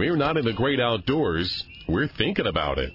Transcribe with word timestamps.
we're 0.00 0.16
not 0.16 0.38
in 0.38 0.46
the 0.46 0.52
great 0.54 0.80
outdoors, 0.80 1.62
we're 1.86 2.08
thinking 2.08 2.46
about 2.46 2.78
it. 2.78 2.90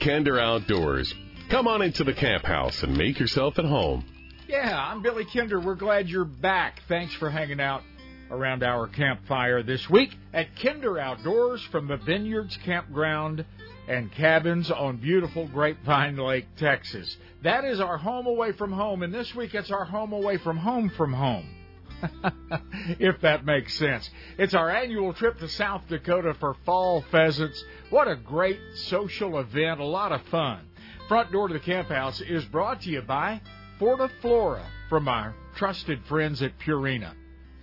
Kinder 0.00 0.40
Outdoors. 0.40 1.14
Come 1.50 1.68
on 1.68 1.82
into 1.82 2.02
the 2.02 2.12
camp 2.12 2.44
house 2.44 2.82
and 2.82 2.96
make 2.96 3.20
yourself 3.20 3.60
at 3.60 3.64
home. 3.64 4.04
Yeah, 4.48 4.76
I'm 4.76 5.00
Billy 5.00 5.24
Kinder. 5.32 5.60
We're 5.60 5.76
glad 5.76 6.08
you're 6.08 6.24
back. 6.24 6.80
Thanks 6.88 7.14
for 7.14 7.30
hanging 7.30 7.60
out 7.60 7.82
around 8.28 8.64
our 8.64 8.88
campfire 8.88 9.62
this 9.62 9.88
week 9.88 10.10
at 10.34 10.48
Kinder 10.60 10.98
Outdoors 10.98 11.62
from 11.70 11.86
the 11.86 11.96
Vineyards 11.96 12.58
Campground 12.64 13.44
and 13.86 14.10
Cabins 14.10 14.68
on 14.72 14.96
beautiful 14.96 15.46
Grapevine 15.46 16.16
Lake, 16.16 16.46
Texas. 16.56 17.16
That 17.44 17.64
is 17.64 17.78
our 17.78 17.98
home 17.98 18.26
away 18.26 18.50
from 18.50 18.72
home, 18.72 19.04
and 19.04 19.14
this 19.14 19.32
week 19.32 19.54
it's 19.54 19.70
our 19.70 19.84
home 19.84 20.12
away 20.12 20.38
from 20.38 20.56
home 20.56 20.90
from 20.96 21.12
home. 21.12 21.54
if 22.98 23.20
that 23.20 23.44
makes 23.44 23.74
sense. 23.78 24.08
It's 24.38 24.54
our 24.54 24.70
annual 24.70 25.12
trip 25.12 25.38
to 25.38 25.48
South 25.48 25.82
Dakota 25.88 26.34
for 26.34 26.56
fall 26.64 27.04
pheasants. 27.10 27.62
What 27.90 28.08
a 28.08 28.16
great 28.16 28.60
social 28.74 29.38
event, 29.38 29.80
a 29.80 29.84
lot 29.84 30.12
of 30.12 30.22
fun. 30.26 30.68
Front 31.08 31.32
door 31.32 31.48
to 31.48 31.54
the 31.54 31.60
camp 31.60 31.88
house 31.88 32.20
is 32.20 32.44
brought 32.46 32.82
to 32.82 32.90
you 32.90 33.02
by 33.02 33.40
Fortiflora 33.80 34.64
from 34.88 35.08
our 35.08 35.34
trusted 35.56 36.04
friends 36.04 36.42
at 36.42 36.58
Purina. 36.58 37.14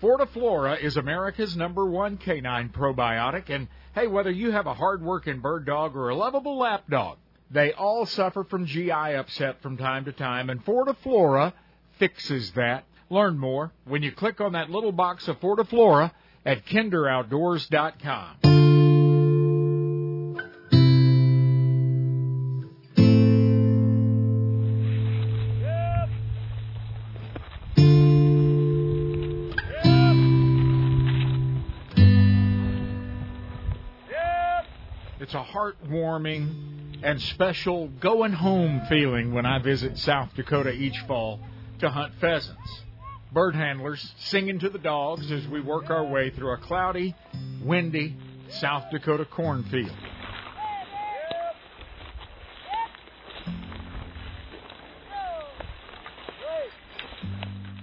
Fortiflora 0.02 0.80
is 0.81 0.97
America's 0.97 1.55
number 1.55 1.86
one 1.86 2.17
canine 2.17 2.70
probiotic, 2.70 3.49
and 3.49 3.67
hey, 3.94 4.08
whether 4.08 4.31
you 4.31 4.52
have 4.52 4.67
a 4.67 4.73
hard-working 4.73 5.39
bird 5.39 5.66
dog 5.66 5.95
or 5.95 6.09
a 6.09 6.16
lovable 6.16 6.58
lap 6.58 6.83
dog, 6.89 7.17
they 7.52 7.72
all 7.72 8.05
suffer 8.05 8.44
from 8.44 8.66
GI 8.66 8.91
upset 8.91 9.61
from 9.61 9.78
time 9.78 10.06
to 10.06 10.11
time, 10.11 10.50
and 10.50 10.63
Fortiflora 10.66 11.53
fixes 11.97 12.52
that. 12.52 12.83
Learn 13.09 13.38
more 13.38 13.72
when 13.86 14.02
you 14.02 14.11
click 14.11 14.42
on 14.42 14.53
that 14.53 14.70
little 14.70 14.92
box 14.92 15.28
of 15.28 15.39
Fortiflora 15.39 16.11
at 16.45 16.66
kinderoutdoors.com. 16.66 18.38
It's 35.19 35.34
a 35.34 35.44
heartwarming 35.44 37.02
and 37.03 37.22
special 37.22 37.88
going 38.00 38.31
home 38.31 38.81
feeling 38.88 39.34
when 39.34 39.45
I 39.45 39.59
visit 39.59 39.97
South 39.97 40.30
Dakota 40.36 40.72
each 40.72 40.97
fall 41.08 41.40
to 41.80 41.90
hunt 41.90 42.14
pheasants 42.22 42.84
bird 43.31 43.56
handlers 43.56 44.14
singing 44.18 44.59
to 44.59 44.70
the 44.70 44.80
dogs 44.80 45.31
as 45.31 45.48
we 45.48 45.62
work 45.62 45.90
our 45.90 46.06
way 46.06 46.30
through 46.30 46.54
a 46.54 46.58
cloudy, 46.58 47.16
windy 47.64 48.16
South 48.50 48.86
Dakota 48.92 49.26
cornfield. 49.26 49.92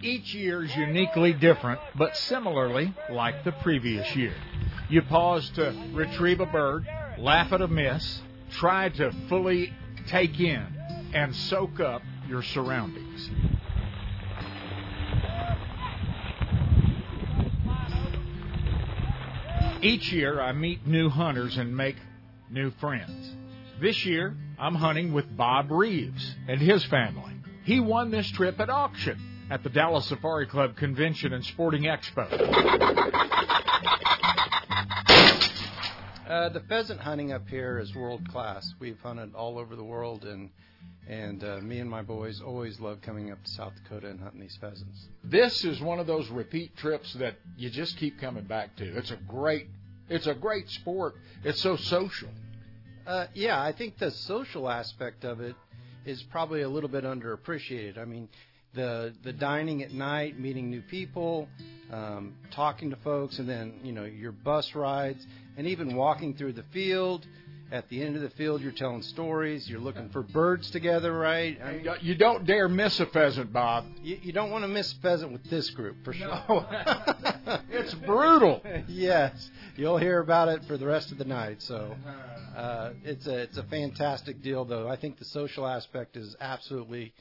Each 0.02 0.34
year 0.34 0.64
is 0.64 0.74
uniquely 0.74 1.32
different, 1.32 1.80
but 1.94 2.16
similarly 2.16 2.92
like 3.10 3.44
the 3.44 3.52
previous 3.52 4.16
year. 4.16 4.34
You 4.88 5.02
pause 5.02 5.48
to 5.50 5.74
retrieve 5.92 6.40
a 6.40 6.46
bird, 6.46 6.88
laugh 7.18 7.52
at 7.52 7.60
a 7.60 7.68
miss, 7.68 8.20
try 8.50 8.88
to 8.88 9.12
fully 9.28 9.72
take 10.08 10.40
in 10.40 10.66
and 11.14 11.34
soak 11.34 11.78
up 11.78 12.02
your 12.28 12.42
surroundings. 12.42 13.30
Each 19.82 20.12
year, 20.12 20.40
I 20.40 20.52
meet 20.52 20.86
new 20.86 21.08
hunters 21.08 21.56
and 21.56 21.76
make 21.76 21.96
new 22.48 22.70
friends. 22.70 23.34
This 23.80 24.06
year, 24.06 24.36
I'm 24.56 24.76
hunting 24.76 25.12
with 25.12 25.36
Bob 25.36 25.72
Reeves 25.72 26.36
and 26.46 26.60
his 26.60 26.84
family. 26.84 27.34
He 27.64 27.80
won 27.80 28.12
this 28.12 28.30
trip 28.30 28.60
at 28.60 28.70
auction 28.70 29.18
at 29.50 29.64
the 29.64 29.70
Dallas 29.70 30.06
Safari 30.06 30.46
Club 30.46 30.76
Convention 30.76 31.32
and 31.32 31.44
Sporting 31.44 31.82
Expo. 31.82 32.28
Uh, 36.28 36.48
the 36.50 36.62
pheasant 36.68 37.00
hunting 37.00 37.32
up 37.32 37.48
here 37.48 37.80
is 37.80 37.92
world 37.92 38.28
class. 38.28 38.72
We've 38.78 39.00
hunted 39.00 39.34
all 39.34 39.58
over 39.58 39.74
the 39.74 39.82
world, 39.82 40.24
and 40.24 40.50
me 41.08 41.78
and 41.78 41.90
my 41.90 42.02
boys 42.02 42.40
always 42.40 42.80
love 42.80 43.00
coming 43.02 43.30
up 43.30 43.42
to 43.42 43.50
South 43.50 43.72
Dakota 43.82 44.08
and 44.08 44.20
hunting 44.20 44.40
these 44.40 44.56
pheasants. 44.60 45.08
This 45.24 45.64
is 45.64 45.80
one 45.80 45.98
of 45.98 46.06
those 46.06 46.28
repeat 46.30 46.76
trips 46.76 47.12
that 47.14 47.36
you 47.56 47.70
just 47.70 47.96
keep 47.96 48.20
coming 48.20 48.44
back 48.44 48.76
to. 48.76 48.84
It's 48.96 49.10
a 49.10 49.18
great, 49.28 49.66
it's 50.08 50.26
a 50.26 50.34
great 50.34 50.68
sport. 50.68 51.14
It's 51.44 51.60
so 51.60 51.76
social. 51.76 52.30
Uh, 53.06 53.26
yeah, 53.34 53.60
I 53.60 53.72
think 53.72 53.98
the 53.98 54.10
social 54.10 54.68
aspect 54.68 55.24
of 55.24 55.40
it 55.40 55.56
is 56.04 56.22
probably 56.24 56.62
a 56.62 56.68
little 56.68 56.88
bit 56.88 57.04
underappreciated. 57.04 57.98
I 57.98 58.04
mean, 58.04 58.28
the 58.74 59.12
the 59.22 59.32
dining 59.32 59.82
at 59.82 59.92
night, 59.92 60.38
meeting 60.38 60.70
new 60.70 60.82
people, 60.82 61.48
um, 61.92 62.34
talking 62.52 62.90
to 62.90 62.96
folks, 62.96 63.38
and 63.38 63.48
then 63.48 63.80
you 63.82 63.92
know 63.92 64.04
your 64.04 64.32
bus 64.32 64.74
rides, 64.74 65.26
and 65.56 65.66
even 65.66 65.94
walking 65.94 66.34
through 66.34 66.54
the 66.54 66.64
field 66.72 67.26
at 67.72 67.88
the 67.88 68.02
end 68.02 68.16
of 68.16 68.22
the 68.22 68.30
field, 68.30 68.60
you're 68.60 68.70
telling 68.70 69.00
stories. 69.00 69.68
You're 69.68 69.80
looking 69.80 70.10
for 70.10 70.22
birds 70.22 70.70
together, 70.70 71.10
right? 71.10 71.58
I 71.64 71.72
mean, 71.72 71.86
you 72.02 72.14
don't 72.14 72.44
dare 72.44 72.68
miss 72.68 73.00
a 73.00 73.06
pheasant, 73.06 73.50
Bob. 73.50 73.86
You, 74.02 74.18
you 74.22 74.32
don't 74.32 74.50
want 74.50 74.62
to 74.64 74.68
miss 74.68 74.92
a 74.92 74.96
pheasant 74.96 75.32
with 75.32 75.42
this 75.44 75.70
group, 75.70 76.04
for 76.04 76.12
sure. 76.12 76.28
No. 76.28 76.66
it's 77.70 77.94
brutal. 77.94 78.62
yes, 78.88 79.50
you'll 79.76 79.96
hear 79.96 80.20
about 80.20 80.48
it 80.48 80.64
for 80.66 80.76
the 80.76 80.84
rest 80.84 81.12
of 81.12 81.18
the 81.18 81.24
night. 81.24 81.62
So 81.62 81.96
uh, 82.56 82.90
it's 83.04 83.26
a 83.26 83.38
it's 83.38 83.56
a 83.56 83.64
fantastic 83.64 84.42
deal, 84.42 84.66
though. 84.66 84.86
I 84.86 84.96
think 84.96 85.18
the 85.18 85.24
social 85.24 85.66
aspect 85.66 86.18
is 86.18 86.36
absolutely 86.40 87.14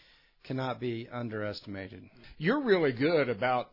cannot 0.44 0.82
be 0.82 1.08
underestimated. 1.10 2.04
You're 2.38 2.62
really 2.62 2.92
good 2.92 3.30
about 3.30 3.70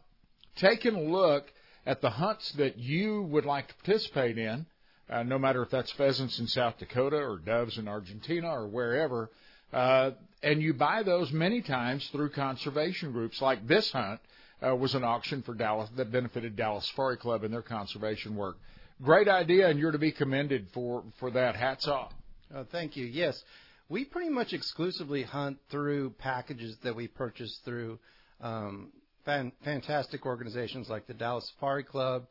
taking 0.54 0.94
a 0.94 1.02
look 1.02 1.52
at 1.84 2.00
the 2.02 2.10
hunts 2.10 2.52
that 2.52 2.78
you 2.78 3.22
would 3.22 3.46
like 3.46 3.66
to 3.66 3.74
participate 3.82 4.38
in 4.38 4.66
uh, 5.10 5.22
no 5.22 5.38
matter 5.38 5.62
if 5.62 5.70
that's 5.70 5.90
pheasants 5.92 6.38
in 6.38 6.46
South 6.46 6.78
Dakota 6.78 7.16
or 7.16 7.38
doves 7.38 7.78
in 7.78 7.88
Argentina 7.88 8.48
or 8.48 8.66
wherever. 8.66 9.30
Uh, 9.72 10.12
and 10.42 10.62
you 10.62 10.72
buy 10.72 11.02
those 11.02 11.30
many 11.32 11.60
times 11.60 12.08
through 12.12 12.30
conservation 12.30 13.12
groups. 13.12 13.40
Like 13.40 13.66
this 13.66 13.90
hunt 13.92 14.20
uh, 14.66 14.74
was 14.74 14.94
an 14.94 15.04
auction 15.04 15.42
for 15.42 15.54
Dallas 15.54 15.90
that 15.96 16.10
benefited 16.10 16.56
Dallas 16.56 16.86
Safari 16.86 17.16
Club 17.16 17.44
and 17.44 17.52
their 17.52 17.62
conservation 17.62 18.36
work. 18.36 18.56
Great 19.02 19.28
idea, 19.28 19.68
and 19.68 19.78
you're 19.78 19.92
to 19.92 19.98
be 19.98 20.10
commended 20.10 20.66
for 20.74 21.04
for 21.20 21.30
that. 21.30 21.54
Hats 21.54 21.86
off. 21.86 22.12
Oh, 22.52 22.64
thank 22.72 22.96
you. 22.96 23.06
Yes, 23.06 23.40
we 23.88 24.04
pretty 24.04 24.30
much 24.30 24.52
exclusively 24.52 25.22
hunt 25.22 25.58
through 25.70 26.10
packages 26.18 26.76
that 26.82 26.96
we 26.96 27.06
purchase 27.06 27.60
through 27.64 27.98
um, 28.40 28.90
fan- 29.24 29.52
fantastic 29.64 30.26
organizations 30.26 30.88
like 30.88 31.06
the 31.06 31.14
Dallas 31.14 31.46
Safari 31.54 31.84
Club, 31.84 32.26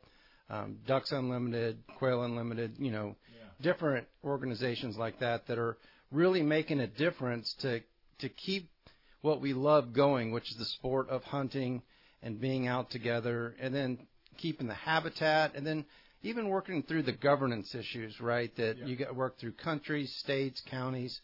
um, 0.50 0.78
Ducks 0.86 1.12
Unlimited, 1.12 1.78
Quail 1.98 2.22
Unlimited, 2.22 2.76
you 2.78 2.90
know, 2.90 3.16
yeah. 3.30 3.46
different 3.60 4.06
organizations 4.24 4.96
like 4.96 5.20
that 5.20 5.46
that 5.46 5.58
are 5.58 5.76
really 6.10 6.42
making 6.42 6.80
a 6.80 6.86
difference 6.86 7.54
to 7.60 7.80
to 8.18 8.28
keep 8.28 8.70
what 9.20 9.40
we 9.40 9.52
love 9.52 9.92
going, 9.92 10.32
which 10.32 10.50
is 10.50 10.56
the 10.56 10.64
sport 10.64 11.08
of 11.08 11.22
hunting 11.24 11.82
and 12.22 12.40
being 12.40 12.66
out 12.66 12.90
together, 12.90 13.54
and 13.60 13.74
then 13.74 13.98
keeping 14.38 14.66
the 14.66 14.74
habitat, 14.74 15.54
and 15.54 15.66
then 15.66 15.84
even 16.22 16.48
working 16.48 16.82
through 16.82 17.02
the 17.02 17.12
governance 17.12 17.74
issues, 17.74 18.20
right? 18.20 18.54
That 18.56 18.78
yeah. 18.78 18.86
you 18.86 18.96
get 18.96 19.14
work 19.14 19.38
through 19.38 19.52
countries, 19.52 20.12
states, 20.16 20.60
counties, 20.68 21.20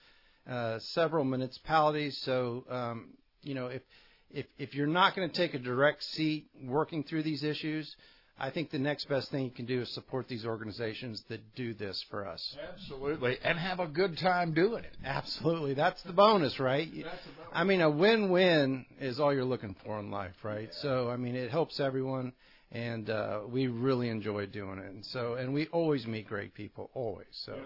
uh, 0.48 0.78
several 0.78 1.24
municipalities. 1.24 2.20
So, 2.24 2.64
um, 2.70 3.14
you 3.42 3.54
know, 3.54 3.66
if 3.66 3.82
if 4.30 4.46
if 4.58 4.74
you're 4.74 4.86
not 4.86 5.16
going 5.16 5.28
to 5.28 5.34
take 5.34 5.54
a 5.54 5.58
direct 5.58 6.02
seat 6.02 6.46
working 6.62 7.04
through 7.04 7.22
these 7.22 7.42
issues, 7.42 7.94
I 8.38 8.50
think 8.50 8.70
the 8.70 8.80
next 8.80 9.08
best 9.08 9.30
thing 9.30 9.44
you 9.44 9.50
can 9.50 9.64
do 9.64 9.82
is 9.82 9.94
support 9.94 10.26
these 10.26 10.44
organizations 10.44 11.22
that 11.28 11.54
do 11.54 11.72
this 11.72 12.04
for 12.10 12.26
us. 12.26 12.56
Absolutely, 12.72 13.38
and 13.44 13.56
have 13.58 13.78
a 13.78 13.86
good 13.86 14.18
time 14.18 14.52
doing 14.54 14.82
it. 14.82 14.96
Absolutely, 15.04 15.74
that's 15.74 16.02
the 16.02 16.12
bonus, 16.12 16.58
right? 16.58 16.88
That's 16.92 17.04
bonus. 17.04 17.52
I 17.52 17.62
mean, 17.62 17.80
a 17.80 17.90
win-win 17.90 18.86
is 19.00 19.20
all 19.20 19.32
you're 19.32 19.44
looking 19.44 19.76
for 19.84 20.00
in 20.00 20.10
life, 20.10 20.34
right? 20.42 20.68
Yeah. 20.72 20.82
So, 20.82 21.10
I 21.10 21.16
mean, 21.16 21.36
it 21.36 21.52
helps 21.52 21.78
everyone, 21.78 22.32
and 22.72 23.08
uh, 23.08 23.42
we 23.48 23.68
really 23.68 24.08
enjoy 24.08 24.46
doing 24.46 24.78
it. 24.78 24.90
And 24.90 25.06
so, 25.06 25.34
and 25.34 25.54
we 25.54 25.68
always 25.68 26.04
meet 26.04 26.26
great 26.26 26.54
people, 26.54 26.90
always. 26.94 27.26
So. 27.30 27.56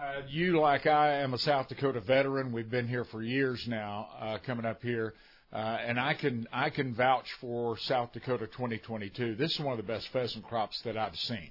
Uh, 0.00 0.22
you, 0.28 0.58
like 0.58 0.86
I, 0.86 1.16
am 1.16 1.34
a 1.34 1.38
South 1.38 1.68
Dakota 1.68 2.00
veteran. 2.00 2.52
We've 2.52 2.70
been 2.70 2.88
here 2.88 3.04
for 3.04 3.22
years 3.22 3.62
now, 3.68 4.08
uh, 4.18 4.38
coming 4.44 4.64
up 4.64 4.82
here. 4.82 5.12
Uh, 5.52 5.56
and 5.84 5.98
I 5.98 6.14
can 6.14 6.46
I 6.52 6.70
can 6.70 6.94
vouch 6.94 7.26
for 7.40 7.76
South 7.78 8.12
Dakota 8.12 8.46
2022. 8.46 9.34
This 9.34 9.52
is 9.52 9.60
one 9.60 9.72
of 9.72 9.84
the 9.84 9.92
best 9.92 10.08
pheasant 10.12 10.44
crops 10.44 10.80
that 10.82 10.96
I've 10.96 11.16
seen. 11.16 11.50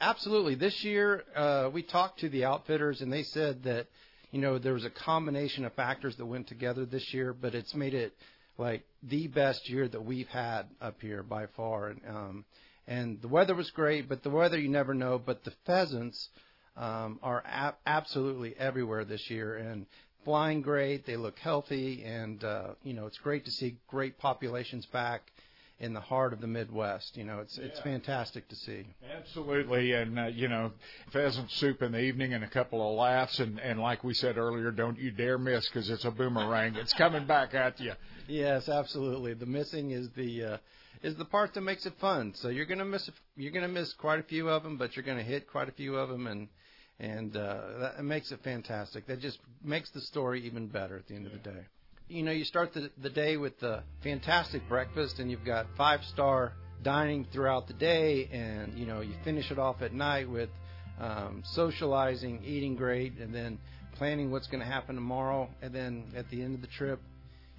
Absolutely. 0.00 0.54
This 0.54 0.84
year, 0.84 1.24
uh, 1.34 1.70
we 1.72 1.82
talked 1.82 2.20
to 2.20 2.28
the 2.28 2.44
outfitters, 2.44 3.00
and 3.00 3.10
they 3.12 3.22
said 3.22 3.62
that 3.64 3.86
you 4.30 4.40
know 4.40 4.58
there 4.58 4.74
was 4.74 4.84
a 4.84 4.90
combination 4.90 5.64
of 5.64 5.72
factors 5.72 6.16
that 6.16 6.26
went 6.26 6.48
together 6.48 6.84
this 6.84 7.14
year, 7.14 7.32
but 7.32 7.54
it's 7.54 7.74
made 7.74 7.94
it 7.94 8.12
like 8.58 8.84
the 9.02 9.26
best 9.28 9.68
year 9.70 9.88
that 9.88 10.04
we've 10.04 10.28
had 10.28 10.64
up 10.80 11.00
here 11.00 11.22
by 11.22 11.46
far. 11.56 11.88
And 11.88 12.00
um, 12.06 12.44
and 12.86 13.22
the 13.22 13.28
weather 13.28 13.54
was 13.54 13.70
great. 13.70 14.06
But 14.06 14.22
the 14.22 14.30
weather 14.30 14.58
you 14.58 14.68
never 14.68 14.92
know. 14.92 15.18
But 15.18 15.44
the 15.44 15.52
pheasants 15.64 16.28
um, 16.76 17.18
are 17.22 17.40
a- 17.40 17.76
absolutely 17.86 18.54
everywhere 18.58 19.06
this 19.06 19.30
year, 19.30 19.56
and 19.56 19.86
flying 20.28 20.60
great. 20.60 21.06
They 21.06 21.16
look 21.16 21.38
healthy, 21.38 22.04
and 22.04 22.44
uh, 22.44 22.74
you 22.82 22.92
know 22.92 23.06
it's 23.06 23.16
great 23.16 23.46
to 23.46 23.50
see 23.50 23.78
great 23.88 24.18
populations 24.18 24.84
back 24.84 25.32
in 25.80 25.94
the 25.94 26.00
heart 26.00 26.34
of 26.34 26.42
the 26.42 26.46
Midwest. 26.46 27.16
You 27.16 27.24
know, 27.24 27.38
it's 27.38 27.56
yeah. 27.56 27.64
it's 27.64 27.80
fantastic 27.80 28.46
to 28.50 28.54
see. 28.54 28.84
Absolutely, 29.16 29.94
and 29.94 30.18
uh, 30.18 30.26
you 30.26 30.48
know, 30.48 30.72
pheasant 31.12 31.50
soup 31.52 31.80
in 31.80 31.92
the 31.92 32.00
evening 32.00 32.34
and 32.34 32.44
a 32.44 32.46
couple 32.46 32.86
of 32.86 32.98
laughs, 32.98 33.38
and 33.38 33.58
and 33.58 33.80
like 33.80 34.04
we 34.04 34.12
said 34.12 34.36
earlier, 34.36 34.70
don't 34.70 34.98
you 34.98 35.10
dare 35.12 35.38
miss 35.38 35.66
because 35.66 35.88
it's 35.88 36.04
a 36.04 36.10
boomerang. 36.10 36.76
it's 36.76 36.92
coming 36.92 37.24
back 37.24 37.54
at 37.54 37.80
you. 37.80 37.94
Yes, 38.26 38.68
absolutely. 38.68 39.32
The 39.32 39.46
missing 39.46 39.92
is 39.92 40.10
the 40.10 40.44
uh, 40.44 40.56
is 41.02 41.16
the 41.16 41.24
part 41.24 41.54
that 41.54 41.62
makes 41.62 41.86
it 41.86 41.94
fun. 41.98 42.34
So 42.34 42.50
you're 42.50 42.66
gonna 42.66 42.84
miss 42.84 43.08
you're 43.34 43.52
gonna 43.52 43.66
miss 43.66 43.94
quite 43.94 44.20
a 44.20 44.24
few 44.24 44.50
of 44.50 44.62
them, 44.62 44.76
but 44.76 44.94
you're 44.94 45.06
gonna 45.06 45.22
hit 45.22 45.50
quite 45.50 45.70
a 45.70 45.72
few 45.72 45.96
of 45.96 46.10
them, 46.10 46.26
and 46.26 46.48
and 47.00 47.36
uh, 47.36 47.90
that 47.96 48.04
makes 48.04 48.32
it 48.32 48.40
fantastic. 48.42 49.06
That 49.06 49.20
just 49.20 49.38
makes 49.62 49.90
the 49.90 50.00
story 50.00 50.44
even 50.46 50.66
better 50.66 50.96
at 50.96 51.06
the 51.08 51.14
end 51.14 51.26
yeah. 51.26 51.36
of 51.36 51.42
the 51.42 51.50
day 51.50 51.66
you 52.08 52.22
know, 52.22 52.32
you 52.32 52.44
start 52.44 52.72
the, 52.72 52.90
the 53.02 53.10
day 53.10 53.36
with 53.36 53.58
the 53.60 53.82
fantastic 54.02 54.66
breakfast, 54.68 55.18
and 55.18 55.30
you've 55.30 55.44
got 55.44 55.66
five 55.76 56.02
star 56.04 56.52
dining 56.82 57.26
throughout 57.32 57.68
the 57.68 57.74
day, 57.74 58.28
and 58.32 58.78
you 58.78 58.86
know, 58.86 59.00
you 59.00 59.14
finish 59.24 59.50
it 59.50 59.58
off 59.58 59.82
at 59.82 59.92
night 59.92 60.28
with 60.28 60.48
um, 61.00 61.42
socializing, 61.52 62.42
eating 62.44 62.76
great, 62.76 63.18
and 63.18 63.34
then 63.34 63.58
planning 63.96 64.30
what's 64.30 64.46
going 64.46 64.60
to 64.60 64.66
happen 64.66 64.94
tomorrow, 64.94 65.48
and 65.60 65.74
then 65.74 66.04
at 66.16 66.28
the 66.30 66.42
end 66.42 66.54
of 66.54 66.60
the 66.60 66.66
trip, 66.68 67.00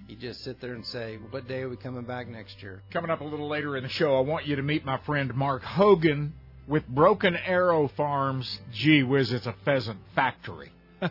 you 0.08 0.16
just 0.16 0.42
sit 0.42 0.60
there 0.60 0.74
and 0.74 0.84
say, 0.84 1.18
"What 1.30 1.46
day 1.46 1.60
are 1.60 1.68
we 1.68 1.76
coming 1.76 2.04
back 2.04 2.26
next 2.26 2.62
year?" 2.62 2.82
Coming 2.92 3.10
up 3.10 3.20
a 3.20 3.24
little 3.24 3.48
later 3.48 3.76
in 3.76 3.84
the 3.84 3.88
show, 3.88 4.16
I 4.16 4.20
want 4.20 4.46
you 4.46 4.56
to 4.56 4.62
meet 4.62 4.84
my 4.84 4.98
friend 5.04 5.32
Mark 5.34 5.62
Hogan 5.62 6.32
with 6.70 6.86
Broken 6.88 7.36
Arrow 7.36 7.88
Farms. 7.88 8.60
Gee 8.72 9.02
whiz, 9.02 9.32
it's 9.32 9.46
a 9.46 9.54
pheasant 9.64 9.98
factory. 10.14 10.72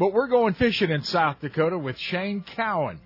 But 0.00 0.14
we're 0.14 0.28
going 0.28 0.54
fishing 0.54 0.90
in 0.90 1.02
South 1.02 1.40
Dakota 1.42 1.76
with 1.76 1.98
Shane 1.98 2.42
Cowan 2.56 2.98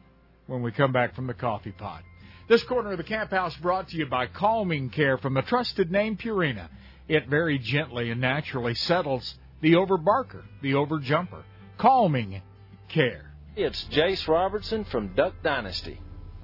when 0.46 0.62
we 0.62 0.70
come 0.70 0.92
back 0.92 1.16
from 1.16 1.26
the 1.26 1.34
coffee 1.34 1.72
pot. 1.72 2.04
This 2.46 2.62
corner 2.62 2.92
of 2.92 2.98
the 2.98 3.02
camp 3.02 3.32
house 3.32 3.56
brought 3.56 3.88
to 3.88 3.96
you 3.96 4.06
by 4.06 4.28
Calming 4.28 4.90
Care 4.90 5.18
from 5.18 5.34
the 5.34 5.42
trusted 5.42 5.90
name 5.90 6.16
Purina. 6.16 6.68
It 7.08 7.26
very 7.26 7.58
gently 7.58 8.10
and 8.10 8.20
naturally 8.20 8.74
settles 8.74 9.34
the 9.60 9.72
overbarker, 9.72 10.42
the 10.62 10.72
overjumper. 10.72 11.42
Calming 11.78 12.42
Care. 12.90 13.32
It's 13.56 13.82
Jase 13.84 14.28
Robertson 14.28 14.84
from 14.84 15.14
Duck 15.16 15.34
Dynasty. 15.42 15.98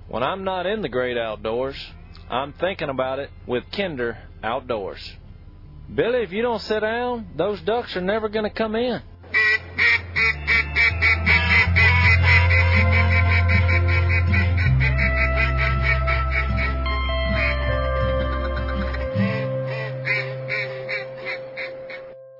When 0.08 0.24
I'm 0.24 0.42
not 0.42 0.66
in 0.66 0.82
the 0.82 0.88
great 0.88 1.16
outdoors, 1.16 1.76
I'm 2.28 2.54
thinking 2.54 2.88
about 2.88 3.20
it 3.20 3.30
with 3.46 3.62
Kinder 3.70 4.18
Outdoors. 4.42 5.00
Billy, 5.92 6.22
if 6.22 6.32
you 6.32 6.42
don't 6.42 6.60
sit 6.60 6.80
down, 6.80 7.28
those 7.36 7.60
ducks 7.62 7.96
are 7.96 8.00
never 8.00 8.28
going 8.28 8.44
to 8.44 8.50
come 8.50 8.74
in. 8.76 9.02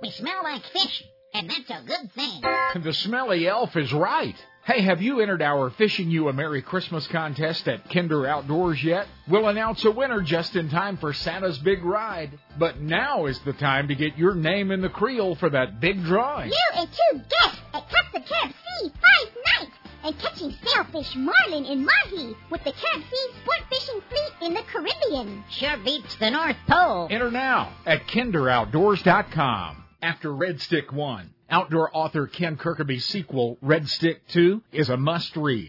We 0.01 0.11
smell 0.11 0.43
like 0.43 0.63
fish, 0.73 1.05
and 1.35 1.51
that's 1.51 1.71
a 1.71 1.85
good 1.87 2.13
thing. 2.15 2.60
The 2.75 2.93
smelly 2.93 3.49
elf 3.49 3.77
is 3.77 3.93
right. 3.93 4.37
Hey, 4.65 4.83
have 4.83 5.03
you 5.03 5.21
entered 5.21 5.43
our 5.43 5.71
Fishing 5.71 6.11
You 6.11 6.29
a 6.29 6.33
Merry 6.33 6.63
Christmas 6.63 7.07
contest 7.09 7.67
at 7.67 7.91
Kinder 7.91 8.27
Outdoors 8.27 8.83
yet? 8.85 9.09
We'll 9.27 9.49
announce 9.49 9.85
a 9.85 9.91
winner 9.91 10.21
just 10.23 10.55
in 10.55 10.71
time 10.71 10.97
for 10.97 11.13
Santa's 11.13 11.59
big 11.59 11.85
ride. 11.85 12.39
But 12.59 12.81
now 12.81 13.27
is 13.27 13.41
the 13.41 13.55
time 13.55 13.89
to 13.89 13.97
get 13.97 14.17
your 14.17 14.35
name 14.35 14.71
in 14.71 14.83
the 14.83 14.89
creel 14.89 15.35
for 15.35 15.51
that 15.51 15.81
big 15.81 16.05
drawing. 16.05 16.51
You 16.51 16.71
and 16.75 16.89
two 16.89 17.19
guests 17.19 17.61
at 17.75 17.91
Cut 17.91 18.05
the 18.13 18.21
Carib 18.21 18.55
Sea 18.55 18.93
five 18.93 19.35
nights 19.59 19.77
and 20.05 20.19
catching 20.21 20.55
sailfish, 20.65 21.17
marlin, 21.17 21.65
and 21.65 21.85
mahi 21.85 22.37
with 22.51 22.63
the 22.63 22.73
Carib 22.73 23.05
Sea 23.11 23.29
Sport 23.43 23.61
Fishing 23.69 24.01
Fleet 24.09 24.47
in 24.47 24.55
the 24.55 24.63
Caribbean. 24.63 25.43
Sure 25.51 25.77
beats 25.85 26.15
the 26.17 26.31
North 26.31 26.57
Pole. 26.69 27.09
Enter 27.11 27.31
now 27.33 27.73
at 27.85 28.07
kinderoutdoors.com 28.07 29.85
after 30.03 30.33
Red 30.33 30.61
Stick 30.61 30.93
1. 30.93 31.31
Outdoor 31.53 31.91
author 31.93 32.29
Ken 32.29 32.57
Kirkaby's 32.57 33.05
sequel, 33.05 33.59
Red 33.61 33.89
Stick 33.89 34.25
2, 34.29 34.63
is 34.71 34.89
a 34.89 34.97
must 34.97 35.37
read. 35.37 35.69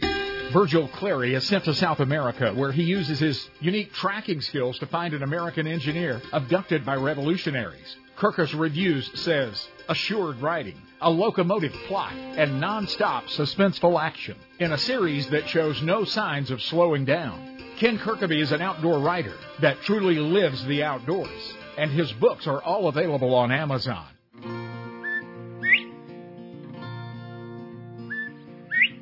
Virgil 0.53 0.87
Clary 0.89 1.33
is 1.33 1.47
sent 1.47 1.63
to 1.63 1.73
South 1.73 1.99
America, 1.99 2.53
where 2.53 2.71
he 2.71 2.83
uses 2.83 3.17
his 3.17 3.49
unique 3.59 3.91
tracking 3.91 4.41
skills 4.41 4.77
to 4.77 4.85
find 4.85 5.15
an 5.15 5.23
American 5.23 5.65
engineer 5.65 6.21
abducted 6.33 6.85
by 6.85 6.95
revolutionaries. 6.97 7.95
Kirkus 8.15 8.53
Reviews 8.53 9.09
says, 9.19 9.69
assured 9.89 10.39
writing, 10.39 10.79
a 11.01 11.09
locomotive 11.09 11.73
plot, 11.87 12.13
and 12.13 12.61
non-stop 12.61 13.25
suspenseful 13.25 13.99
action 13.99 14.35
in 14.59 14.73
a 14.73 14.77
series 14.77 15.27
that 15.31 15.49
shows 15.49 15.81
no 15.81 16.03
signs 16.03 16.51
of 16.51 16.61
slowing 16.61 17.05
down. 17.05 17.57
Ken 17.77 17.97
Kirkaby 17.97 18.39
is 18.39 18.51
an 18.51 18.61
outdoor 18.61 18.99
writer 18.99 19.33
that 19.61 19.81
truly 19.81 20.19
lives 20.19 20.63
the 20.65 20.83
outdoors, 20.83 21.55
and 21.79 21.89
his 21.89 22.11
books 22.13 22.45
are 22.45 22.61
all 22.61 22.87
available 22.87 23.33
on 23.33 23.51
Amazon. 23.51 24.05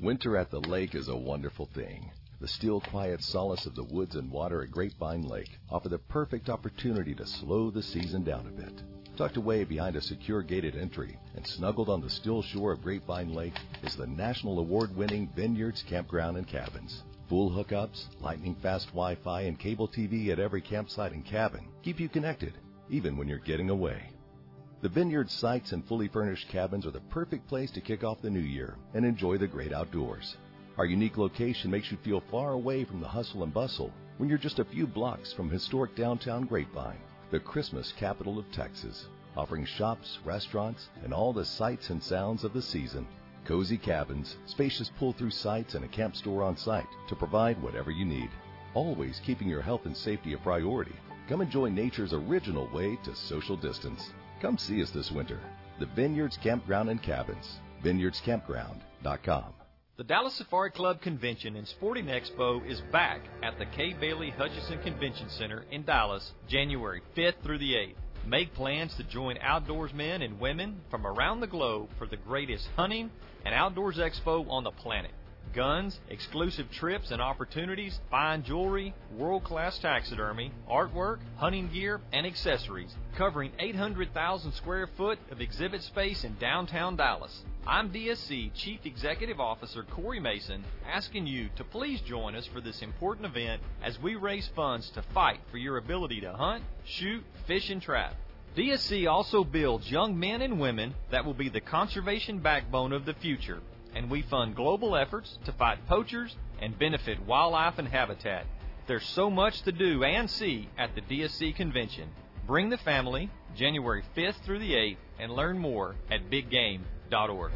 Winter 0.00 0.36
at 0.36 0.48
the 0.48 0.60
lake 0.60 0.94
is 0.94 1.08
a 1.08 1.16
wonderful 1.16 1.66
thing. 1.66 2.12
The 2.40 2.46
still 2.46 2.80
quiet 2.80 3.20
solace 3.20 3.66
of 3.66 3.74
the 3.74 3.82
woods 3.82 4.14
and 4.14 4.30
water 4.30 4.62
at 4.62 4.70
Grapevine 4.70 5.22
Lake 5.22 5.58
offer 5.68 5.88
the 5.88 5.98
perfect 5.98 6.48
opportunity 6.48 7.16
to 7.16 7.26
slow 7.26 7.72
the 7.72 7.82
season 7.82 8.22
down 8.22 8.46
a 8.46 8.50
bit. 8.50 8.80
Tucked 9.16 9.38
away 9.38 9.64
behind 9.64 9.96
a 9.96 10.00
secure 10.00 10.40
gated 10.42 10.76
entry 10.76 11.18
and 11.34 11.44
snuggled 11.44 11.88
on 11.88 12.00
the 12.00 12.08
still 12.08 12.42
shore 12.42 12.70
of 12.70 12.82
Grapevine 12.82 13.34
Lake 13.34 13.58
is 13.82 13.96
the 13.96 14.06
national 14.06 14.60
award 14.60 14.94
winning 14.94 15.28
Vineyards 15.34 15.82
Campground 15.82 16.36
and 16.36 16.46
Cabins. 16.46 17.02
Full 17.28 17.50
hookups, 17.50 18.04
lightning 18.20 18.54
fast 18.62 18.86
Wi 18.90 19.16
Fi, 19.16 19.42
and 19.42 19.58
cable 19.58 19.88
TV 19.88 20.28
at 20.28 20.38
every 20.38 20.60
campsite 20.60 21.10
and 21.10 21.24
cabin 21.24 21.66
keep 21.82 21.98
you 21.98 22.08
connected, 22.08 22.52
even 22.88 23.16
when 23.16 23.26
you're 23.26 23.38
getting 23.38 23.68
away. 23.68 24.00
The 24.80 24.88
Vineyard 24.88 25.28
sites 25.28 25.72
and 25.72 25.84
fully 25.84 26.06
furnished 26.06 26.48
cabins 26.48 26.86
are 26.86 26.92
the 26.92 27.00
perfect 27.00 27.48
place 27.48 27.72
to 27.72 27.80
kick 27.80 28.04
off 28.04 28.22
the 28.22 28.30
new 28.30 28.38
year 28.38 28.76
and 28.94 29.04
enjoy 29.04 29.36
the 29.36 29.48
great 29.48 29.72
outdoors. 29.72 30.36
Our 30.76 30.84
unique 30.84 31.18
location 31.18 31.68
makes 31.68 31.90
you 31.90 31.96
feel 31.96 32.22
far 32.30 32.52
away 32.52 32.84
from 32.84 33.00
the 33.00 33.08
hustle 33.08 33.42
and 33.42 33.52
bustle 33.52 33.92
when 34.18 34.28
you're 34.28 34.38
just 34.38 34.60
a 34.60 34.64
few 34.64 34.86
blocks 34.86 35.32
from 35.32 35.50
historic 35.50 35.96
downtown 35.96 36.46
Grapevine, 36.46 37.00
the 37.32 37.40
Christmas 37.40 37.90
capital 37.90 38.38
of 38.38 38.48
Texas, 38.52 39.08
offering 39.36 39.64
shops, 39.64 40.20
restaurants, 40.24 40.90
and 41.02 41.12
all 41.12 41.32
the 41.32 41.44
sights 41.44 41.90
and 41.90 42.00
sounds 42.00 42.44
of 42.44 42.52
the 42.52 42.62
season. 42.62 43.04
Cozy 43.44 43.78
cabins, 43.78 44.36
spacious 44.46 44.92
pull-through 44.96 45.32
sites, 45.32 45.74
and 45.74 45.84
a 45.84 45.88
camp 45.88 46.14
store 46.14 46.44
on 46.44 46.56
site 46.56 46.86
to 47.08 47.16
provide 47.16 47.60
whatever 47.60 47.90
you 47.90 48.04
need. 48.04 48.30
Always 48.74 49.20
keeping 49.26 49.48
your 49.48 49.62
health 49.62 49.86
and 49.86 49.96
safety 49.96 50.34
a 50.34 50.38
priority. 50.38 50.94
Come 51.28 51.40
enjoy 51.40 51.68
nature's 51.68 52.12
original 52.12 52.68
way 52.72 52.96
to 53.02 53.16
social 53.16 53.56
distance. 53.56 54.12
Come 54.40 54.58
see 54.58 54.82
us 54.82 54.90
this 54.90 55.10
winter. 55.10 55.40
The 55.80 55.86
Vineyards 55.86 56.38
Campground 56.42 56.88
and 56.88 57.02
Cabins. 57.02 57.58
VineyardsCampground.com. 57.84 59.54
The 59.96 60.04
Dallas 60.04 60.34
Safari 60.38 60.70
Club 60.70 61.00
Convention 61.00 61.56
and 61.56 61.66
Sporting 61.66 62.06
Expo 62.06 62.64
is 62.68 62.80
back 62.92 63.20
at 63.42 63.58
the 63.58 63.66
Kay 63.66 63.94
Bailey 63.94 64.30
Hutchison 64.30 64.80
Convention 64.82 65.28
Center 65.28 65.64
in 65.72 65.84
Dallas, 65.84 66.32
January 66.48 67.02
5th 67.16 67.42
through 67.42 67.58
the 67.58 67.74
8th. 67.74 67.96
Make 68.24 68.54
plans 68.54 68.94
to 68.96 69.04
join 69.04 69.38
outdoorsmen 69.38 70.24
and 70.24 70.38
women 70.38 70.82
from 70.88 71.04
around 71.04 71.40
the 71.40 71.48
globe 71.48 71.88
for 71.98 72.06
the 72.06 72.16
greatest 72.16 72.68
hunting 72.76 73.10
and 73.44 73.54
outdoors 73.54 73.96
expo 73.96 74.48
on 74.48 74.62
the 74.62 74.70
planet. 74.70 75.10
Guns, 75.52 75.98
exclusive 76.08 76.70
trips 76.70 77.10
and 77.10 77.22
opportunities, 77.22 78.00
fine 78.10 78.42
jewelry, 78.42 78.94
world 79.16 79.44
class 79.44 79.78
taxidermy, 79.78 80.52
artwork, 80.70 81.18
hunting 81.36 81.68
gear, 81.72 82.00
and 82.12 82.26
accessories, 82.26 82.94
covering 83.16 83.52
800,000 83.58 84.52
square 84.52 84.88
foot 84.96 85.18
of 85.30 85.40
exhibit 85.40 85.82
space 85.82 86.24
in 86.24 86.36
downtown 86.38 86.96
Dallas. 86.96 87.42
I'm 87.66 87.90
DSC 87.90 88.54
Chief 88.54 88.80
Executive 88.84 89.40
Officer 89.40 89.82
Corey 89.82 90.20
Mason, 90.20 90.64
asking 90.90 91.26
you 91.26 91.48
to 91.56 91.64
please 91.64 92.00
join 92.02 92.34
us 92.34 92.46
for 92.46 92.60
this 92.60 92.80
important 92.82 93.26
event 93.26 93.62
as 93.82 94.00
we 94.00 94.14
raise 94.14 94.48
funds 94.54 94.90
to 94.90 95.02
fight 95.14 95.40
for 95.50 95.58
your 95.58 95.76
ability 95.76 96.20
to 96.22 96.32
hunt, 96.32 96.64
shoot, 96.84 97.24
fish, 97.46 97.70
and 97.70 97.82
trap. 97.82 98.14
DSC 98.56 99.08
also 99.08 99.44
builds 99.44 99.90
young 99.90 100.18
men 100.18 100.42
and 100.42 100.58
women 100.58 100.94
that 101.10 101.24
will 101.24 101.34
be 101.34 101.48
the 101.48 101.60
conservation 101.60 102.38
backbone 102.38 102.92
of 102.92 103.04
the 103.04 103.14
future 103.14 103.60
and 103.94 104.10
we 104.10 104.22
fund 104.22 104.54
global 104.54 104.96
efforts 104.96 105.38
to 105.44 105.52
fight 105.52 105.86
poachers 105.86 106.36
and 106.60 106.78
benefit 106.78 107.24
wildlife 107.26 107.78
and 107.78 107.88
habitat. 107.88 108.46
There's 108.86 109.06
so 109.06 109.30
much 109.30 109.62
to 109.62 109.72
do 109.72 110.02
and 110.02 110.30
see 110.30 110.68
at 110.78 110.94
the 110.94 111.02
DSC 111.02 111.54
convention. 111.56 112.08
Bring 112.46 112.70
the 112.70 112.78
family 112.78 113.30
January 113.54 114.02
5th 114.16 114.42
through 114.44 114.60
the 114.60 114.72
8th 114.72 114.96
and 115.18 115.32
learn 115.32 115.58
more 115.58 115.96
at 116.10 116.30
biggame.org. 116.30 117.52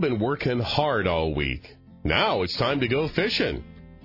You've 0.00 0.12
been 0.12 0.18
working 0.18 0.60
hard 0.60 1.06
all 1.06 1.34
week. 1.34 1.76
Now 2.04 2.40
it's 2.40 2.56
time 2.56 2.80
to 2.80 2.88
go 2.88 3.06
fishing. 3.08 3.62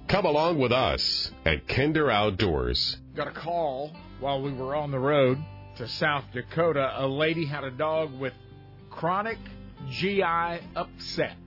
Come 0.09 0.25
along 0.25 0.59
with 0.59 0.73
us 0.73 1.31
at 1.45 1.69
Kinder 1.69 2.11
Outdoors. 2.11 2.97
Got 3.15 3.29
a 3.29 3.31
call 3.31 3.95
while 4.19 4.41
we 4.41 4.51
were 4.51 4.75
on 4.75 4.91
the 4.91 4.99
road 4.99 5.37
to 5.77 5.87
South 5.87 6.25
Dakota. 6.33 6.91
A 6.97 7.07
lady 7.07 7.45
had 7.45 7.63
a 7.63 7.71
dog 7.71 8.11
with 8.19 8.33
chronic 8.89 9.37
GI 9.89 10.21
upset. 10.75 11.37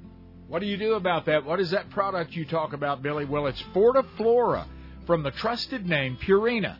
What 0.46 0.60
do 0.60 0.66
you 0.66 0.78
do 0.78 0.94
about 0.94 1.26
that? 1.26 1.44
What 1.44 1.60
is 1.60 1.72
that 1.72 1.90
product 1.90 2.32
you 2.32 2.46
talk 2.46 2.72
about, 2.72 3.02
Billy? 3.02 3.26
Well, 3.26 3.48
it's 3.48 3.62
Fortiflora 3.74 4.64
from 5.06 5.24
the 5.24 5.30
trusted 5.30 5.84
name 5.84 6.16
Purina. 6.16 6.78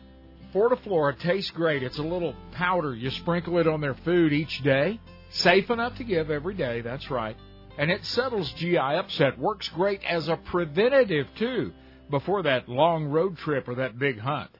Fortiflora 0.55 1.19
tastes 1.19 1.51
great. 1.51 1.83
It's 1.83 1.99
a 1.99 2.03
little 2.03 2.33
powder. 2.51 2.95
You 2.95 3.11
sprinkle 3.11 3.59
it 3.59 3.67
on 3.67 3.79
their 3.79 3.93
food 3.93 4.33
each 4.33 4.63
day. 4.63 4.99
Safe 5.29 5.69
enough 5.69 5.97
to 5.97 6.03
give 6.03 6.31
every 6.31 6.55
day, 6.55 6.81
that's 6.81 7.11
right. 7.11 7.37
And 7.79 7.89
it 7.89 8.03
settles 8.03 8.51
GI 8.57 8.77
upset. 8.77 9.39
Works 9.39 9.69
great 9.69 10.03
as 10.03 10.27
a 10.27 10.35
preventative, 10.35 11.27
too, 11.37 11.71
before 12.09 12.43
that 12.43 12.67
long 12.67 13.05
road 13.05 13.37
trip 13.37 13.69
or 13.69 13.75
that 13.75 13.97
big 13.97 14.19
hunt. 14.19 14.51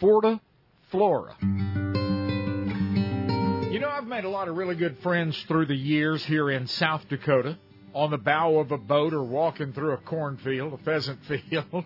Forta 0.00 0.40
Flora. 0.90 1.36
You 3.70 3.78
know, 3.78 3.88
I've 3.88 4.08
made 4.08 4.24
a 4.24 4.28
lot 4.28 4.48
of 4.48 4.56
really 4.56 4.74
good 4.74 4.98
friends 5.04 5.40
through 5.46 5.66
the 5.66 5.76
years 5.76 6.24
here 6.24 6.50
in 6.50 6.66
South 6.66 7.08
Dakota, 7.08 7.58
on 7.94 8.10
the 8.10 8.18
bow 8.18 8.58
of 8.58 8.72
a 8.72 8.78
boat 8.78 9.14
or 9.14 9.22
walking 9.22 9.72
through 9.72 9.92
a 9.92 9.98
cornfield, 9.98 10.72
a 10.72 10.78
pheasant 10.78 11.20
field. 11.26 11.84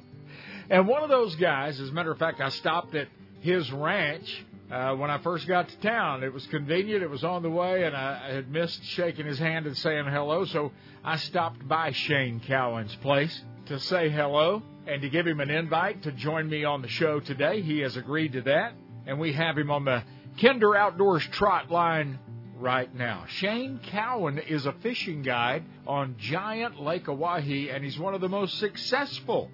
and 0.71 0.89
one 0.89 1.03
of 1.03 1.11
those 1.11 1.37
guys, 1.37 1.79
as 1.81 1.91
a 1.91 1.93
matter 1.93 2.13
of 2.13 2.19
fact, 2.19 2.41
I 2.41 2.49
stopped 2.49 2.95
at 2.95 3.09
his 3.41 3.71
ranch 3.71 4.47
uh, 4.71 4.95
when 4.95 5.11
I 5.11 5.19
first 5.19 5.47
got 5.47 5.69
to 5.69 5.77
town. 5.79 6.23
It 6.23 6.33
was 6.33 6.47
convenient. 6.47 7.03
It 7.03 7.11
was 7.11 7.25
on 7.25 7.43
the 7.43 7.51
way, 7.51 7.85
and 7.85 7.97
I, 7.97 8.33
had 8.33 8.51
missed 8.51 8.85
shaking 8.85 9.27
his 9.27 9.39
hand 9.39 9.67
and 9.67 9.77
saying 9.77 10.07
hello. 10.07 10.45
So 10.45 10.73
I 11.05 11.17
stopped 11.17 11.67
by 11.67 11.93
Shane 11.93 12.41
Cowan's 12.41 12.95
place 12.97 13.43
to 13.67 13.79
say 13.81 14.09
hello 14.09 14.63
and 14.87 15.03
to 15.03 15.09
give 15.09 15.27
him 15.27 15.41
an 15.41 15.51
invite 15.51 16.03
to 16.03 16.13
join 16.13 16.49
me 16.49 16.65
on 16.65 16.83
the 16.83 16.89
show 16.89 17.21
today. 17.21 17.63
He 17.63 17.81
has 17.81 17.97
agreed 17.97 18.33
to 18.33 18.43
that, 18.43 18.75
and 19.07 19.19
we 19.19 19.33
have 19.33 19.57
him 19.57 19.71
on 19.71 19.85
the 19.85 20.03
Kinder 20.41 20.77
Outdoors 20.77 21.27
Trot 21.33 21.71
line 21.71 22.19
right 22.59 22.93
now. 22.95 23.25
Shane 23.29 23.81
Cowan 23.91 24.39
is 24.39 24.67
a 24.67 24.73
fishing 24.73 25.23
guide 25.23 25.65
on 25.87 26.17
Giant 26.19 26.81
Lake 26.81 27.07
Oahe, 27.07 27.75
and 27.75 27.85
he's 27.85 27.99
one 27.99 28.15
of 28.15 28.21
the 28.21 28.29
most 28.29 28.59
successful 28.59 29.51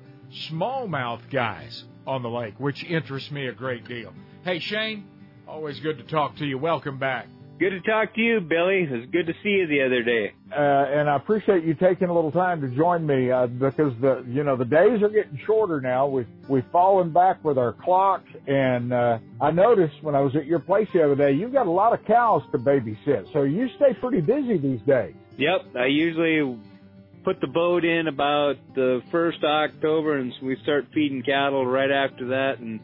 smallmouth 0.49 1.31
guys 1.31 1.85
on 2.07 2.23
the 2.23 2.31
lake, 2.31 2.55
which 2.59 2.85
interests 2.85 3.31
me 3.31 3.47
a 3.47 3.53
great 3.53 3.87
deal. 3.87 4.13
Hey, 4.45 4.59
Shane, 4.59 5.07
always 5.49 5.81
good 5.81 5.97
to 5.97 6.05
talk 6.05 6.37
to 6.37 6.45
you. 6.45 6.59
Welcome 6.59 6.99
back. 6.99 7.29
Good 7.59 7.71
to 7.71 7.81
talk 7.81 8.15
to 8.15 8.21
you, 8.21 8.41
Billy. 8.41 8.83
It 8.83 8.91
was 8.91 9.07
good 9.11 9.27
to 9.27 9.33
see 9.43 9.49
you 9.49 9.67
the 9.67 9.83
other 9.87 10.03
day. 10.03 10.35
Uh, 10.53 11.01
and 11.01 11.09
I 11.09 11.17
appreciate 11.17 11.65
you 11.65 11.73
taking 11.73 12.09
a 12.09 12.15
little 12.15 12.31
time 12.31 12.61
to 12.61 12.69
join 12.69 13.07
me 13.07 13.31
uh, 13.31 13.47
because 13.47 13.95
the 14.03 14.23
you 14.29 14.45
know 14.45 14.55
the 14.55 14.67
days 14.67 15.03
are 15.03 15.09
getting 15.09 15.41
shorter 15.47 15.81
now. 15.81 16.07
We've 16.07 16.27
we've 16.47 16.67
fallen 16.71 17.11
back 17.11 17.43
with 17.43 17.57
our 17.57 17.73
clocks, 17.73 18.29
and 18.47 18.93
uh, 18.93 19.19
I 19.41 19.51
noticed 19.51 19.95
when 20.03 20.15
I 20.15 20.21
was 20.21 20.37
at 20.37 20.45
your 20.45 20.59
place 20.59 20.89
the 20.93 21.03
other 21.03 21.17
day, 21.17 21.33
you've 21.33 21.55
got 21.55 21.67
a 21.67 21.71
lot 21.71 21.99
of 21.99 22.05
cows 22.05 22.43
to 22.53 22.59
babysit, 22.59 23.33
so 23.33 23.45
you 23.45 23.71
stay 23.77 23.95
pretty 23.99 24.21
busy 24.21 24.59
these 24.59 24.83
days. 24.83 25.15
Yep, 25.39 25.75
I 25.75 25.87
usually 25.87 26.59
put 27.25 27.41
the 27.41 27.47
boat 27.47 27.87
in 27.87 28.09
about 28.09 28.57
the 28.75 29.01
first 29.11 29.39
of 29.39 29.49
October, 29.49 30.19
and 30.19 30.35
we 30.43 30.59
start 30.65 30.89
feeding 30.93 31.23
cattle 31.23 31.65
right 31.65 31.91
after 31.91 32.29
that, 32.29 32.59
and 32.59 32.81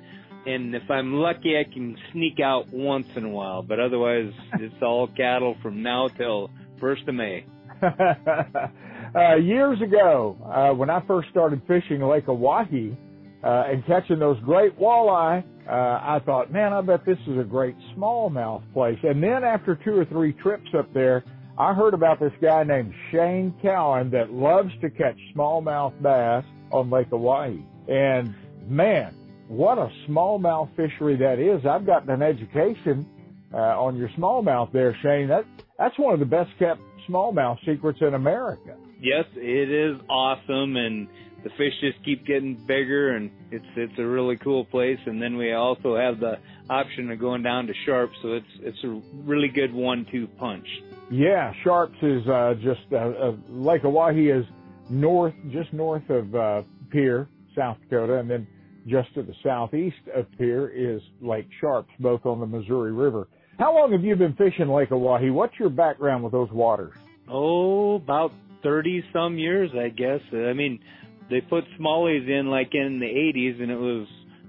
and 0.46 0.74
if 0.74 0.90
I'm 0.90 1.14
lucky, 1.14 1.58
I 1.58 1.64
can 1.64 1.96
sneak 2.12 2.40
out 2.40 2.72
once 2.72 3.06
in 3.16 3.24
a 3.24 3.28
while. 3.28 3.62
But 3.62 3.80
otherwise, 3.80 4.32
it's 4.54 4.82
all 4.82 5.08
cattle 5.08 5.56
from 5.62 5.82
now 5.82 6.08
till 6.08 6.50
first 6.80 7.02
of 7.08 7.14
May. 7.14 7.44
uh, 7.82 9.36
years 9.36 9.80
ago, 9.80 10.36
uh, 10.44 10.74
when 10.74 10.90
I 10.90 11.00
first 11.06 11.28
started 11.30 11.62
fishing 11.66 12.02
Lake 12.02 12.26
Oahe 12.26 12.96
uh, 13.42 13.64
and 13.66 13.84
catching 13.86 14.18
those 14.18 14.38
great 14.40 14.78
walleye, 14.78 15.44
uh, 15.68 15.72
I 15.72 16.20
thought, 16.24 16.52
man, 16.52 16.72
I 16.72 16.80
bet 16.80 17.04
this 17.06 17.18
is 17.26 17.38
a 17.38 17.44
great 17.44 17.76
smallmouth 17.96 18.62
place. 18.72 18.98
And 19.02 19.22
then 19.22 19.44
after 19.44 19.76
two 19.76 19.96
or 19.96 20.04
three 20.06 20.32
trips 20.32 20.68
up 20.76 20.92
there, 20.92 21.24
I 21.58 21.74
heard 21.74 21.94
about 21.94 22.20
this 22.20 22.32
guy 22.40 22.64
named 22.64 22.94
Shane 23.10 23.54
Cowan 23.62 24.10
that 24.10 24.32
loves 24.32 24.70
to 24.80 24.90
catch 24.90 25.16
smallmouth 25.34 26.00
bass 26.02 26.44
on 26.72 26.90
Lake 26.90 27.10
Oahe. 27.10 27.62
And 27.88 28.34
man, 28.66 29.14
what 29.50 29.78
a 29.78 29.90
smallmouth 30.08 30.68
fishery 30.76 31.16
that 31.16 31.40
is. 31.40 31.66
I've 31.66 31.84
gotten 31.84 32.08
an 32.10 32.22
education 32.22 33.04
uh, 33.52 33.56
on 33.56 33.96
your 33.96 34.08
smallmouth 34.10 34.72
there, 34.72 34.96
Shane. 35.02 35.26
That 35.26 35.44
that's 35.76 35.98
one 35.98 36.14
of 36.14 36.20
the 36.20 36.26
best 36.26 36.50
kept 36.58 36.80
smallmouth 37.08 37.58
secrets 37.66 37.98
in 38.00 38.14
America. 38.14 38.76
Yes, 39.00 39.24
it 39.34 39.70
is 39.70 40.00
awesome, 40.08 40.76
and 40.76 41.08
the 41.42 41.50
fish 41.50 41.72
just 41.80 42.04
keep 42.04 42.24
getting 42.26 42.54
bigger, 42.54 43.16
and 43.16 43.28
it's 43.50 43.64
it's 43.74 43.98
a 43.98 44.06
really 44.06 44.36
cool 44.36 44.64
place. 44.64 45.00
And 45.06 45.20
then 45.20 45.36
we 45.36 45.52
also 45.52 45.96
have 45.96 46.20
the 46.20 46.38
option 46.68 47.10
of 47.10 47.18
going 47.18 47.42
down 47.42 47.66
to 47.66 47.74
Sharps, 47.84 48.14
so 48.22 48.34
it's 48.34 48.46
it's 48.60 48.84
a 48.84 49.02
really 49.24 49.48
good 49.48 49.74
one-two 49.74 50.28
punch. 50.38 50.66
Yeah, 51.10 51.52
Sharps 51.64 51.98
is 52.02 52.24
uh, 52.28 52.54
just 52.62 52.82
uh, 52.92 52.96
uh, 52.96 53.32
Lake 53.48 53.82
Oahe 53.82 54.38
is 54.38 54.46
north, 54.88 55.34
just 55.50 55.72
north 55.72 56.08
of 56.08 56.34
uh, 56.36 56.62
Pierre, 56.90 57.28
South 57.56 57.78
Dakota, 57.82 58.18
and 58.18 58.30
then 58.30 58.46
just 58.86 59.12
to 59.14 59.22
the 59.22 59.34
southeast 59.42 59.96
of 60.14 60.26
here 60.38 60.68
is 60.68 61.00
Lake 61.20 61.48
Sharps, 61.60 61.90
both 62.00 62.24
on 62.26 62.40
the 62.40 62.46
Missouri 62.46 62.92
River. 62.92 63.28
How 63.58 63.74
long 63.74 63.92
have 63.92 64.02
you 64.02 64.16
been 64.16 64.34
fishing 64.34 64.68
Lake 64.68 64.90
Oahe? 64.90 65.30
What's 65.32 65.58
your 65.58 65.68
background 65.68 66.24
with 66.24 66.32
those 66.32 66.50
waters? 66.50 66.94
Oh, 67.28 67.96
about 67.96 68.32
30 68.62 69.04
some 69.12 69.38
years, 69.38 69.70
I 69.78 69.88
guess. 69.88 70.20
I 70.32 70.52
mean, 70.54 70.80
they 71.28 71.40
put 71.40 71.64
smallies 71.78 72.28
in 72.28 72.46
like 72.48 72.70
in 72.74 72.98
the 73.00 73.06
80s 73.06 73.62
and 73.62 73.70
it 73.70 73.76
was, 73.76 74.06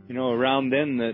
you 0.07 0.15
know, 0.15 0.31
around 0.31 0.69
then 0.69 0.97
that, 0.97 1.13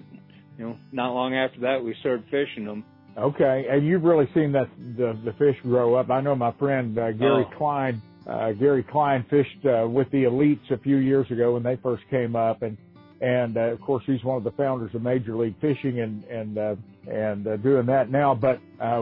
you 0.57 0.65
know, 0.65 0.77
not 0.91 1.13
long 1.13 1.35
after 1.35 1.59
that 1.61 1.83
we 1.83 1.95
started 1.99 2.25
fishing 2.31 2.65
them. 2.65 2.83
Okay, 3.17 3.65
and 3.69 3.85
you've 3.85 4.03
really 4.03 4.29
seen 4.35 4.51
that 4.51 4.69
the 4.95 5.19
the 5.25 5.33
fish 5.39 5.55
grow 5.63 5.95
up. 5.95 6.11
I 6.11 6.21
know 6.21 6.35
my 6.35 6.51
friend 6.53 6.97
uh, 6.99 7.11
Gary 7.13 7.45
Oh. 7.51 7.57
Klein. 7.57 8.01
Uh, 8.27 8.51
Gary 8.51 8.83
Klein 8.83 9.25
fished 9.29 9.65
uh, 9.65 9.87
with 9.87 10.07
the 10.11 10.23
elites 10.25 10.69
a 10.69 10.77
few 10.77 10.97
years 10.97 11.25
ago 11.31 11.53
when 11.53 11.63
they 11.63 11.77
first 11.77 12.03
came 12.11 12.35
up, 12.35 12.61
and 12.61 12.77
and 13.21 13.57
uh, 13.57 13.61
of 13.61 13.81
course 13.81 14.03
he's 14.05 14.23
one 14.23 14.37
of 14.37 14.43
the 14.43 14.51
founders 14.51 14.93
of 14.93 15.01
Major 15.01 15.35
League 15.35 15.59
Fishing 15.59 15.99
and 15.99 16.23
and 16.25 16.57
uh, 16.57 16.75
and 17.11 17.47
uh, 17.47 17.57
doing 17.57 17.85
that 17.87 18.11
now. 18.11 18.35
But 18.35 18.59
uh, 18.81 19.01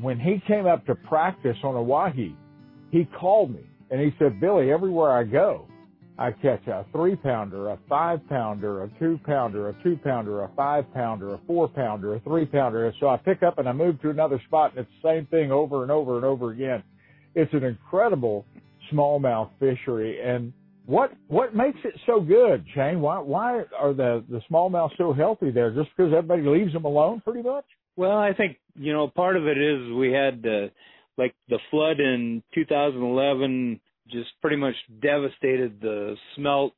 when 0.00 0.18
he 0.18 0.42
came 0.46 0.66
up 0.66 0.86
to 0.86 0.94
practice 0.94 1.56
on 1.62 1.74
Oahe, 1.74 2.34
he 2.90 3.04
called 3.18 3.52
me 3.52 3.64
and 3.90 4.00
he 4.00 4.14
said, 4.18 4.40
Billy, 4.40 4.70
everywhere 4.70 5.12
I 5.12 5.24
go, 5.24 5.66
I 6.18 6.32
catch 6.32 6.66
a 6.68 6.84
three 6.92 7.16
pounder, 7.16 7.70
a 7.70 7.78
five 7.88 8.20
pounder, 8.28 8.84
a 8.84 8.90
two 8.98 9.18
pounder, 9.24 9.70
a 9.70 9.82
two 9.82 9.98
pounder, 10.04 10.42
a 10.42 10.50
five 10.54 10.84
pounder, 10.92 11.34
a 11.34 11.40
four 11.46 11.66
pounder, 11.68 12.14
a 12.14 12.20
three 12.20 12.46
pounder. 12.46 12.86
And 12.86 12.94
so 13.00 13.08
I 13.08 13.16
pick 13.16 13.42
up 13.42 13.58
and 13.58 13.68
I 13.68 13.72
move 13.72 14.00
to 14.02 14.10
another 14.10 14.40
spot 14.46 14.72
and 14.76 14.80
it's 14.80 14.90
the 15.02 15.08
same 15.08 15.26
thing 15.26 15.50
over 15.50 15.82
and 15.82 15.90
over 15.90 16.16
and 16.16 16.24
over 16.24 16.50
again. 16.50 16.82
It's 17.34 17.52
an 17.54 17.64
incredible 17.64 18.44
smallmouth 18.92 19.50
fishery 19.58 20.20
and 20.20 20.52
What 20.86 21.12
what 21.28 21.54
makes 21.54 21.78
it 21.84 21.94
so 22.06 22.20
good, 22.20 22.64
Shane? 22.74 23.00
Why 23.00 23.18
why 23.18 23.62
are 23.78 23.92
the 23.92 24.24
the 24.28 24.40
smallmouth 24.50 24.90
so 24.96 25.12
healthy 25.12 25.50
there? 25.50 25.70
Just 25.70 25.88
because 25.96 26.12
everybody 26.12 26.42
leaves 26.42 26.72
them 26.72 26.84
alone, 26.84 27.20
pretty 27.20 27.42
much? 27.42 27.64
Well, 27.96 28.16
I 28.16 28.32
think 28.32 28.56
you 28.74 28.92
know 28.92 29.08
part 29.08 29.36
of 29.36 29.46
it 29.46 29.58
is 29.58 29.92
we 29.92 30.12
had 30.12 30.44
uh, 30.46 30.68
like 31.16 31.34
the 31.48 31.58
flood 31.70 32.00
in 32.00 32.42
2011 32.54 33.80
just 34.10 34.30
pretty 34.40 34.56
much 34.56 34.74
devastated 35.00 35.80
the 35.80 36.16
smelt, 36.34 36.72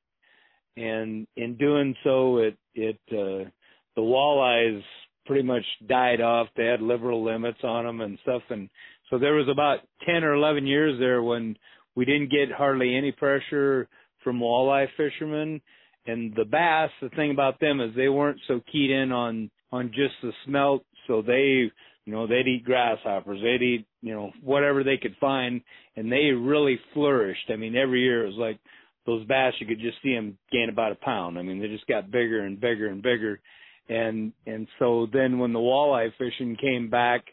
and 0.76 1.26
in 1.36 1.56
doing 1.56 1.94
so, 2.04 2.38
it 2.38 2.58
it 2.74 2.98
uh, 3.10 3.48
the 3.96 4.02
walleyes 4.02 4.82
pretty 5.26 5.42
much 5.42 5.64
died 5.86 6.20
off. 6.20 6.48
They 6.56 6.66
had 6.66 6.82
liberal 6.82 7.24
limits 7.24 7.60
on 7.62 7.84
them 7.84 8.00
and 8.00 8.18
stuff, 8.22 8.42
and 8.50 8.68
so 9.12 9.18
there 9.18 9.34
was 9.34 9.48
about 9.48 9.80
10 10.06 10.24
or 10.24 10.34
11 10.34 10.66
years 10.66 10.98
there 10.98 11.22
when 11.22 11.56
we 11.94 12.04
didn't 12.04 12.30
get 12.30 12.50
hardly 12.50 12.96
any 12.96 13.12
pressure 13.12 13.88
from 14.22 14.40
walleye 14.40 14.86
fishermen. 14.96 15.60
And 16.06 16.34
the 16.34 16.44
bass, 16.44 16.90
the 17.00 17.10
thing 17.10 17.30
about 17.30 17.60
them 17.60 17.80
is 17.80 17.94
they 17.94 18.08
weren't 18.08 18.40
so 18.48 18.60
keyed 18.70 18.90
in 18.90 19.12
on 19.12 19.50
on 19.70 19.88
just 19.88 20.14
the 20.22 20.32
smelt, 20.44 20.84
so 21.06 21.22
they 21.22 21.70
you 22.04 22.12
know 22.12 22.26
they'd 22.26 22.48
eat 22.48 22.64
grasshoppers, 22.64 23.40
they'd 23.40 23.64
eat 23.64 23.86
you 24.00 24.12
know 24.12 24.32
whatever 24.42 24.82
they 24.82 24.96
could 24.96 25.16
find, 25.20 25.60
and 25.96 26.10
they 26.10 26.30
really 26.32 26.78
flourished. 26.92 27.50
I 27.50 27.56
mean, 27.56 27.76
every 27.76 28.02
year 28.02 28.24
it 28.24 28.28
was 28.28 28.36
like 28.36 28.58
those 29.06 29.24
bass 29.26 29.54
you 29.60 29.66
could 29.66 29.80
just 29.80 30.02
see 30.02 30.14
them 30.14 30.38
gain 30.50 30.68
about 30.68 30.92
a 30.92 30.96
pound. 30.96 31.38
I 31.38 31.42
mean, 31.42 31.60
they 31.60 31.68
just 31.68 31.86
got 31.86 32.10
bigger 32.10 32.44
and 32.44 32.60
bigger 32.60 32.88
and 32.88 33.00
bigger, 33.00 33.40
and 33.88 34.32
and 34.44 34.66
so 34.80 35.06
then 35.12 35.38
when 35.38 35.52
the 35.52 35.60
walleye 35.60 36.10
fishing 36.18 36.56
came 36.60 36.90
back, 36.90 37.24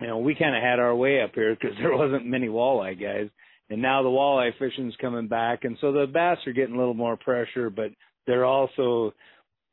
you 0.00 0.08
know 0.08 0.18
we 0.18 0.34
kind 0.34 0.56
of 0.56 0.62
had 0.62 0.80
our 0.80 0.96
way 0.96 1.22
up 1.22 1.30
here 1.34 1.54
because 1.54 1.76
there 1.78 1.96
wasn't 1.96 2.26
many 2.26 2.48
walleye 2.48 3.00
guys, 3.00 3.30
and 3.70 3.82
now 3.82 4.02
the 4.02 4.08
walleye 4.08 4.56
fishing's 4.58 4.94
coming 5.00 5.28
back, 5.28 5.64
and 5.64 5.76
so 5.80 5.92
the 5.92 6.06
bass 6.06 6.38
are 6.46 6.52
getting 6.52 6.74
a 6.74 6.78
little 6.78 6.94
more 6.94 7.16
pressure, 7.16 7.70
but 7.70 7.90
they're 8.26 8.44
also 8.44 9.12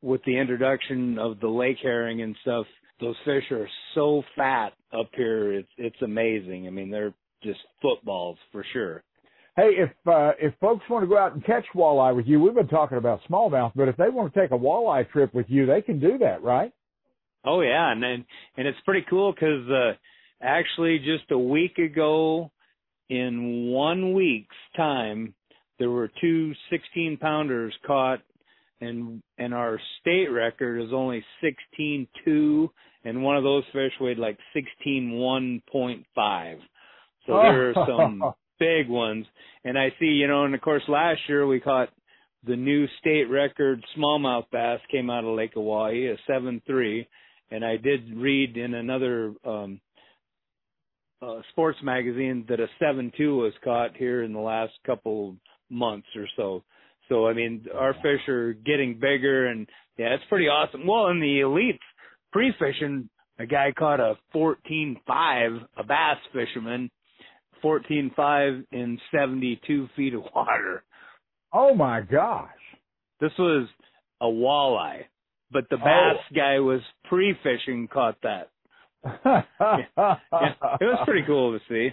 with 0.02 0.22
the 0.24 0.38
introduction 0.38 1.18
of 1.18 1.40
the 1.40 1.48
lake 1.48 1.78
herring 1.82 2.22
and 2.22 2.36
stuff. 2.42 2.66
Those 3.00 3.16
fish 3.24 3.44
are 3.50 3.68
so 3.94 4.22
fat 4.36 4.72
up 4.96 5.10
here. 5.14 5.52
It's 5.52 5.68
it's 5.76 6.02
amazing. 6.02 6.66
I 6.66 6.70
mean, 6.70 6.90
they're 6.90 7.14
just 7.42 7.60
footballs 7.82 8.38
for 8.52 8.64
sure. 8.72 9.02
Hey, 9.56 9.70
if 9.78 9.90
uh, 10.06 10.32
if 10.40 10.52
folks 10.60 10.84
want 10.90 11.04
to 11.04 11.08
go 11.08 11.18
out 11.18 11.34
and 11.34 11.44
catch 11.44 11.64
walleye 11.74 12.14
with 12.14 12.26
you, 12.26 12.40
we've 12.40 12.54
been 12.54 12.68
talking 12.68 12.98
about 12.98 13.20
smallmouth, 13.30 13.72
but 13.76 13.88
if 13.88 13.96
they 13.96 14.08
want 14.08 14.32
to 14.32 14.40
take 14.40 14.50
a 14.50 14.58
walleye 14.58 15.08
trip 15.10 15.32
with 15.32 15.46
you, 15.48 15.66
they 15.66 15.80
can 15.80 16.00
do 16.00 16.18
that, 16.18 16.42
right? 16.42 16.72
Oh 17.44 17.60
yeah, 17.60 17.92
and 17.92 18.02
then 18.02 18.24
and 18.56 18.66
it's 18.66 18.78
pretty 18.84 19.06
cool 19.08 19.32
because 19.32 19.68
uh, 19.70 19.92
actually 20.40 20.98
just 20.98 21.30
a 21.30 21.38
week 21.38 21.78
ago, 21.78 22.50
in 23.08 23.70
one 23.70 24.14
week's 24.14 24.56
time, 24.76 25.34
there 25.78 25.90
were 25.90 26.10
two 26.20 26.52
16 26.70 27.18
pounders 27.18 27.74
caught 27.86 28.20
and 28.80 29.22
and 29.38 29.54
our 29.54 29.80
state 30.00 30.28
record 30.28 30.80
is 30.80 30.90
only 30.92 31.24
16.2 31.42 32.68
and 33.04 33.22
one 33.22 33.36
of 33.36 33.44
those 33.44 33.64
fish 33.72 33.92
weighed 34.00 34.18
like 34.18 34.38
16.1.5 34.86 36.56
so 37.26 37.32
there 37.42 37.70
are 37.70 37.74
some 37.86 38.22
big 38.58 38.88
ones. 38.88 39.26
And 39.64 39.78
i 39.78 39.88
see 39.98 40.06
you 40.06 40.28
know 40.28 40.44
and 40.44 40.54
of 40.54 40.60
course 40.60 40.82
last 40.88 41.20
year 41.28 41.46
we 41.46 41.60
caught 41.60 41.88
the 42.46 42.56
new 42.56 42.86
state 43.00 43.24
record 43.30 43.82
smallmouth 43.96 44.44
bass 44.52 44.80
came 44.90 45.10
out 45.10 45.24
of 45.24 45.36
lake 45.36 45.54
Oahe, 45.56 46.14
a 46.14 46.30
7.3 46.30 47.06
and 47.50 47.64
i 47.64 47.76
did 47.76 48.14
read 48.14 48.56
in 48.56 48.74
another 48.74 49.34
um 49.44 49.80
uh, 51.24 51.40
sports 51.50 51.78
magazine 51.82 52.44
that 52.48 52.60
a 52.60 52.66
seven 52.78 53.12
two 53.16 53.36
was 53.36 53.52
caught 53.62 53.96
here 53.96 54.22
in 54.22 54.32
the 54.32 54.40
last 54.40 54.72
couple 54.84 55.36
months 55.70 56.08
or 56.16 56.26
so 56.36 56.62
so 57.08 57.26
I 57.26 57.34
mean, 57.34 57.66
our 57.74 57.94
fish 57.94 58.28
are 58.28 58.52
getting 58.52 58.94
bigger, 58.94 59.46
and 59.46 59.68
yeah, 59.98 60.14
it's 60.14 60.24
pretty 60.28 60.46
awesome. 60.46 60.86
Well, 60.86 61.08
in 61.08 61.20
the 61.20 61.40
elites 61.40 61.78
pre-fishing, 62.32 63.08
a 63.38 63.46
guy 63.46 63.72
caught 63.76 64.00
a 64.00 64.14
14.5, 64.34 65.66
a 65.76 65.84
bass 65.84 66.16
fisherman, 66.32 66.90
14.5 67.62 68.64
in 68.72 68.98
72 69.14 69.88
feet 69.96 70.14
of 70.14 70.22
water. 70.34 70.82
Oh 71.52 71.74
my 71.74 72.00
gosh! 72.00 72.48
This 73.20 73.32
was 73.38 73.68
a 74.20 74.26
walleye, 74.26 75.04
but 75.50 75.64
the 75.70 75.76
bass 75.76 76.16
oh. 76.18 76.34
guy 76.34 76.58
was 76.58 76.80
pre-fishing 77.04 77.88
caught 77.92 78.16
that. 78.22 78.50
Yeah. 79.04 79.42
yeah, 79.58 80.16
it 80.80 80.84
was 80.84 81.02
pretty 81.04 81.26
cool 81.26 81.58
to 81.58 81.64
see. 81.68 81.90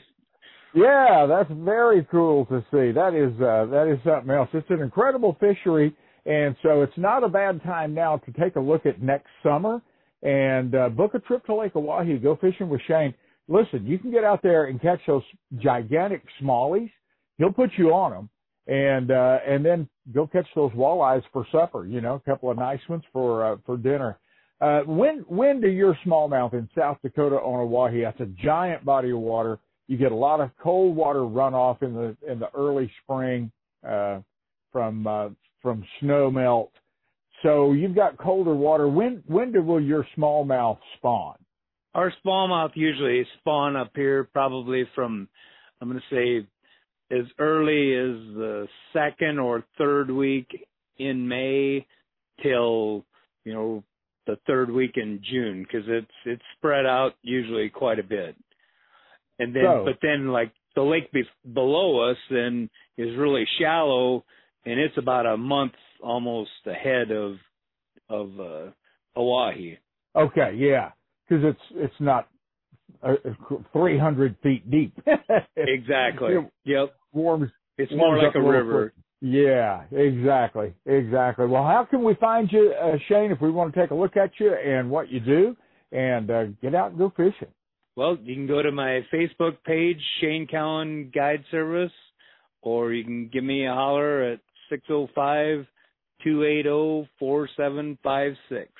Yeah, 0.73 1.25
that's 1.27 1.51
very 1.51 2.07
cool 2.09 2.45
to 2.45 2.61
see. 2.71 2.91
That 2.91 3.13
is 3.13 3.33
uh, 3.41 3.65
that 3.71 3.91
is 3.91 3.99
something 4.05 4.31
else. 4.31 4.49
It's 4.53 4.69
an 4.69 4.81
incredible 4.81 5.35
fishery, 5.39 5.93
and 6.25 6.55
so 6.63 6.81
it's 6.81 6.97
not 6.97 7.23
a 7.23 7.27
bad 7.27 7.61
time 7.63 7.93
now 7.93 8.17
to 8.17 8.31
take 8.33 8.55
a 8.55 8.59
look 8.59 8.85
at 8.85 9.01
next 9.01 9.27
summer 9.43 9.81
and 10.23 10.75
uh, 10.75 10.89
book 10.89 11.13
a 11.13 11.19
trip 11.19 11.45
to 11.47 11.55
Lake 11.55 11.73
Oahe. 11.73 12.21
Go 12.21 12.37
fishing 12.39 12.69
with 12.69 12.81
Shane. 12.87 13.13
Listen, 13.47 13.85
you 13.85 13.99
can 13.99 14.11
get 14.11 14.23
out 14.23 14.41
there 14.41 14.65
and 14.65 14.81
catch 14.81 15.01
those 15.07 15.23
gigantic 15.57 16.23
smallies. 16.41 16.91
He'll 17.37 17.51
put 17.51 17.71
you 17.77 17.93
on 17.93 18.11
them, 18.11 18.29
and 18.67 19.11
uh, 19.11 19.39
and 19.45 19.65
then 19.65 19.89
go 20.13 20.25
catch 20.25 20.47
those 20.55 20.71
walleyes 20.71 21.23
for 21.33 21.45
supper. 21.51 21.85
You 21.85 21.99
know, 21.99 22.15
a 22.15 22.19
couple 22.21 22.49
of 22.49 22.57
nice 22.57 22.79
ones 22.87 23.03
for 23.11 23.45
uh, 23.45 23.57
for 23.65 23.75
dinner. 23.75 24.17
Uh, 24.61 24.81
when 24.81 25.25
when 25.27 25.59
do 25.59 25.67
your 25.67 25.97
smallmouth 26.05 26.53
in 26.53 26.69
South 26.77 26.97
Dakota 27.03 27.35
on 27.35 27.67
Oahe? 27.67 28.03
That's 28.03 28.19
a 28.19 28.31
giant 28.43 28.85
body 28.85 29.09
of 29.09 29.17
water 29.17 29.59
you 29.91 29.97
get 29.97 30.13
a 30.13 30.15
lot 30.15 30.39
of 30.39 30.51
cold 30.63 30.95
water 30.95 31.19
runoff 31.19 31.83
in 31.83 31.93
the 31.93 32.15
in 32.25 32.39
the 32.39 32.49
early 32.55 32.89
spring 33.03 33.51
uh, 33.85 34.19
from 34.71 35.05
uh, 35.05 35.27
from 35.61 35.83
snow 35.99 36.31
melt. 36.31 36.71
So 37.43 37.73
you've 37.73 37.93
got 37.93 38.17
colder 38.17 38.55
water. 38.55 38.87
When 38.87 39.21
when 39.27 39.51
do 39.51 39.61
will 39.61 39.81
your 39.81 40.07
smallmouth 40.17 40.77
spawn? 40.95 41.35
Our 41.93 42.13
smallmouth 42.25 42.71
usually 42.75 43.27
spawn 43.39 43.75
up 43.75 43.91
here 43.93 44.23
probably 44.31 44.85
from 44.95 45.27
I'm 45.81 45.89
going 45.89 46.01
to 46.09 46.15
say 46.15 46.47
as 47.13 47.25
early 47.37 47.93
as 47.93 48.33
the 48.33 48.67
second 48.93 49.39
or 49.39 49.65
third 49.77 50.09
week 50.09 50.47
in 50.99 51.27
May 51.27 51.85
till 52.41 53.03
you 53.43 53.53
know 53.53 53.83
the 54.27 54.37
third 54.47 54.69
week 54.69 54.93
in 54.95 55.21
June 55.29 55.63
because 55.63 55.87
it's 55.87 56.11
it's 56.25 56.43
spread 56.57 56.85
out 56.85 57.13
usually 57.21 57.69
quite 57.69 57.99
a 57.99 58.03
bit 58.03 58.35
and 59.39 59.55
then 59.55 59.63
so, 59.63 59.83
but 59.85 59.97
then 60.01 60.29
like 60.29 60.51
the 60.75 60.81
lake 60.81 61.11
be- 61.11 61.23
below 61.53 62.09
us 62.09 62.17
then 62.29 62.69
is 62.97 63.17
really 63.17 63.45
shallow 63.59 64.23
and 64.65 64.79
it's 64.79 64.97
about 64.97 65.25
a 65.25 65.37
month 65.37 65.73
almost 66.01 66.51
ahead 66.65 67.11
of 67.11 67.35
of 68.09 68.39
uh 68.39 68.71
Oahe. 69.15 69.77
Okay, 70.15 70.55
yeah, 70.57 70.91
because 71.27 71.43
it's 71.43 71.61
it's 71.75 71.99
not 71.99 72.27
uh, 73.03 73.15
300 73.73 74.37
feet 74.43 74.69
deep. 74.69 74.97
exactly. 75.55 76.35
It 76.35 76.51
yep. 76.65 76.95
Warms. 77.13 77.51
It's 77.77 77.91
more 77.91 78.17
like 78.17 78.35
a 78.35 78.41
river. 78.41 78.93
Quick. 78.95 79.05
Yeah, 79.21 79.83
exactly, 79.91 80.73
exactly. 80.85 81.45
Well, 81.45 81.63
how 81.63 81.85
can 81.89 82.03
we 82.03 82.15
find 82.15 82.51
you, 82.51 82.73
uh, 82.73 82.97
Shane, 83.07 83.31
if 83.31 83.39
we 83.39 83.51
want 83.51 83.73
to 83.73 83.79
take 83.79 83.91
a 83.91 83.95
look 83.95 84.17
at 84.17 84.31
you 84.39 84.53
and 84.53 84.89
what 84.89 85.09
you 85.09 85.19
do, 85.19 85.55
and 85.91 86.31
uh, 86.31 86.45
get 86.61 86.73
out 86.73 86.91
and 86.91 86.97
go 86.97 87.13
fishing? 87.15 87.49
Well, 87.95 88.17
you 88.23 88.33
can 88.33 88.47
go 88.47 88.61
to 88.61 88.71
my 88.71 89.05
Facebook 89.13 89.57
page, 89.65 90.01
Shane 90.19 90.47
Cowan 90.47 91.11
Guide 91.13 91.43
Service, 91.51 91.91
or 92.61 92.93
you 92.93 93.03
can 93.03 93.27
give 93.27 93.43
me 93.43 93.67
a 93.67 93.73
holler 93.73 94.23
at 94.23 94.39
605 94.69 95.67
280 96.23 97.09
4756. 97.19 98.71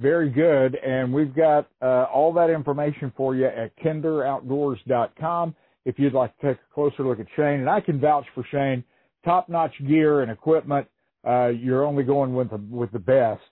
Very 0.00 0.30
good. 0.30 0.76
And 0.76 1.12
we've 1.12 1.34
got 1.34 1.68
uh, 1.82 2.06
all 2.12 2.32
that 2.34 2.50
information 2.50 3.12
for 3.16 3.34
you 3.34 3.46
at 3.46 3.76
kinderoutdoors.com 3.78 5.54
if 5.84 5.98
you'd 5.98 6.12
like 6.12 6.38
to 6.38 6.48
take 6.48 6.56
a 6.58 6.74
closer 6.74 7.02
look 7.02 7.18
at 7.18 7.26
Shane. 7.34 7.60
And 7.60 7.70
I 7.70 7.80
can 7.80 8.00
vouch 8.00 8.26
for 8.34 8.44
Shane. 8.50 8.84
Top 9.24 9.48
notch 9.48 9.74
gear 9.86 10.22
and 10.22 10.30
equipment. 10.30 10.86
Uh, 11.26 11.48
you're 11.48 11.84
only 11.84 12.04
going 12.04 12.34
with 12.34 12.50
the, 12.50 12.60
with 12.70 12.92
the 12.92 12.98
best 12.98 13.42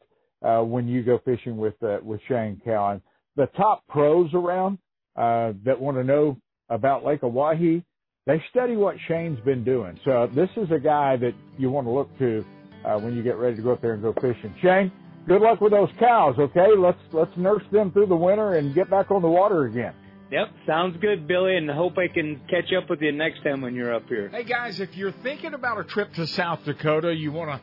uh, 0.43 0.63
when 0.63 0.87
you 0.87 1.03
go 1.03 1.19
fishing 1.25 1.57
with 1.57 1.75
uh, 1.83 1.99
with 2.03 2.21
Shane 2.29 2.61
Cowan. 2.65 3.03
The 3.37 3.47
top 3.57 3.87
pros 3.89 4.31
around 4.33 4.79
uh, 5.17 5.53
that 5.65 5.81
want 5.81 5.97
to 5.97 6.05
know 6.05 6.39
about 6.69 7.05
Lake 7.05 7.23
Oahe, 7.23 7.83
they 8.27 8.43
study 8.51 8.77
what 8.77 8.97
Shane's 9.09 9.41
been 9.45 9.65
doing. 9.65 9.99
So 10.05 10.29
this 10.35 10.49
is 10.57 10.71
a 10.71 10.79
guy 10.79 11.17
that 11.17 11.33
you 11.59 11.71
want 11.71 11.87
to 11.87 11.91
look 11.91 12.17
to 12.19 12.45
uh, 12.85 12.99
when 12.99 13.17
you 13.17 13.23
get 13.23 13.37
ready 13.37 13.57
to 13.57 13.63
go 13.63 13.73
up 13.73 13.83
there 13.83 13.95
and 13.95 14.03
go 14.03 14.13
fishing. 14.15 14.55
Shane, 14.63 14.93
good 15.27 15.43
luck 15.43 15.61
with 15.61 15.73
those 15.73 15.91
cows. 15.99 16.37
Okay, 16.39 16.69
let's 16.79 16.99
let's 17.13 17.37
nurse 17.37 17.63
them 17.73 17.93
through 17.93 18.07
the 18.07 18.17
winter 18.17 18.55
and 18.55 18.75
get 18.75 18.89
back 18.91 19.11
on 19.11 19.23
the 19.23 19.29
water 19.29 19.65
again. 19.65 19.95
Yep, 20.31 20.49
sounds 20.67 20.97
good, 21.01 21.29
Billy, 21.29 21.57
and 21.57 21.71
hope 21.71 21.97
I 21.99 22.09
can 22.09 22.41
catch 22.51 22.73
up 22.73 22.91
with 22.91 23.01
you 23.01 23.13
next 23.13 23.45
time 23.45 23.61
when 23.61 23.77
you're 23.77 23.95
up 23.95 24.09
here. 24.09 24.29
Hey 24.29 24.43
guys, 24.43 24.81
if 24.81 24.97
you're 24.97 25.13
thinking 25.23 25.55
about 25.55 25.79
a 25.79 25.85
trip 25.85 26.13
to 26.15 26.27
South 26.27 26.65
Dakota, 26.65 27.15
you 27.15 27.31
want 27.31 27.63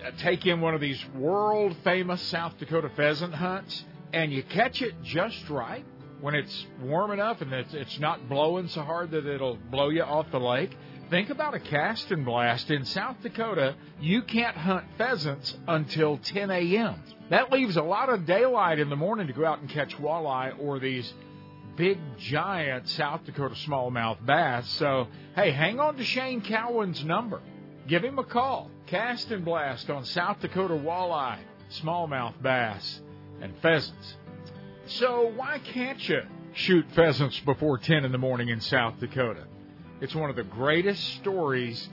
to 0.00 0.08
uh, 0.08 0.10
take 0.18 0.44
in 0.44 0.60
one 0.60 0.74
of 0.74 0.80
these 0.80 1.00
world 1.14 1.76
famous 1.84 2.20
South 2.22 2.58
Dakota 2.58 2.90
pheasant 2.96 3.32
hunts, 3.32 3.84
and 4.12 4.32
you 4.32 4.42
catch 4.42 4.82
it 4.82 5.00
just 5.04 5.48
right 5.48 5.84
when 6.20 6.34
it's 6.34 6.66
warm 6.82 7.12
enough 7.12 7.40
and 7.42 7.52
it's, 7.52 7.74
it's 7.74 7.98
not 8.00 8.28
blowing 8.28 8.66
so 8.66 8.82
hard 8.82 9.12
that 9.12 9.24
it'll 9.24 9.56
blow 9.70 9.88
you 9.88 10.02
off 10.02 10.26
the 10.32 10.40
lake, 10.40 10.76
Think 11.10 11.30
about 11.30 11.54
a 11.54 11.58
cast 11.58 12.12
and 12.12 12.24
blast. 12.24 12.70
In 12.70 12.84
South 12.84 13.16
Dakota, 13.20 13.74
you 14.00 14.22
can't 14.22 14.56
hunt 14.56 14.84
pheasants 14.96 15.56
until 15.66 16.18
10 16.18 16.52
a.m. 16.52 17.02
That 17.30 17.50
leaves 17.50 17.76
a 17.76 17.82
lot 17.82 18.10
of 18.10 18.26
daylight 18.26 18.78
in 18.78 18.88
the 18.90 18.96
morning 18.96 19.26
to 19.26 19.32
go 19.32 19.44
out 19.44 19.58
and 19.58 19.68
catch 19.68 19.96
walleye 19.96 20.54
or 20.60 20.78
these 20.78 21.12
big, 21.76 21.98
giant 22.18 22.88
South 22.88 23.24
Dakota 23.24 23.54
smallmouth 23.54 24.24
bass. 24.24 24.68
So, 24.70 25.08
hey, 25.34 25.50
hang 25.50 25.80
on 25.80 25.96
to 25.96 26.04
Shane 26.04 26.40
Cowan's 26.40 27.04
number. 27.04 27.40
Give 27.86 28.04
him 28.04 28.18
a 28.18 28.24
call. 28.24 28.70
Cast 28.86 29.30
and 29.30 29.44
blast 29.44 29.90
on 29.90 30.04
South 30.04 30.40
Dakota 30.40 30.74
walleye, 30.74 31.38
smallmouth 31.70 32.40
bass, 32.42 33.00
and 33.40 33.54
pheasants. 33.62 34.16
So, 34.86 35.32
why 35.36 35.58
can't 35.58 36.08
you 36.08 36.22
shoot 36.52 36.84
pheasants 36.94 37.38
before 37.40 37.78
10 37.78 38.04
in 38.04 38.12
the 38.12 38.18
morning 38.18 38.48
in 38.48 38.60
South 38.60 38.98
Dakota? 39.00 39.46
It's 40.00 40.14
one 40.14 40.30
of 40.30 40.36
the 40.36 40.44
greatest 40.44 41.02
stories 41.16 41.88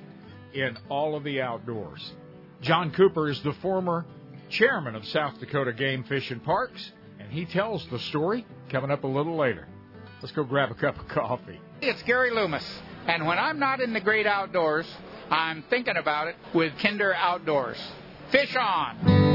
in 0.54 0.78
all 0.90 1.16
of 1.16 1.24
the 1.24 1.42
outdoors. 1.42 2.13
John 2.62 2.92
Cooper 2.92 3.30
is 3.30 3.42
the 3.44 3.54
former 3.54 4.06
chairman 4.50 4.96
of 4.96 5.06
South 5.06 5.40
Dakota 5.40 5.74
Game 5.74 6.04
Fish 6.04 6.32
and 6.32 6.44
Parks, 6.44 6.92
and 7.28 7.38
he 7.38 7.46
tells 7.46 7.86
the 7.88 8.00
story 8.00 8.46
coming 8.70 8.90
up 8.90 9.04
a 9.04 9.08
little 9.08 9.36
later. 9.36 9.68
Let's 10.22 10.34
go 10.34 10.44
grab 10.46 10.72
a 10.72 10.76
cup 10.76 10.98
of 10.98 11.08
coffee. 11.10 11.60
It's 11.82 12.02
Gary 12.04 12.32
Loomis, 12.32 12.66
and 13.06 13.28
when 13.28 13.38
I'm 13.38 13.60
not 13.60 13.82
in 13.82 13.94
the 13.94 14.00
great 14.00 14.26
outdoors, 14.26 14.88
I'm 15.30 15.63
thinking 15.70 15.98
about 15.98 16.30
it 16.30 16.36
with 16.54 16.74
Kinder 16.82 17.13
Outdoors. 17.13 17.78
Fish 18.32 18.56
on! 18.56 19.27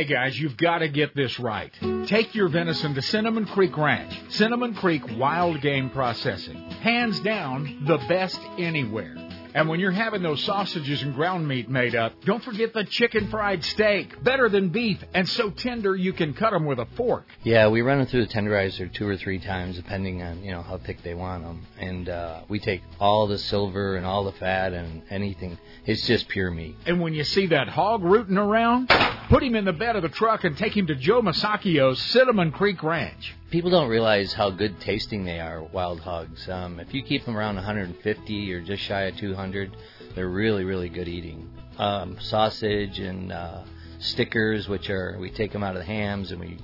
Hey 0.00 0.06
guys, 0.06 0.40
you've 0.40 0.56
got 0.56 0.78
to 0.78 0.88
get 0.88 1.14
this 1.14 1.38
right. 1.38 1.70
Take 2.06 2.34
your 2.34 2.48
venison 2.48 2.94
to 2.94 3.02
Cinnamon 3.02 3.44
Creek 3.44 3.76
Ranch. 3.76 4.18
Cinnamon 4.30 4.72
Creek 4.72 5.02
Wild 5.18 5.60
Game 5.60 5.90
Processing. 5.90 6.56
Hands 6.80 7.20
down, 7.20 7.84
the 7.86 7.98
best 8.08 8.40
anywhere. 8.56 9.14
And 9.54 9.68
when 9.68 9.80
you're 9.80 9.90
having 9.90 10.22
those 10.22 10.42
sausages 10.44 11.02
and 11.02 11.14
ground 11.14 11.46
meat 11.46 11.68
made 11.68 11.94
up, 11.94 12.12
don't 12.24 12.42
forget 12.42 12.72
the 12.72 12.84
chicken 12.84 13.28
fried 13.28 13.64
steak. 13.64 14.22
Better 14.22 14.48
than 14.48 14.68
beef 14.68 15.02
and 15.14 15.28
so 15.28 15.50
tender 15.50 15.96
you 15.96 16.12
can 16.12 16.34
cut 16.34 16.52
them 16.52 16.66
with 16.66 16.78
a 16.78 16.86
fork. 16.96 17.26
Yeah, 17.42 17.68
we 17.68 17.82
run 17.82 17.98
them 17.98 18.06
through 18.06 18.26
the 18.26 18.32
tenderizer 18.32 18.92
two 18.92 19.06
or 19.08 19.16
three 19.16 19.38
times 19.38 19.76
depending 19.76 20.22
on, 20.22 20.42
you 20.42 20.52
know, 20.52 20.62
how 20.62 20.78
thick 20.78 21.02
they 21.02 21.14
want 21.14 21.42
them. 21.42 21.66
And 21.78 22.08
uh, 22.08 22.42
we 22.48 22.58
take 22.58 22.82
all 22.98 23.26
the 23.26 23.38
silver 23.38 23.96
and 23.96 24.06
all 24.06 24.24
the 24.24 24.32
fat 24.32 24.72
and 24.72 25.02
anything. 25.10 25.58
It's 25.86 26.06
just 26.06 26.28
pure 26.28 26.50
meat. 26.50 26.76
And 26.86 27.00
when 27.00 27.14
you 27.14 27.24
see 27.24 27.46
that 27.48 27.68
hog 27.68 28.02
rooting 28.04 28.38
around, 28.38 28.88
put 29.28 29.42
him 29.42 29.54
in 29.54 29.64
the 29.64 29.72
bed 29.72 29.96
of 29.96 30.02
the 30.02 30.08
truck 30.08 30.44
and 30.44 30.56
take 30.56 30.76
him 30.76 30.86
to 30.86 30.94
Joe 30.94 31.22
Masacchio's 31.22 32.00
Cinnamon 32.00 32.52
Creek 32.52 32.82
Ranch. 32.82 33.34
People 33.50 33.70
don't 33.70 33.88
realize 33.88 34.32
how 34.32 34.50
good 34.50 34.80
tasting 34.80 35.24
they 35.24 35.40
are, 35.40 35.64
wild 35.64 35.98
hogs. 35.98 36.48
Um, 36.48 36.78
if 36.78 36.94
you 36.94 37.02
keep 37.02 37.24
them 37.24 37.36
around 37.36 37.56
150 37.56 38.52
or 38.52 38.60
just 38.60 38.80
shy 38.80 39.02
of 39.02 39.16
200, 39.16 39.76
they're 40.14 40.28
really, 40.28 40.62
really 40.62 40.88
good 40.88 41.08
eating. 41.08 41.50
Um, 41.76 42.16
sausage 42.20 43.00
and 43.00 43.32
uh, 43.32 43.64
stickers, 43.98 44.68
which 44.68 44.88
are 44.88 45.16
we 45.18 45.30
take 45.30 45.52
them 45.52 45.64
out 45.64 45.74
of 45.74 45.80
the 45.80 45.86
hams 45.86 46.30
and 46.30 46.40
we 46.40 46.58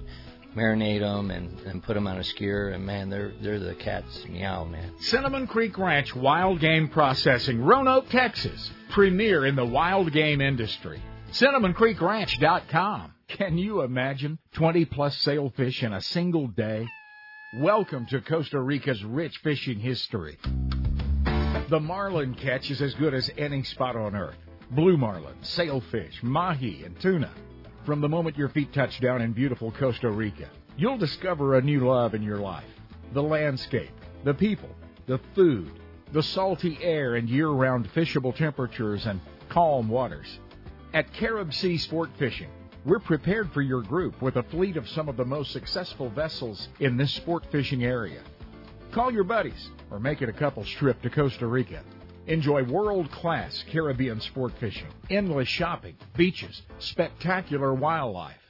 marinate 0.57 1.01
them 1.01 1.33
and, 1.33 1.59
and 1.61 1.83
put 1.83 1.94
them 1.94 2.07
on 2.07 2.18
a 2.18 2.25
skewer, 2.25 2.68
and 2.68 2.87
man, 2.87 3.11
they're 3.11 3.33
they're 3.42 3.59
the 3.59 3.75
cat's 3.75 4.25
meow, 4.29 4.64
man. 4.64 4.92
Cinnamon 5.01 5.49
Creek 5.49 5.77
Ranch 5.79 6.14
Wild 6.14 6.61
Game 6.61 6.88
Processing, 6.88 7.62
Roanoke, 7.62 8.09
Texas, 8.11 8.70
premier 8.90 9.44
in 9.44 9.57
the 9.57 9.66
wild 9.66 10.12
game 10.12 10.40
industry. 10.40 11.03
CinnamonCreekRanch.com. 11.33 13.12
Can 13.28 13.58
you 13.58 13.82
imagine 13.82 14.38
20 14.52 14.84
plus 14.84 15.18
sailfish 15.18 15.82
in 15.82 15.92
a 15.92 16.00
single 16.00 16.46
day? 16.46 16.86
Welcome 17.60 18.06
to 18.06 18.20
Costa 18.20 18.60
Rica's 18.60 19.04
rich 19.04 19.36
fishing 19.38 19.80
history. 19.80 20.38
The 21.68 21.80
marlin 21.80 22.34
catch 22.34 22.70
is 22.70 22.80
as 22.80 22.94
good 22.94 23.14
as 23.14 23.28
any 23.36 23.64
spot 23.64 23.96
on 23.96 24.14
earth. 24.14 24.36
Blue 24.70 24.96
marlin, 24.96 25.34
sailfish, 25.42 26.22
mahi, 26.22 26.84
and 26.84 26.98
tuna. 27.00 27.30
From 27.84 28.00
the 28.00 28.08
moment 28.08 28.38
your 28.38 28.48
feet 28.48 28.72
touch 28.72 29.00
down 29.00 29.20
in 29.20 29.32
beautiful 29.32 29.72
Costa 29.72 30.08
Rica, 30.08 30.48
you'll 30.76 30.96
discover 30.96 31.56
a 31.56 31.62
new 31.62 31.80
love 31.80 32.14
in 32.14 32.22
your 32.22 32.38
life. 32.38 32.64
The 33.12 33.22
landscape, 33.22 33.90
the 34.22 34.34
people, 34.34 34.70
the 35.06 35.18
food, 35.34 35.72
the 36.12 36.22
salty 36.22 36.78
air 36.80 37.16
and 37.16 37.28
year 37.28 37.48
round 37.48 37.92
fishable 37.92 38.34
temperatures 38.34 39.04
and 39.04 39.20
calm 39.48 39.88
waters. 39.88 40.38
At 40.94 41.12
Carib 41.12 41.52
Sea 41.52 41.76
Sport 41.76 42.10
Fishing, 42.18 42.50
we're 42.87 43.01
prepared 43.01 43.51
for 43.53 43.62
your 43.62 43.83
group 43.83 44.22
with 44.22 44.37
a 44.37 44.44
fleet 44.44 44.77
of 44.77 44.88
some 44.88 45.09
of 45.09 45.16
the 45.16 45.25
most 45.25 45.51
successful 45.51 46.09
vessels 46.09 46.68
in 46.79 46.96
this 46.96 47.12
sport 47.12 47.44
fishing 47.51 47.83
area. 47.83 48.22
Call 48.92 49.12
your 49.12 49.25
buddies 49.25 49.70
or 49.90 49.99
make 49.99 50.22
it 50.22 50.29
a 50.29 50.33
couple's 50.33 50.70
trip 50.70 51.03
to 51.03 51.11
Costa 51.11 51.49
Rica. 51.49 51.83
Enjoy 52.29 52.62
world 52.62 53.11
class 53.11 53.64
Caribbean 53.72 54.20
sport 54.20 54.53
fishing, 54.61 54.87
endless 55.11 55.49
shopping, 55.49 55.96
beaches, 56.16 56.62
spectacular 56.79 57.75
wildlife. 57.75 58.40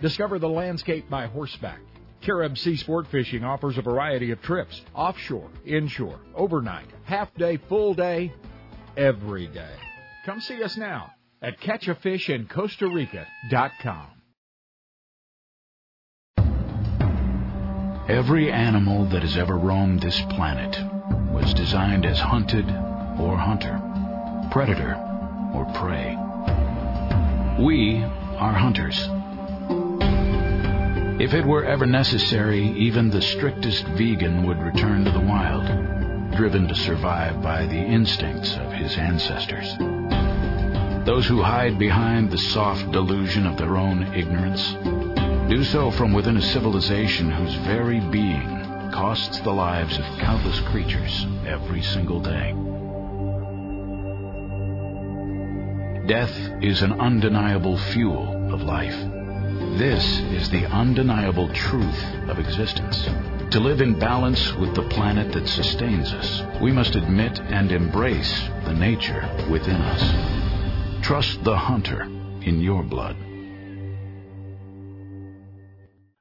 Discover 0.00 0.40
the 0.40 0.48
landscape 0.48 1.08
by 1.08 1.26
horseback. 1.26 1.80
Carib 2.20 2.58
Sea 2.58 2.76
Sport 2.76 3.06
Fishing 3.08 3.44
offers 3.44 3.76
a 3.78 3.82
variety 3.82 4.30
of 4.30 4.40
trips 4.40 4.80
offshore, 4.94 5.50
inshore, 5.66 6.18
overnight, 6.34 6.88
half 7.04 7.32
day, 7.34 7.58
full 7.68 7.94
day, 7.94 8.32
every 8.96 9.46
day. 9.46 9.74
Come 10.24 10.40
see 10.40 10.62
us 10.62 10.76
now 10.76 11.12
at 11.44 11.60
catchafishincostarica.com. 11.60 14.06
Every 18.08 18.50
animal 18.50 19.04
that 19.10 19.22
has 19.22 19.36
ever 19.36 19.56
roamed 19.58 20.00
this 20.00 20.20
planet 20.30 20.76
was 21.32 21.54
designed 21.54 22.06
as 22.06 22.18
hunted 22.18 22.64
or 23.20 23.36
hunter, 23.36 23.78
predator 24.50 24.94
or 25.54 25.66
prey. 25.74 26.16
We 27.62 28.02
are 28.02 28.54
hunters. 28.54 28.98
If 31.20 31.34
it 31.34 31.44
were 31.44 31.64
ever 31.64 31.86
necessary, 31.86 32.72
even 32.78 33.10
the 33.10 33.22
strictest 33.22 33.84
vegan 33.96 34.46
would 34.46 34.58
return 34.58 35.04
to 35.04 35.10
the 35.10 35.20
wild, 35.20 35.66
driven 36.36 36.66
to 36.68 36.74
survive 36.74 37.42
by 37.42 37.66
the 37.66 37.78
instincts 37.78 38.56
of 38.56 38.72
his 38.72 38.96
ancestors. 38.96 39.76
Those 41.04 41.26
who 41.26 41.42
hide 41.42 41.78
behind 41.78 42.30
the 42.30 42.38
soft 42.38 42.90
delusion 42.90 43.46
of 43.46 43.58
their 43.58 43.76
own 43.76 44.14
ignorance 44.14 44.72
do 45.50 45.62
so 45.62 45.90
from 45.90 46.14
within 46.14 46.38
a 46.38 46.42
civilization 46.42 47.30
whose 47.30 47.54
very 47.56 48.00
being 48.00 48.90
costs 48.90 49.38
the 49.40 49.52
lives 49.52 49.98
of 49.98 50.04
countless 50.18 50.58
creatures 50.60 51.26
every 51.46 51.82
single 51.82 52.20
day. 52.20 52.54
Death 56.06 56.34
is 56.62 56.80
an 56.80 56.98
undeniable 56.98 57.76
fuel 57.76 58.52
of 58.54 58.62
life. 58.62 58.96
This 59.78 60.20
is 60.32 60.48
the 60.48 60.64
undeniable 60.66 61.48
truth 61.52 62.04
of 62.28 62.38
existence. 62.38 63.04
To 63.50 63.60
live 63.60 63.82
in 63.82 63.98
balance 63.98 64.54
with 64.54 64.74
the 64.74 64.88
planet 64.88 65.32
that 65.32 65.48
sustains 65.48 66.12
us, 66.14 66.60
we 66.62 66.72
must 66.72 66.94
admit 66.94 67.40
and 67.40 67.72
embrace 67.72 68.48
the 68.64 68.72
nature 68.72 69.28
within 69.50 69.76
us. 69.76 70.43
Trust 71.04 71.44
the 71.44 71.54
hunter 71.54 72.00
in 72.00 72.62
your 72.62 72.82
blood. 72.82 73.14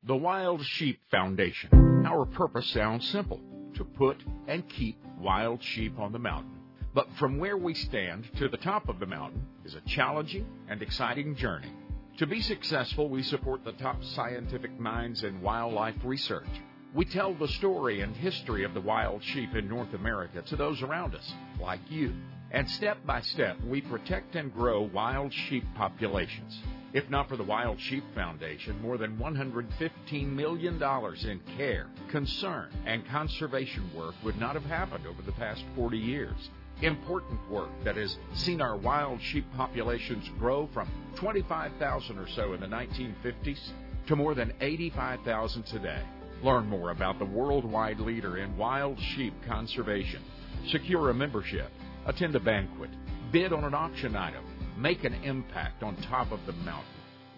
The 0.03 0.15
Wild 0.17 0.61
Sheep 0.61 0.99
Foundation. 1.09 2.03
Our 2.05 2.25
purpose 2.25 2.67
sounds 2.67 3.07
simple 3.07 3.39
to 3.75 3.85
put 3.85 4.17
and 4.45 4.67
keep 4.67 5.01
wild 5.21 5.63
sheep 5.63 5.97
on 5.97 6.11
the 6.11 6.19
mountain. 6.19 6.59
But 6.93 7.07
from 7.17 7.37
where 7.37 7.55
we 7.55 7.73
stand 7.75 8.29
to 8.39 8.49
the 8.49 8.57
top 8.57 8.89
of 8.89 8.99
the 8.99 9.05
mountain 9.05 9.47
is 9.63 9.73
a 9.73 9.79
challenging 9.87 10.45
and 10.67 10.81
exciting 10.81 11.37
journey. 11.37 11.71
To 12.17 12.27
be 12.27 12.41
successful, 12.41 13.07
we 13.07 13.23
support 13.23 13.63
the 13.63 13.71
top 13.71 14.03
scientific 14.03 14.77
minds 14.77 15.23
in 15.23 15.41
wildlife 15.41 15.95
research. 16.03 16.49
We 16.93 17.05
tell 17.05 17.33
the 17.33 17.47
story 17.47 18.01
and 18.01 18.13
history 18.17 18.65
of 18.65 18.73
the 18.73 18.81
wild 18.81 19.23
sheep 19.23 19.55
in 19.55 19.69
North 19.69 19.93
America 19.93 20.41
to 20.41 20.57
those 20.57 20.81
around 20.81 21.15
us, 21.15 21.33
like 21.61 21.89
you. 21.89 22.13
And 22.53 22.69
step 22.69 23.03
by 23.03 23.21
step, 23.21 23.57
we 23.67 23.81
protect 23.81 24.35
and 24.35 24.53
grow 24.53 24.83
wild 24.83 25.33
sheep 25.33 25.65
populations. 25.75 26.55
If 26.93 27.09
not 27.09 27.27
for 27.27 27.35
the 27.35 27.43
Wild 27.43 27.79
Sheep 27.79 28.03
Foundation, 28.13 28.79
more 28.79 28.99
than 28.99 29.17
$115 29.17 30.27
million 30.27 30.75
in 30.75 31.39
care, 31.57 31.87
concern, 32.11 32.69
and 32.85 33.07
conservation 33.07 33.89
work 33.95 34.13
would 34.23 34.37
not 34.37 34.53
have 34.53 34.65
happened 34.65 35.07
over 35.07 35.23
the 35.23 35.31
past 35.31 35.63
40 35.75 35.97
years. 35.97 36.51
Important 36.83 37.39
work 37.49 37.71
that 37.83 37.97
has 37.97 38.19
seen 38.35 38.61
our 38.61 38.77
wild 38.77 39.19
sheep 39.19 39.45
populations 39.57 40.29
grow 40.37 40.69
from 40.75 40.87
25,000 41.15 42.19
or 42.19 42.27
so 42.35 42.53
in 42.53 42.59
the 42.59 42.67
1950s 42.67 43.69
to 44.05 44.15
more 44.15 44.35
than 44.35 44.53
85,000 44.61 45.63
today. 45.65 46.03
Learn 46.43 46.67
more 46.67 46.91
about 46.91 47.17
the 47.17 47.25
worldwide 47.25 47.99
leader 47.99 48.37
in 48.37 48.55
wild 48.57 48.99
sheep 48.99 49.33
conservation. 49.47 50.21
Secure 50.67 51.09
a 51.09 51.13
membership, 51.13 51.71
attend 52.05 52.35
a 52.35 52.39
banquet, 52.39 52.89
bid 53.31 53.53
on 53.53 53.63
an 53.63 53.73
auction 53.73 54.15
item, 54.15 54.43
make 54.77 55.03
an 55.03 55.13
impact 55.23 55.83
on 55.83 55.95
top 55.97 56.31
of 56.31 56.39
the 56.45 56.53
mountain. 56.53 56.85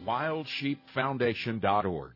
wildsheepfoundation.org. 0.06 2.12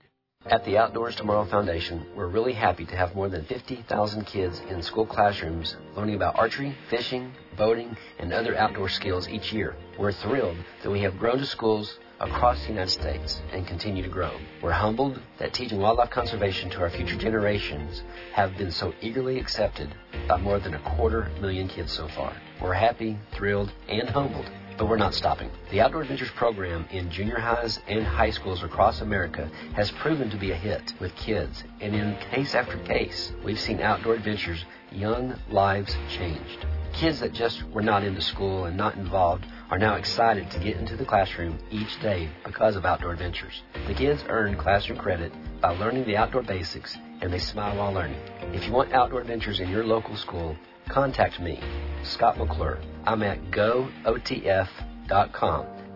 At 0.45 0.63
the 0.63 0.77
Outdoors 0.77 1.17
Tomorrow 1.17 1.45
Foundation, 1.45 2.05
we're 2.15 2.27
really 2.27 2.53
happy 2.53 2.85
to 2.85 2.95
have 2.95 3.13
more 3.13 3.27
than 3.27 3.43
50,000 3.43 4.25
kids 4.25 4.61
in 4.69 4.81
school 4.81 5.05
classrooms 5.05 5.75
learning 5.97 6.15
about 6.15 6.39
archery, 6.39 6.73
fishing, 6.89 7.33
boating, 7.57 7.97
and 8.19 8.31
other 8.31 8.57
outdoor 8.57 8.87
skills 8.87 9.27
each 9.27 9.51
year. 9.51 9.75
We're 9.97 10.13
thrilled 10.13 10.55
that 10.81 10.91
we 10.91 11.01
have 11.01 11.19
grown 11.19 11.39
to 11.39 11.45
schools 11.45 11.99
across 12.19 12.61
the 12.61 12.69
United 12.69 12.91
States 12.91 13.41
and 13.51 13.65
continue 13.65 14.03
to 14.03 14.09
grow. 14.09 14.31
We're 14.61 14.71
humbled 14.71 15.21
that 15.37 15.53
teaching 15.53 15.79
wildlife 15.79 16.09
conservation 16.09 16.69
to 16.71 16.81
our 16.81 16.89
future 16.89 17.17
generations 17.17 18.03
have 18.33 18.57
been 18.57 18.71
so 18.71 18.93
eagerly 19.01 19.39
accepted 19.39 19.93
by 20.27 20.37
more 20.37 20.59
than 20.59 20.73
a 20.73 20.95
quarter 20.95 21.31
million 21.41 21.67
kids 21.67 21.91
so 21.91 22.07
far. 22.09 22.35
We're 22.61 22.73
happy, 22.73 23.17
thrilled, 23.33 23.71
and 23.87 24.09
humbled 24.09 24.49
but 24.79 24.87
we're 24.87 24.95
not 24.95 25.13
stopping. 25.13 25.51
The 25.71 25.81
Outdoor 25.81 26.03
Adventures 26.03 26.31
program 26.31 26.87
in 26.89 27.11
junior 27.11 27.37
highs 27.37 27.81
and 27.89 28.05
high 28.05 28.29
schools 28.29 28.63
across 28.63 29.01
America 29.01 29.51
has 29.73 29.91
proven 29.91 30.29
to 30.29 30.37
be 30.37 30.51
a 30.51 30.55
hit 30.55 30.93
with 31.01 31.13
kids, 31.17 31.65
and 31.81 31.93
in 31.93 32.15
case 32.31 32.55
after 32.55 32.77
case, 32.77 33.33
we've 33.43 33.59
seen 33.59 33.81
Outdoor 33.81 34.13
Adventures 34.13 34.63
young 34.93 35.35
lives 35.49 35.97
changed. 36.09 36.65
Kids 36.93 37.19
that 37.19 37.33
just 37.33 37.61
were 37.73 37.81
not 37.81 38.05
into 38.05 38.21
school 38.21 38.65
and 38.65 38.77
not 38.77 38.95
involved 38.95 39.45
are 39.69 39.77
now 39.77 39.95
excited 39.95 40.49
to 40.51 40.59
get 40.59 40.77
into 40.77 40.95
the 40.95 41.05
classroom 41.05 41.59
each 41.69 41.99
day 42.01 42.29
because 42.43 42.75
of 42.75 42.85
Outdoor 42.85 43.11
Adventures. 43.13 43.61
The 43.87 43.93
kids 43.93 44.23
earn 44.27 44.57
classroom 44.57 44.97
credit 44.97 45.31
by 45.61 45.69
learning 45.77 46.05
the 46.05 46.17
outdoor 46.17 46.41
basics 46.43 46.97
and 47.21 47.31
they 47.31 47.39
smile 47.39 47.77
while 47.77 47.93
learning. 47.93 48.19
If 48.53 48.65
you 48.65 48.71
want 48.71 48.93
Outdoor 48.93 49.21
Adventures 49.21 49.59
in 49.59 49.69
your 49.69 49.85
local 49.85 50.15
school, 50.17 50.55
contact 50.87 51.39
me, 51.39 51.59
Scott 52.03 52.37
McClure. 52.37 52.79
I'm 53.05 53.21
at 53.23 53.51
gootf.com. 53.51 54.67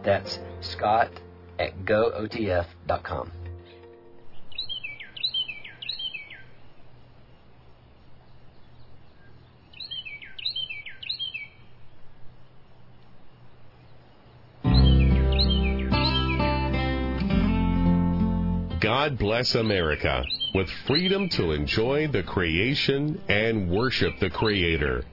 That's 0.04 0.40
Scott 0.62 1.10
at 1.60 1.86
gootf.com. 1.86 3.32
God 18.84 19.18
bless 19.18 19.56
America 19.56 20.26
with 20.54 20.70
freedom 20.88 21.30
to 21.30 21.54
enjoy 21.54 22.10
the 22.10 22.22
creation 22.22 23.22
and 23.30 23.72
worship 23.72 24.20
the 24.20 24.30
Creator. 24.30 25.06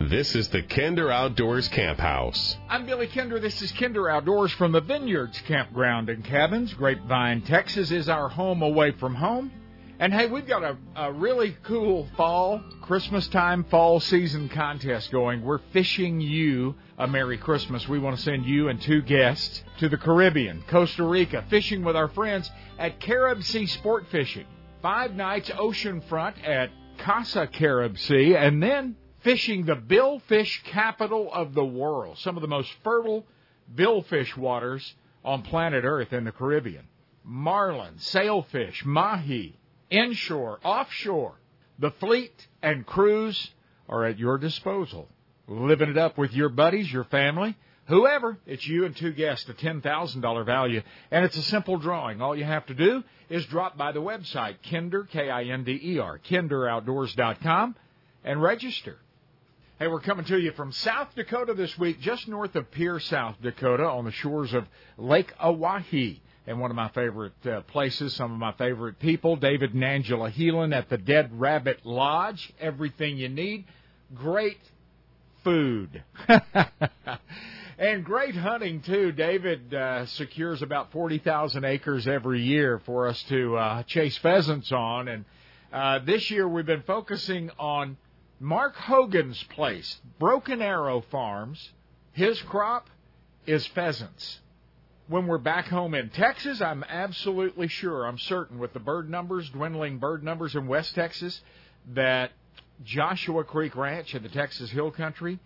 This 0.00 0.34
is 0.34 0.48
the 0.48 0.62
Kinder 0.62 1.10
Outdoors 1.10 1.68
Camp 1.68 1.98
House. 1.98 2.56
I'm 2.66 2.86
Billy 2.86 3.08
Kinder. 3.08 3.38
This 3.38 3.60
is 3.60 3.72
Kinder 3.72 4.08
Outdoors 4.08 4.52
from 4.52 4.72
the 4.72 4.80
Vineyards 4.80 5.38
Campground 5.46 6.08
and 6.08 6.24
Cabins. 6.24 6.72
Grapevine, 6.72 7.42
Texas 7.42 7.90
is 7.90 8.08
our 8.08 8.30
home 8.30 8.62
away 8.62 8.92
from 8.92 9.14
home. 9.14 9.52
And 10.00 10.14
hey, 10.14 10.28
we've 10.28 10.46
got 10.46 10.64
a, 10.64 10.78
a 10.96 11.12
really 11.12 11.54
cool 11.62 12.08
fall, 12.16 12.62
Christmas 12.80 13.28
time, 13.28 13.64
fall 13.64 14.00
season 14.00 14.48
contest 14.48 15.12
going. 15.12 15.42
We're 15.42 15.60
fishing 15.74 16.22
you 16.22 16.74
a 16.96 17.06
Merry 17.06 17.36
Christmas. 17.36 17.86
We 17.86 17.98
want 17.98 18.16
to 18.16 18.22
send 18.22 18.46
you 18.46 18.68
and 18.70 18.80
two 18.80 19.02
guests 19.02 19.62
to 19.76 19.90
the 19.90 19.98
Caribbean, 19.98 20.64
Costa 20.68 21.04
Rica, 21.04 21.44
fishing 21.50 21.84
with 21.84 21.96
our 21.96 22.08
friends 22.08 22.50
at 22.78 22.98
Carib 22.98 23.42
Sea 23.42 23.66
Sport 23.66 24.06
Fishing. 24.10 24.46
Five 24.80 25.14
nights 25.16 25.50
oceanfront 25.50 26.48
at 26.48 26.70
Casa 26.96 27.46
Carib 27.46 27.98
Sea, 27.98 28.36
and 28.36 28.62
then 28.62 28.96
fishing 29.18 29.66
the 29.66 29.76
billfish 29.76 30.64
capital 30.64 31.30
of 31.30 31.52
the 31.52 31.66
world, 31.66 32.16
some 32.16 32.38
of 32.38 32.40
the 32.40 32.48
most 32.48 32.72
fertile 32.82 33.26
billfish 33.74 34.34
waters 34.34 34.94
on 35.22 35.42
planet 35.42 35.84
Earth 35.84 36.14
in 36.14 36.24
the 36.24 36.32
Caribbean. 36.32 36.86
Marlin, 37.22 37.98
sailfish, 37.98 38.82
mahi, 38.86 39.59
inshore, 39.90 40.58
offshore. 40.64 41.34
The 41.78 41.90
fleet 41.92 42.46
and 42.62 42.86
crews 42.86 43.50
are 43.88 44.04
at 44.04 44.18
your 44.18 44.38
disposal. 44.38 45.08
Living 45.48 45.90
it 45.90 45.98
up 45.98 46.16
with 46.16 46.32
your 46.32 46.48
buddies, 46.48 46.92
your 46.92 47.04
family, 47.04 47.56
whoever. 47.86 48.38
It's 48.46 48.66
you 48.66 48.84
and 48.84 48.96
two 48.96 49.12
guests, 49.12 49.48
a 49.48 49.54
$10,000 49.54 50.46
value. 50.46 50.82
And 51.10 51.24
it's 51.24 51.36
a 51.36 51.42
simple 51.42 51.76
drawing. 51.76 52.22
All 52.22 52.36
you 52.36 52.44
have 52.44 52.66
to 52.66 52.74
do 52.74 53.02
is 53.28 53.44
drop 53.46 53.76
by 53.76 53.92
the 53.92 54.00
website, 54.00 54.56
Kinder, 54.70 55.04
K-I-N-D-E-R, 55.04 56.20
kinderoutdoors.com, 56.28 57.76
and 58.24 58.42
register. 58.42 58.98
Hey, 59.78 59.88
we're 59.88 60.00
coming 60.00 60.26
to 60.26 60.38
you 60.38 60.52
from 60.52 60.72
South 60.72 61.08
Dakota 61.16 61.54
this 61.54 61.78
week, 61.78 62.00
just 62.00 62.28
north 62.28 62.54
of 62.54 62.70
Pierre, 62.70 63.00
South 63.00 63.36
Dakota, 63.40 63.84
on 63.84 64.04
the 64.04 64.12
shores 64.12 64.52
of 64.52 64.66
Lake 64.98 65.32
Oahe. 65.42 66.20
And 66.46 66.58
one 66.58 66.70
of 66.70 66.76
my 66.76 66.88
favorite 66.88 67.46
uh, 67.46 67.60
places, 67.62 68.14
some 68.14 68.32
of 68.32 68.38
my 68.38 68.52
favorite 68.52 68.98
people, 68.98 69.36
David 69.36 69.74
and 69.74 69.84
Angela 69.84 70.30
Heelan 70.30 70.74
at 70.74 70.88
the 70.88 70.98
Dead 70.98 71.30
Rabbit 71.38 71.84
Lodge. 71.84 72.52
Everything 72.60 73.18
you 73.18 73.28
need. 73.28 73.66
Great 74.14 74.58
food. 75.44 76.02
and 77.78 78.04
great 78.04 78.34
hunting, 78.34 78.80
too. 78.80 79.12
David 79.12 79.72
uh, 79.72 80.06
secures 80.06 80.62
about 80.62 80.92
40,000 80.92 81.64
acres 81.64 82.08
every 82.08 82.42
year 82.42 82.80
for 82.86 83.06
us 83.06 83.22
to 83.24 83.56
uh, 83.56 83.82
chase 83.84 84.16
pheasants 84.18 84.72
on. 84.72 85.08
And 85.08 85.24
uh, 85.72 86.00
this 86.00 86.30
year 86.30 86.48
we've 86.48 86.66
been 86.66 86.82
focusing 86.82 87.50
on 87.58 87.96
Mark 88.40 88.74
Hogan's 88.74 89.42
place, 89.50 90.00
Broken 90.18 90.62
Arrow 90.62 91.02
Farms, 91.10 91.70
his 92.12 92.40
crop 92.42 92.88
is 93.46 93.66
pheasants. 93.68 94.40
When 95.10 95.26
we're 95.26 95.38
back 95.38 95.66
home 95.66 95.94
in 95.94 96.10
Texas, 96.10 96.60
I'm 96.60 96.84
absolutely 96.88 97.66
sure, 97.66 98.06
I'm 98.06 98.16
certain, 98.16 98.60
with 98.60 98.72
the 98.72 98.78
bird 98.78 99.10
numbers, 99.10 99.50
dwindling 99.50 99.98
bird 99.98 100.22
numbers 100.22 100.54
in 100.54 100.68
West 100.68 100.94
Texas, 100.94 101.40
that 101.94 102.30
Joshua 102.84 103.42
Creek 103.42 103.74
Ranch 103.74 104.14
in 104.14 104.22
the 104.22 104.28
Texas 104.28 104.70
Hill 104.70 104.92
Country 104.92 105.40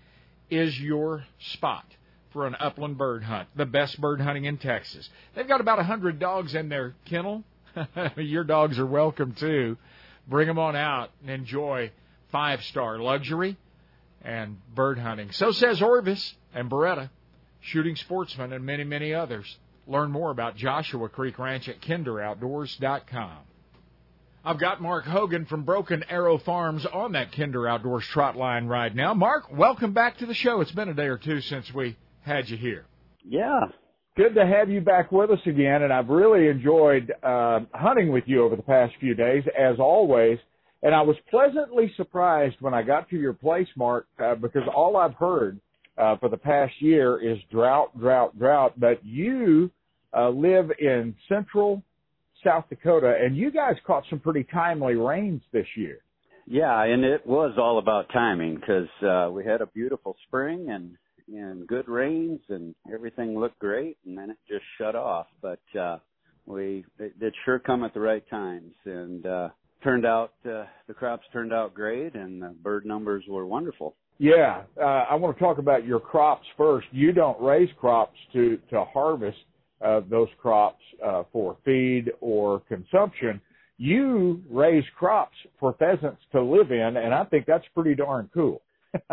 is 0.50 0.78
your 0.78 1.24
spot 1.52 1.86
for 2.34 2.46
an 2.46 2.54
upland 2.60 2.98
bird 2.98 3.22
hunt, 3.22 3.48
the 3.56 3.64
best 3.64 3.98
bird 4.02 4.20
hunting 4.20 4.44
in 4.44 4.58
Texas. 4.58 5.08
They've 5.34 5.48
got 5.48 5.62
about 5.62 5.78
a 5.78 5.88
100 5.88 6.18
dogs 6.18 6.54
in 6.54 6.68
their 6.68 6.94
kennel. 7.06 7.42
your 8.18 8.44
dogs 8.44 8.78
are 8.78 8.84
welcome 8.84 9.32
too. 9.32 9.78
Bring 10.28 10.46
them 10.46 10.58
on 10.58 10.76
out 10.76 11.08
and 11.22 11.30
enjoy 11.30 11.90
five 12.30 12.62
star 12.64 12.98
luxury 12.98 13.56
and 14.20 14.58
bird 14.74 14.98
hunting. 14.98 15.32
So 15.32 15.52
says 15.52 15.80
Orvis 15.80 16.34
and 16.52 16.70
Beretta, 16.70 17.08
shooting 17.64 17.96
sportsmen, 17.96 18.52
and 18.52 18.64
many, 18.64 18.84
many 18.84 19.14
others. 19.14 19.56
Learn 19.86 20.10
more 20.10 20.30
about 20.30 20.56
Joshua 20.56 21.08
Creek 21.08 21.38
Ranch 21.38 21.68
at 21.68 21.80
kinderoutdoors.com. 21.80 23.38
I've 24.46 24.60
got 24.60 24.82
Mark 24.82 25.06
Hogan 25.06 25.46
from 25.46 25.64
Broken 25.64 26.04
Arrow 26.10 26.36
Farms 26.36 26.84
on 26.84 27.12
that 27.12 27.32
Kinder 27.32 27.66
Outdoors 27.66 28.04
trot 28.12 28.36
line 28.36 28.66
right 28.66 28.94
now. 28.94 29.14
Mark, 29.14 29.50
welcome 29.50 29.94
back 29.94 30.18
to 30.18 30.26
the 30.26 30.34
show. 30.34 30.60
It's 30.60 30.70
been 30.70 30.90
a 30.90 30.94
day 30.94 31.06
or 31.06 31.16
two 31.16 31.40
since 31.40 31.72
we 31.72 31.96
had 32.20 32.50
you 32.50 32.58
here. 32.58 32.84
Yeah. 33.24 33.60
Good 34.18 34.34
to 34.34 34.46
have 34.46 34.68
you 34.68 34.82
back 34.82 35.10
with 35.10 35.30
us 35.30 35.40
again, 35.46 35.82
and 35.82 35.90
I've 35.90 36.08
really 36.08 36.48
enjoyed 36.48 37.10
uh, 37.22 37.60
hunting 37.72 38.12
with 38.12 38.24
you 38.26 38.44
over 38.44 38.54
the 38.54 38.62
past 38.62 38.92
few 39.00 39.14
days, 39.14 39.44
as 39.58 39.78
always. 39.78 40.38
And 40.82 40.94
I 40.94 41.00
was 41.00 41.16
pleasantly 41.30 41.90
surprised 41.96 42.56
when 42.60 42.74
I 42.74 42.82
got 42.82 43.08
to 43.08 43.16
your 43.16 43.32
place, 43.32 43.68
Mark, 43.76 44.06
uh, 44.22 44.34
because 44.34 44.62
all 44.76 44.98
I've 44.98 45.14
heard 45.14 45.58
uh, 45.98 46.16
for 46.16 46.28
the 46.28 46.36
past 46.36 46.72
year 46.80 47.20
is 47.20 47.38
drought, 47.50 47.98
drought, 47.98 48.38
drought. 48.38 48.78
But 48.78 49.04
you 49.04 49.70
uh, 50.16 50.30
live 50.30 50.70
in 50.78 51.14
central 51.28 51.82
South 52.44 52.64
Dakota, 52.68 53.14
and 53.20 53.36
you 53.36 53.50
guys 53.50 53.74
caught 53.86 54.04
some 54.10 54.18
pretty 54.18 54.44
timely 54.52 54.94
rains 54.94 55.42
this 55.52 55.66
year. 55.76 55.98
Yeah, 56.46 56.82
and 56.84 57.04
it 57.04 57.26
was 57.26 57.54
all 57.56 57.78
about 57.78 58.10
timing 58.12 58.56
because 58.56 58.88
uh, 59.02 59.30
we 59.30 59.44
had 59.44 59.60
a 59.62 59.66
beautiful 59.66 60.16
spring 60.26 60.70
and 60.70 60.96
and 61.26 61.66
good 61.66 61.88
rains 61.88 62.40
and 62.50 62.74
everything 62.92 63.38
looked 63.38 63.58
great, 63.58 63.96
and 64.04 64.16
then 64.16 64.28
it 64.28 64.36
just 64.46 64.64
shut 64.76 64.94
off. 64.94 65.26
But 65.40 65.78
uh, 65.78 65.98
we 66.44 66.84
it 66.98 67.18
did 67.18 67.34
sure 67.46 67.58
come 67.58 67.82
at 67.82 67.94
the 67.94 68.00
right 68.00 68.28
times, 68.28 68.74
and 68.84 69.24
uh, 69.24 69.48
turned 69.84 70.06
out 70.06 70.32
uh, 70.46 70.64
the 70.88 70.94
crops 70.94 71.24
turned 71.32 71.52
out 71.52 71.74
great 71.74 72.14
and 72.14 72.42
the 72.42 72.48
bird 72.62 72.86
numbers 72.86 73.22
were 73.28 73.46
wonderful. 73.46 73.94
Yeah, 74.18 74.62
uh, 74.80 75.06
I 75.10 75.14
want 75.16 75.36
to 75.36 75.42
talk 75.42 75.58
about 75.58 75.84
your 75.84 76.00
crops 76.00 76.46
first. 76.56 76.86
You 76.92 77.12
don't 77.12 77.40
raise 77.40 77.68
crops 77.78 78.16
to 78.32 78.58
to 78.70 78.84
harvest 78.84 79.38
uh, 79.84 80.00
those 80.08 80.28
crops 80.40 80.82
uh, 81.04 81.24
for 81.32 81.56
feed 81.64 82.12
or 82.20 82.60
consumption. 82.60 83.40
You 83.76 84.40
raise 84.48 84.84
crops 84.96 85.36
for 85.58 85.74
pheasants 85.74 86.22
to 86.32 86.40
live 86.40 86.70
in, 86.70 86.96
and 86.96 87.12
I 87.12 87.24
think 87.24 87.44
that's 87.46 87.64
pretty 87.74 87.96
darn 87.96 88.30
cool. 88.32 88.62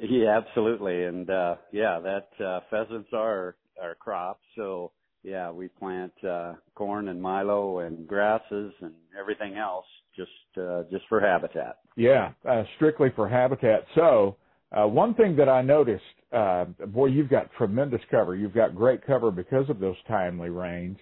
yeah, 0.00 0.38
absolutely, 0.38 1.04
and 1.04 1.28
uh, 1.28 1.56
yeah, 1.72 1.98
that 1.98 2.44
uh, 2.44 2.60
pheasants 2.70 3.08
are 3.12 3.56
our 3.82 3.96
crops. 3.96 4.44
So 4.54 4.92
yeah, 5.24 5.50
we 5.50 5.66
plant 5.66 6.12
uh, 6.22 6.54
corn 6.76 7.08
and 7.08 7.20
milo 7.20 7.80
and 7.80 8.06
grasses 8.06 8.72
and 8.82 8.92
everything 9.18 9.56
else 9.56 9.86
just 10.16 10.30
uh, 10.58 10.84
just 10.92 11.04
for 11.08 11.20
habitat. 11.20 11.78
Yeah, 11.96 12.32
uh, 12.48 12.62
strictly 12.76 13.08
for 13.16 13.28
habitat. 13.28 13.84
So 13.96 14.36
uh, 14.74 14.86
one 14.86 15.14
thing 15.14 15.36
that 15.36 15.48
I 15.48 15.62
noticed, 15.62 16.02
uh, 16.32 16.64
boy, 16.86 17.06
you've 17.06 17.30
got 17.30 17.52
tremendous 17.56 18.00
cover. 18.10 18.34
You've 18.34 18.54
got 18.54 18.74
great 18.74 19.06
cover 19.06 19.30
because 19.30 19.68
of 19.70 19.78
those 19.78 19.96
timely 20.08 20.50
rains. 20.50 20.98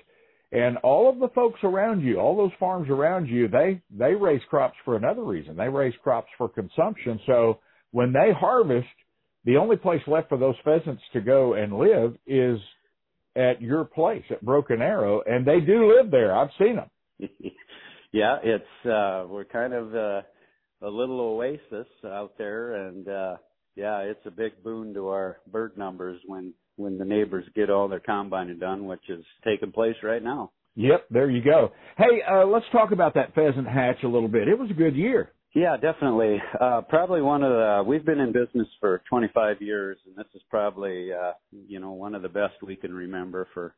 And 0.52 0.76
all 0.78 1.08
of 1.08 1.18
the 1.18 1.28
folks 1.34 1.60
around 1.62 2.02
you, 2.02 2.18
all 2.18 2.36
those 2.36 2.52
farms 2.60 2.90
around 2.90 3.26
you, 3.26 3.48
they 3.48 3.80
they 3.90 4.12
raise 4.14 4.42
crops 4.50 4.76
for 4.84 4.96
another 4.96 5.24
reason. 5.24 5.56
They 5.56 5.68
raise 5.68 5.94
crops 6.02 6.28
for 6.36 6.48
consumption. 6.50 7.18
So 7.26 7.60
when 7.90 8.12
they 8.12 8.32
harvest, 8.38 8.88
the 9.46 9.56
only 9.56 9.76
place 9.76 10.02
left 10.06 10.28
for 10.28 10.36
those 10.36 10.54
pheasants 10.62 11.02
to 11.14 11.22
go 11.22 11.54
and 11.54 11.78
live 11.78 12.16
is 12.26 12.58
at 13.34 13.62
your 13.62 13.84
place 13.84 14.24
at 14.30 14.44
Broken 14.44 14.82
Arrow, 14.82 15.22
and 15.24 15.46
they 15.46 15.60
do 15.60 15.96
live 15.96 16.10
there. 16.10 16.36
I've 16.36 16.50
seen 16.58 16.76
them. 16.76 16.90
yeah, 18.12 18.36
it's 18.42 18.86
uh 18.86 19.24
we're 19.26 19.46
kind 19.50 19.72
of 19.72 19.94
uh, 19.94 20.20
a 20.82 20.90
little 20.90 21.18
oasis 21.20 21.86
out 22.04 22.36
there, 22.36 22.88
and 22.88 23.08
uh 23.08 23.36
yeah, 23.76 23.98
it's 23.98 24.24
a 24.26 24.30
big 24.30 24.62
boon 24.62 24.94
to 24.94 25.08
our 25.08 25.38
bird 25.50 25.76
numbers 25.76 26.20
when 26.26 26.54
when 26.76 26.98
the 26.98 27.04
neighbors 27.04 27.44
get 27.54 27.70
all 27.70 27.88
their 27.88 28.00
combining 28.00 28.58
done, 28.58 28.86
which 28.86 29.08
is 29.08 29.24
taking 29.44 29.72
place 29.72 29.96
right 30.02 30.22
now. 30.22 30.50
Yep, 30.74 31.06
there 31.10 31.30
you 31.30 31.42
go. 31.42 31.70
Hey, 31.98 32.22
uh, 32.28 32.46
let's 32.46 32.64
talk 32.72 32.92
about 32.92 33.14
that 33.14 33.34
pheasant 33.34 33.68
hatch 33.68 34.02
a 34.04 34.08
little 34.08 34.28
bit. 34.28 34.48
It 34.48 34.58
was 34.58 34.70
a 34.70 34.74
good 34.74 34.96
year. 34.96 35.32
Yeah, 35.54 35.76
definitely. 35.76 36.38
Uh, 36.58 36.80
probably 36.88 37.20
one 37.20 37.42
of 37.42 37.50
the, 37.50 37.84
we've 37.86 38.06
been 38.06 38.20
in 38.20 38.32
business 38.32 38.66
for 38.80 39.02
25 39.10 39.60
years 39.60 39.98
and 40.06 40.16
this 40.16 40.32
is 40.34 40.40
probably, 40.48 41.10
uh, 41.12 41.32
you 41.50 41.78
know, 41.78 41.92
one 41.92 42.14
of 42.14 42.22
the 42.22 42.28
best 42.28 42.54
we 42.62 42.74
can 42.74 42.94
remember 42.94 43.46
for 43.52 43.74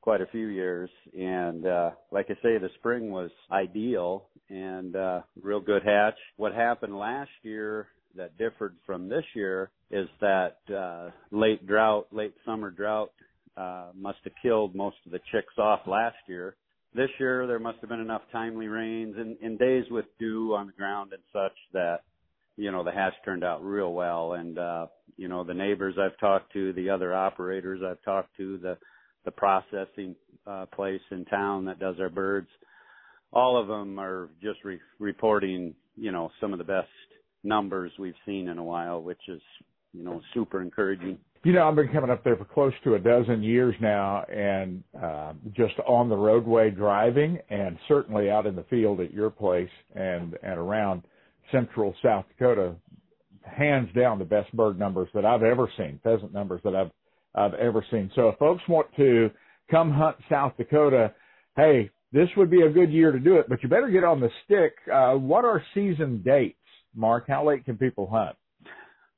quite 0.00 0.22
a 0.22 0.26
few 0.28 0.46
years. 0.46 0.88
And, 1.12 1.66
uh, 1.66 1.90
like 2.10 2.26
I 2.30 2.34
say, 2.34 2.56
the 2.56 2.70
spring 2.78 3.10
was 3.10 3.30
ideal 3.52 4.28
and, 4.48 4.96
uh, 4.96 5.20
real 5.42 5.60
good 5.60 5.82
hatch. 5.84 6.16
What 6.36 6.54
happened 6.54 6.96
last 6.96 7.30
year 7.42 7.88
that 8.16 8.36
differed 8.38 8.76
from 8.86 9.08
this 9.08 9.24
year 9.34 9.70
is 9.90 10.08
that 10.20 10.56
uh, 10.74 11.10
late 11.30 11.66
drought, 11.66 12.06
late 12.12 12.34
summer 12.44 12.70
drought, 12.70 13.12
uh, 13.56 13.88
must 13.94 14.18
have 14.24 14.32
killed 14.42 14.74
most 14.74 14.96
of 15.06 15.12
the 15.12 15.20
chicks 15.32 15.54
off 15.58 15.80
last 15.86 16.16
year. 16.26 16.56
This 16.94 17.10
year 17.18 17.46
there 17.46 17.58
must 17.58 17.78
have 17.80 17.90
been 17.90 18.00
enough 18.00 18.22
timely 18.32 18.68
rains 18.68 19.14
and, 19.16 19.36
and 19.42 19.58
days 19.58 19.84
with 19.90 20.06
dew 20.18 20.54
on 20.54 20.66
the 20.66 20.72
ground 20.72 21.12
and 21.12 21.22
such 21.32 21.56
that 21.72 22.00
you 22.56 22.70
know 22.70 22.82
the 22.82 22.90
hatch 22.90 23.12
turned 23.24 23.44
out 23.44 23.64
real 23.64 23.92
well. 23.92 24.34
And 24.34 24.58
uh, 24.58 24.86
you 25.16 25.28
know 25.28 25.44
the 25.44 25.54
neighbors 25.54 25.94
I've 26.00 26.18
talked 26.18 26.52
to, 26.54 26.72
the 26.72 26.90
other 26.90 27.14
operators 27.14 27.80
I've 27.84 28.02
talked 28.02 28.36
to, 28.38 28.58
the 28.58 28.76
the 29.24 29.30
processing 29.30 30.16
uh, 30.46 30.66
place 30.74 31.00
in 31.10 31.24
town 31.26 31.66
that 31.66 31.78
does 31.78 31.96
our 32.00 32.08
birds, 32.08 32.48
all 33.32 33.60
of 33.60 33.68
them 33.68 33.98
are 34.00 34.30
just 34.42 34.64
re- 34.64 34.80
reporting 34.98 35.74
you 35.96 36.12
know 36.12 36.30
some 36.40 36.52
of 36.52 36.58
the 36.58 36.64
best 36.64 36.88
numbers 37.42 37.92
we've 37.98 38.14
seen 38.26 38.48
in 38.48 38.58
a 38.58 38.64
while, 38.64 39.02
which 39.02 39.28
is, 39.28 39.40
you 39.92 40.04
know, 40.04 40.20
super 40.34 40.60
encouraging. 40.60 41.18
You 41.42 41.54
know, 41.54 41.66
I've 41.66 41.74
been 41.74 41.88
coming 41.88 42.10
up 42.10 42.22
there 42.22 42.36
for 42.36 42.44
close 42.44 42.74
to 42.84 42.96
a 42.96 42.98
dozen 42.98 43.42
years 43.42 43.74
now 43.80 44.24
and 44.24 44.84
uh, 45.02 45.32
just 45.56 45.74
on 45.86 46.10
the 46.10 46.16
roadway 46.16 46.70
driving 46.70 47.38
and 47.48 47.78
certainly 47.88 48.30
out 48.30 48.46
in 48.46 48.54
the 48.54 48.64
field 48.64 49.00
at 49.00 49.12
your 49.12 49.30
place 49.30 49.70
and, 49.94 50.36
and 50.42 50.58
around 50.58 51.02
central 51.50 51.94
South 52.02 52.26
Dakota, 52.28 52.74
hands 53.42 53.88
down 53.96 54.18
the 54.18 54.24
best 54.24 54.54
bird 54.54 54.78
numbers 54.78 55.08
that 55.14 55.24
I've 55.24 55.42
ever 55.42 55.70
seen, 55.78 55.98
pheasant 56.02 56.32
numbers 56.34 56.60
that 56.62 56.76
I've, 56.76 56.90
I've 57.34 57.54
ever 57.54 57.84
seen. 57.90 58.10
So 58.14 58.28
if 58.28 58.38
folks 58.38 58.62
want 58.68 58.88
to 58.96 59.30
come 59.70 59.90
hunt 59.90 60.16
South 60.28 60.52
Dakota, 60.58 61.14
hey, 61.56 61.90
this 62.12 62.28
would 62.36 62.50
be 62.50 62.62
a 62.62 62.68
good 62.68 62.90
year 62.90 63.12
to 63.12 63.18
do 63.18 63.36
it, 63.36 63.48
but 63.48 63.62
you 63.62 63.68
better 63.68 63.88
get 63.88 64.04
on 64.04 64.20
the 64.20 64.30
stick. 64.44 64.74
Uh, 64.92 65.14
what 65.14 65.44
are 65.44 65.62
season 65.74 66.22
dates? 66.24 66.58
Mark, 66.94 67.26
how 67.28 67.46
late 67.46 67.64
can 67.64 67.76
people 67.76 68.06
hunt? 68.06 68.36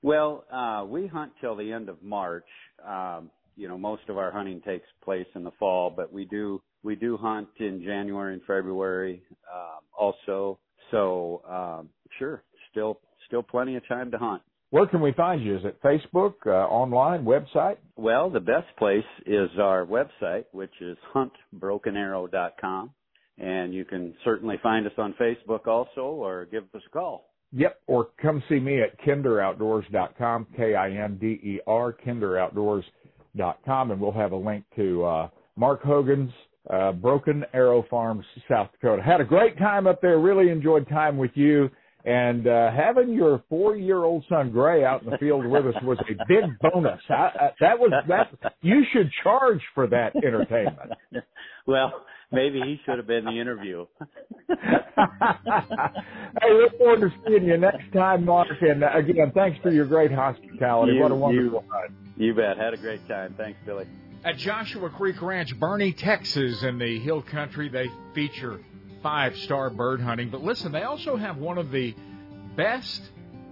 Well, 0.02 0.44
uh, 0.52 0.84
we 0.86 1.06
hunt 1.06 1.32
till 1.40 1.56
the 1.56 1.72
end 1.72 1.88
of 1.88 2.02
March. 2.02 2.46
Um, 2.86 3.30
you 3.56 3.68
know, 3.68 3.78
most 3.78 4.02
of 4.08 4.18
our 4.18 4.32
hunting 4.32 4.60
takes 4.62 4.86
place 5.04 5.26
in 5.34 5.44
the 5.44 5.52
fall, 5.58 5.92
but 5.94 6.12
we 6.12 6.24
do 6.24 6.60
we 6.82 6.96
do 6.96 7.16
hunt 7.16 7.48
in 7.58 7.82
January 7.84 8.34
and 8.34 8.42
February 8.42 9.22
um, 9.52 9.80
also. 9.96 10.58
So 10.90 11.42
um, 11.48 11.88
sure, 12.18 12.42
still 12.70 12.98
still 13.26 13.42
plenty 13.42 13.76
of 13.76 13.86
time 13.86 14.10
to 14.10 14.18
hunt. 14.18 14.42
Where 14.70 14.86
can 14.86 15.02
we 15.02 15.12
find 15.12 15.44
you? 15.44 15.58
Is 15.58 15.64
it 15.66 15.82
Facebook, 15.82 16.32
uh, 16.46 16.50
online, 16.50 17.26
website? 17.26 17.76
Well, 17.96 18.30
the 18.30 18.40
best 18.40 18.74
place 18.78 19.04
is 19.26 19.50
our 19.60 19.84
website, 19.84 20.46
which 20.52 20.72
is 20.80 20.96
huntbrokenarrow.com. 21.14 22.90
And 23.36 23.74
you 23.74 23.84
can 23.84 24.14
certainly 24.24 24.56
find 24.62 24.86
us 24.86 24.92
on 24.96 25.14
Facebook 25.20 25.66
also 25.66 26.00
or 26.00 26.46
give 26.46 26.64
us 26.74 26.80
a 26.86 26.90
call. 26.90 27.31
Yep, 27.52 27.80
or 27.86 28.08
come 28.20 28.42
see 28.48 28.58
me 28.58 28.80
at 28.80 28.98
kinderoutdoors.com, 29.02 30.46
K-I-N-D-E-R, 30.56 31.96
kinderoutdoors.com, 32.06 33.90
and 33.90 34.00
we'll 34.00 34.12
have 34.12 34.32
a 34.32 34.36
link 34.36 34.64
to 34.76 35.04
uh, 35.04 35.28
Mark 35.56 35.82
Hogan's 35.82 36.32
uh, 36.70 36.92
Broken 36.92 37.44
Arrow 37.52 37.84
Farms, 37.90 38.24
South 38.48 38.70
Dakota. 38.72 39.02
Had 39.02 39.20
a 39.20 39.24
great 39.24 39.58
time 39.58 39.86
up 39.86 40.00
there. 40.00 40.18
Really 40.18 40.50
enjoyed 40.50 40.88
time 40.88 41.18
with 41.18 41.32
you. 41.34 41.68
And 42.04 42.48
uh, 42.48 42.72
having 42.72 43.12
your 43.12 43.44
four-year-old 43.48 44.24
son 44.28 44.50
Gray 44.50 44.84
out 44.84 45.04
in 45.04 45.10
the 45.10 45.18
field 45.18 45.46
with 45.46 45.66
us 45.66 45.74
was 45.84 45.98
a 46.00 46.14
big 46.26 46.58
bonus. 46.60 47.00
I, 47.08 47.14
I, 47.14 47.50
that 47.60 47.78
was 47.78 47.92
that. 48.08 48.54
You 48.60 48.82
should 48.92 49.10
charge 49.22 49.60
for 49.74 49.86
that 49.86 50.16
entertainment. 50.16 50.92
well, 51.66 51.92
maybe 52.32 52.60
he 52.60 52.80
should 52.84 52.98
have 52.98 53.06
been 53.06 53.24
the 53.24 53.40
interview. 53.40 53.86
hey, 54.48 54.56
look 56.52 56.76
forward 56.76 57.00
to 57.02 57.12
seeing 57.24 57.44
you 57.44 57.56
next 57.56 57.92
time, 57.92 58.24
Mark. 58.24 58.48
And 58.60 58.82
uh, 58.82 58.88
again, 58.94 59.30
thanks 59.32 59.60
for 59.62 59.70
your 59.70 59.86
great 59.86 60.10
hospitality. 60.10 60.94
You, 60.94 61.02
what 61.02 61.12
a 61.12 61.14
wonderful 61.14 61.64
night. 61.70 61.90
You 62.16 62.34
bet. 62.34 62.56
Had 62.56 62.74
a 62.74 62.78
great 62.78 63.06
time. 63.06 63.36
Thanks, 63.38 63.60
Billy. 63.64 63.86
At 64.24 64.38
Joshua 64.38 64.90
Creek 64.90 65.20
Ranch, 65.22 65.54
Boerne, 65.58 65.96
Texas, 65.96 66.62
in 66.62 66.78
the 66.78 66.98
hill 67.00 67.22
country, 67.22 67.68
they 67.68 67.88
feature 68.14 68.60
five 69.02 69.36
star 69.38 69.70
bird 69.70 70.00
hunting. 70.00 70.30
But 70.30 70.42
listen, 70.42 70.72
they 70.72 70.82
also 70.82 71.16
have 71.16 71.36
one 71.36 71.58
of 71.58 71.70
the 71.70 71.94
best 72.56 73.02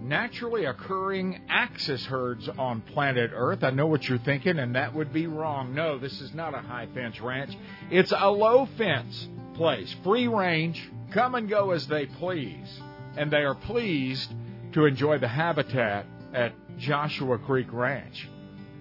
naturally 0.01 0.65
occurring 0.65 1.41
axis 1.47 2.05
herds 2.05 2.49
on 2.49 2.81
planet 2.81 3.31
Earth. 3.33 3.63
I 3.63 3.69
know 3.69 3.87
what 3.87 4.07
you're 4.07 4.17
thinking, 4.19 4.59
and 4.59 4.75
that 4.75 4.93
would 4.93 5.13
be 5.13 5.27
wrong. 5.27 5.75
No, 5.75 5.99
this 5.99 6.19
is 6.21 6.33
not 6.33 6.53
a 6.55 6.59
high 6.59 6.87
fence 6.93 7.19
ranch. 7.21 7.55
It's 7.89 8.11
a 8.11 8.29
low 8.29 8.67
fence 8.77 9.27
place, 9.55 9.95
free 10.03 10.27
range, 10.27 10.89
come 11.11 11.35
and 11.35 11.47
go 11.47 11.71
as 11.71 11.85
they 11.87 12.05
please. 12.05 12.67
And 13.15 13.29
they 13.31 13.43
are 13.43 13.55
pleased 13.55 14.33
to 14.73 14.85
enjoy 14.85 15.19
the 15.19 15.27
habitat 15.27 16.05
at 16.33 16.53
Joshua 16.77 17.37
Creek 17.37 17.67
Ranch. 17.71 18.27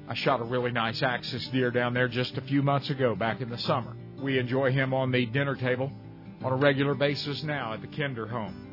I 0.09 0.15
shot 0.15 0.41
a 0.41 0.45
really 0.45 0.71
nice 0.71 1.03
axis 1.03 1.47
deer 1.49 1.71
down 1.71 1.95
there 1.95 2.09
just 2.09 2.37
a 2.37 2.41
few 2.41 2.63
months 2.63 2.91
ago, 2.91 3.15
back 3.15 3.41
in 3.41 3.51
the 3.51 3.59
summer. 3.59 3.97
We 4.21 4.39
enjoy 4.39 4.73
him 4.73 4.95
on 4.95 5.13
the 5.13 5.27
dinner 5.27 5.57
table 5.57 5.93
on 6.43 6.53
a 6.53 6.57
regular 6.57 6.95
basis 6.95 7.43
now 7.43 7.73
at 7.73 7.81
the 7.81 7.89
Kinder 7.89 8.27
home. 8.27 8.67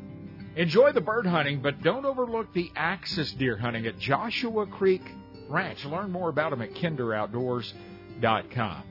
Enjoy 0.56 0.92
the 0.92 1.00
bird 1.00 1.26
hunting, 1.26 1.60
but 1.60 1.82
don't 1.82 2.04
overlook 2.04 2.52
the 2.52 2.70
axis 2.74 3.32
deer 3.32 3.56
hunting 3.56 3.86
at 3.86 3.98
Joshua 3.98 4.66
Creek 4.66 5.02
Ranch. 5.48 5.84
Learn 5.84 6.10
more 6.10 6.30
about 6.30 6.50
them 6.50 6.62
at 6.62 6.74
kinderoutdoors.com. 6.74 8.82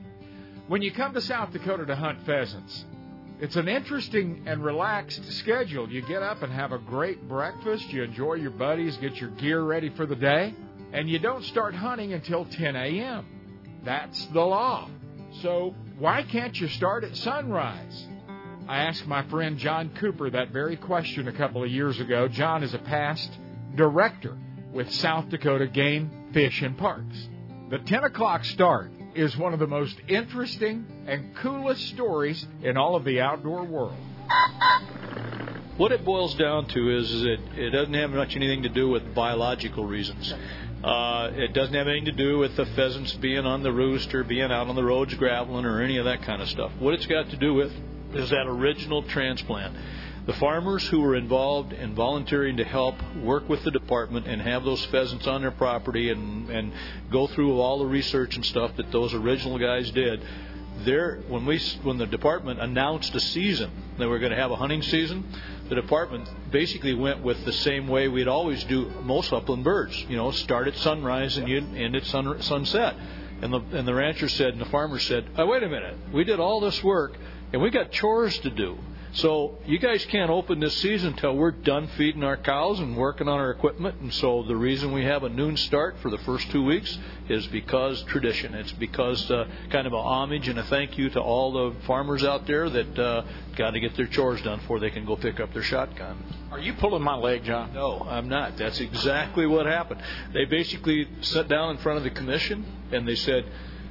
When 0.68 0.82
you 0.82 0.92
come 0.92 1.14
to 1.14 1.20
South 1.20 1.52
Dakota 1.52 1.86
to 1.86 1.96
hunt 1.96 2.24
pheasants, 2.24 2.84
it's 3.40 3.56
an 3.56 3.68
interesting 3.68 4.42
and 4.46 4.64
relaxed 4.64 5.24
schedule. 5.32 5.88
You 5.88 6.02
get 6.02 6.22
up 6.22 6.42
and 6.42 6.52
have 6.52 6.72
a 6.72 6.78
great 6.78 7.28
breakfast, 7.28 7.92
you 7.92 8.02
enjoy 8.02 8.34
your 8.34 8.50
buddies, 8.50 8.96
get 8.96 9.20
your 9.20 9.30
gear 9.30 9.62
ready 9.62 9.90
for 9.90 10.06
the 10.06 10.16
day, 10.16 10.54
and 10.92 11.08
you 11.08 11.18
don't 11.18 11.44
start 11.44 11.74
hunting 11.74 12.12
until 12.12 12.44
10 12.46 12.76
a.m. 12.76 13.26
That's 13.84 14.26
the 14.26 14.40
law. 14.40 14.90
So 15.42 15.74
why 15.98 16.22
can't 16.22 16.58
you 16.58 16.68
start 16.68 17.04
at 17.04 17.16
sunrise? 17.16 18.06
I 18.68 18.80
asked 18.80 19.06
my 19.06 19.22
friend 19.30 19.56
John 19.56 19.88
Cooper 19.98 20.28
that 20.28 20.50
very 20.50 20.76
question 20.76 21.26
a 21.26 21.32
couple 21.32 21.64
of 21.64 21.70
years 21.70 21.98
ago. 22.00 22.28
John 22.28 22.62
is 22.62 22.74
a 22.74 22.78
past 22.78 23.30
director 23.74 24.36
with 24.74 24.92
South 24.92 25.30
Dakota 25.30 25.66
Game, 25.66 26.28
Fish, 26.34 26.60
and 26.60 26.76
Parks. 26.76 27.28
The 27.70 27.78
10 27.78 28.04
o'clock 28.04 28.44
start 28.44 28.90
is 29.14 29.34
one 29.38 29.54
of 29.54 29.58
the 29.58 29.66
most 29.66 29.96
interesting 30.06 30.84
and 31.06 31.34
coolest 31.36 31.88
stories 31.88 32.46
in 32.62 32.76
all 32.76 32.94
of 32.94 33.04
the 33.04 33.22
outdoor 33.22 33.64
world. 33.64 33.96
What 35.78 35.90
it 35.90 36.04
boils 36.04 36.34
down 36.34 36.66
to 36.66 36.96
is, 36.98 37.10
is 37.10 37.24
it, 37.24 37.40
it 37.56 37.70
doesn't 37.70 37.94
have 37.94 38.10
much 38.10 38.36
anything 38.36 38.64
to 38.64 38.68
do 38.68 38.90
with 38.90 39.14
biological 39.14 39.86
reasons. 39.86 40.30
Uh, 40.84 41.30
it 41.32 41.54
doesn't 41.54 41.74
have 41.74 41.88
anything 41.88 42.04
to 42.04 42.12
do 42.12 42.36
with 42.36 42.54
the 42.54 42.66
pheasants 42.66 43.14
being 43.14 43.46
on 43.46 43.62
the 43.62 43.72
roost 43.72 44.14
or 44.14 44.24
being 44.24 44.52
out 44.52 44.66
on 44.66 44.76
the 44.76 44.84
roads 44.84 45.14
graveling 45.14 45.64
or 45.64 45.80
any 45.80 45.96
of 45.96 46.04
that 46.04 46.20
kind 46.20 46.42
of 46.42 46.50
stuff. 46.50 46.70
What 46.78 46.92
it's 46.92 47.06
got 47.06 47.30
to 47.30 47.36
do 47.38 47.54
with 47.54 47.72
is 48.14 48.30
that 48.30 48.46
original 48.46 49.02
transplant. 49.02 49.76
The 50.26 50.34
farmers 50.34 50.86
who 50.88 51.00
were 51.00 51.16
involved 51.16 51.72
in 51.72 51.94
volunteering 51.94 52.58
to 52.58 52.64
help 52.64 52.96
work 53.16 53.48
with 53.48 53.64
the 53.64 53.70
department 53.70 54.26
and 54.26 54.42
have 54.42 54.62
those 54.62 54.84
pheasants 54.86 55.26
on 55.26 55.40
their 55.40 55.50
property 55.50 56.10
and, 56.10 56.50
and 56.50 56.72
go 57.10 57.26
through 57.28 57.58
all 57.58 57.78
the 57.78 57.86
research 57.86 58.36
and 58.36 58.44
stuff 58.44 58.76
that 58.76 58.92
those 58.92 59.14
original 59.14 59.58
guys 59.58 59.90
did, 59.90 60.22
there 60.84 61.20
when 61.28 61.46
we 61.46 61.58
when 61.82 61.98
the 61.98 62.06
department 62.06 62.60
announced 62.60 63.14
a 63.14 63.20
season 63.20 63.70
that 63.98 64.08
we 64.08 64.14
are 64.14 64.18
going 64.18 64.30
to 64.30 64.36
have 64.36 64.50
a 64.50 64.56
hunting 64.56 64.82
season, 64.82 65.24
the 65.68 65.74
department 65.74 66.28
basically 66.50 66.94
went 66.94 67.22
with 67.22 67.44
the 67.44 67.52
same 67.52 67.88
way 67.88 68.08
we'd 68.08 68.28
always 68.28 68.62
do 68.64 68.86
most 69.02 69.32
upland 69.32 69.64
birds. 69.64 69.96
You 70.08 70.16
know, 70.16 70.30
start 70.30 70.68
at 70.68 70.76
sunrise 70.76 71.36
and 71.36 71.48
you 71.48 71.58
end 71.74 71.96
at 71.96 72.04
sun, 72.04 72.40
sunset 72.42 72.96
And 73.40 73.52
the 73.52 73.60
and 73.72 73.88
the 73.88 73.94
rancher 73.94 74.28
said, 74.28 74.52
and 74.52 74.60
the 74.60 74.66
farmer 74.66 74.98
said, 74.98 75.26
oh, 75.36 75.46
"Wait 75.46 75.62
a 75.62 75.68
minute, 75.68 75.96
we 76.12 76.24
did 76.24 76.38
all 76.38 76.60
this 76.60 76.82
work, 76.84 77.16
and 77.52 77.62
we 77.62 77.70
got 77.70 77.92
chores 77.92 78.38
to 78.40 78.50
do." 78.50 78.78
So 79.12 79.56
you 79.66 79.78
guys 79.78 80.04
can't 80.06 80.30
open 80.30 80.60
this 80.60 80.76
season 80.76 81.14
until 81.14 81.34
we're 81.34 81.50
done 81.50 81.88
feeding 81.96 82.22
our 82.22 82.36
cows 82.36 82.78
and 82.78 82.96
working 82.96 83.26
on 83.26 83.40
our 83.40 83.50
equipment. 83.50 84.00
And 84.00 84.12
so 84.12 84.42
the 84.42 84.54
reason 84.54 84.92
we 84.92 85.04
have 85.04 85.24
a 85.24 85.28
noon 85.30 85.56
start 85.56 85.96
for 86.00 86.10
the 86.10 86.18
first 86.18 86.50
two 86.50 86.62
weeks 86.62 86.98
is 87.28 87.46
because 87.46 88.02
tradition. 88.04 88.54
It's 88.54 88.72
because 88.72 89.30
uh, 89.30 89.48
kind 89.70 89.86
of 89.86 89.94
a 89.94 89.98
homage 89.98 90.48
and 90.48 90.58
a 90.58 90.62
thank 90.64 90.98
you 90.98 91.08
to 91.10 91.20
all 91.20 91.52
the 91.52 91.80
farmers 91.86 92.22
out 92.22 92.46
there 92.46 92.68
that 92.68 92.98
uh, 92.98 93.24
got 93.56 93.70
to 93.70 93.80
get 93.80 93.96
their 93.96 94.06
chores 94.06 94.42
done 94.42 94.58
before 94.60 94.78
they 94.78 94.90
can 94.90 95.06
go 95.06 95.16
pick 95.16 95.40
up 95.40 95.54
their 95.54 95.62
shotgun. 95.62 96.22
Are 96.52 96.60
you 96.60 96.74
pulling 96.74 97.02
my 97.02 97.16
leg, 97.16 97.44
John? 97.44 97.72
No, 97.72 98.06
I'm 98.08 98.28
not. 98.28 98.58
That's 98.58 98.80
exactly 98.80 99.46
what 99.46 99.64
happened. 99.66 100.02
They 100.34 100.44
basically 100.44 101.08
sat 101.22 101.48
down 101.48 101.70
in 101.70 101.78
front 101.78 101.96
of 101.98 102.04
the 102.04 102.10
commission 102.10 102.64
and 102.92 103.08
they 103.08 103.16
said, 103.16 103.46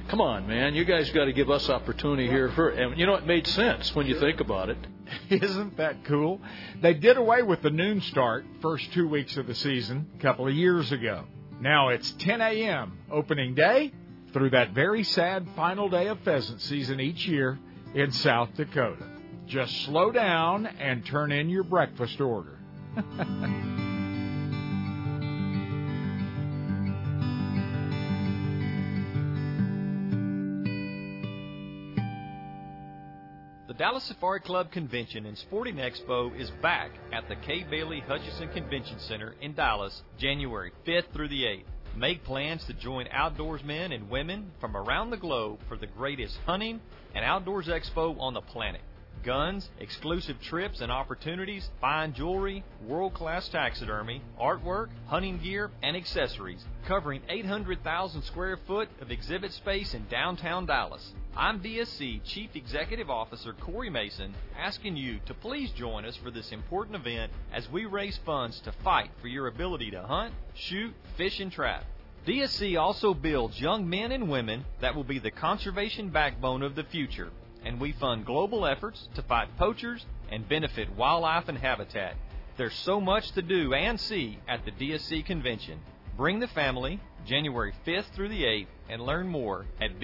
come 0.08 0.20
on, 0.20 0.46
man, 0.46 0.74
you 0.74 0.84
guys 0.84 1.10
got 1.10 1.26
to 1.26 1.32
give 1.32 1.50
us 1.50 1.68
opportunity 1.68 2.28
here. 2.28 2.50
For, 2.52 2.70
and 2.70 2.98
you 2.98 3.06
know, 3.06 3.14
it 3.14 3.26
made 3.26 3.46
sense 3.46 3.94
when 3.94 4.06
you 4.06 4.18
think 4.18 4.40
about 4.40 4.70
it. 4.70 4.78
Isn't 5.30 5.76
that 5.76 6.04
cool? 6.04 6.40
They 6.80 6.94
did 6.94 7.16
away 7.16 7.42
with 7.42 7.62
the 7.62 7.70
noon 7.70 8.00
start 8.02 8.44
first 8.60 8.92
two 8.92 9.08
weeks 9.08 9.36
of 9.36 9.46
the 9.46 9.54
season 9.54 10.06
a 10.18 10.22
couple 10.22 10.48
of 10.48 10.54
years 10.54 10.92
ago. 10.92 11.24
Now 11.60 11.88
it's 11.88 12.10
10 12.18 12.40
a.m. 12.40 12.98
opening 13.10 13.54
day 13.54 13.92
through 14.32 14.50
that 14.50 14.72
very 14.72 15.04
sad 15.04 15.46
final 15.56 15.88
day 15.88 16.08
of 16.08 16.20
pheasant 16.20 16.60
season 16.62 17.00
each 17.00 17.26
year 17.26 17.58
in 17.94 18.12
South 18.12 18.50
Dakota. 18.54 19.06
Just 19.46 19.74
slow 19.84 20.12
down 20.12 20.66
and 20.66 21.04
turn 21.06 21.32
in 21.32 21.48
your 21.48 21.64
breakfast 21.64 22.20
order. 22.20 22.58
Dallas 33.78 34.02
Safari 34.02 34.40
Club 34.40 34.72
Convention 34.72 35.24
and 35.24 35.38
Sporting 35.38 35.76
Expo 35.76 36.36
is 36.36 36.50
back 36.60 36.90
at 37.12 37.28
the 37.28 37.36
Kay 37.36 37.62
Bailey 37.62 38.00
Hutchison 38.00 38.48
Convention 38.48 38.98
Center 38.98 39.36
in 39.40 39.54
Dallas, 39.54 40.02
January 40.18 40.72
5th 40.84 41.12
through 41.12 41.28
the 41.28 41.44
8th. 41.44 41.62
Make 41.96 42.24
plans 42.24 42.64
to 42.64 42.72
join 42.72 43.06
outdoorsmen 43.06 43.94
and 43.94 44.10
women 44.10 44.50
from 44.60 44.76
around 44.76 45.10
the 45.10 45.16
globe 45.16 45.60
for 45.68 45.76
the 45.76 45.86
greatest 45.86 46.36
hunting 46.44 46.80
and 47.14 47.24
outdoors 47.24 47.68
expo 47.68 48.18
on 48.18 48.34
the 48.34 48.40
planet. 48.40 48.80
Guns, 49.22 49.70
exclusive 49.78 50.40
trips 50.42 50.80
and 50.80 50.90
opportunities, 50.90 51.70
fine 51.80 52.14
jewelry, 52.14 52.64
world 52.84 53.14
class 53.14 53.48
taxidermy, 53.48 54.22
artwork, 54.40 54.88
hunting 55.06 55.38
gear, 55.38 55.70
and 55.84 55.96
accessories, 55.96 56.64
covering 56.88 57.22
800,000 57.28 58.22
square 58.22 58.58
foot 58.66 58.88
of 59.00 59.12
exhibit 59.12 59.52
space 59.52 59.94
in 59.94 60.04
downtown 60.08 60.66
Dallas. 60.66 61.12
I'm 61.36 61.60
DSC 61.60 62.24
Chief 62.24 62.50
Executive 62.54 63.10
Officer 63.10 63.52
Corey 63.52 63.90
Mason, 63.90 64.34
asking 64.58 64.96
you 64.96 65.20
to 65.26 65.34
please 65.34 65.70
join 65.70 66.04
us 66.04 66.16
for 66.16 66.30
this 66.30 66.50
important 66.50 66.96
event 66.96 67.32
as 67.52 67.70
we 67.70 67.84
raise 67.84 68.18
funds 68.26 68.60
to 68.60 68.72
fight 68.82 69.10
for 69.20 69.28
your 69.28 69.46
ability 69.46 69.92
to 69.92 70.02
hunt, 70.02 70.34
shoot, 70.54 70.92
fish, 71.16 71.38
and 71.38 71.52
trap. 71.52 71.84
DSC 72.26 72.78
also 72.78 73.14
builds 73.14 73.60
young 73.60 73.88
men 73.88 74.10
and 74.10 74.28
women 74.28 74.64
that 74.80 74.94
will 74.94 75.04
be 75.04 75.18
the 75.18 75.30
conservation 75.30 76.10
backbone 76.10 76.62
of 76.62 76.74
the 76.74 76.84
future, 76.84 77.30
and 77.64 77.80
we 77.80 77.92
fund 77.92 78.26
global 78.26 78.66
efforts 78.66 79.08
to 79.14 79.22
fight 79.22 79.56
poachers 79.56 80.04
and 80.30 80.48
benefit 80.48 80.94
wildlife 80.96 81.48
and 81.48 81.58
habitat. 81.58 82.16
There's 82.56 82.74
so 82.74 83.00
much 83.00 83.30
to 83.32 83.42
do 83.42 83.72
and 83.74 84.00
see 84.00 84.38
at 84.48 84.64
the 84.64 84.72
DSC 84.72 85.24
convention. 85.24 85.78
Bring 86.16 86.40
the 86.40 86.48
family 86.48 87.00
January 87.26 87.72
5th 87.86 88.06
through 88.14 88.30
the 88.30 88.42
8th 88.42 88.66
and 88.88 89.02
learn 89.02 89.28
more 89.28 89.66
at 89.80 90.00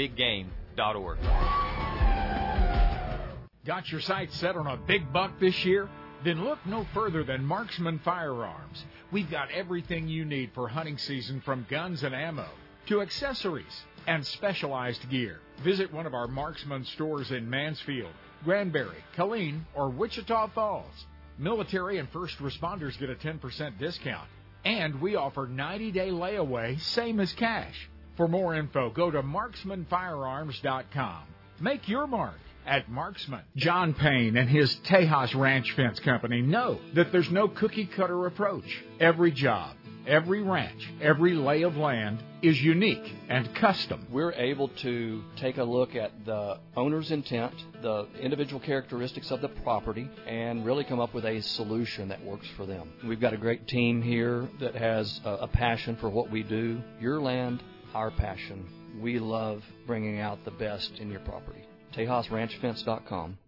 Got 3.65 3.91
your 3.91 4.01
sights 4.01 4.37
set 4.37 4.57
on 4.57 4.67
a 4.67 4.77
big 4.77 5.13
buck 5.13 5.39
this 5.41 5.65
year? 5.65 5.89
Then 6.25 6.45
look 6.45 6.59
no 6.67 6.87
further 6.93 7.25
than 7.25 7.45
Marksman 7.45 7.99
Firearms. 8.05 8.85
We've 9.11 9.31
got 9.31 9.51
everything 9.51 10.09
you 10.09 10.25
need 10.25 10.51
for 10.55 10.69
hunting 10.69 10.99
season 10.99 11.41
from 11.43 11.67
guns 11.71 12.03
and 12.03 12.15
ammo 12.15 12.49
to 12.87 13.01
accessories 13.01 13.85
and 14.07 14.27
specialized 14.27 15.09
gear. 15.11 15.41
Visit 15.63 15.93
one 15.93 16.07
of 16.07 16.15
our 16.15 16.27
Marksman 16.27 16.85
stores 16.85 17.31
in 17.31 17.49
Mansfield, 17.49 18.13
Granbury, 18.45 19.03
Killeen, 19.17 19.61
or 19.75 19.89
Wichita 19.89 20.49
Falls. 20.49 21.07
Military 21.39 21.99
and 21.99 22.09
first 22.11 22.39
responders 22.39 22.99
get 22.99 23.11
a 23.11 23.15
10% 23.15 23.79
discount. 23.79 24.29
And 24.65 25.01
we 25.01 25.17
offer 25.17 25.47
90 25.47 25.93
day 25.93 26.11
layaway, 26.11 26.81
same 26.81 27.21
as 27.21 27.33
cash. 27.33 27.89
For 28.17 28.29
more 28.29 28.55
info, 28.55 28.91
go 28.91 29.11
to 29.11 29.23
marksmanfirearms.com. 29.23 31.23
Make 31.61 31.89
your 31.89 32.07
mark 32.07 32.39
at 32.67 32.89
Marksman. 32.89 33.43
John 33.57 33.95
Payne 33.95 34.37
and 34.37 34.49
his 34.49 34.75
Tejas 34.85 35.35
Ranch 35.35 35.73
Fence 35.73 36.01
Company 36.01 36.41
know 36.41 36.79
that 36.95 37.13
there's 37.13 37.31
no 37.31 37.49
cookie 37.49 37.87
cutter 37.87 38.27
approach. 38.27 38.83
Every 39.01 39.33
job, 39.33 39.77
every 40.07 40.43
ranch, 40.43 40.89
every 41.03 41.35
lay 41.35 41.63
of 41.63 41.77
land 41.77 42.23
is 42.43 42.61
unique 42.63 43.13
and 43.29 43.55
custom. 43.57 44.07
We're 44.11 44.33
able 44.33 44.69
to 44.69 45.23
take 45.37 45.59
a 45.59 45.65
look 45.65 45.95
at 45.95 46.13
the 46.25 46.59
owner's 46.77 47.11
intent, 47.11 47.55
the 47.83 48.07
individual 48.21 48.61
characteristics 48.61 49.31
of 49.31 49.41
the 49.41 49.49
property, 49.49 50.09
and 50.27 50.65
really 50.65 50.85
come 50.85 51.01
up 51.01 51.15
with 51.15 51.25
a 51.25 51.41
solution 51.41 52.09
that 52.09 52.25
works 52.25 52.47
for 52.57 52.67
them. 52.67 52.93
We've 53.07 53.21
got 53.21 53.33
a 53.33 53.39
great 53.39 53.67
team 53.67 54.03
here 54.03 54.49
that 54.61 54.75
has 54.75 55.21
a, 55.25 55.31
a 55.31 55.49
passion 55.49 55.97
for 55.97 56.09
what 56.09 56.31
we 56.31 56.43
do. 56.43 56.81
Your 57.01 57.21
land, 57.21 57.63
our 57.95 58.11
passion. 58.11 58.67
We 59.01 59.19
love 59.19 59.63
bringing 59.87 60.21
out 60.21 60.45
the 60.45 60.51
best 60.51 60.99
in 60.99 61.11
your 61.11 61.21
property. 61.21 61.65
TejasRanchFence.com. 61.95 63.39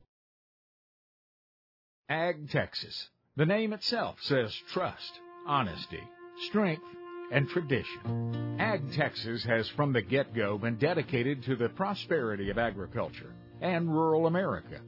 Ag 2.09 2.51
Texas. 2.51 3.09
The 3.37 3.47
name 3.47 3.73
itself 3.73 4.17
says 4.23 4.55
trust, 4.73 5.13
honesty, 5.47 6.03
strength, 6.49 6.85
and 7.33 7.49
tradition. 7.49 8.57
Ag 8.59 8.93
Texas 8.93 9.45
has 9.45 9.69
from 9.71 9.93
the 9.93 10.03
get 10.03 10.35
go 10.35 10.57
been 10.59 10.77
dedicated 10.77 11.43
to 11.45 11.57
the 11.57 11.69
prosperity 11.71 12.51
of 12.51 12.59
agriculture 12.59 13.33
and 13.61 13.93
rural 13.93 14.27
America. 14.27 14.81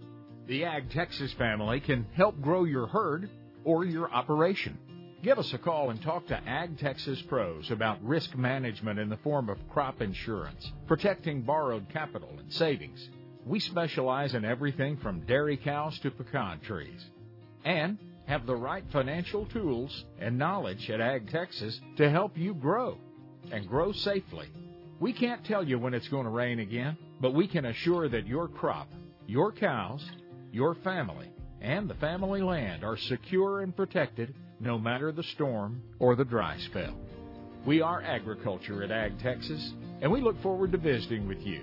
The 0.46 0.64
Ag 0.64 0.90
Texas 0.90 1.32
family 1.34 1.80
can 1.80 2.06
help 2.14 2.40
grow 2.40 2.64
your 2.64 2.86
herd 2.86 3.28
or 3.64 3.84
your 3.84 4.11
operation. 4.11 4.78
Give 5.20 5.38
us 5.40 5.52
a 5.52 5.58
call 5.58 5.90
and 5.90 6.00
talk 6.00 6.28
to 6.28 6.48
Ag 6.48 6.78
Texas 6.78 7.20
pros 7.22 7.72
about 7.72 8.02
risk 8.04 8.36
management 8.36 9.00
in 9.00 9.08
the 9.08 9.16
form 9.16 9.48
of 9.48 9.58
crop 9.68 10.00
insurance, 10.00 10.70
protecting 10.86 11.42
borrowed 11.42 11.88
capital 11.88 12.28
and 12.38 12.52
savings. 12.52 13.08
We 13.44 13.58
specialize 13.58 14.34
in 14.34 14.44
everything 14.44 14.96
from 14.98 15.26
dairy 15.26 15.56
cows 15.56 15.98
to 16.00 16.12
pecan 16.12 16.60
trees. 16.60 17.04
And 17.64 17.98
have 18.26 18.46
the 18.46 18.54
right 18.54 18.84
financial 18.92 19.46
tools 19.46 20.04
and 20.20 20.38
knowledge 20.38 20.88
at 20.88 21.00
Ag 21.00 21.30
Texas 21.30 21.80
to 21.96 22.08
help 22.08 22.38
you 22.38 22.54
grow 22.54 22.96
and 23.50 23.66
grow 23.66 23.90
safely. 23.90 24.48
We 25.00 25.12
can't 25.12 25.44
tell 25.44 25.66
you 25.66 25.80
when 25.80 25.94
it's 25.94 26.08
going 26.08 26.24
to 26.24 26.30
rain 26.30 26.60
again, 26.60 26.96
but 27.20 27.34
we 27.34 27.48
can 27.48 27.64
assure 27.64 28.08
that 28.08 28.26
your 28.26 28.46
crop, 28.46 28.88
your 29.26 29.50
cows, 29.50 30.04
your 30.52 30.76
family, 30.76 31.28
and 31.60 31.90
the 31.90 31.94
family 31.94 32.42
land 32.42 32.84
are 32.84 32.96
secure 32.96 33.62
and 33.62 33.74
protected 33.74 34.32
no 34.61 34.78
matter 34.78 35.12
the 35.12 35.22
storm 35.22 35.82
or 35.98 36.16
the 36.16 36.24
dry 36.24 36.59
spell. 36.59 36.94
We 37.66 37.80
are 37.82 38.02
agriculture 38.02 38.82
at 38.82 38.90
Ag 38.90 39.18
Texas, 39.20 39.72
and 40.00 40.11
we 40.11 40.20
look 40.20 40.40
forward 40.42 40.72
to 40.72 40.78
visiting 40.78 41.26
with 41.28 41.40
you. 41.42 41.62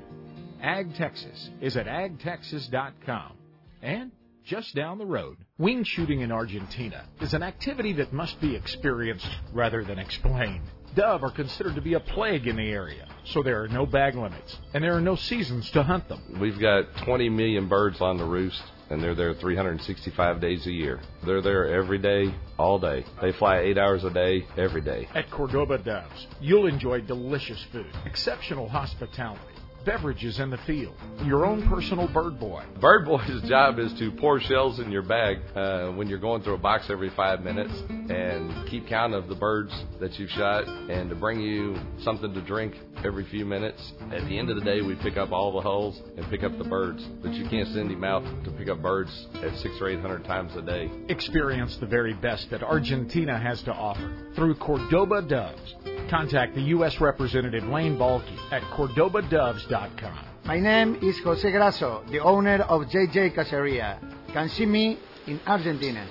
Ag 0.62 0.96
Texas 0.96 1.50
is 1.62 1.78
at 1.78 1.88
agtexas.com 1.88 3.34
and 3.82 4.12
just 4.43 4.76
down 4.76 4.98
the 4.98 5.06
road. 5.06 5.38
Wing 5.58 5.84
shooting 5.84 6.22
in 6.22 6.32
Argentina 6.32 7.06
is 7.22 7.34
an 7.34 7.43
activity 7.43 7.93
that 7.93 8.14
must 8.14 8.39
be 8.39 8.56
experienced 8.56 9.30
rather 9.54 9.84
than 9.84 10.00
explained. 10.00 10.64
Dove 10.96 11.24
are 11.24 11.32
considered 11.32 11.76
to 11.76 11.82
be 11.82 11.93
a 11.96 12.00
plague 12.00 12.48
in 12.48 12.56
the 12.56 12.70
area, 12.70 13.08
so 13.26 13.43
there 13.43 13.62
are 13.64 13.68
no 13.68 13.86
bag 13.86 14.16
limits, 14.16 14.58
and 14.74 14.84
there 14.84 14.96
are 14.96 15.02
no 15.02 15.16
seasons 15.16 15.70
to 15.72 15.84
hunt 15.84 16.08
them. 16.08 16.38
We've 16.39 16.60
got 16.60 16.86
20 17.04 17.28
million 17.30 17.68
birds 17.68 18.00
on 18.00 18.18
the 18.18 18.24
roost, 18.24 18.64
and 18.90 19.02
they're 19.02 19.16
there 19.16 19.34
365 19.34 20.42
days 20.42 20.66
a 20.68 20.72
year. 20.72 21.00
They're 21.26 21.42
there 21.42 21.68
every 21.68 21.98
day, 21.98 22.34
all 22.58 22.80
day. 22.80 23.06
They 23.22 23.32
fly 23.34 23.60
eight 23.60 23.78
hours 23.78 24.04
a 24.04 24.10
day, 24.10 24.46
every 24.58 24.82
day. 24.82 25.08
At 25.14 25.30
Cordoba 25.32 25.78
Doves, 25.80 26.28
you'll 26.40 26.68
enjoy 26.68 27.02
delicious 27.02 27.64
food, 27.72 27.92
exceptional 28.06 28.68
hospitality, 28.70 29.42
beverages 29.86 30.40
in 30.40 30.50
the 30.50 30.58
field, 30.66 30.96
your 31.24 31.46
own 31.46 31.68
personal 31.70 32.08
bird 32.12 32.40
boy. 32.40 32.64
Bird 32.82 33.06
boy's 33.06 33.42
job 33.48 33.80
is 33.80 33.94
to 34.00 34.12
pour 34.14 34.40
shells 34.40 34.80
in 34.80 34.92
your 34.92 35.04
bag 35.04 35.38
uh, 35.56 35.92
when 35.92 36.08
you're 36.08 36.20
going 36.20 36.42
through 36.42 36.56
a 36.56 36.58
box 36.58 36.88
every 36.90 37.12
five 37.12 37.42
minutes 37.42 37.72
and 37.90 38.68
keep 38.70 38.88
count 38.88 39.14
of 39.14 39.28
the 39.28 39.36
birds 39.36 39.72
that 40.00 40.18
you've 40.20 40.30
shot 40.32 40.68
and 40.68 41.10
to 41.10 41.16
bring 41.16 41.40
you 41.40 41.78
something 42.00 42.34
to 42.34 42.42
drink 42.42 42.74
every 43.04 43.26
few 43.30 43.46
minutes. 43.46 43.94
At 44.12 44.26
the 44.28 44.38
end 44.38 44.50
of 44.50 44.56
the 44.56 44.64
day, 44.64 44.82
we 44.82 44.96
pick 44.96 45.18
up 45.18 45.32
all 45.32 45.52
the 45.52 45.62
hulls 45.62 46.02
and 46.18 46.28
pick 46.30 46.44
up 46.44 46.58
the 46.58 46.64
birds, 46.64 47.06
but 47.22 47.34
you 47.34 47.48
can't 47.50 47.68
send 47.70 47.92
him 47.92 48.04
out 48.04 48.24
to 48.46 48.52
pick 48.52 48.68
up 48.70 48.82
birds 48.82 49.28
at 49.36 49.56
six 49.60 49.76
or 49.80 49.90
eight 49.90 50.00
hundred 50.00 50.24
times 50.26 50.56
a 50.56 50.62
day. 50.62 50.90
Experience 51.10 51.78
the 51.80 51.86
very 51.86 52.14
best 52.14 52.50
that 52.50 52.64
Argentina 52.64 53.38
has 53.38 53.62
to 53.64 53.72
offer 53.72 54.32
through 54.36 54.56
Cordoba 54.56 55.22
Doves. 55.22 55.76
contact 56.10 56.56
the 56.56 56.62
U.S. 56.62 57.00
Representative 57.00 57.64
Lane 57.66 57.98
Balky 57.98 58.38
at 58.52 58.62
CordobaDoves.com. 58.74 59.75
My 60.46 60.58
name 60.58 60.96
is 61.02 61.20
Jose 61.20 61.52
Grasso, 61.52 62.04
the 62.10 62.20
owner 62.20 62.62
of 62.62 62.84
JJ 62.84 63.36
Caceria. 63.36 64.00
Can 64.32 64.48
see 64.48 64.66
me 64.66 64.98
in 65.28 65.38
Argentina. 65.46 66.08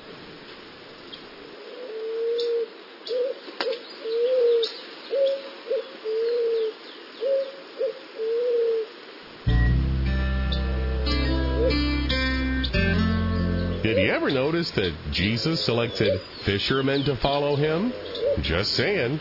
Did 13.83 13.97
you 13.97 14.11
ever 14.11 14.31
notice 14.31 14.71
that 14.73 14.93
Jesus 15.11 15.65
selected 15.65 16.21
fishermen 16.45 17.05
to 17.05 17.17
follow 17.17 17.57
him? 17.57 17.95
Just 18.43 18.73
saying. 18.73 19.21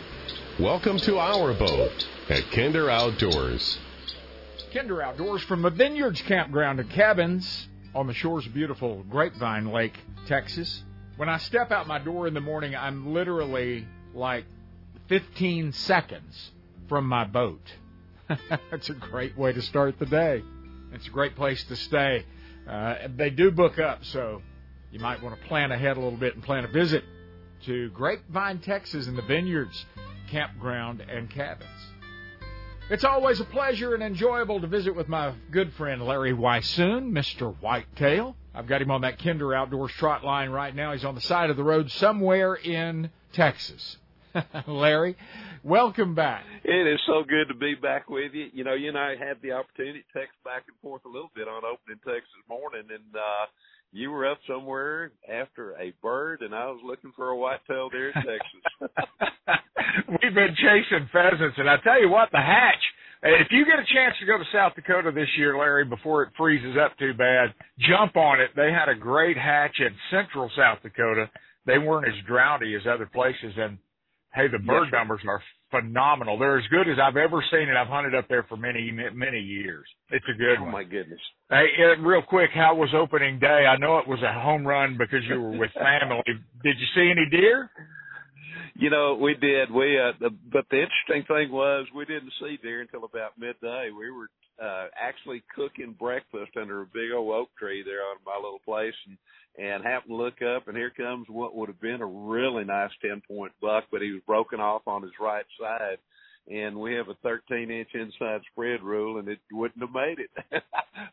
Welcome 0.60 0.98
to 0.98 1.18
our 1.18 1.54
boat 1.54 2.06
at 2.28 2.50
Kinder 2.50 2.90
Outdoors. 2.90 3.78
Kinder 4.74 5.00
Outdoors 5.00 5.40
from 5.42 5.62
the 5.62 5.70
Vineyards 5.70 6.20
Campground 6.22 6.80
and 6.80 6.90
Cabins 6.90 7.68
on 7.94 8.08
the 8.08 8.12
shores 8.12 8.44
of 8.44 8.52
beautiful 8.52 9.04
Grapevine 9.08 9.70
Lake, 9.70 9.96
Texas. 10.26 10.82
When 11.16 11.28
I 11.28 11.38
step 11.38 11.70
out 11.70 11.86
my 11.86 12.00
door 12.00 12.26
in 12.26 12.34
the 12.34 12.40
morning, 12.40 12.74
I'm 12.74 13.14
literally 13.14 13.86
like 14.14 14.46
15 15.06 15.74
seconds 15.74 16.50
from 16.88 17.06
my 17.06 17.22
boat. 17.22 17.62
That's 18.72 18.90
a 18.90 18.94
great 18.94 19.38
way 19.38 19.52
to 19.52 19.62
start 19.62 20.00
the 20.00 20.06
day. 20.06 20.42
It's 20.92 21.06
a 21.06 21.10
great 21.10 21.36
place 21.36 21.62
to 21.66 21.76
stay. 21.76 22.24
Uh, 22.68 22.96
they 23.14 23.30
do 23.30 23.52
book 23.52 23.78
up, 23.78 24.04
so 24.04 24.42
you 24.90 24.98
might 24.98 25.22
want 25.22 25.40
to 25.40 25.46
plan 25.46 25.70
ahead 25.70 25.96
a 25.96 26.00
little 26.00 26.18
bit 26.18 26.34
and 26.34 26.42
plan 26.42 26.64
a 26.64 26.68
visit 26.68 27.04
to 27.66 27.90
Grapevine, 27.90 28.58
Texas, 28.58 29.06
in 29.06 29.14
the 29.14 29.22
Vineyards 29.22 29.86
Campground 30.32 31.00
and 31.00 31.30
Cabins. 31.30 31.70
It's 32.90 33.02
always 33.02 33.40
a 33.40 33.44
pleasure 33.46 33.94
and 33.94 34.02
enjoyable 34.02 34.60
to 34.60 34.66
visit 34.66 34.94
with 34.94 35.08
my 35.08 35.32
good 35.50 35.72
friend 35.72 36.02
Larry 36.02 36.34
Weishuhn, 36.34 37.12
Mr. 37.12 37.56
Whitetail. 37.62 38.36
I've 38.54 38.66
got 38.66 38.82
him 38.82 38.90
on 38.90 39.00
that 39.00 39.18
Kinder 39.18 39.54
Outdoors 39.54 39.90
trot 39.92 40.22
line 40.22 40.50
right 40.50 40.74
now. 40.74 40.92
He's 40.92 41.02
on 41.02 41.14
the 41.14 41.22
side 41.22 41.48
of 41.48 41.56
the 41.56 41.64
road 41.64 41.90
somewhere 41.90 42.54
in 42.54 43.10
Texas. 43.32 43.96
Larry, 44.66 45.16
welcome 45.62 46.14
back. 46.14 46.44
It 46.62 46.86
is 46.86 47.00
so 47.06 47.24
good 47.26 47.48
to 47.48 47.58
be 47.58 47.74
back 47.74 48.10
with 48.10 48.34
you. 48.34 48.48
You 48.52 48.64
know, 48.64 48.74
you 48.74 48.90
and 48.90 48.98
I 48.98 49.16
had 49.16 49.40
the 49.40 49.52
opportunity 49.52 50.04
to 50.04 50.18
text 50.18 50.34
back 50.44 50.64
and 50.68 50.76
forth 50.82 51.06
a 51.06 51.08
little 51.08 51.30
bit 51.34 51.48
on 51.48 51.62
opening 51.64 51.98
Texas 52.04 52.28
morning, 52.50 52.84
and 52.90 53.16
uh, 53.16 53.46
you 53.94 54.10
were 54.10 54.26
up 54.26 54.38
somewhere 54.48 55.12
after 55.30 55.72
a 55.80 55.94
bird, 56.02 56.42
and 56.42 56.52
I 56.52 56.66
was 56.66 56.80
looking 56.84 57.12
for 57.14 57.28
a 57.28 57.36
white-tailed 57.36 57.92
deer 57.92 58.08
in 58.08 58.14
Texas. 58.14 58.90
We've 60.08 60.34
been 60.34 60.56
chasing 60.56 61.08
pheasants, 61.12 61.56
and 61.56 61.70
I 61.70 61.76
tell 61.84 62.00
you 62.00 62.10
what, 62.10 62.28
the 62.32 62.40
hatch. 62.40 62.82
If 63.22 63.48
you 63.52 63.64
get 63.64 63.78
a 63.78 63.86
chance 63.94 64.16
to 64.20 64.26
go 64.26 64.36
to 64.36 64.44
South 64.52 64.74
Dakota 64.74 65.12
this 65.14 65.28
year, 65.38 65.56
Larry, 65.56 65.84
before 65.84 66.24
it 66.24 66.30
freezes 66.36 66.76
up 66.76 66.98
too 66.98 67.14
bad, 67.14 67.54
jump 67.88 68.16
on 68.16 68.40
it. 68.40 68.50
They 68.56 68.70
had 68.72 68.88
a 68.90 68.98
great 68.98 69.38
hatch 69.38 69.76
in 69.78 69.94
central 70.10 70.50
South 70.58 70.78
Dakota. 70.82 71.30
They 71.64 71.78
weren't 71.78 72.08
as 72.08 72.26
droughty 72.26 72.74
as 72.74 72.82
other 72.92 73.06
places, 73.06 73.54
and 73.56 73.78
hey, 74.34 74.48
the 74.48 74.58
bird 74.58 74.88
Yes, 74.90 74.92
numbers 74.92 75.20
are 75.26 75.40
phenomenal. 75.74 76.38
They're 76.38 76.58
as 76.58 76.66
good 76.70 76.88
as 76.88 76.98
I've 77.02 77.16
ever 77.16 77.42
seen, 77.50 77.68
it. 77.68 77.76
I've 77.76 77.88
hunted 77.88 78.14
up 78.14 78.26
there 78.28 78.44
for 78.44 78.56
many, 78.56 78.92
many 78.92 79.40
years. 79.40 79.86
It's 80.10 80.24
a 80.32 80.38
good 80.38 80.58
oh 80.60 80.64
one. 80.64 80.72
my 80.72 80.84
goodness! 80.84 81.20
Hey, 81.50 81.66
real 82.00 82.22
quick, 82.22 82.50
how 82.54 82.74
was 82.74 82.90
opening 82.94 83.38
day? 83.38 83.66
I 83.66 83.76
know 83.76 83.98
it 83.98 84.06
was 84.06 84.20
a 84.22 84.32
home 84.40 84.66
run 84.66 84.96
because 84.98 85.20
you 85.28 85.40
were 85.40 85.58
with 85.58 85.70
family. 85.74 86.22
Did 86.26 86.76
you 86.78 86.86
see 86.94 87.10
any 87.10 87.28
deer? 87.30 87.70
You 88.76 88.90
know, 88.90 89.14
we 89.14 89.34
did. 89.34 89.70
We 89.70 89.98
uh 89.98 90.12
the, 90.20 90.30
but 90.52 90.66
the 90.70 90.82
interesting 90.82 91.24
thing 91.28 91.52
was 91.52 91.86
we 91.94 92.04
didn't 92.04 92.32
see 92.40 92.58
deer 92.62 92.80
until 92.80 93.04
about 93.04 93.38
midday. 93.38 93.90
We 93.96 94.10
were 94.10 94.28
uh 94.62 94.86
actually 95.00 95.42
cooking 95.54 95.94
breakfast 95.98 96.52
under 96.60 96.82
a 96.82 96.86
big 96.86 97.12
old 97.14 97.32
oak 97.34 97.50
tree 97.58 97.82
there 97.84 98.02
on 98.02 98.16
my 98.26 98.36
little 98.36 98.60
place 98.64 98.94
and 99.06 99.16
and 99.58 99.84
happened 99.84 100.10
to 100.10 100.16
look 100.16 100.42
up 100.42 100.66
and 100.68 100.76
here 100.76 100.90
comes 100.90 101.26
what 101.28 101.54
would 101.54 101.68
have 101.68 101.80
been 101.80 102.00
a 102.00 102.06
really 102.06 102.64
nice 102.64 102.90
ten 103.00 103.22
point 103.26 103.52
buck, 103.60 103.84
but 103.90 104.02
he 104.02 104.10
was 104.12 104.22
broken 104.26 104.60
off 104.60 104.82
on 104.86 105.02
his 105.02 105.12
right 105.20 105.46
side. 105.60 105.98
And 106.46 106.76
we 106.76 106.92
have 106.94 107.08
a 107.08 107.14
13 107.22 107.70
inch 107.70 107.88
inside 107.94 108.42
spread 108.52 108.82
rule, 108.82 109.18
and 109.18 109.28
it 109.28 109.38
wouldn't 109.50 109.80
have 109.80 109.94
made 109.94 110.18
it. 110.18 110.30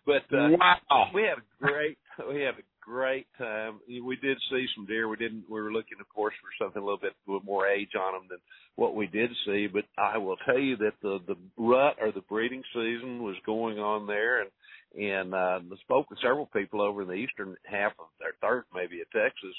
but 0.05 0.23
uh, 0.35 0.49
Wow. 0.59 1.09
we 1.13 1.21
had 1.21 1.37
a 1.37 1.65
great, 1.65 1.97
we 2.27 2.41
had 2.41 2.55
a 2.55 2.67
great 2.81 3.27
time. 3.37 3.79
We 3.87 4.17
did 4.17 4.37
see 4.49 4.65
some 4.75 4.85
deer. 4.87 5.07
We 5.07 5.15
didn't. 5.15 5.45
We 5.49 5.61
were 5.61 5.71
looking, 5.71 5.99
of 6.01 6.09
course, 6.09 6.33
for 6.41 6.49
something 6.65 6.81
a 6.81 6.85
little 6.85 6.99
bit 6.99 7.13
with 7.25 7.45
more 7.45 7.65
age 7.65 7.91
on 7.97 8.13
them 8.13 8.27
than 8.29 8.39
what 8.75 8.93
we 8.93 9.07
did 9.07 9.29
see. 9.45 9.67
But 9.71 9.85
I 9.97 10.17
will 10.17 10.35
tell 10.45 10.59
you 10.59 10.75
that 10.77 10.95
the 11.01 11.19
the 11.25 11.37
rut 11.57 11.95
or 12.01 12.11
the 12.11 12.27
breeding 12.27 12.63
season 12.73 13.23
was 13.23 13.35
going 13.45 13.79
on 13.79 14.07
there, 14.07 14.41
and 14.41 14.49
and 14.99 15.33
uh, 15.33 15.59
I 15.61 15.75
spoke 15.81 16.09
with 16.09 16.19
several 16.21 16.47
people 16.47 16.81
over 16.81 17.01
in 17.03 17.07
the 17.07 17.13
eastern 17.13 17.55
half 17.65 17.93
of 17.99 18.07
their 18.19 18.33
third, 18.41 18.65
maybe 18.73 19.01
of 19.01 19.09
Texas, 19.11 19.55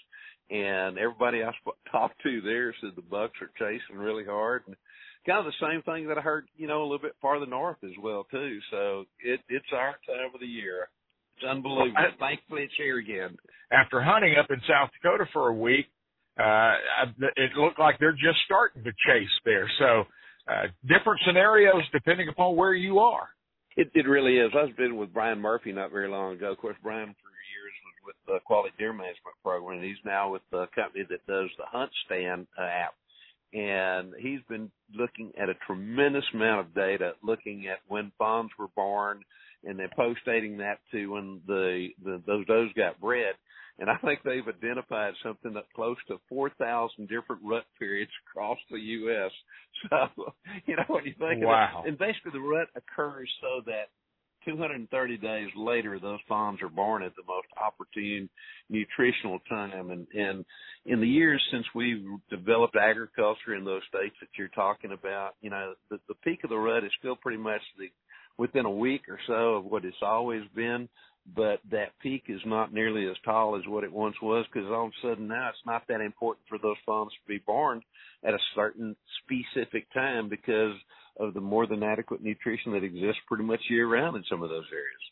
and 0.51 0.99
everybody 0.99 1.43
I 1.43 1.51
sp- 1.57 1.80
talked 1.91 2.22
to 2.22 2.41
there 2.43 2.74
said 2.80 2.91
the 2.97 3.03
bucks 3.03 3.39
are 3.41 3.51
chasing 3.59 3.97
really 3.97 4.24
hard. 4.24 4.62
And, 4.66 4.76
Kind 5.24 5.39
of 5.39 5.45
the 5.45 5.66
same 5.70 5.83
thing 5.83 6.09
that 6.09 6.18
I 6.18 6.20
heard, 6.20 6.49
you 6.57 6.66
know, 6.66 6.83
a 6.83 6.83
little 6.83 6.99
bit 6.99 7.14
farther 7.22 7.47
north 7.47 7.76
as 7.85 7.93
well 8.03 8.26
too. 8.28 8.59
So 8.72 9.05
it 9.20 9.39
it's 9.49 9.66
our 9.72 9.95
time 10.05 10.35
of 10.35 10.41
the 10.41 10.47
year. 10.47 10.89
It's 11.37 11.47
unbelievable. 11.49 11.95
Thankfully, 12.18 12.62
it's 12.62 12.74
here 12.76 12.99
again. 12.99 13.37
After 13.70 14.03
hunting 14.03 14.35
up 14.37 14.51
in 14.51 14.61
South 14.68 14.91
Dakota 15.01 15.26
for 15.33 15.49
a 15.49 15.55
week, 15.55 15.87
uh, 16.39 16.74
it 17.37 17.53
looked 17.57 17.78
like 17.78 18.01
they're 18.01 18.12
just 18.12 18.39
starting 18.45 18.83
to 18.83 18.91
chase 19.07 19.30
there. 19.45 19.70
So, 19.78 20.05
uh, 20.49 20.66
different 20.83 21.20
scenarios 21.24 21.85
depending 21.93 22.28
upon 22.28 22.57
where 22.57 22.74
you 22.74 22.99
are. 22.99 23.28
It 23.77 23.91
it 23.95 24.07
really 24.07 24.39
is. 24.39 24.53
I've 24.55 24.77
been 24.77 24.97
with 24.97 25.12
Brian 25.12 25.41
Murphy 25.41 25.73
not 25.73 25.91
very 25.91 26.09
long 26.09 26.35
ago. 26.35 26.53
Of 26.53 26.59
course, 26.59 26.77
Brian 26.83 27.09
for 27.09 27.31
years 27.53 27.73
was 27.85 28.07
with 28.07 28.16
the 28.27 28.41
Quality 28.45 28.75
Deer 28.79 28.93
Management 28.93 29.37
Program, 29.43 29.79
and 29.79 29.85
he's 29.85 30.03
now 30.05 30.31
with 30.31 30.43
the 30.51 30.66
company 30.75 31.05
that 31.09 31.27
does 31.27 31.51
the 31.59 31.64
Hunt 31.66 31.91
Stand 32.07 32.47
uh, 32.59 32.62
app. 32.62 32.95
And 33.55 34.14
he's 34.18 34.41
been 34.49 34.70
looking 34.95 35.33
at 35.41 35.51
a 35.51 35.55
tremendous 35.66 36.25
amount 36.33 36.61
of 36.66 36.75
data, 36.75 37.12
looking 37.23 37.66
at 37.68 37.79
when 37.87 38.12
fawns 38.16 38.51
were 38.59 38.68
born, 38.75 39.20
and 39.64 39.78
then 39.78 39.88
post-dating 39.96 40.58
that 40.58 40.78
to 40.90 41.06
when 41.06 41.40
the, 41.46 41.88
the 42.04 42.22
those 42.26 42.46
does 42.46 42.68
got 42.76 43.00
bred. 43.00 43.34
And 43.78 43.88
I 43.88 43.96
think 43.96 44.20
they've 44.22 44.46
identified 44.46 45.14
something 45.22 45.54
that 45.54 45.64
close 45.74 45.96
to 46.08 46.20
4,000 46.28 47.08
different 47.08 47.42
rut 47.42 47.64
periods 47.78 48.10
across 48.26 48.58
the 48.70 48.78
U.S. 48.78 49.30
So, 49.90 50.32
you 50.66 50.76
know, 50.76 50.84
when 50.86 51.04
you 51.04 51.14
think 51.18 51.42
Wow. 51.42 51.80
of 51.80 51.86
it, 51.86 51.88
and 51.88 51.98
basically 51.98 52.32
the 52.32 52.40
rut 52.40 52.68
occurs 52.76 53.28
so 53.40 53.62
that 53.66 53.88
230 54.44 55.16
days 55.18 55.48
later, 55.56 55.98
those 55.98 56.20
fawns 56.28 56.60
are 56.62 56.68
born 56.68 57.02
at 57.02 57.14
the 57.16 57.22
most 57.26 57.46
opportune 57.60 58.28
nutritional 58.68 59.40
time. 59.48 59.90
And, 59.90 60.06
and 60.14 60.44
in 60.86 61.00
the 61.00 61.08
years 61.08 61.42
since 61.50 61.64
we've 61.74 62.04
developed 62.30 62.76
agriculture 62.76 63.54
in 63.54 63.64
those 63.64 63.82
states 63.88 64.14
that 64.20 64.28
you're 64.36 64.48
talking 64.48 64.92
about, 64.92 65.32
you 65.40 65.50
know, 65.50 65.74
the, 65.90 65.98
the 66.08 66.14
peak 66.22 66.40
of 66.44 66.50
the 66.50 66.58
rut 66.58 66.84
is 66.84 66.92
still 66.98 67.16
pretty 67.16 67.38
much 67.38 67.62
the 67.78 67.88
within 68.39 68.64
a 68.64 68.70
week 68.70 69.03
or 69.09 69.18
so 69.26 69.55
of 69.55 69.64
what 69.64 69.85
it's 69.85 70.03
always 70.03 70.43
been. 70.55 70.89
But 71.37 71.61
that 71.70 71.99
peak 72.03 72.24
is 72.28 72.41
not 72.45 72.72
nearly 72.72 73.07
as 73.07 73.16
tall 73.24 73.57
as 73.57 73.62
what 73.68 73.85
it 73.85 73.93
once 73.93 74.16
was 74.20 74.45
because 74.53 74.68
all 74.68 74.87
of 74.87 74.93
a 74.93 75.07
sudden 75.07 75.28
now 75.28 75.51
it's 75.51 75.66
not 75.66 75.87
that 75.89 76.01
important 76.01 76.47
for 76.49 76.59
those 76.59 76.76
fawns 76.85 77.12
to 77.12 77.28
be 77.28 77.39
born 77.39 77.80
at 78.24 78.35
a 78.35 78.39
certain 78.57 78.97
specific 79.22 79.87
time 79.93 80.28
because 80.28 80.74
of 81.20 81.35
the 81.35 81.41
more 81.41 81.66
than 81.66 81.85
adequate 81.85 82.22
nutrition 82.22 82.72
that 82.72 82.83
exists 82.83 83.20
pretty 83.28 83.45
much 83.45 83.61
year 83.70 83.87
round 83.87 84.16
in 84.16 84.24
some 84.28 84.43
of 84.43 84.49
those 84.49 84.66
areas. 84.72 85.03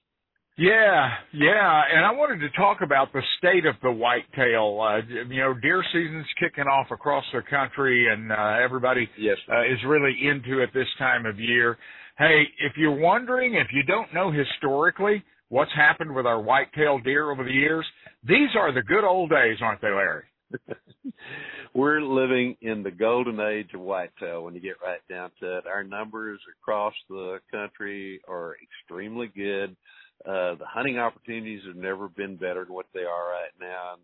Yeah, 0.56 1.08
yeah, 1.32 1.82
and 1.94 2.04
I 2.04 2.10
wanted 2.12 2.40
to 2.40 2.50
talk 2.50 2.82
about 2.82 3.14
the 3.14 3.22
state 3.38 3.64
of 3.64 3.76
the 3.82 3.90
whitetail. 3.90 4.78
Uh, 4.78 5.00
you 5.08 5.40
know, 5.40 5.54
deer 5.54 5.82
season's 5.90 6.26
kicking 6.38 6.64
off 6.64 6.88
across 6.90 7.24
the 7.32 7.40
country, 7.48 8.12
and 8.12 8.30
uh, 8.30 8.58
everybody 8.62 9.08
yes. 9.16 9.38
uh, 9.50 9.62
is 9.62 9.78
really 9.86 10.14
into 10.22 10.60
it 10.60 10.68
this 10.74 10.88
time 10.98 11.24
of 11.24 11.40
year. 11.40 11.78
Hey, 12.20 12.42
if 12.58 12.72
you're 12.76 13.00
wondering, 13.00 13.54
if 13.54 13.68
you 13.72 13.82
don't 13.82 14.12
know 14.12 14.30
historically 14.30 15.24
what's 15.48 15.72
happened 15.74 16.14
with 16.14 16.26
our 16.26 16.38
whitetail 16.38 16.98
deer 16.98 17.30
over 17.30 17.42
the 17.42 17.50
years, 17.50 17.86
these 18.28 18.50
are 18.58 18.74
the 18.74 18.82
good 18.82 19.04
old 19.04 19.30
days, 19.30 19.56
aren't 19.62 19.80
they, 19.80 19.88
Larry? 19.88 20.24
We're 21.74 22.02
living 22.02 22.58
in 22.60 22.82
the 22.82 22.90
golden 22.90 23.40
age 23.40 23.70
of 23.72 23.80
whitetail 23.80 24.44
when 24.44 24.54
you 24.54 24.60
get 24.60 24.74
right 24.84 25.00
down 25.08 25.30
to 25.40 25.56
it. 25.56 25.66
Our 25.66 25.82
numbers 25.82 26.40
across 26.60 26.92
the 27.08 27.38
country 27.50 28.20
are 28.28 28.54
extremely 28.62 29.28
good. 29.28 29.74
Uh, 30.26 30.56
the 30.56 30.66
hunting 30.66 30.98
opportunities 30.98 31.62
have 31.66 31.76
never 31.76 32.06
been 32.10 32.36
better 32.36 32.66
than 32.66 32.74
what 32.74 32.88
they 32.92 33.00
are 33.00 33.30
right 33.30 33.54
now. 33.58 33.94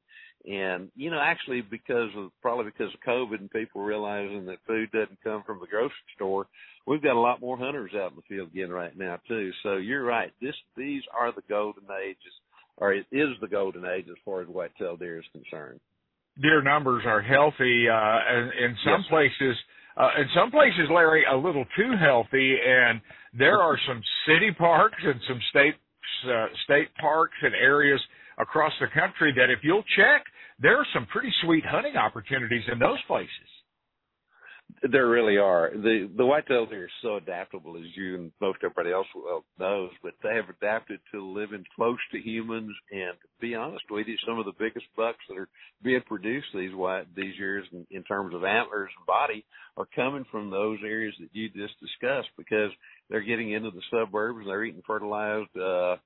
And, 0.46 0.90
you 0.94 1.10
know, 1.10 1.20
actually 1.20 1.60
because 1.60 2.10
of, 2.16 2.30
probably 2.40 2.66
because 2.66 2.94
of 2.94 3.00
COVID 3.06 3.40
and 3.40 3.50
people 3.50 3.82
realizing 3.82 4.46
that 4.46 4.58
food 4.66 4.90
doesn't 4.92 5.22
come 5.24 5.42
from 5.44 5.58
the 5.60 5.66
grocery 5.66 5.90
store, 6.14 6.46
we've 6.86 7.02
got 7.02 7.16
a 7.16 7.20
lot 7.20 7.40
more 7.40 7.58
hunters 7.58 7.90
out 7.96 8.12
in 8.12 8.16
the 8.16 8.22
field 8.28 8.50
again 8.52 8.70
right 8.70 8.96
now 8.96 9.18
too. 9.26 9.50
So 9.62 9.76
you're 9.76 10.04
right. 10.04 10.32
This, 10.40 10.54
these 10.76 11.02
are 11.18 11.32
the 11.32 11.42
golden 11.48 11.84
ages, 12.04 12.32
or 12.76 12.92
it 12.92 13.06
is 13.10 13.30
the 13.40 13.48
golden 13.48 13.84
age 13.86 14.06
as 14.08 14.16
far 14.24 14.40
as 14.42 14.46
whitetail 14.48 14.96
deer 14.96 15.18
is 15.18 15.24
concerned. 15.32 15.80
deer 16.40 16.62
numbers 16.62 17.02
are 17.06 17.22
healthy, 17.22 17.88
uh, 17.88 18.18
and 18.28 18.52
in 18.52 18.76
some 18.84 19.00
Yes. 19.00 19.08
places, 19.08 19.56
uh, 19.96 20.10
in 20.18 20.28
some 20.34 20.50
places, 20.50 20.86
Larry, 20.90 21.24
a 21.24 21.34
little 21.34 21.64
too 21.74 21.96
healthy, 21.96 22.60
and 22.60 23.00
there 23.32 23.58
are 23.58 23.78
some 23.88 24.02
city 24.26 24.52
parks 24.52 25.02
and 25.02 25.18
some 25.26 25.40
state 25.50 25.74
uh, 26.28 26.46
state 26.64 26.94
parks 27.00 27.36
and 27.42 27.54
areas 27.54 28.00
across 28.38 28.72
the 28.80 28.86
country 28.88 29.32
that 29.32 29.48
if 29.50 29.60
you'll 29.64 29.82
check, 29.96 30.24
there 30.58 30.76
are 30.78 30.86
some 30.94 31.06
pretty 31.06 31.32
sweet 31.42 31.64
hunting 31.66 31.96
opportunities 31.96 32.64
in 32.70 32.78
those 32.78 32.98
places. 33.06 33.30
There 34.82 35.08
really 35.08 35.38
are. 35.38 35.70
The 35.72 36.10
the 36.16 36.26
whitetail 36.26 36.66
deer 36.66 36.86
is 36.86 36.90
so 37.00 37.16
adaptable, 37.16 37.76
as 37.76 37.96
you 37.96 38.16
and 38.16 38.32
most 38.40 38.58
everybody 38.64 38.92
else 38.92 39.06
well 39.14 39.44
knows, 39.60 39.90
but 40.02 40.14
they 40.22 40.34
have 40.34 40.48
adapted 40.48 40.98
to 41.12 41.24
living 41.24 41.64
close 41.76 41.98
to 42.10 42.18
humans. 42.18 42.74
And 42.90 43.12
to 43.12 43.28
be 43.40 43.54
honest 43.54 43.84
with 43.88 44.08
you, 44.08 44.16
some 44.26 44.38
of 44.40 44.44
the 44.44 44.52
biggest 44.58 44.86
bucks 44.96 45.20
that 45.28 45.38
are 45.38 45.48
being 45.82 46.02
produced 46.02 46.48
these 46.52 46.74
white 46.74 47.06
these 47.14 47.38
years, 47.38 47.64
in, 47.72 47.86
in 47.90 48.02
terms 48.02 48.34
of 48.34 48.44
antlers 48.44 48.90
and 48.98 49.06
body, 49.06 49.44
are 49.76 49.88
coming 49.94 50.26
from 50.32 50.50
those 50.50 50.78
areas 50.84 51.14
that 51.20 51.30
you 51.32 51.48
just 51.48 51.74
discussed 51.80 52.28
because 52.36 52.70
they're 53.08 53.20
getting 53.20 53.52
into 53.52 53.70
the 53.70 53.82
suburbs 53.90 54.40
and 54.40 54.48
they're 54.48 54.64
eating 54.64 54.82
fertilized 54.84 55.56
uh 55.56 55.96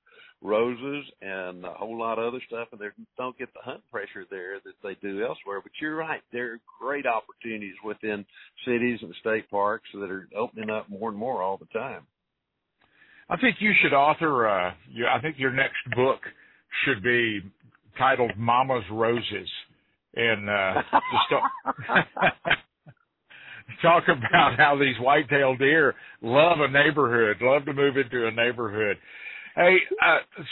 roses 0.41 1.05
and 1.21 1.63
a 1.63 1.73
whole 1.73 1.97
lot 1.97 2.17
of 2.17 2.25
other 2.25 2.41
stuff 2.47 2.69
and 2.71 2.81
they 2.81 2.87
don't 3.17 3.37
get 3.37 3.53
the 3.53 3.59
hunt 3.61 3.81
pressure 3.91 4.25
there 4.29 4.55
that 4.63 4.73
they 4.83 4.95
do 5.01 5.23
elsewhere. 5.23 5.61
But 5.61 5.71
you're 5.79 5.95
right, 5.95 6.21
there 6.31 6.53
are 6.53 6.59
great 6.79 7.05
opportunities 7.05 7.75
within 7.85 8.25
cities 8.65 8.99
and 9.01 9.13
state 9.19 9.49
parks 9.49 9.87
that 9.93 10.09
are 10.09 10.27
opening 10.35 10.69
up 10.69 10.89
more 10.89 11.09
and 11.09 11.17
more 11.17 11.41
all 11.43 11.57
the 11.57 11.77
time. 11.77 12.07
I 13.29 13.37
think 13.37 13.57
you 13.59 13.71
should 13.81 13.93
author. 13.93 14.49
Uh, 14.49 14.71
I 15.09 15.21
think 15.21 15.37
your 15.39 15.53
next 15.53 15.77
book 15.95 16.19
should 16.83 17.01
be 17.01 17.39
titled 17.97 18.31
"Mama's 18.35 18.83
Roses," 18.91 19.49
and 20.15 20.49
uh, 20.49 20.73
just 20.91 21.29
talk, 21.29 21.75
talk 23.81 24.03
about 24.09 24.57
how 24.57 24.77
these 24.77 24.99
white-tailed 24.99 25.59
deer 25.59 25.95
love 26.21 26.57
a 26.59 26.67
neighborhood, 26.67 27.37
love 27.41 27.63
to 27.65 27.73
move 27.73 27.95
into 27.95 28.27
a 28.27 28.31
neighborhood. 28.31 28.97
Hey, 29.55 29.77
uh, 30.01 30.43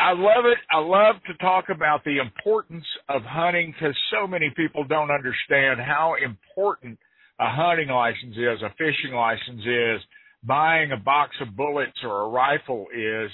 I 0.00 0.12
love 0.12 0.44
it. 0.46 0.58
I 0.70 0.78
love 0.80 1.16
to 1.28 1.34
talk 1.34 1.66
about 1.68 2.04
the 2.04 2.18
importance 2.18 2.84
of 3.08 3.22
hunting 3.22 3.72
because 3.72 3.96
so 4.10 4.26
many 4.26 4.50
people 4.56 4.84
don't 4.84 5.10
understand 5.10 5.80
how 5.80 6.14
important 6.22 6.98
a 7.38 7.48
hunting 7.48 7.88
license 7.88 8.36
is, 8.36 8.62
a 8.62 8.70
fishing 8.76 9.14
license 9.14 9.62
is, 9.64 10.00
buying 10.42 10.90
a 10.92 10.96
box 10.96 11.36
of 11.40 11.56
bullets 11.56 11.98
or 12.02 12.22
a 12.22 12.28
rifle 12.28 12.86
is, 12.92 13.30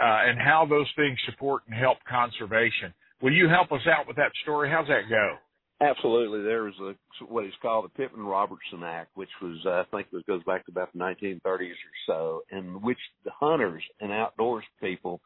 uh, 0.00 0.28
and 0.28 0.38
how 0.38 0.64
those 0.68 0.86
things 0.94 1.18
support 1.26 1.62
and 1.66 1.76
help 1.76 1.98
conservation. 2.08 2.94
Will 3.20 3.32
you 3.32 3.48
help 3.48 3.72
us 3.72 3.86
out 3.88 4.06
with 4.06 4.16
that 4.16 4.30
story? 4.42 4.70
How's 4.70 4.86
that 4.86 5.10
go? 5.10 5.36
Absolutely. 5.80 6.42
There 6.42 6.64
was 6.64 6.74
a 6.80 7.24
what 7.26 7.44
is 7.44 7.52
called 7.62 7.84
the 7.84 7.88
Pittman 7.90 8.26
Robertson 8.26 8.82
Act, 8.82 9.10
which 9.14 9.28
was 9.40 9.58
I 9.64 9.84
think 9.90 10.08
it 10.12 10.26
goes 10.26 10.42
back 10.42 10.66
to 10.66 10.72
about 10.72 10.92
the 10.92 10.98
1930s 10.98 11.44
or 11.46 11.74
so, 12.06 12.42
in 12.50 12.80
which 12.82 12.98
the 13.24 13.30
hunters 13.30 13.82
and 14.00 14.10
outdoors 14.10 14.64
people 14.80 15.20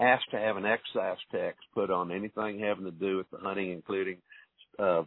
asked 0.00 0.30
to 0.30 0.38
have 0.38 0.56
an 0.56 0.64
excise 0.64 1.18
tax 1.30 1.58
put 1.74 1.90
on 1.90 2.10
anything 2.10 2.60
having 2.60 2.84
to 2.84 2.90
do 2.90 3.18
with 3.18 3.30
the 3.30 3.38
hunting, 3.38 3.70
including 3.70 4.18
uh, 4.78 5.02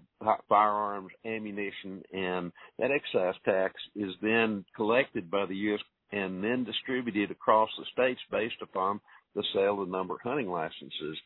firearms, 0.48 1.10
ammunition, 1.26 2.04
and 2.14 2.52
that 2.78 2.92
excise 2.92 3.40
tax 3.44 3.74
is 3.96 4.12
then 4.22 4.66
collected 4.76 5.32
by 5.32 5.46
the 5.48 5.56
U.S. 5.56 5.80
and 6.12 6.44
then 6.44 6.64
distributed 6.64 7.32
across 7.32 7.70
the 7.80 7.86
states 7.92 8.20
based 8.30 8.62
upon 8.62 9.00
the 9.34 9.44
sale 9.54 9.82
of 9.82 9.88
the 9.88 9.98
number 9.98 10.16
of 10.16 10.22
hunting 10.24 10.50
licenses 10.50 11.18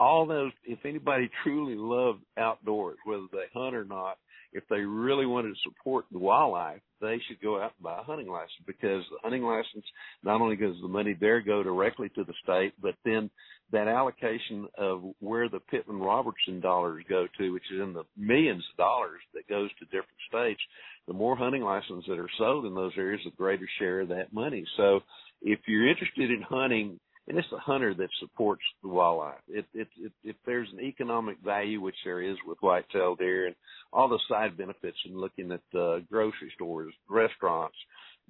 all 0.00 0.26
those, 0.26 0.52
if 0.64 0.84
anybody 0.84 1.30
truly 1.42 1.74
loved 1.76 2.22
outdoors, 2.36 2.98
whether 3.04 3.26
they 3.32 3.46
hunt 3.54 3.74
or 3.74 3.84
not, 3.84 4.18
if 4.52 4.64
they 4.68 4.80
really 4.80 5.24
wanted 5.24 5.48
to 5.54 5.60
support 5.62 6.04
the 6.12 6.18
wildlife, 6.18 6.80
they 7.00 7.18
should 7.26 7.40
go 7.40 7.56
out 7.56 7.72
and 7.76 7.82
buy 7.82 7.98
a 7.98 8.02
hunting 8.02 8.28
license 8.28 8.50
because 8.66 9.02
the 9.10 9.18
hunting 9.22 9.42
license 9.42 9.84
not 10.22 10.40
only 10.40 10.56
does 10.56 10.76
the 10.82 10.88
money 10.88 11.16
there 11.18 11.40
go 11.40 11.62
directly 11.62 12.10
to 12.10 12.24
the 12.24 12.34
state, 12.42 12.74
but 12.80 12.94
then 13.04 13.30
that 13.72 13.88
allocation 13.88 14.68
of 14.76 15.02
where 15.20 15.48
the 15.48 15.58
Pittman 15.58 15.98
Robertson 15.98 16.60
dollars 16.60 17.02
go 17.08 17.26
to, 17.38 17.52
which 17.52 17.70
is 17.72 17.80
in 17.80 17.94
the 17.94 18.04
millions 18.16 18.62
of 18.72 18.76
dollars 18.76 19.20
that 19.34 19.48
goes 19.48 19.70
to 19.78 19.86
different 19.86 20.20
states, 20.28 20.60
the 21.08 21.14
more 21.14 21.34
hunting 21.34 21.62
licenses 21.62 22.04
that 22.08 22.18
are 22.18 22.28
sold 22.38 22.66
in 22.66 22.74
those 22.74 22.92
areas, 22.98 23.22
the 23.24 23.30
greater 23.30 23.68
share 23.78 24.00
of 24.00 24.08
that 24.08 24.32
money. 24.32 24.64
So 24.76 25.00
if 25.40 25.60
you're 25.66 25.88
interested 25.88 26.30
in 26.30 26.42
hunting, 26.42 27.00
and 27.28 27.38
it's 27.38 27.48
the 27.50 27.58
hunter 27.58 27.94
that 27.94 28.08
supports 28.20 28.62
the 28.82 28.88
walleye. 28.88 29.34
It, 29.48 29.64
it, 29.74 29.88
it, 29.98 30.12
if 30.24 30.36
there's 30.44 30.68
an 30.72 30.80
economic 30.80 31.38
value, 31.44 31.80
which 31.80 31.94
there 32.04 32.22
is 32.22 32.36
with 32.46 32.58
whitetail 32.60 33.14
deer, 33.14 33.46
and 33.46 33.54
all 33.92 34.08
the 34.08 34.18
side 34.28 34.56
benefits, 34.56 34.98
and 35.04 35.16
looking 35.16 35.52
at 35.52 35.78
uh, 35.78 36.00
grocery 36.10 36.50
stores, 36.54 36.92
restaurants, 37.08 37.76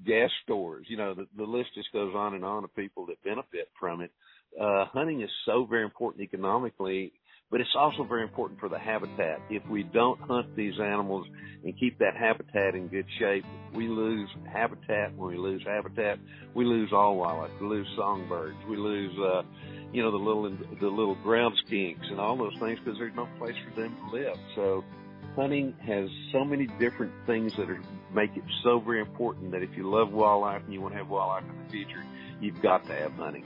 gas 0.07 0.31
stores, 0.43 0.87
you 0.89 0.97
know, 0.97 1.15
the, 1.15 1.27
the 1.37 1.45
list 1.45 1.71
just 1.75 1.93
goes 1.93 2.15
on 2.15 2.35
and 2.35 2.45
on 2.45 2.65
of 2.65 2.75
people 2.77 3.07
that 3.07 3.23
benefit 3.25 3.69
from 3.79 4.01
it. 4.01 4.11
Uh, 4.61 4.85
hunting 4.93 5.23
is 5.23 5.31
so 5.47 5.65
very 5.65 5.85
important 5.85 6.23
economically 6.23 7.13
but 7.53 7.61
it's 7.61 7.77
also 7.77 8.03
very 8.03 8.23
important 8.23 8.59
for 8.59 8.71
the 8.71 8.79
habitat. 8.79 9.39
If 9.51 9.65
we 9.69 9.83
don't 9.83 10.19
hunt 10.23 10.57
these 10.57 10.81
animals 10.81 11.27
and 11.63 11.79
keep 11.79 11.99
that 11.99 12.17
habitat 12.17 12.75
in 12.75 12.89
good 12.89 13.05
shape, 13.19 13.45
we 13.75 13.89
lose 13.89 14.31
habitat. 14.51 15.15
When 15.15 15.31
we 15.31 15.37
lose 15.37 15.63
habitat, 15.63 16.19
we 16.55 16.65
lose 16.65 16.95
all 16.95 17.19
wildlife. 17.19 17.51
We 17.61 17.67
lose 17.67 17.87
songbirds. 17.95 18.57
We 18.67 18.79
lose, 18.79 19.15
uh, 19.19 19.43
you 19.93 20.03
know, 20.03 20.11
the 20.11 20.17
little 20.17 20.51
the 20.81 20.89
little 20.89 21.15
ground 21.17 21.55
skinks 21.69 22.11
and 22.11 22.19
all 22.19 22.39
those 22.39 22.57
things 22.59 22.79
because 22.83 22.99
there's 22.99 23.15
no 23.15 23.29
place 23.39 23.55
for 23.69 23.79
them 23.79 23.95
to 23.97 24.17
live. 24.17 24.37
So, 24.55 24.83
hunting 25.37 25.75
has 25.87 26.09
so 26.33 26.47
many 26.47 26.67
different 26.79 27.13
things 27.27 27.55
that 27.57 27.69
are 27.69 27.83
make 28.15 28.35
it 28.35 28.45
so 28.65 28.81
very 28.81 29.01
important 29.01 29.51
that 29.51 29.63
if 29.63 29.77
you 29.77 29.91
love 29.91 30.11
wildlife 30.11 30.63
and 30.65 30.73
you 30.73 30.81
want 30.81 30.95
to 30.95 30.99
have 30.99 31.11
wildlife 31.11 31.45
in 31.51 31.65
the 31.65 31.71
future, 31.71 32.03
you've 32.41 32.63
got 32.63 32.87
to 32.87 32.95
have 32.95 33.13
hunting. 33.13 33.45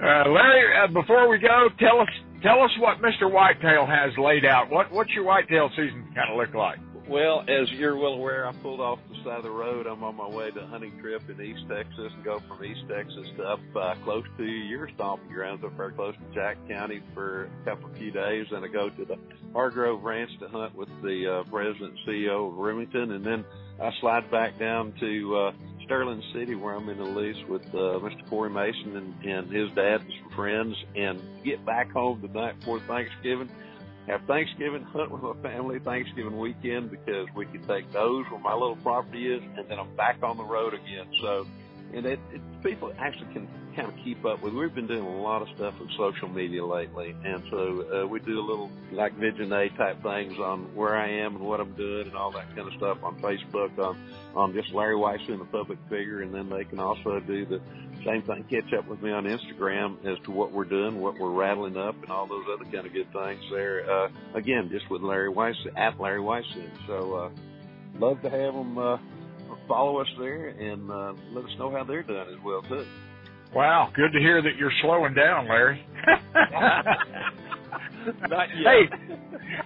Uh, 0.00 0.28
Larry, 0.30 0.78
uh, 0.78 0.86
before 0.92 1.28
we 1.28 1.38
go, 1.38 1.68
tell 1.80 2.00
us 2.00 2.08
tell 2.42 2.62
us 2.62 2.70
what 2.78 2.98
Mr. 2.98 3.30
Whitetail 3.30 3.84
has 3.84 4.16
laid 4.16 4.44
out. 4.44 4.70
What 4.70 4.92
what's 4.92 5.10
your 5.10 5.24
whitetail 5.24 5.70
season 5.70 6.06
kind 6.14 6.30
of 6.30 6.36
look 6.36 6.54
like? 6.54 6.78
Well, 7.08 7.40
as 7.48 7.70
you're 7.72 7.96
well 7.96 8.12
aware, 8.12 8.46
I 8.46 8.52
pulled 8.52 8.80
off 8.80 8.98
the 9.08 9.16
side 9.24 9.38
of 9.38 9.42
the 9.42 9.50
road. 9.50 9.86
I'm 9.86 10.04
on 10.04 10.14
my 10.14 10.28
way 10.28 10.50
to 10.50 10.60
a 10.60 10.66
hunting 10.66 10.92
trip 11.00 11.22
in 11.30 11.40
East 11.40 11.62
Texas 11.66 12.12
and 12.14 12.22
go 12.22 12.38
from 12.46 12.62
East 12.62 12.82
Texas 12.86 13.26
to 13.38 13.44
up 13.44 13.60
uh, 13.74 13.94
close 14.04 14.24
to 14.36 14.44
your 14.44 14.90
stomping 14.94 15.32
grounds 15.32 15.64
up 15.64 15.74
there 15.78 15.90
close 15.90 16.14
to 16.14 16.34
Jack 16.34 16.58
County 16.68 17.00
for 17.14 17.44
a 17.44 17.64
couple 17.64 17.90
of 17.90 17.96
few 17.96 18.10
days. 18.10 18.46
And 18.52 18.62
I 18.62 18.68
go 18.68 18.90
to 18.90 19.04
the 19.06 19.16
Hargrove 19.54 20.02
Ranch 20.04 20.30
to 20.40 20.48
hunt 20.48 20.74
with 20.74 20.90
the 21.02 21.40
uh, 21.40 21.50
president 21.50 21.94
and 21.96 21.98
CEO 22.06 22.52
of 22.52 22.58
Remington. 22.58 23.12
And 23.12 23.24
then 23.24 23.42
I 23.82 23.90
slide 24.00 24.30
back 24.30 24.58
down 24.58 24.92
to 25.00 25.36
uh, 25.36 25.52
Sterling 25.88 26.22
City 26.34 26.54
where 26.54 26.74
I'm 26.74 26.88
in 26.90 27.00
a 27.00 27.04
lease 27.04 27.44
with 27.48 27.66
uh, 27.68 27.98
Mr. 27.98 28.28
Corey 28.28 28.50
Mason 28.50 28.96
and, 28.96 29.24
and 29.24 29.50
his 29.50 29.70
dad 29.74 30.02
and 30.02 30.12
some 30.22 30.30
friends 30.36 30.76
and 30.94 31.20
get 31.42 31.64
back 31.64 31.90
home 31.90 32.20
the 32.20 32.28
night 32.28 32.60
before 32.60 32.78
Thanksgiving 32.80 33.50
have 34.08 34.22
Thanksgiving, 34.22 34.82
hunt 34.84 35.10
with 35.10 35.22
my 35.22 35.34
family 35.42 35.78
Thanksgiving 35.78 36.38
weekend 36.38 36.90
because 36.90 37.28
we 37.34 37.46
can 37.46 37.62
take 37.66 37.90
those 37.92 38.24
where 38.30 38.40
my 38.40 38.54
little 38.54 38.76
property 38.76 39.34
is, 39.34 39.42
and 39.56 39.68
then 39.68 39.78
I'm 39.78 39.94
back 39.96 40.18
on 40.22 40.36
the 40.36 40.44
road 40.44 40.74
again. 40.74 41.06
So, 41.20 41.46
and 41.92 42.06
it, 42.06 42.18
it 42.32 42.40
people 42.62 42.92
actually 42.98 43.32
can 43.32 43.48
kind 43.78 43.96
of 43.96 44.04
keep 44.04 44.24
up 44.24 44.42
with. 44.42 44.52
We've 44.54 44.74
been 44.74 44.88
doing 44.88 45.04
a 45.04 45.22
lot 45.22 45.40
of 45.40 45.48
stuff 45.54 45.78
with 45.78 45.90
social 45.96 46.28
media 46.28 46.64
lately, 46.64 47.14
and 47.24 47.42
so 47.48 48.02
uh, 48.02 48.06
we 48.08 48.18
do 48.18 48.40
a 48.40 48.42
little 48.42 48.70
like 48.90 49.14
Vision 49.14 49.52
A 49.52 49.68
type 49.70 50.02
things 50.02 50.36
on 50.40 50.74
where 50.74 50.96
I 50.96 51.08
am 51.08 51.36
and 51.36 51.44
what 51.44 51.60
I'm 51.60 51.74
doing 51.74 52.08
and 52.08 52.16
all 52.16 52.32
that 52.32 52.48
kind 52.56 52.66
of 52.66 52.74
stuff 52.74 52.98
on 53.04 53.20
Facebook 53.20 53.78
on 53.78 53.96
on 54.34 54.52
just 54.52 54.72
Larry 54.72 54.96
Weiss 54.96 55.20
and 55.28 55.40
the 55.40 55.44
public 55.44 55.78
figure, 55.88 56.22
and 56.22 56.34
then 56.34 56.50
they 56.50 56.64
can 56.64 56.80
also 56.80 57.20
do 57.20 57.46
the 57.46 57.60
same 58.04 58.22
thing. 58.22 58.44
Catch 58.50 58.72
up 58.72 58.88
with 58.88 59.00
me 59.00 59.12
on 59.12 59.26
Instagram 59.26 60.04
as 60.04 60.18
to 60.24 60.32
what 60.32 60.50
we're 60.50 60.64
doing, 60.64 61.00
what 61.00 61.16
we're 61.16 61.30
rattling 61.30 61.76
up, 61.76 61.94
and 62.02 62.10
all 62.10 62.26
those 62.26 62.46
other 62.52 62.64
kind 62.64 62.84
of 62.84 62.92
good 62.92 63.12
things 63.12 63.42
there. 63.52 63.88
Uh, 63.88 64.08
again, 64.34 64.70
just 64.70 64.90
with 64.90 65.02
Larry 65.02 65.28
Weiss 65.28 65.56
at 65.76 66.00
Larry 66.00 66.20
Weiss. 66.20 66.44
So 66.88 67.14
uh, 67.14 67.30
love 67.96 68.20
to 68.22 68.30
have 68.30 68.54
them 68.54 68.76
uh, 68.76 68.98
follow 69.68 70.00
us 70.00 70.08
there 70.18 70.48
and 70.48 70.90
uh, 70.90 71.12
let 71.32 71.44
us 71.44 71.56
know 71.58 71.70
how 71.70 71.84
they're 71.84 72.02
doing 72.02 72.28
as 72.28 72.42
well 72.42 72.62
too. 72.62 72.84
Wow, 73.54 73.90
good 73.94 74.12
to 74.12 74.18
hear 74.18 74.42
that 74.42 74.56
you're 74.58 74.72
slowing 74.82 75.14
down, 75.14 75.48
Larry. 75.48 75.84
Not 78.28 78.48
yet. 78.56 78.66
Hey, 78.66 78.88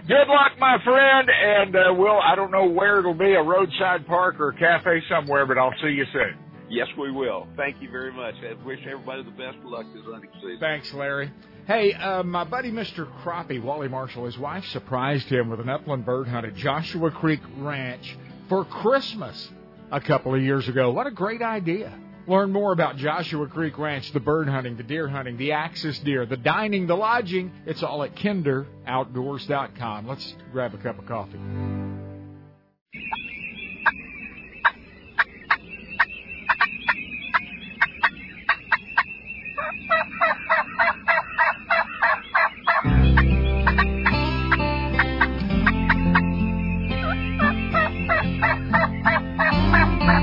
good 0.07 0.27
luck, 0.27 0.57
my 0.59 0.77
friend, 0.83 1.29
and 1.29 1.75
uh, 1.75 1.93
we'll, 1.93 2.19
I 2.19 2.35
don't 2.35 2.51
know 2.51 2.65
where 2.65 2.99
it'll 2.99 3.13
be, 3.13 3.33
a 3.33 3.41
roadside 3.41 4.05
park 4.07 4.39
or 4.39 4.49
a 4.49 4.57
cafe 4.57 5.01
somewhere, 5.09 5.45
but 5.45 5.57
I'll 5.57 5.73
see 5.81 5.89
you 5.89 6.05
soon. 6.13 6.37
Yes, 6.69 6.87
we 6.97 7.11
will. 7.11 7.47
Thank 7.55 7.81
you 7.81 7.89
very 7.91 8.11
much. 8.11 8.35
I 8.43 8.53
wish 8.65 8.79
everybody 8.89 9.23
the 9.23 9.31
best 9.31 9.57
of 9.57 9.65
luck 9.65 9.85
this 9.93 10.03
hunting 10.05 10.29
season. 10.35 10.57
Thanks, 10.59 10.91
Larry. 10.93 11.31
Hey, 11.67 11.93
uh, 11.93 12.23
my 12.23 12.43
buddy 12.43 12.71
Mr. 12.71 13.07
Crappie, 13.21 13.61
Wally 13.61 13.87
Marshall, 13.87 14.25
his 14.25 14.37
wife 14.37 14.65
surprised 14.65 15.27
him 15.27 15.49
with 15.49 15.59
an 15.59 15.69
upland 15.69 16.05
bird 16.05 16.27
hunt 16.27 16.45
at 16.45 16.55
Joshua 16.55 17.11
Creek 17.11 17.41
Ranch 17.57 18.17
for 18.49 18.65
Christmas 18.65 19.49
a 19.91 20.01
couple 20.01 20.33
of 20.33 20.41
years 20.41 20.67
ago. 20.67 20.91
What 20.91 21.07
a 21.07 21.11
great 21.11 21.41
idea. 21.41 21.93
Learn 22.25 22.53
more 22.53 22.71
about 22.71 22.95
Joshua 22.95 23.47
Creek 23.47 23.77
Ranch, 23.77 24.13
the 24.13 24.19
bird 24.19 24.47
hunting, 24.47 24.77
the 24.77 24.83
deer 24.83 25.09
hunting, 25.09 25.35
the 25.37 25.51
axis 25.51 25.99
deer, 25.99 26.25
the 26.25 26.37
dining, 26.37 26.87
the 26.87 26.95
lodging. 26.95 27.51
It's 27.65 27.83
all 27.83 28.01
at 28.03 28.15
kinderoutdoors.com. 28.15 30.07
Let's 30.07 30.33
grab 30.53 30.73
a 30.73 30.77
cup 30.77 30.99
of 30.99 31.05
coffee. 31.05 31.39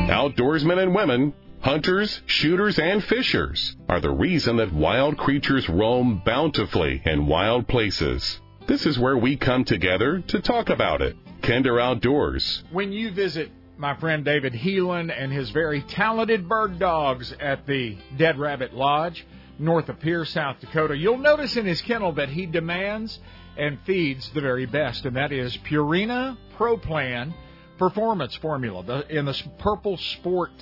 Outdoorsmen 0.09 0.79
and 0.79 0.95
women, 0.95 1.35
hunters, 1.61 2.23
shooters, 2.27 2.79
and 2.79 3.05
fishers 3.05 3.77
are 3.89 4.01
the 4.01 4.11
reason 4.11 4.57
that 4.57 4.73
wild 4.73 5.17
creatures 5.19 5.69
roam 5.69 6.23
bountifully 6.25 7.03
in 7.05 7.27
wild 7.27 7.69
places. 7.69 8.41
This 8.67 8.87
is 8.87 8.99
where 8.99 9.17
we 9.17 9.37
come 9.37 9.65
together 9.65 10.21
to 10.29 10.41
talk 10.41 10.71
about 10.71 11.03
it. 11.03 11.17
Kinder 11.43 11.81
Outdoors. 11.81 12.63
When 12.71 12.93
you 12.93 13.11
visit 13.11 13.51
my 13.77 13.95
friend 13.97 14.25
David 14.25 14.53
Heelan 14.53 15.11
and 15.11 15.33
his 15.33 15.51
very 15.51 15.81
talented 15.83 16.49
bird 16.49 16.79
dogs 16.79 17.35
at 17.41 17.67
the 17.67 17.97
Dead 18.17 18.39
Rabbit 18.39 18.75
Lodge, 18.75 19.27
north 19.59 19.89
of 19.89 20.01
Pierre, 20.01 20.25
South 20.25 20.61
Dakota, 20.61 20.97
you'll 20.97 21.19
notice 21.19 21.57
in 21.57 21.67
his 21.67 21.81
kennel 21.83 22.13
that 22.13 22.29
he 22.29 22.47
demands 22.47 23.19
and 23.57 23.79
feeds 23.85 24.31
the 24.31 24.41
very 24.41 24.67
best, 24.67 25.05
and 25.05 25.17
that 25.17 25.33
is 25.33 25.57
Purina 25.59 26.37
Pro 26.57 26.77
Plan 26.77 27.35
Performance 27.79 28.35
Formula 28.37 29.05
in 29.09 29.25
the 29.25 29.43
purple 29.59 29.97
sport 29.97 30.53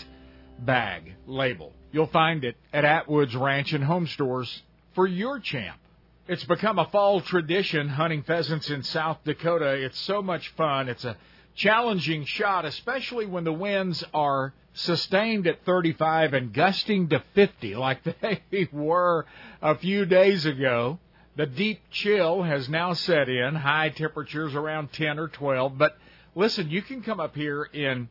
bag 0.59 1.14
label. 1.26 1.72
You'll 1.92 2.06
find 2.06 2.44
it 2.44 2.56
at 2.72 2.84
Atwood's 2.84 3.34
Ranch 3.34 3.72
and 3.72 3.84
Home 3.84 4.06
Stores 4.06 4.62
for 4.94 5.06
your 5.06 5.40
champ. 5.40 5.78
It's 6.26 6.44
become 6.44 6.78
a 6.78 6.86
fall 6.86 7.22
tradition 7.22 7.88
hunting 7.88 8.22
pheasants 8.22 8.68
in 8.68 8.82
South 8.82 9.18
Dakota. 9.24 9.72
It's 9.72 9.98
so 10.00 10.20
much 10.20 10.48
fun. 10.56 10.88
It's 10.88 11.04
a 11.04 11.16
challenging 11.54 12.24
shot, 12.24 12.64
especially 12.64 13.26
when 13.26 13.44
the 13.44 13.52
winds 13.52 14.04
are 14.12 14.52
sustained 14.74 15.46
at 15.46 15.64
35 15.64 16.34
and 16.34 16.52
gusting 16.52 17.09
to 17.09 17.22
50 17.34 17.74
like 17.74 18.02
they 18.50 18.68
were 18.70 19.26
a 19.62 19.76
few 19.76 20.04
days 20.04 20.46
ago. 20.46 20.98
The 21.36 21.46
deep 21.46 21.80
chill 21.90 22.42
has 22.42 22.68
now 22.68 22.92
set 22.92 23.28
in, 23.28 23.54
high 23.54 23.90
temperatures 23.90 24.54
around 24.54 24.92
10 24.92 25.18
or 25.18 25.28
12. 25.28 25.78
But 25.78 25.96
listen, 26.34 26.68
you 26.68 26.82
can 26.82 27.02
come 27.02 27.20
up 27.20 27.34
here 27.34 27.64
in 27.64 28.09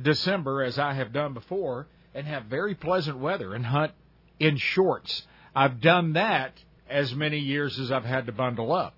December, 0.00 0.62
as 0.62 0.78
I 0.78 0.94
have 0.94 1.12
done 1.12 1.34
before, 1.34 1.86
and 2.14 2.26
have 2.26 2.44
very 2.44 2.74
pleasant 2.74 3.18
weather 3.18 3.54
and 3.54 3.64
hunt 3.64 3.92
in 4.38 4.56
shorts. 4.56 5.26
I've 5.54 5.80
done 5.80 6.14
that 6.14 6.52
as 6.88 7.14
many 7.14 7.38
years 7.38 7.78
as 7.78 7.92
I've 7.92 8.04
had 8.04 8.26
to 8.26 8.32
bundle 8.32 8.72
up. 8.72 8.94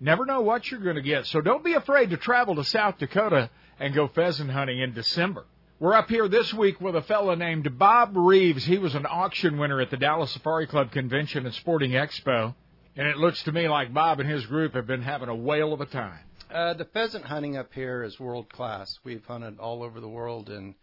Never 0.00 0.26
know 0.26 0.40
what 0.40 0.70
you're 0.70 0.80
going 0.80 0.96
to 0.96 1.02
get, 1.02 1.26
so 1.26 1.40
don't 1.40 1.64
be 1.64 1.74
afraid 1.74 2.10
to 2.10 2.16
travel 2.16 2.54
to 2.56 2.64
South 2.64 2.98
Dakota 2.98 3.50
and 3.80 3.94
go 3.94 4.08
pheasant 4.08 4.50
hunting 4.50 4.78
in 4.78 4.92
December. 4.92 5.44
We're 5.80 5.94
up 5.94 6.08
here 6.08 6.28
this 6.28 6.52
week 6.54 6.80
with 6.80 6.96
a 6.96 7.02
fellow 7.02 7.34
named 7.34 7.78
Bob 7.78 8.16
Reeves. 8.16 8.64
He 8.64 8.78
was 8.78 8.94
an 8.94 9.06
auction 9.08 9.58
winner 9.58 9.80
at 9.80 9.90
the 9.90 9.96
Dallas 9.96 10.32
Safari 10.32 10.66
Club 10.66 10.90
Convention 10.90 11.46
and 11.46 11.54
Sporting 11.54 11.92
Expo, 11.92 12.54
and 12.96 13.06
it 13.06 13.16
looks 13.16 13.42
to 13.44 13.52
me 13.52 13.68
like 13.68 13.94
Bob 13.94 14.18
and 14.18 14.28
his 14.28 14.44
group 14.46 14.74
have 14.74 14.86
been 14.86 15.02
having 15.02 15.28
a 15.28 15.34
whale 15.34 15.72
of 15.72 15.80
a 15.80 15.86
time. 15.86 16.18
Uh, 16.50 16.72
the 16.72 16.86
pheasant 16.86 17.26
hunting 17.26 17.58
up 17.58 17.74
here 17.74 18.02
is 18.02 18.18
world 18.18 18.48
class. 18.50 18.98
We've 19.04 19.24
hunted 19.24 19.58
all 19.58 19.82
over 19.82 20.00
the 20.00 20.08
world, 20.08 20.48
and 20.48 20.74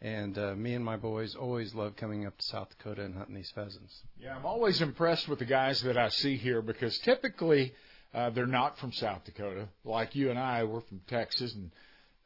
and 0.00 0.38
uh, 0.38 0.54
me 0.54 0.74
and 0.74 0.84
my 0.84 0.96
boys 0.96 1.34
always 1.34 1.74
love 1.74 1.96
coming 1.96 2.24
up 2.24 2.38
to 2.38 2.44
South 2.44 2.68
Dakota 2.70 3.02
and 3.02 3.16
hunting 3.16 3.34
these 3.34 3.50
pheasants. 3.50 4.02
Yeah, 4.20 4.36
I'm 4.36 4.46
always 4.46 4.80
impressed 4.80 5.26
with 5.26 5.40
the 5.40 5.44
guys 5.44 5.82
that 5.82 5.98
I 5.98 6.08
see 6.10 6.36
here 6.36 6.62
because 6.62 6.96
typically 6.98 7.74
uh, 8.14 8.30
they're 8.30 8.46
not 8.46 8.78
from 8.78 8.92
South 8.92 9.24
Dakota. 9.24 9.66
Like 9.84 10.14
you 10.14 10.30
and 10.30 10.38
I, 10.38 10.62
we're 10.62 10.82
from 10.82 11.00
Texas, 11.08 11.52
and 11.52 11.72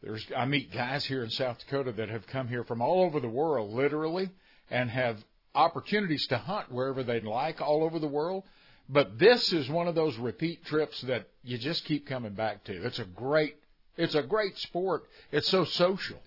there's 0.03 0.27
I 0.37 0.45
meet 0.45 0.71
guys 0.71 1.07
here 1.07 1.25
in 1.25 1.31
South 1.31 1.61
Dakota 1.61 1.93
that 1.93 2.11
have 2.11 2.27
come 2.27 2.47
here 2.47 2.63
from 2.63 2.83
all 2.83 3.03
over 3.03 3.21
the 3.21 3.29
world, 3.29 3.73
literally, 3.73 4.29
and 4.71 4.91
have 4.91 5.25
opportunities 5.55 6.27
to 6.27 6.37
hunt 6.37 6.71
wherever 6.71 7.03
they'd 7.03 7.25
like 7.25 7.63
all 7.63 7.85
over 7.85 7.99
the 7.99 8.07
world. 8.07 8.45
But 8.93 9.19
this 9.19 9.55
is 9.55 9.71
one 9.71 9.89
of 9.89 9.95
those 9.95 10.19
repeat 10.19 10.67
trips 10.67 11.01
that 11.03 11.27
you 11.43 11.57
just 11.57 11.87
keep 11.87 12.07
coming 12.07 12.35
back 12.35 12.65
to. 12.65 12.87
It's 12.87 12.99
a 12.99 13.07
great, 13.07 13.57
it's 13.97 14.15
a 14.15 14.23
great 14.23 14.59
sport. 14.59 15.05
It's 15.33 15.49
so 15.49 15.65
social. 15.65 16.19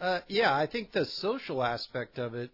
Uh, 0.00 0.20
yeah, 0.28 0.54
I 0.54 0.66
think 0.66 0.92
the 0.92 1.04
social 1.04 1.60
aspect 1.60 2.20
of 2.20 2.34
it 2.34 2.50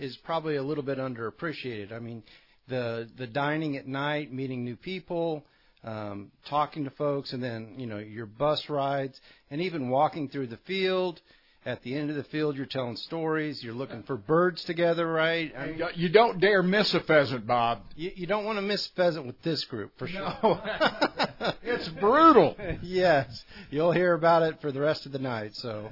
is 0.00 0.16
probably 0.16 0.56
a 0.56 0.64
little 0.64 0.82
bit 0.82 0.98
underappreciated. 0.98 1.92
I 1.92 2.00
mean, 2.00 2.24
the 2.66 3.08
the 3.16 3.28
dining 3.28 3.76
at 3.76 3.86
night, 3.86 4.32
meeting 4.32 4.64
new 4.64 4.74
people, 4.74 5.44
um, 5.84 6.32
talking 6.46 6.82
to 6.82 6.90
folks, 6.90 7.32
and 7.32 7.42
then 7.42 7.74
you 7.76 7.86
know 7.86 7.98
your 7.98 8.26
bus 8.26 8.68
rides, 8.68 9.20
and 9.48 9.60
even 9.60 9.90
walking 9.90 10.28
through 10.28 10.48
the 10.48 10.58
field. 10.58 11.20
At 11.66 11.82
the 11.82 11.96
end 11.96 12.08
of 12.08 12.16
the 12.16 12.24
field, 12.24 12.56
you're 12.56 12.66
telling 12.66 12.96
stories. 12.96 13.62
You're 13.62 13.74
looking 13.74 14.02
for 14.04 14.16
birds 14.16 14.62
together, 14.64 15.06
right? 15.06 15.52
I 15.56 15.66
mean, 15.66 15.82
you 15.96 16.08
don't 16.08 16.40
dare 16.40 16.62
miss 16.62 16.94
a 16.94 17.00
pheasant, 17.00 17.46
Bob. 17.46 17.82
You, 17.96 18.12
you 18.14 18.26
don't 18.26 18.44
want 18.44 18.58
to 18.58 18.62
miss 18.62 18.86
a 18.86 18.90
pheasant 18.92 19.26
with 19.26 19.42
this 19.42 19.64
group 19.64 19.92
for 19.98 20.06
sure. 20.06 20.20
No. 20.42 20.60
it's 21.62 21.88
brutal. 21.88 22.56
yes, 22.82 23.44
you'll 23.70 23.92
hear 23.92 24.14
about 24.14 24.44
it 24.44 24.60
for 24.60 24.70
the 24.70 24.80
rest 24.80 25.04
of 25.04 25.12
the 25.12 25.18
night. 25.18 25.56
So 25.56 25.90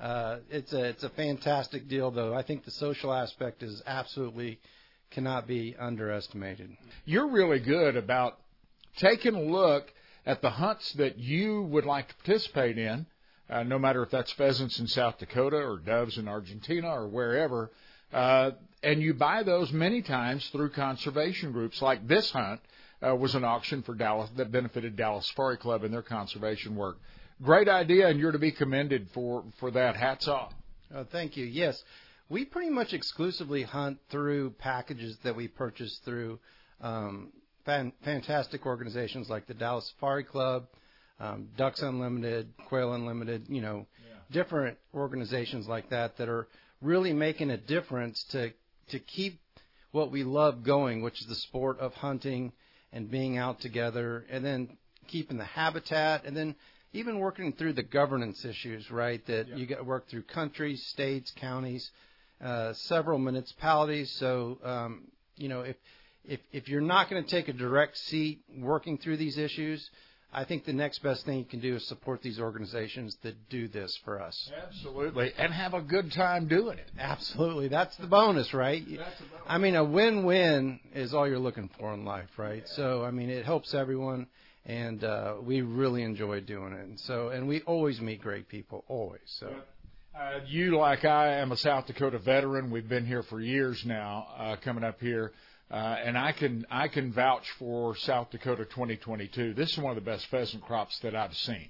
uh, 0.00 0.38
it's 0.48 0.72
a 0.72 0.84
it's 0.84 1.02
a 1.02 1.10
fantastic 1.10 1.88
deal, 1.88 2.10
though. 2.12 2.32
I 2.32 2.42
think 2.42 2.64
the 2.64 2.70
social 2.70 3.12
aspect 3.12 3.62
is 3.62 3.82
absolutely 3.86 4.60
cannot 5.10 5.46
be 5.46 5.74
underestimated. 5.78 6.70
You're 7.04 7.28
really 7.28 7.58
good 7.58 7.96
about 7.96 8.38
taking 8.96 9.34
a 9.34 9.42
look 9.42 9.92
at 10.24 10.40
the 10.40 10.50
hunts 10.50 10.92
that 10.94 11.18
you 11.18 11.62
would 11.62 11.84
like 11.84 12.08
to 12.08 12.14
participate 12.16 12.78
in 12.78 13.06
uh, 13.50 13.62
no 13.64 13.78
matter 13.78 14.02
if 14.02 14.10
that's 14.10 14.32
pheasants 14.32 14.78
in 14.78 14.86
South 14.86 15.18
Dakota 15.18 15.56
or 15.56 15.78
doves 15.78 16.16
in 16.18 16.28
Argentina 16.28 16.88
or 16.88 17.08
wherever. 17.08 17.70
Uh, 18.12 18.52
and 18.82 19.02
you 19.02 19.12
buy 19.12 19.42
those 19.42 19.72
many 19.72 20.02
times 20.02 20.48
through 20.50 20.70
conservation 20.70 21.52
groups. 21.52 21.82
Like 21.82 22.06
this 22.06 22.30
hunt 22.30 22.60
uh, 23.06 23.14
was 23.14 23.34
an 23.34 23.44
auction 23.44 23.82
for 23.82 23.94
Dallas 23.94 24.30
that 24.36 24.52
benefited 24.52 24.96
Dallas 24.96 25.26
Safari 25.26 25.56
Club 25.56 25.84
and 25.84 25.92
their 25.92 26.02
conservation 26.02 26.76
work. 26.76 26.98
Great 27.42 27.68
idea, 27.68 28.08
and 28.08 28.20
you're 28.20 28.32
to 28.32 28.38
be 28.38 28.52
commended 28.52 29.08
for 29.14 29.44
for 29.58 29.70
that. 29.70 29.96
Hats 29.96 30.28
off. 30.28 30.52
Oh, 30.94 31.04
thank 31.10 31.36
you. 31.36 31.46
Yes, 31.46 31.82
we 32.28 32.44
pretty 32.44 32.70
much 32.70 32.92
exclusively 32.92 33.62
hunt 33.62 33.98
through 34.10 34.50
packages 34.58 35.16
that 35.24 35.34
we 35.34 35.48
purchase 35.48 36.00
through 36.04 36.38
um, 36.82 37.32
fan, 37.64 37.92
fantastic 38.04 38.66
organizations 38.66 39.30
like 39.30 39.46
the 39.46 39.54
Dallas 39.54 39.86
Safari 39.88 40.24
Club, 40.24 40.66
um, 41.20 41.48
Ducks 41.56 41.82
Unlimited, 41.82 42.52
Quail 42.68 42.94
Unlimited, 42.94 43.44
you 43.48 43.60
know, 43.60 43.86
yeah. 44.08 44.14
different 44.32 44.78
organizations 44.94 45.68
like 45.68 45.90
that 45.90 46.16
that 46.16 46.28
are 46.28 46.48
really 46.80 47.12
making 47.12 47.50
a 47.50 47.56
difference 47.56 48.24
to 48.30 48.52
to 48.88 48.98
keep 48.98 49.38
what 49.92 50.10
we 50.10 50.24
love 50.24 50.64
going, 50.64 51.02
which 51.02 51.20
is 51.20 51.26
the 51.26 51.34
sport 51.34 51.78
of 51.78 51.92
hunting 51.94 52.52
and 52.92 53.10
being 53.10 53.36
out 53.36 53.60
together, 53.60 54.24
and 54.30 54.44
then 54.44 54.76
keeping 55.08 55.36
the 55.36 55.44
habitat, 55.44 56.24
and 56.24 56.36
then 56.36 56.54
even 56.92 57.18
working 57.18 57.52
through 57.52 57.72
the 57.72 57.82
governance 57.82 58.44
issues, 58.44 58.90
right? 58.90 59.24
That 59.26 59.48
yeah. 59.48 59.56
you 59.56 59.66
got 59.66 59.76
to 59.76 59.84
work 59.84 60.08
through 60.08 60.22
countries, 60.22 60.84
states, 60.86 61.32
counties, 61.36 61.88
uh, 62.42 62.72
several 62.72 63.18
municipalities. 63.18 64.10
So, 64.18 64.58
um, 64.64 65.08
you 65.36 65.48
know, 65.48 65.60
if 65.60 65.76
if 66.24 66.40
if 66.52 66.68
you're 66.68 66.80
not 66.80 67.10
going 67.10 67.22
to 67.22 67.30
take 67.30 67.48
a 67.48 67.52
direct 67.52 67.96
seat 67.96 68.42
working 68.58 68.98
through 68.98 69.18
these 69.18 69.38
issues, 69.38 69.88
I 70.32 70.44
think 70.44 70.64
the 70.64 70.72
next 70.72 71.02
best 71.02 71.26
thing 71.26 71.38
you 71.38 71.44
can 71.44 71.60
do 71.60 71.74
is 71.74 71.86
support 71.88 72.22
these 72.22 72.38
organizations 72.38 73.16
that 73.22 73.48
do 73.48 73.66
this 73.66 73.98
for 74.04 74.22
us. 74.22 74.50
Absolutely, 74.68 75.32
and 75.36 75.52
have 75.52 75.74
a 75.74 75.80
good 75.80 76.12
time 76.12 76.46
doing 76.46 76.78
it. 76.78 76.88
Absolutely, 76.98 77.66
that's 77.68 77.96
the 77.96 78.06
bonus, 78.06 78.54
right? 78.54 78.82
That's 78.86 79.20
bonus. 79.20 79.46
I 79.46 79.58
mean, 79.58 79.74
a 79.74 79.84
win-win 79.84 80.78
is 80.94 81.14
all 81.14 81.28
you're 81.28 81.40
looking 81.40 81.68
for 81.78 81.92
in 81.94 82.04
life, 82.04 82.28
right? 82.36 82.62
Yeah. 82.64 82.76
So, 82.76 83.04
I 83.04 83.10
mean, 83.10 83.28
it 83.28 83.44
helps 83.44 83.74
everyone, 83.74 84.28
and 84.64 85.02
uh, 85.02 85.34
we 85.42 85.62
really 85.62 86.02
enjoy 86.02 86.40
doing 86.42 86.74
it. 86.74 86.86
And 86.86 87.00
so, 87.00 87.30
and 87.30 87.48
we 87.48 87.62
always 87.62 88.00
meet 88.00 88.22
great 88.22 88.48
people, 88.48 88.84
always. 88.88 89.20
So. 89.24 89.52
Uh, 90.12 90.40
you, 90.46 90.76
like 90.76 91.04
I, 91.04 91.36
am 91.36 91.52
a 91.52 91.56
South 91.56 91.86
Dakota 91.86 92.18
veteran. 92.18 92.70
We've 92.70 92.88
been 92.88 93.06
here 93.06 93.22
for 93.22 93.40
years 93.40 93.82
now, 93.86 94.26
uh, 94.36 94.56
coming 94.62 94.84
up 94.84 95.00
here. 95.00 95.32
Uh, 95.70 95.74
and 96.04 96.18
I 96.18 96.32
can 96.32 96.66
I 96.68 96.88
can 96.88 97.12
vouch 97.12 97.48
for 97.58 97.94
South 97.94 98.30
Dakota 98.30 98.64
2022. 98.64 99.54
This 99.54 99.70
is 99.70 99.78
one 99.78 99.96
of 99.96 100.04
the 100.04 100.10
best 100.10 100.26
pheasant 100.26 100.64
crops 100.64 100.98
that 101.00 101.14
I've 101.14 101.36
seen. 101.36 101.68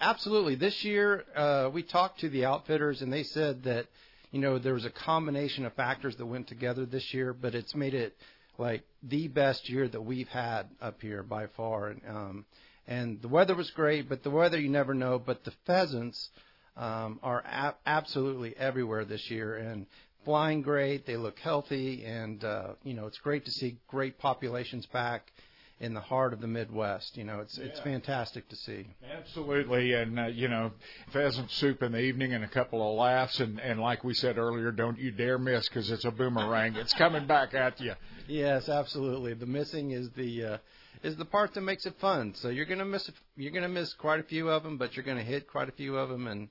Absolutely. 0.00 0.54
This 0.54 0.84
year, 0.84 1.24
uh, 1.34 1.70
we 1.72 1.82
talked 1.82 2.20
to 2.20 2.28
the 2.28 2.44
outfitters, 2.44 3.02
and 3.02 3.12
they 3.12 3.24
said 3.24 3.64
that 3.64 3.86
you 4.30 4.40
know 4.40 4.58
there 4.58 4.74
was 4.74 4.84
a 4.84 4.90
combination 4.90 5.66
of 5.66 5.72
factors 5.74 6.14
that 6.16 6.26
went 6.26 6.46
together 6.46 6.86
this 6.86 7.12
year, 7.12 7.34
but 7.34 7.56
it's 7.56 7.74
made 7.74 7.94
it 7.94 8.16
like 8.58 8.84
the 9.02 9.26
best 9.26 9.68
year 9.68 9.88
that 9.88 10.00
we've 10.00 10.28
had 10.28 10.68
up 10.80 11.02
here 11.02 11.24
by 11.24 11.48
far. 11.48 11.88
And 11.88 12.02
um, 12.08 12.44
and 12.86 13.20
the 13.22 13.28
weather 13.28 13.56
was 13.56 13.70
great, 13.72 14.08
but 14.08 14.22
the 14.22 14.30
weather 14.30 14.58
you 14.58 14.68
never 14.68 14.94
know. 14.94 15.18
But 15.18 15.42
the 15.42 15.52
pheasants 15.66 16.30
um, 16.76 17.18
are 17.24 17.42
ab- 17.44 17.76
absolutely 17.86 18.56
everywhere 18.56 19.04
this 19.04 19.28
year, 19.30 19.56
and 19.56 19.86
flying 20.24 20.62
great. 20.62 21.06
They 21.06 21.16
look 21.16 21.38
healthy, 21.38 22.04
and 22.04 22.42
uh, 22.44 22.72
you 22.82 22.94
know 22.94 23.06
it's 23.06 23.18
great 23.18 23.44
to 23.44 23.50
see 23.50 23.78
great 23.88 24.18
populations 24.18 24.86
back 24.86 25.32
in 25.80 25.94
the 25.94 26.00
heart 26.00 26.34
of 26.34 26.40
the 26.40 26.46
Midwest. 26.46 27.16
You 27.16 27.24
know, 27.24 27.40
it's 27.40 27.58
yeah. 27.58 27.64
it's 27.64 27.80
fantastic 27.80 28.48
to 28.48 28.56
see. 28.56 28.86
Absolutely, 29.10 29.94
and 29.94 30.20
uh, 30.20 30.26
you 30.26 30.48
know, 30.48 30.72
pheasant 31.12 31.50
soup 31.50 31.82
in 31.82 31.92
the 31.92 32.00
evening 32.00 32.34
and 32.34 32.44
a 32.44 32.48
couple 32.48 32.86
of 32.88 32.98
laughs, 32.98 33.40
and 33.40 33.58
and 33.60 33.80
like 33.80 34.04
we 34.04 34.14
said 34.14 34.38
earlier, 34.38 34.70
don't 34.70 34.98
you 34.98 35.10
dare 35.10 35.38
miss 35.38 35.68
because 35.68 35.90
it's 35.90 36.04
a 36.04 36.10
boomerang. 36.10 36.76
it's 36.76 36.94
coming 36.94 37.26
back 37.26 37.54
at 37.54 37.80
you. 37.80 37.94
Yes, 38.28 38.68
absolutely. 38.68 39.34
The 39.34 39.46
missing 39.46 39.92
is 39.92 40.10
the 40.10 40.44
uh, 40.44 40.58
is 41.02 41.16
the 41.16 41.24
part 41.24 41.54
that 41.54 41.62
makes 41.62 41.86
it 41.86 41.94
fun. 42.00 42.34
So 42.34 42.50
you're 42.50 42.66
gonna 42.66 42.84
miss 42.84 43.10
you're 43.36 43.52
gonna 43.52 43.68
miss 43.68 43.94
quite 43.94 44.20
a 44.20 44.24
few 44.24 44.50
of 44.50 44.62
them, 44.62 44.76
but 44.76 44.94
you're 44.94 45.04
gonna 45.04 45.22
hit 45.22 45.48
quite 45.48 45.68
a 45.68 45.72
few 45.72 45.96
of 45.96 46.10
them, 46.10 46.26
and 46.26 46.48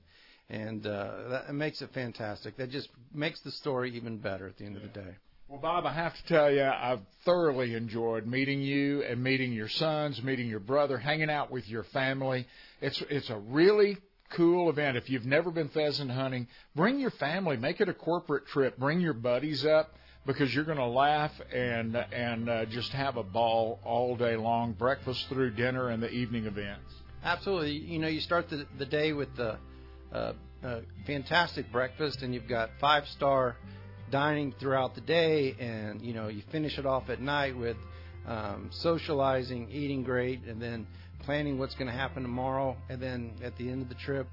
and 0.50 0.84
uh, 0.84 1.28
that 1.28 1.54
makes 1.54 1.80
it 1.80 1.90
fantastic. 1.94 2.56
That 2.56 2.70
just 2.70 2.88
makes 3.14 3.40
the 3.40 3.52
story 3.52 3.94
even 3.96 4.18
better 4.18 4.48
at 4.48 4.58
the 4.58 4.64
end 4.64 4.76
of 4.76 4.82
the 4.82 4.88
day. 4.88 5.16
Well, 5.48 5.60
Bob, 5.60 5.86
I 5.86 5.92
have 5.92 6.14
to 6.14 6.26
tell 6.26 6.50
you, 6.50 6.62
I've 6.62 7.00
thoroughly 7.24 7.74
enjoyed 7.74 8.26
meeting 8.26 8.60
you 8.60 9.02
and 9.02 9.22
meeting 9.22 9.52
your 9.52 9.68
sons, 9.68 10.22
meeting 10.22 10.48
your 10.48 10.60
brother, 10.60 10.98
hanging 10.98 11.30
out 11.30 11.50
with 11.50 11.68
your 11.68 11.84
family. 11.84 12.46
It's 12.80 13.02
it's 13.10 13.30
a 13.30 13.38
really 13.38 13.96
cool 14.36 14.70
event. 14.70 14.96
If 14.96 15.08
you've 15.10 15.24
never 15.24 15.50
been 15.50 15.68
pheasant 15.68 16.10
hunting, 16.10 16.46
bring 16.76 17.00
your 17.00 17.10
family, 17.12 17.56
make 17.56 17.80
it 17.80 17.88
a 17.88 17.94
corporate 17.94 18.46
trip, 18.46 18.76
bring 18.78 19.00
your 19.00 19.12
buddies 19.12 19.64
up 19.64 19.94
because 20.26 20.54
you're 20.54 20.64
going 20.64 20.78
to 20.78 20.86
laugh 20.86 21.32
and 21.52 21.96
and 21.96 22.48
uh, 22.48 22.64
just 22.66 22.92
have 22.92 23.16
a 23.16 23.24
ball 23.24 23.80
all 23.84 24.16
day 24.16 24.36
long, 24.36 24.72
breakfast 24.72 25.26
through 25.28 25.50
dinner 25.50 25.88
and 25.88 26.02
the 26.02 26.10
evening 26.10 26.46
events. 26.46 26.92
Absolutely. 27.24 27.72
You 27.72 27.98
know, 27.98 28.08
you 28.08 28.20
start 28.20 28.50
the 28.50 28.66
the 28.78 28.86
day 28.86 29.12
with 29.12 29.34
the 29.36 29.58
uh, 30.12 30.32
uh, 30.62 30.80
fantastic 31.06 31.70
breakfast, 31.72 32.22
and 32.22 32.34
you've 32.34 32.48
got 32.48 32.70
five 32.80 33.06
star 33.08 33.56
dining 34.10 34.52
throughout 34.60 34.94
the 34.94 35.00
day, 35.00 35.54
and 35.58 36.02
you 36.02 36.12
know 36.12 36.28
you 36.28 36.42
finish 36.50 36.78
it 36.78 36.86
off 36.86 37.08
at 37.08 37.20
night 37.20 37.56
with 37.56 37.76
um, 38.26 38.68
socializing, 38.72 39.68
eating 39.70 40.02
great, 40.02 40.44
and 40.44 40.60
then 40.60 40.86
planning 41.24 41.58
what's 41.58 41.74
going 41.74 41.86
to 41.86 41.96
happen 41.96 42.22
tomorrow, 42.22 42.76
and 42.88 43.00
then 43.00 43.32
at 43.42 43.56
the 43.56 43.70
end 43.70 43.82
of 43.82 43.88
the 43.88 43.94
trip, 43.94 44.26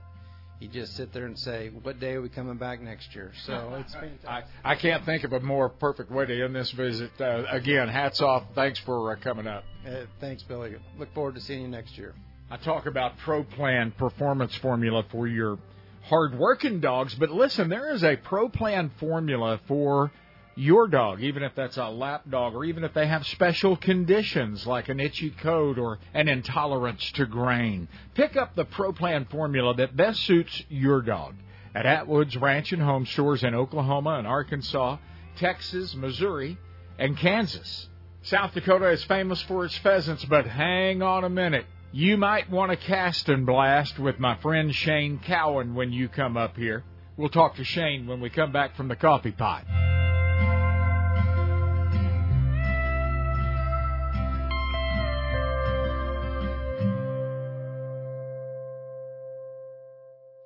you 0.59 0.67
just 0.67 0.95
sit 0.95 1.13
there 1.13 1.25
and 1.25 1.37
say, 1.37 1.69
"What 1.69 1.99
day 1.99 2.13
are 2.13 2.21
we 2.21 2.29
coming 2.29 2.57
back 2.57 2.81
next 2.81 3.13
year?" 3.13 3.31
So 3.45 3.75
it's 3.79 3.95
I, 4.27 4.43
I 4.63 4.75
can't 4.75 5.05
think 5.05 5.23
of 5.23 5.33
a 5.33 5.39
more 5.39 5.69
perfect 5.69 6.11
way 6.11 6.25
to 6.25 6.43
end 6.43 6.55
this 6.55 6.71
visit. 6.71 7.11
Uh, 7.19 7.43
again, 7.49 7.87
hats 7.87 8.21
off. 8.21 8.43
Thanks 8.55 8.79
for 8.79 9.11
uh, 9.11 9.15
coming 9.21 9.47
up. 9.47 9.63
Uh, 9.87 10.05
thanks, 10.19 10.43
Billy. 10.43 10.75
Look 10.97 11.13
forward 11.13 11.35
to 11.35 11.41
seeing 11.41 11.61
you 11.61 11.67
next 11.67 11.97
year. 11.97 12.15
I 12.49 12.55
talk 12.55 12.85
about 12.85 13.17
Pro 13.17 13.43
Plan 13.43 13.91
performance 13.91 14.55
formula 14.55 15.03
for 15.11 15.27
your 15.27 15.57
hard-working 16.03 16.79
dogs, 16.79 17.13
but 17.15 17.29
listen, 17.29 17.67
there 17.67 17.93
is 17.93 18.05
a 18.05 18.15
Pro 18.15 18.47
Plan 18.47 18.89
formula 19.01 19.59
for 19.67 20.13
your 20.55 20.87
dog, 20.87 21.21
even 21.21 21.43
if 21.43 21.53
that's 21.55 21.75
a 21.75 21.89
lap 21.89 22.23
dog, 22.29 22.55
or 22.55 22.63
even 22.63 22.85
if 22.85 22.93
they 22.93 23.05
have 23.05 23.27
special 23.27 23.75
conditions 23.75 24.65
like 24.65 24.87
an 24.87 25.01
itchy 25.01 25.29
coat 25.29 25.77
or 25.77 25.99
an 26.13 26.29
intolerance 26.29 27.11
to 27.11 27.25
grain. 27.25 27.89
Pick 28.13 28.37
up 28.37 28.55
the 28.55 28.63
Pro 28.63 28.93
Plan 28.93 29.25
formula 29.25 29.75
that 29.75 29.97
best 29.97 30.23
suits 30.23 30.63
your 30.69 31.01
dog 31.01 31.35
at 31.75 31.85
Atwood's 31.85 32.37
Ranch 32.37 32.71
and 32.71 32.81
Home 32.81 33.05
Stores 33.05 33.43
in 33.43 33.55
Oklahoma 33.55 34.11
and 34.11 34.25
Arkansas, 34.25 34.97
Texas, 35.35 35.93
Missouri, 35.95 36.57
and 36.97 37.17
Kansas. 37.17 37.89
South 38.21 38.53
Dakota 38.53 38.89
is 38.91 39.03
famous 39.03 39.41
for 39.41 39.65
its 39.65 39.77
pheasants, 39.79 40.23
but 40.23 40.47
hang 40.47 41.01
on 41.01 41.25
a 41.25 41.29
minute. 41.29 41.65
You 41.97 42.15
might 42.15 42.47
want 42.51 42.69
to 42.69 42.77
cast 42.77 43.27
and 43.27 43.43
blast 43.43 43.97
with 43.97 44.19
my 44.19 44.37
friend 44.37 44.71
Shane 44.71 45.17
Cowan 45.17 45.73
when 45.73 45.91
you 45.91 46.07
come 46.07 46.37
up 46.37 46.55
here. 46.55 46.83
We'll 47.17 47.27
talk 47.27 47.55
to 47.55 47.63
Shane 47.63 48.05
when 48.05 48.21
we 48.21 48.29
come 48.29 48.51
back 48.51 48.75
from 48.75 48.87
the 48.87 48.95
coffee 48.95 49.31
pot. 49.31 49.65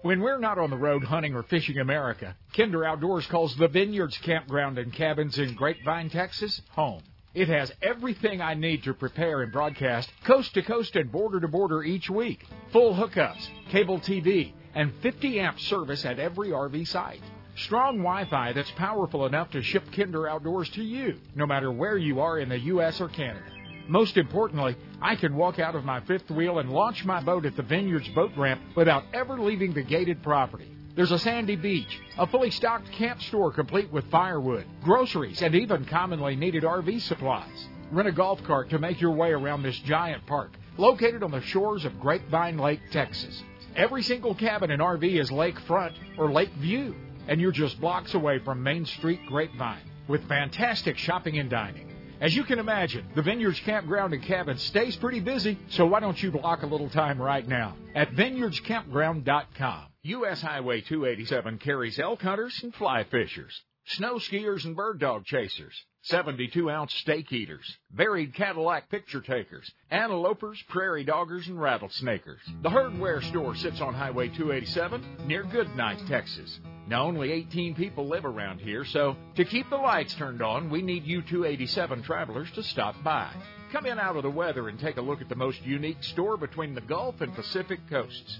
When 0.04 0.22
we're 0.22 0.40
not 0.40 0.58
on 0.58 0.70
the 0.70 0.78
road 0.78 1.04
hunting 1.04 1.36
or 1.36 1.44
fishing 1.44 1.80
America, 1.80 2.38
Kinder 2.56 2.86
Outdoors 2.86 3.26
calls 3.26 3.58
the 3.58 3.68
Vineyards 3.68 4.18
Campground 4.20 4.78
and 4.78 4.94
Cabins 4.94 5.38
in 5.38 5.56
Grapevine, 5.56 6.10
Texas, 6.10 6.62
home. 6.70 7.04
It 7.34 7.48
has 7.48 7.72
everything 7.82 8.42
I 8.42 8.56
need 8.56 8.84
to 8.84 8.94
prepare 8.94 9.42
and 9.42 9.54
broadcast 9.54 10.12
coast 10.26 10.54
to 10.56 10.62
coast 10.62 10.98
and 10.98 11.10
border 11.10 11.40
to 11.40 11.48
border 11.48 11.82
each 11.82 12.10
week. 12.10 12.46
Full 12.74 12.94
hookups, 12.94 13.48
cable 13.70 14.00
TV, 14.00 14.52
and 14.76 14.94
50 15.02 15.40
amp 15.40 15.58
service 15.62 16.04
at 16.04 16.20
every 16.20 16.50
RV 16.50 16.86
site. 16.88 17.22
Strong 17.56 18.00
Wi 18.00 18.26
Fi 18.26 18.52
that's 18.52 18.72
powerful 18.72 19.26
enough 19.26 19.50
to 19.52 19.62
ship 19.62 19.84
Kinder 19.96 20.28
Outdoors 20.28 20.70
to 20.72 20.84
you, 20.84 21.20
no 21.34 21.46
matter 21.46 21.72
where 21.72 21.98
you 21.98 22.20
are 22.20 22.38
in 22.40 22.50
the 22.50 22.60
U.S. 22.60 23.00
or 23.00 23.08
Canada. 23.08 23.46
Most 23.88 24.18
importantly, 24.18 24.76
I 25.02 25.16
can 25.16 25.36
walk 25.36 25.58
out 25.58 25.76
of 25.76 25.86
my 25.86 26.02
fifth 26.02 26.30
wheel 26.32 26.60
and 26.60 26.70
launch 26.70 27.06
my 27.06 27.22
boat 27.24 27.46
at 27.46 27.56
the 27.56 27.64
Vineyards 27.64 28.10
boat 28.10 28.32
ramp 28.36 28.62
without 28.76 29.06
ever 29.14 29.40
leaving 29.40 29.74
the 29.74 29.84
gated 29.84 30.22
property. 30.22 30.70
There's 30.94 31.12
a 31.12 31.20
sandy 31.20 31.56
beach, 31.56 32.00
a 32.18 32.28
fully 32.28 32.52
stocked 32.52 32.92
camp 32.92 33.22
store 33.22 33.52
complete 33.52 33.92
with 33.92 34.12
firewood, 34.12 34.66
groceries, 34.84 35.42
and 35.42 35.56
even 35.56 35.86
commonly 35.86 36.36
needed 36.36 36.64
RV 36.64 37.02
supplies. 37.02 37.68
Rent 37.92 38.10
a 38.10 38.12
golf 38.12 38.44
cart 38.44 38.70
to 38.72 38.80
make 38.80 39.00
your 39.00 39.12
way 39.12 39.32
around 39.32 39.64
this 39.64 39.78
giant 39.80 40.26
park, 40.26 40.52
located 40.78 41.24
on 41.24 41.32
the 41.32 41.42
shores 41.42 41.86
of 41.86 42.00
Grapevine 42.00 42.58
Lake, 42.58 42.82
Texas. 42.92 43.42
Every 43.76 44.04
single 44.04 44.36
cabin 44.36 44.70
and 44.70 44.82
RV 44.82 45.18
is 45.18 45.30
lakefront 45.30 45.94
or 46.18 46.30
lake 46.30 46.52
view, 46.56 46.94
and 47.28 47.40
you're 47.40 47.54
just 47.54 47.80
blocks 47.80 48.14
away 48.14 48.40
from 48.40 48.62
Main 48.62 48.86
Street 48.86 49.26
Grapevine 49.28 49.90
with 50.10 50.28
fantastic 50.28 50.98
shopping 50.98 51.40
and 51.40 51.50
dining. 51.50 51.88
As 52.20 52.36
you 52.36 52.44
can 52.44 52.60
imagine, 52.60 53.06
the 53.16 53.22
Vineyards 53.22 53.62
Campground 53.62 54.14
and 54.14 54.22
Cabin 54.22 54.58
stays 54.58 54.98
pretty 54.98 55.22
busy, 55.22 55.58
so 55.70 55.86
why 55.86 56.02
don't 56.02 56.22
you 56.22 56.32
block 56.32 56.64
a 56.64 56.68
little 56.68 56.90
time 56.90 57.20
right 57.20 57.48
now 57.48 57.76
at 57.96 58.12
vineyardscampground.com. 58.12 59.91
U.S. 60.04 60.42
Highway 60.42 60.82
287 60.82 61.60
carries 61.60 62.00
elk 62.00 62.24
hunters 62.24 62.60
and 62.64 62.74
fly 62.74 63.04
fishers, 63.04 63.62
snow 63.86 64.16
skiers 64.16 64.66
and 64.66 64.76
bird 64.76 65.00
dog 65.00 65.26
chasers, 65.26 65.80
72 66.06 66.72
ounce 66.72 66.92
steak 66.96 67.32
eaters, 67.32 67.78
varied 67.92 68.34
Cadillac 68.34 68.90
picture 68.90 69.22
takers, 69.22 69.72
antelopers, 69.92 70.58
prairie 70.70 71.06
doggers, 71.06 71.46
and 71.48 71.60
rattlesnakers. 71.60 72.40
The 72.64 72.70
Herdware 72.70 73.22
store 73.30 73.54
sits 73.54 73.80
on 73.80 73.94
Highway 73.94 74.30
287 74.30 75.28
near 75.28 75.44
Goodnight, 75.44 76.00
Texas. 76.08 76.60
Now, 76.88 77.06
only 77.06 77.32
18 77.32 77.76
people 77.76 78.08
live 78.08 78.26
around 78.26 78.60
here, 78.60 78.84
so 78.84 79.16
to 79.36 79.46
keep 79.46 79.70
the 79.70 79.76
lights 79.76 80.16
turned 80.16 80.42
on, 80.42 80.72
we 80.72 80.82
need 80.82 81.04
you 81.04 81.22
287 81.22 82.02
travelers 82.02 82.50
to 82.54 82.64
stop 82.64 82.96
by. 83.04 83.32
Come 83.72 83.86
in 83.86 84.00
out 84.00 84.16
of 84.16 84.24
the 84.24 84.32
weather 84.32 84.68
and 84.68 84.80
take 84.80 84.98
a 84.98 85.02
look 85.02 85.22
at 85.22 85.30
the 85.30 85.36
most 85.36 85.62
unique 85.62 86.02
store 86.02 86.38
between 86.38 86.74
the 86.74 86.82
Gulf 86.82 87.22
and 87.22 87.36
Pacific 87.36 87.82
coasts. 87.88 88.40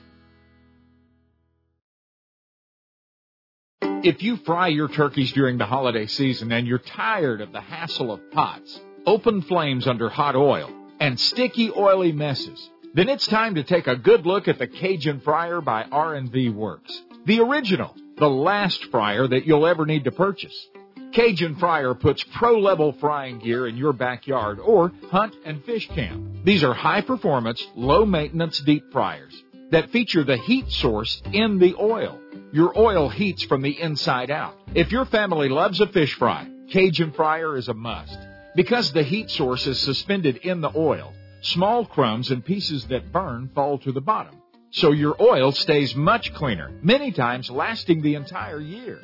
If 4.03 4.23
you 4.23 4.37
fry 4.37 4.69
your 4.69 4.87
turkeys 4.87 5.31
during 5.31 5.59
the 5.59 5.65
holiday 5.67 6.07
season 6.07 6.51
and 6.51 6.65
you're 6.65 6.79
tired 6.79 7.39
of 7.39 7.51
the 7.51 7.61
hassle 7.61 8.11
of 8.11 8.31
pots, 8.31 8.79
open 9.05 9.43
flames 9.43 9.87
under 9.87 10.09
hot 10.09 10.35
oil, 10.35 10.71
and 10.99 11.19
sticky 11.19 11.69
oily 11.69 12.11
messes, 12.11 12.69
then 12.95 13.09
it's 13.09 13.27
time 13.27 13.55
to 13.55 13.63
take 13.63 13.85
a 13.85 13.95
good 13.95 14.25
look 14.25 14.47
at 14.47 14.57
the 14.57 14.65
Cajun 14.65 15.19
Fryer 15.19 15.61
by 15.61 15.83
R&V 15.83 16.49
Works. 16.49 16.99
The 17.25 17.41
original, 17.41 17.95
the 18.17 18.27
last 18.27 18.85
fryer 18.85 19.27
that 19.27 19.45
you'll 19.45 19.67
ever 19.67 19.85
need 19.85 20.05
to 20.05 20.11
purchase. 20.11 20.67
Cajun 21.13 21.57
Fryer 21.57 21.93
puts 21.93 22.23
pro 22.23 22.57
level 22.59 22.93
frying 22.93 23.37
gear 23.37 23.67
in 23.67 23.77
your 23.77 23.93
backyard 23.93 24.59
or 24.59 24.91
hunt 25.11 25.35
and 25.45 25.63
fish 25.63 25.87
camp. 25.89 26.43
These 26.43 26.63
are 26.63 26.73
high 26.73 27.01
performance, 27.01 27.63
low 27.75 28.07
maintenance 28.07 28.59
deep 28.61 28.91
fryers 28.91 29.43
that 29.69 29.91
feature 29.91 30.23
the 30.23 30.37
heat 30.37 30.69
source 30.71 31.21
in 31.31 31.59
the 31.59 31.75
oil. 31.79 32.20
Your 32.51 32.77
oil 32.77 33.09
heats 33.09 33.43
from 33.43 33.61
the 33.61 33.79
inside 33.79 34.31
out. 34.31 34.55
If 34.73 34.91
your 34.91 35.05
family 35.05 35.49
loves 35.49 35.79
a 35.79 35.87
fish 35.87 36.15
fry, 36.15 36.47
Cajun 36.71 37.13
Fryer 37.13 37.57
is 37.57 37.67
a 37.67 37.73
must. 37.73 38.17
Because 38.55 38.91
the 38.91 39.03
heat 39.03 39.29
source 39.29 39.67
is 39.67 39.79
suspended 39.79 40.37
in 40.37 40.61
the 40.61 40.71
oil, 40.75 41.13
small 41.41 41.85
crumbs 41.85 42.31
and 42.31 42.43
pieces 42.43 42.85
that 42.87 43.11
burn 43.11 43.49
fall 43.55 43.77
to 43.79 43.91
the 43.91 44.01
bottom 44.01 44.41
so 44.71 44.91
your 44.91 45.15
oil 45.21 45.51
stays 45.51 45.95
much 45.95 46.33
cleaner, 46.33 46.71
many 46.81 47.11
times 47.11 47.51
lasting 47.51 48.01
the 48.01 48.15
entire 48.15 48.59
year. 48.59 48.99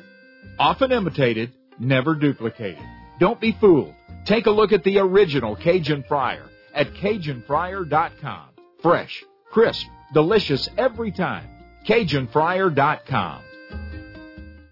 Often 0.58 0.92
imitated, 0.92 1.52
never 1.78 2.14
duplicated. 2.14 2.82
Don't 3.20 3.40
be 3.40 3.52
fooled. 3.52 3.94
Take 4.24 4.46
a 4.46 4.50
look 4.50 4.72
at 4.72 4.82
the 4.84 4.98
original 4.98 5.56
Cajun 5.56 6.04
Fryer 6.08 6.48
at 6.74 6.94
CajunFryer.com. 6.94 8.48
Fresh, 8.82 9.24
crisp, 9.50 9.86
delicious 10.14 10.68
every 10.78 11.12
time. 11.12 11.48
CajunFryer.com. 11.88 13.42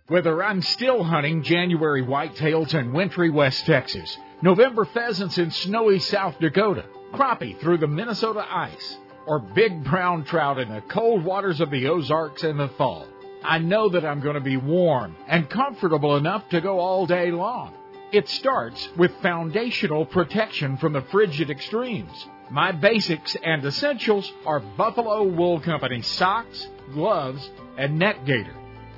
Whether 0.09 0.45
I'm 0.45 0.61
still 0.61 1.03
hunting 1.03 1.43
January 1.43 2.03
whitetails 2.03 2.75
in 2.75 2.93
wintry 2.93 3.31
West 3.31 3.65
Texas, 3.65 4.19
November 4.43 4.85
pheasants 4.85 5.39
in 5.39 5.51
snowy 5.51 5.99
South 5.99 6.39
Dakota, 6.39 6.85
crappie 7.15 7.59
through 7.59 7.79
the 7.79 7.87
Minnesota 7.87 8.47
ice, 8.47 8.99
or 9.27 9.39
big 9.39 9.83
brown 9.83 10.25
trout 10.25 10.59
in 10.59 10.69
the 10.69 10.83
cold 10.83 11.25
waters 11.25 11.63
of 11.63 11.71
the 11.71 11.89
Ozarks 11.89 12.45
in 12.45 12.59
the 12.59 12.69
fall, 12.69 13.07
I 13.43 13.61
know 13.61 13.89
that 13.89 14.05
I'm 14.05 14.21
going 14.21 14.35
to 14.35 14.41
be 14.41 14.59
warm 14.59 15.17
and 15.27 15.49
comfortable 15.49 16.17
enough 16.17 16.47
to 16.51 16.61
go 16.61 16.81
all 16.81 17.07
day 17.07 17.31
long. 17.31 17.73
It 18.13 18.29
starts 18.29 18.91
with 18.95 19.11
foundational 19.23 20.05
protection 20.05 20.77
from 20.77 20.93
the 20.93 21.01
frigid 21.01 21.49
extremes. 21.49 22.27
My 22.51 22.73
basics 22.73 23.37
and 23.43 23.65
essentials 23.65 24.31
are 24.45 24.61
Buffalo 24.61 25.25
Wool 25.25 25.61
Company 25.61 26.03
socks, 26.03 26.69
gloves, 26.93 27.51
and 27.77 27.99
net 27.99 28.25
gaiter. 28.25 28.55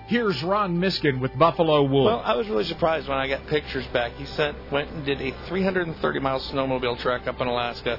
Here's 0.09 0.43
Ron 0.43 0.80
Miskin 0.80 1.20
with 1.20 1.39
Buffalo 1.39 1.82
Wool. 1.82 2.07
Well, 2.07 2.22
I 2.24 2.34
was 2.34 2.49
really 2.49 2.64
surprised 2.64 3.07
when 3.09 3.18
I 3.18 3.28
got 3.28 3.47
pictures 3.47 3.86
back. 3.89 4.12
He 4.12 4.24
sent 4.24 4.57
went 4.72 4.91
and 4.91 5.05
did 5.05 5.20
a 5.20 5.32
330 5.49 6.20
mile 6.20 6.41
snowmobile 6.41 6.99
trek 6.99 7.26
up 7.26 7.39
in 7.43 7.47
Alaska, 7.47 7.99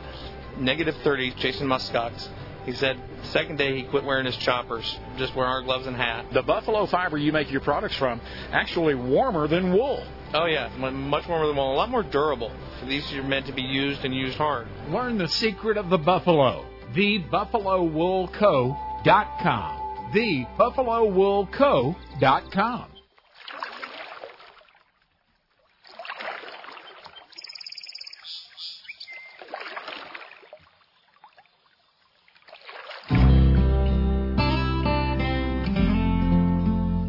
negative 0.57 0.95
30, 1.03 1.33
chasing 1.33 1.67
muskox. 1.67 2.27
He 2.65 2.73
said 2.73 2.99
second 3.23 3.57
day 3.57 3.75
he 3.75 3.83
quit 3.83 4.03
wearing 4.03 4.25
his 4.25 4.35
choppers, 4.37 4.97
just 5.17 5.35
wearing 5.35 5.51
our 5.51 5.61
gloves 5.61 5.85
and 5.85 5.95
hat. 5.95 6.25
The 6.31 6.41
buffalo 6.41 6.87
fiber 6.87 7.15
you 7.17 7.31
make 7.31 7.51
your 7.51 7.61
products 7.61 7.95
from 7.95 8.19
actually 8.51 8.95
warmer 8.95 9.47
than 9.47 9.71
wool. 9.71 10.03
Oh 10.33 10.45
yeah, 10.45 10.75
much 10.77 11.27
warmer 11.27 11.45
than 11.45 11.57
wool, 11.57 11.73
a 11.73 11.75
lot 11.75 11.89
more 11.89 12.01
durable. 12.01 12.51
These 12.87 13.13
are 13.13 13.21
meant 13.21 13.45
to 13.45 13.53
be 13.53 13.61
used 13.61 14.03
and 14.03 14.15
used 14.15 14.37
hard. 14.37 14.67
Learn 14.89 15.19
the 15.19 15.27
secret 15.27 15.77
of 15.77 15.89
the 15.89 15.99
buffalo. 15.99 16.65
TheBuffaloWoolCo.com. 16.93 19.78
TheBuffaloWoolCo.com. 20.13 22.85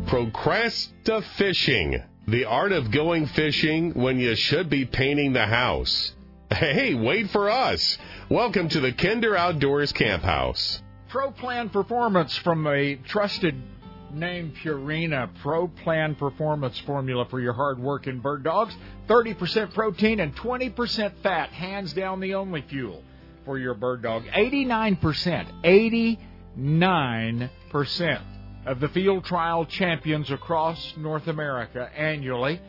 Procrasta 0.07 1.23
Fishing. 1.37 2.03
The 2.27 2.45
art 2.45 2.73
of 2.73 2.91
going 2.91 3.27
fishing 3.27 3.95
when 3.95 4.19
you 4.19 4.37
should 4.37 4.69
be 4.69 4.85
painting 4.85 5.33
the 5.33 5.47
house. 5.47 6.15
Hey, 6.51 6.95
wait 6.95 7.31
for 7.31 7.49
us. 7.49 7.97
Welcome 8.29 8.69
to 8.71 8.81
the 8.81 8.93
Kinder 8.93 9.37
Outdoors 9.37 9.93
Camp 9.93 10.23
House. 10.23 10.83
Pro 11.11 11.31
Plan 11.33 11.69
Performance 11.71 12.37
from 12.39 12.67
a 12.69 12.95
trusted 12.95 13.61
name 14.13 14.55
Purina. 14.63 15.29
Pro 15.43 15.67
Plan 15.67 16.15
Performance 16.15 16.79
formula 16.87 17.27
for 17.29 17.41
your 17.41 17.53
hard 17.53 17.81
working 17.81 18.21
bird 18.21 18.45
dogs. 18.45 18.73
30% 19.09 19.75
protein 19.75 20.21
and 20.21 20.37
20% 20.37 21.13
fat. 21.21 21.51
Hands 21.51 21.93
down 21.95 22.21
the 22.21 22.37
only 22.37 22.63
fuel 22.63 23.03
for 23.45 23.59
your 23.59 23.75
bird 23.75 24.03
dog. 24.03 24.23
89%. 24.27 25.65
89% 26.57 28.23
of 28.67 28.79
the 28.79 28.89
field 28.91 29.25
trial 29.25 29.65
champions 29.65 30.31
across 30.31 30.95
North 30.97 31.27
America 31.27 31.91
annually 31.97 32.61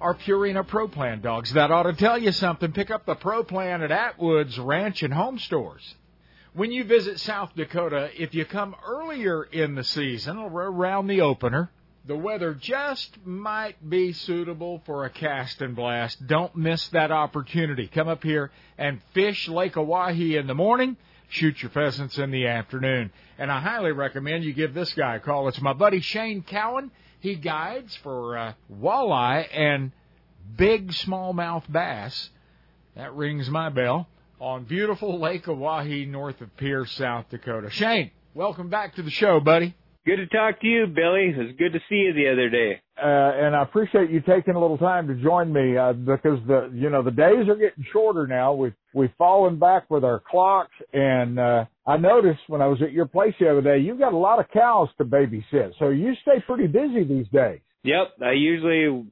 are 0.00 0.14
Purina 0.14 0.64
Pro 0.64 0.86
Plan 0.86 1.20
dogs. 1.20 1.52
That 1.54 1.72
ought 1.72 1.82
to 1.82 1.94
tell 1.94 2.16
you 2.16 2.30
something. 2.30 2.70
Pick 2.70 2.92
up 2.92 3.06
the 3.06 3.16
Pro 3.16 3.42
Plan 3.42 3.82
at 3.82 3.90
Atwood's 3.90 4.56
Ranch 4.56 5.02
and 5.02 5.12
Home 5.12 5.40
Stores. 5.40 5.82
When 6.54 6.70
you 6.70 6.84
visit 6.84 7.18
South 7.18 7.54
Dakota, 7.56 8.10
if 8.16 8.34
you 8.34 8.44
come 8.44 8.76
earlier 8.86 9.42
in 9.42 9.74
the 9.74 9.84
season 9.84 10.38
around 10.38 11.06
the 11.06 11.22
opener, 11.22 11.70
the 12.04 12.16
weather 12.16 12.52
just 12.54 13.24
might 13.24 13.88
be 13.88 14.12
suitable 14.12 14.82
for 14.84 15.04
a 15.04 15.10
cast 15.10 15.62
and 15.62 15.74
blast. 15.74 16.26
Don't 16.26 16.54
miss 16.54 16.88
that 16.88 17.10
opportunity. 17.10 17.86
Come 17.86 18.08
up 18.08 18.22
here 18.22 18.50
and 18.76 19.00
fish 19.14 19.48
Lake 19.48 19.74
Oahe 19.74 20.38
in 20.38 20.46
the 20.46 20.54
morning 20.54 20.96
shoot 21.32 21.62
your 21.62 21.70
pheasants 21.70 22.18
in 22.18 22.30
the 22.30 22.46
afternoon. 22.46 23.10
And 23.38 23.50
I 23.50 23.60
highly 23.60 23.92
recommend 23.92 24.44
you 24.44 24.52
give 24.52 24.74
this 24.74 24.92
guy 24.92 25.16
a 25.16 25.20
call. 25.20 25.48
It's 25.48 25.60
my 25.60 25.72
buddy 25.72 26.00
Shane 26.00 26.42
Cowan. 26.42 26.90
He 27.20 27.36
guides 27.36 27.96
for 27.96 28.36
uh, 28.36 28.52
walleye 28.70 29.48
and 29.52 29.92
big 30.56 30.90
smallmouth 30.90 31.70
bass. 31.70 32.30
That 32.96 33.14
rings 33.14 33.48
my 33.48 33.70
bell 33.70 34.08
on 34.42 34.64
beautiful 34.64 35.20
Lake 35.20 35.46
Oahe 35.46 36.08
north 36.08 36.40
of 36.40 36.54
Pierre, 36.56 36.84
South 36.84 37.26
Dakota. 37.30 37.70
Shane, 37.70 38.10
welcome 38.34 38.68
back 38.68 38.96
to 38.96 39.02
the 39.02 39.10
show, 39.10 39.38
buddy. 39.38 39.76
Good 40.04 40.16
to 40.16 40.26
talk 40.26 40.60
to 40.62 40.66
you, 40.66 40.88
Billy. 40.88 41.28
It 41.28 41.38
was 41.38 41.54
good 41.56 41.72
to 41.74 41.78
see 41.88 41.94
you 41.94 42.12
the 42.12 42.28
other 42.32 42.50
day. 42.50 42.80
Uh, 43.00 43.46
and 43.46 43.54
I 43.54 43.62
appreciate 43.62 44.10
you 44.10 44.20
taking 44.20 44.56
a 44.56 44.60
little 44.60 44.78
time 44.78 45.06
to 45.06 45.14
join 45.14 45.52
me 45.52 45.76
uh, 45.76 45.92
because 45.92 46.40
the 46.48 46.72
you 46.74 46.90
know 46.90 47.04
the 47.04 47.12
days 47.12 47.48
are 47.48 47.54
getting 47.54 47.84
shorter 47.92 48.26
now. 48.26 48.52
We've 48.52 48.74
we've 48.92 49.12
fallen 49.16 49.60
back 49.60 49.88
with 49.88 50.02
our 50.02 50.20
clocks, 50.28 50.74
and 50.92 51.38
uh, 51.38 51.66
I 51.86 51.98
noticed 51.98 52.40
when 52.48 52.60
I 52.60 52.66
was 52.66 52.82
at 52.82 52.90
your 52.90 53.06
place 53.06 53.34
the 53.38 53.48
other 53.48 53.62
day, 53.62 53.78
you've 53.78 54.00
got 54.00 54.12
a 54.12 54.18
lot 54.18 54.40
of 54.40 54.46
cows 54.52 54.88
to 54.98 55.04
babysit, 55.04 55.74
so 55.78 55.90
you 55.90 56.14
stay 56.22 56.42
pretty 56.44 56.66
busy 56.66 57.04
these 57.04 57.28
days. 57.32 57.60
Yep, 57.84 58.14
I 58.24 58.32
usually 58.32 59.06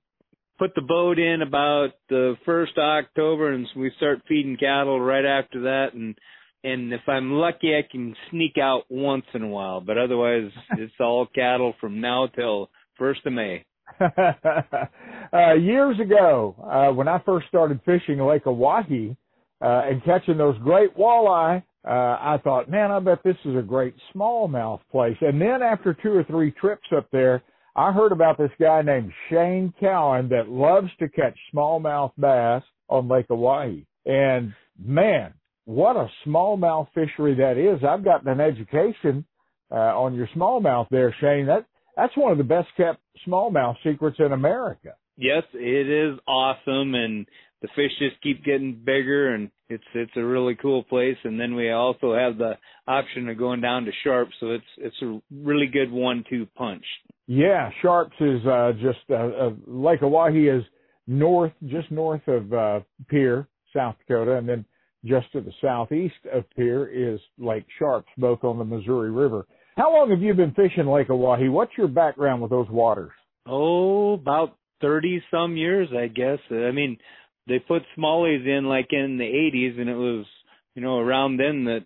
put 0.61 0.75
the 0.75 0.83
boat 0.83 1.19
in 1.19 1.41
about 1.41 1.89
the 2.11 2.37
first 2.45 2.77
October, 2.77 3.53
and 3.53 3.67
we 3.75 3.91
start 3.97 4.21
feeding 4.29 4.59
cattle 4.61 5.01
right 5.01 5.25
after 5.25 5.63
that, 5.63 5.95
and 5.95 6.15
and 6.63 6.93
if 6.93 7.01
I'm 7.09 7.33
lucky, 7.33 7.75
I 7.75 7.89
can 7.91 8.15
sneak 8.31 8.59
out 8.61 8.83
once 8.91 9.25
in 9.33 9.43
a 9.43 9.49
while. 9.49 9.81
But 9.81 9.97
otherwise, 9.97 10.51
it's 10.73 10.93
all 11.01 11.27
cattle 11.35 11.75
from 11.81 12.03
now 12.03 12.27
till 12.27 12.69
first 12.99 13.25
of 13.25 13.33
May. 13.33 13.65
uh, 14.01 15.55
years 15.55 15.99
ago, 15.99 16.55
uh, 16.63 16.95
when 16.95 17.09
I 17.09 17.19
first 17.25 17.49
started 17.49 17.81
fishing 17.87 18.21
Lake 18.21 18.45
Oahe 18.45 19.17
uh, 19.63 19.65
and 19.65 20.05
catching 20.05 20.37
those 20.37 20.59
great 20.59 20.95
walleye, 20.95 21.63
uh, 21.83 21.91
I 21.91 22.39
thought, 22.45 22.71
man, 22.71 22.91
I 22.91 23.01
bet 23.01 23.21
this 23.25 23.37
is 23.47 23.57
a 23.57 23.63
great 23.63 23.95
smallmouth 24.15 24.81
place. 24.93 25.17
And 25.23 25.41
then 25.41 25.63
after 25.63 25.95
two 25.95 26.13
or 26.13 26.25
three 26.25 26.51
trips 26.53 26.87
up 26.95 27.07
there, 27.11 27.43
I 27.77 27.93
heard 27.93 28.13
about 28.13 28.39
this 28.39 28.51
guy 28.61 28.83
named 28.83 29.13
Shane 29.29 29.73
Cowan 29.81 30.29
that 30.31 30.49
loves 30.49 30.89
to 30.99 31.09
catch 31.09 31.39
smallmouth 31.55 32.13
bass 32.19 32.63
on 32.89 33.09
Lake 33.09 33.29
Oahe. 33.29 33.85
And 34.07 34.53
man, 34.83 35.35
what 35.65 35.97
a 35.97 36.09
smallmouth 36.27 36.89
fishery 36.95 37.37
that 37.37 37.57
is. 37.57 37.85
I've 37.85 38.05
gotten 38.05 38.29
an 38.29 38.41
education 38.41 39.25
uh, 39.71 39.75
on 39.75 40.15
your 40.15 40.29
smallmouth 40.35 40.89
there, 40.91 41.15
Shane. 41.21 41.47
That 41.47 41.67
that's 41.97 42.17
one 42.17 42.33
of 42.33 42.39
the 42.39 42.45
best 42.45 42.69
kept 42.77 43.01
smallmouth 43.27 43.77
secrets 43.85 44.17
in 44.19 44.33
America. 44.33 44.95
Yes, 45.17 45.43
it 45.53 45.89
is 45.89 46.19
awesome, 46.27 46.95
and 46.95 47.27
the 47.63 47.69
fish 47.77 47.91
just 47.99 48.21
keep 48.23 48.45
getting 48.45 48.75
bigger, 48.85 49.35
and 49.35 49.51
it's 49.69 49.85
it's 49.95 50.13
a 50.17 50.25
really 50.25 50.55
cool 50.55 50.83
place. 50.85 51.17
And 51.25 51.39
then 51.39 51.55
we 51.55 51.71
also 51.71 52.15
have 52.15 52.39
the 52.39 52.55
option 52.87 53.29
of 53.29 53.39
going 53.39 53.61
down 53.61 53.85
to 53.85 53.93
Sharps, 54.03 54.33
so 54.41 54.51
it's 54.51 54.65
it's 54.79 55.03
a 55.03 55.21
really 55.31 55.67
good 55.67 55.91
one-two 55.91 56.47
punch. 56.57 56.85
Yeah, 57.27 57.71
Sharps 57.83 58.17
is 58.21 58.45
uh, 58.47 58.73
just 58.81 58.99
uh, 59.11 59.15
uh, 59.15 59.51
Lake 59.67 60.01
Oahe 60.03 60.59
is 60.59 60.65
north, 61.07 61.53
just 61.67 61.91
north 61.91 62.27
of 62.27 62.53
uh, 62.53 62.81
Pierre, 63.09 63.47
South 63.75 63.97
Dakota, 63.99 64.37
and 64.37 64.49
then 64.49 64.65
just 65.05 65.31
to 65.33 65.41
the 65.41 65.53
southeast 65.63 66.15
of 66.33 66.45
Pierre 66.57 66.89
is 66.89 67.21
Lake 67.39 67.65
Sharps, 67.79 68.09
both 68.19 68.45
on 68.45 68.59
the 68.59 68.65
Missouri 68.65 69.11
River. 69.11 69.47
How 69.77 69.93
long 69.93 70.11
have 70.11 70.21
you 70.21 70.35
been 70.35 70.53
fishing 70.53 70.87
Lake 70.87 71.09
Oahe? 71.09 71.51
What's 71.51 71.73
your 71.79 71.89
background 71.89 72.43
with 72.43 72.51
those 72.51 72.69
waters? 72.69 73.13
Oh, 73.47 74.15
about 74.15 74.57
30 74.81 75.23
some 75.31 75.57
years, 75.57 75.89
I 75.97 76.09
guess. 76.09 76.39
I 76.51 76.71
mean, 76.71 76.99
they 77.47 77.59
put 77.59 77.83
smallies 77.97 78.47
in 78.47 78.65
like 78.65 78.89
in 78.91 79.19
the 79.19 79.25
80s 79.25 79.81
and 79.81 79.89
it 79.89 79.97
was, 79.97 80.27
you 80.75 80.83
know, 80.83 80.99
around 80.99 81.37
then 81.39 81.65
that, 81.65 81.85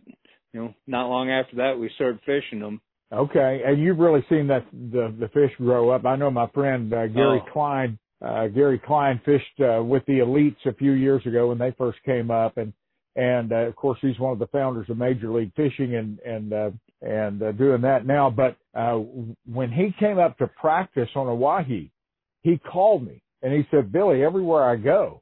you 0.52 0.60
know, 0.60 0.74
not 0.86 1.08
long 1.08 1.30
after 1.30 1.56
that 1.56 1.78
we 1.78 1.90
started 1.94 2.20
fishing 2.26 2.60
them. 2.60 2.80
Okay. 3.12 3.62
And 3.64 3.80
you've 3.80 3.98
really 3.98 4.24
seen 4.28 4.46
that 4.48 4.66
the 4.72 5.14
the 5.18 5.28
fish 5.28 5.52
grow 5.58 5.90
up. 5.90 6.04
I 6.04 6.16
know 6.16 6.30
my 6.30 6.48
friend 6.48 6.92
uh, 6.92 7.06
Gary 7.06 7.40
oh. 7.42 7.52
Klein 7.52 7.98
uh 8.24 8.48
Gary 8.48 8.80
Klein 8.84 9.20
fished 9.24 9.60
uh, 9.60 9.82
with 9.82 10.04
the 10.06 10.18
elites 10.20 10.64
a 10.66 10.74
few 10.74 10.92
years 10.92 11.24
ago 11.26 11.48
when 11.48 11.58
they 11.58 11.74
first 11.76 11.98
came 12.04 12.30
up 12.30 12.56
and 12.56 12.72
and 13.16 13.52
uh, 13.52 13.56
of 13.56 13.76
course 13.76 13.98
he's 14.00 14.18
one 14.18 14.32
of 14.32 14.38
the 14.38 14.46
founders 14.48 14.88
of 14.90 14.98
Major 14.98 15.30
League 15.30 15.52
Fishing 15.54 15.94
and 15.94 16.18
and 16.20 16.52
uh, 16.52 16.70
and 17.02 17.42
uh, 17.42 17.52
doing 17.52 17.82
that 17.82 18.06
now. 18.06 18.30
But 18.30 18.56
uh, 18.74 19.00
when 19.46 19.70
he 19.70 19.94
came 19.98 20.18
up 20.18 20.38
to 20.38 20.46
practice 20.46 21.08
on 21.14 21.26
Oahe, 21.26 21.90
he 22.42 22.58
called 22.58 23.06
me 23.06 23.22
and 23.42 23.52
he 23.52 23.66
said, 23.70 23.92
Billy, 23.92 24.24
everywhere 24.24 24.64
I 24.64 24.76
go, 24.76 25.20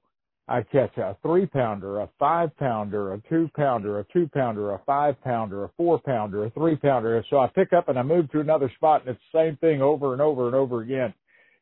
I 0.52 0.60
catch 0.60 0.98
a 0.98 1.16
three 1.22 1.46
pounder, 1.46 2.00
a 2.00 2.10
five 2.18 2.54
pounder, 2.58 3.14
a 3.14 3.22
two 3.30 3.48
pounder, 3.56 4.00
a 4.00 4.04
two 4.12 4.28
pounder, 4.34 4.72
a 4.72 4.80
five 4.84 5.18
pounder, 5.24 5.64
a 5.64 5.70
four 5.78 5.98
pounder, 5.98 6.44
a 6.44 6.50
three 6.50 6.76
pounder. 6.76 7.24
So 7.30 7.38
I 7.38 7.46
pick 7.46 7.72
up 7.72 7.88
and 7.88 7.98
I 7.98 8.02
move 8.02 8.30
to 8.32 8.40
another 8.40 8.70
spot 8.76 9.00
and 9.00 9.16
it's 9.16 9.24
the 9.32 9.38
same 9.38 9.56
thing 9.56 9.80
over 9.80 10.12
and 10.12 10.20
over 10.20 10.48
and 10.48 10.54
over 10.54 10.82
again. 10.82 11.14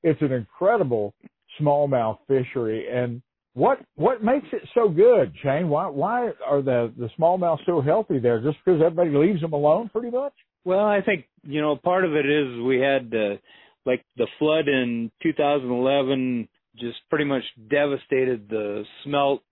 It's 0.02 0.20
an 0.22 0.32
incredible 0.32 1.14
smallmouth 1.60 2.18
fishery. 2.26 2.88
And 2.92 3.22
what 3.54 3.78
what 3.94 4.24
makes 4.24 4.48
it 4.52 4.68
so 4.74 4.88
good, 4.88 5.34
Shane? 5.40 5.68
Why 5.68 5.86
why 5.86 6.30
are 6.44 6.60
the 6.60 6.92
the 6.98 7.10
smallmouth 7.16 7.64
so 7.66 7.80
healthy 7.80 8.18
there? 8.18 8.40
Just 8.40 8.56
because 8.64 8.82
everybody 8.84 9.10
leaves 9.10 9.40
them 9.40 9.52
alone, 9.52 9.88
pretty 9.90 10.10
much? 10.10 10.32
Well, 10.64 10.84
I 10.84 11.00
think 11.00 11.26
you 11.44 11.60
know 11.60 11.76
part 11.76 12.04
of 12.04 12.14
it 12.14 12.26
is 12.26 12.60
we 12.60 12.80
had 12.80 13.14
uh, 13.14 13.36
like 13.86 14.04
the 14.16 14.26
flood 14.40 14.66
in 14.66 15.12
2011 15.22 16.48
just 16.80 16.98
pretty 17.08 17.24
much 17.24 17.42
devastated 17.70 18.48
the 18.48 18.84
smelt, 19.04 19.42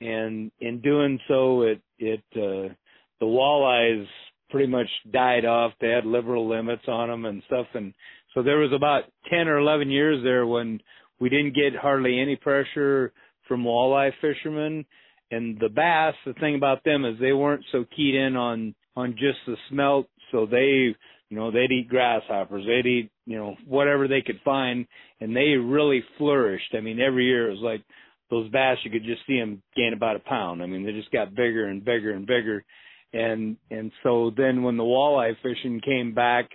and 0.00 0.50
in 0.60 0.80
doing 0.80 1.18
so, 1.28 1.62
it 1.62 1.80
it 1.98 2.22
uh, 2.34 2.72
the 3.20 3.26
walleyes 3.26 4.06
pretty 4.50 4.68
much 4.68 4.88
died 5.12 5.44
off. 5.44 5.72
They 5.80 5.90
had 5.90 6.06
liberal 6.06 6.48
limits 6.48 6.84
on 6.88 7.08
them 7.08 7.24
and 7.24 7.42
stuff, 7.46 7.66
and 7.74 7.94
so 8.34 8.42
there 8.42 8.58
was 8.58 8.72
about 8.72 9.04
10 9.30 9.48
or 9.48 9.58
11 9.58 9.90
years 9.90 10.22
there 10.22 10.46
when 10.46 10.80
we 11.18 11.28
didn't 11.28 11.54
get 11.54 11.74
hardly 11.74 12.20
any 12.20 12.36
pressure 12.36 13.12
from 13.46 13.64
walleye 13.64 14.12
fishermen. 14.20 14.84
And 15.30 15.58
the 15.58 15.68
bass, 15.68 16.14
the 16.24 16.34
thing 16.34 16.54
about 16.54 16.84
them 16.84 17.04
is 17.04 17.18
they 17.18 17.32
weren't 17.32 17.64
so 17.72 17.84
keyed 17.94 18.14
in 18.14 18.36
on 18.36 18.74
on 18.96 19.12
just 19.12 19.38
the 19.46 19.56
smelt, 19.70 20.08
so 20.32 20.44
they, 20.44 20.94
you 21.30 21.36
know, 21.36 21.50
they'd 21.50 21.72
eat 21.72 21.88
grasshoppers, 21.88 22.64
they'd 22.66 22.88
eat, 22.88 23.10
you 23.26 23.36
know, 23.36 23.56
whatever 23.66 24.08
they 24.08 24.22
could 24.22 24.40
find, 24.44 24.86
and 25.20 25.36
they 25.36 25.56
really 25.56 26.02
flourished. 26.16 26.74
I 26.76 26.80
mean, 26.80 27.00
every 27.00 27.26
year 27.26 27.48
it 27.48 27.52
was 27.52 27.60
like 27.62 27.82
those 28.30 28.50
bass, 28.50 28.78
you 28.84 28.90
could 28.90 29.04
just 29.04 29.26
see 29.26 29.38
them 29.38 29.62
gain 29.76 29.92
about 29.94 30.16
a 30.16 30.20
pound. 30.20 30.62
I 30.62 30.66
mean, 30.66 30.84
they 30.84 30.92
just 30.92 31.10
got 31.10 31.34
bigger 31.34 31.66
and 31.66 31.84
bigger 31.84 32.12
and 32.12 32.26
bigger, 32.26 32.64
and 33.12 33.56
and 33.70 33.92
so 34.02 34.32
then 34.36 34.62
when 34.62 34.76
the 34.76 34.84
walleye 34.84 35.34
fishing 35.42 35.80
came 35.84 36.14
back, 36.14 36.48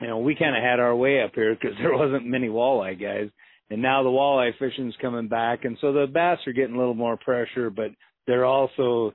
you 0.00 0.06
know, 0.06 0.18
we 0.18 0.34
kind 0.34 0.56
of 0.56 0.62
had 0.62 0.80
our 0.80 0.94
way 0.94 1.22
up 1.22 1.32
here 1.34 1.54
because 1.54 1.76
there 1.82 1.96
wasn't 1.96 2.26
many 2.26 2.48
walleye 2.48 3.00
guys. 3.00 3.30
And 3.70 3.82
now 3.82 4.02
the 4.02 4.08
walleye 4.08 4.56
fishing's 4.58 4.94
coming 5.00 5.28
back, 5.28 5.64
and 5.64 5.76
so 5.80 5.92
the 5.92 6.06
bass 6.06 6.38
are 6.46 6.54
getting 6.54 6.74
a 6.74 6.78
little 6.78 6.94
more 6.94 7.18
pressure, 7.18 7.68
but 7.68 7.90
they're 8.26 8.46
also 8.46 9.12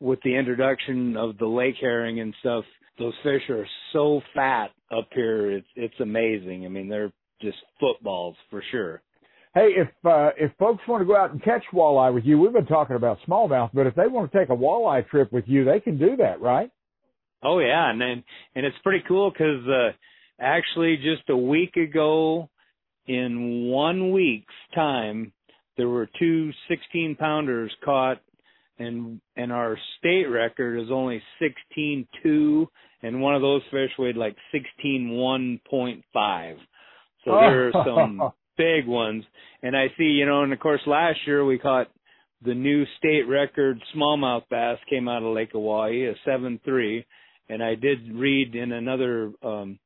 with 0.00 0.18
the 0.24 0.36
introduction 0.36 1.16
of 1.16 1.38
the 1.38 1.46
lake 1.46 1.76
herring 1.80 2.18
and 2.20 2.34
stuff. 2.40 2.64
Those 2.98 3.14
fish 3.22 3.42
are 3.50 3.66
so 3.92 4.20
fat 4.34 4.70
up 4.96 5.08
here; 5.12 5.50
it's 5.50 5.66
it's 5.76 6.00
amazing. 6.00 6.64
I 6.64 6.68
mean, 6.68 6.88
they're 6.88 7.12
just 7.40 7.58
footballs 7.80 8.36
for 8.50 8.62
sure. 8.70 9.02
Hey, 9.54 9.70
if 9.76 9.88
uh, 10.04 10.30
if 10.36 10.50
folks 10.58 10.82
want 10.88 11.00
to 11.00 11.06
go 11.06 11.16
out 11.16 11.30
and 11.30 11.42
catch 11.42 11.62
walleye 11.72 12.12
with 12.12 12.24
you, 12.24 12.38
we've 12.38 12.52
been 12.52 12.66
talking 12.66 12.96
about 12.96 13.18
smallmouth, 13.28 13.70
but 13.72 13.86
if 13.86 13.94
they 13.94 14.06
want 14.06 14.30
to 14.30 14.38
take 14.38 14.48
a 14.48 14.56
walleye 14.56 15.08
trip 15.08 15.32
with 15.32 15.44
you, 15.46 15.64
they 15.64 15.80
can 15.80 15.98
do 15.98 16.16
that, 16.16 16.40
right? 16.40 16.70
Oh 17.42 17.58
yeah, 17.60 17.90
and 17.90 18.00
then 18.00 18.24
and 18.54 18.66
it's 18.66 18.76
pretty 18.82 19.04
cool 19.06 19.30
because 19.30 19.66
uh, 19.68 19.92
actually 20.40 20.96
just 20.96 21.28
a 21.28 21.36
week 21.36 21.76
ago, 21.76 22.48
in 23.06 23.68
one 23.70 24.12
week's 24.12 24.54
time, 24.74 25.32
there 25.76 25.88
were 25.88 26.08
two 26.18 26.50
16 26.68 27.16
pounders 27.16 27.72
caught, 27.84 28.20
and 28.78 29.20
and 29.36 29.52
our 29.52 29.78
state 29.98 30.24
record 30.24 30.80
is 30.80 30.88
only 30.90 31.22
16.2, 31.76 32.66
and 33.02 33.20
one 33.20 33.34
of 33.34 33.42
those 33.42 33.62
fish 33.70 33.90
weighed 33.98 34.16
like 34.16 34.36
16.1.5. 34.54 36.56
So 37.24 37.30
there 37.40 37.68
are 37.68 37.84
some 37.84 38.32
big 38.56 38.86
ones, 38.86 39.24
and 39.62 39.76
I 39.76 39.86
see 39.96 40.04
you 40.04 40.26
know, 40.26 40.42
and 40.42 40.52
of 40.52 40.58
course 40.58 40.80
last 40.86 41.18
year 41.26 41.44
we 41.44 41.58
caught 41.58 41.88
the 42.44 42.54
new 42.54 42.84
state 42.98 43.28
record 43.28 43.80
smallmouth 43.96 44.42
bass 44.50 44.78
came 44.90 45.08
out 45.08 45.22
of 45.22 45.34
Lake 45.34 45.52
Oahe, 45.54 46.10
a 46.10 46.14
seven 46.24 46.60
three, 46.64 47.06
and 47.48 47.62
I 47.62 47.74
did 47.74 48.12
read 48.12 48.54
in 48.54 48.72
another 48.72 49.32
um 49.42 49.78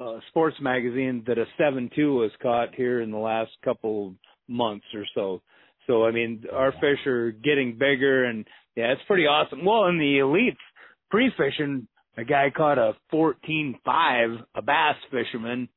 uh, 0.00 0.18
sports 0.28 0.56
magazine 0.60 1.22
that 1.26 1.38
a 1.38 1.44
seven 1.56 1.88
two 1.94 2.14
was 2.14 2.30
caught 2.42 2.74
here 2.74 3.00
in 3.00 3.10
the 3.10 3.16
last 3.16 3.52
couple 3.64 4.14
months 4.48 4.86
or 4.92 5.04
so. 5.14 5.40
So 5.86 6.04
I 6.04 6.10
mean, 6.10 6.44
our 6.52 6.72
fish 6.72 7.06
are 7.06 7.30
getting 7.30 7.76
bigger, 7.78 8.24
and 8.24 8.44
yeah, 8.76 8.92
it's 8.92 9.02
pretty 9.06 9.24
awesome. 9.24 9.64
Well, 9.64 9.86
in 9.86 9.98
the 9.98 10.18
elites 10.18 10.56
pre-fishing, 11.10 11.86
a 12.16 12.24
guy 12.24 12.50
caught 12.56 12.78
a 12.78 12.92
fourteen 13.10 13.78
five, 13.84 14.30
a 14.54 14.62
bass 14.62 14.96
fisherman, 15.10 15.68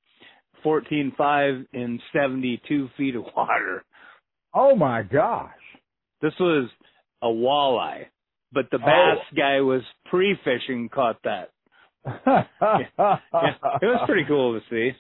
fourteen 0.63 1.13
five 1.17 1.65
in 1.73 1.99
seventy 2.13 2.61
two 2.67 2.89
feet 2.97 3.15
of 3.15 3.23
water. 3.35 3.83
Oh 4.53 4.75
my 4.75 5.03
gosh! 5.03 5.51
This 6.21 6.33
was 6.39 6.69
a 7.21 7.27
walleye, 7.27 8.05
but 8.51 8.69
the 8.71 8.77
oh. 8.77 8.85
bass 8.85 9.25
Oh. 9.31 9.35
guy 9.35 9.61
was 9.61 9.81
pre-fishing 10.05 10.89
caught 10.89 11.17
that. 11.23 11.49
yeah, 12.05 12.45
it 13.81 13.85
was 13.85 14.03
pretty 14.05 14.23
cool 14.27 14.57
to 14.59 14.65
see. 14.69 14.95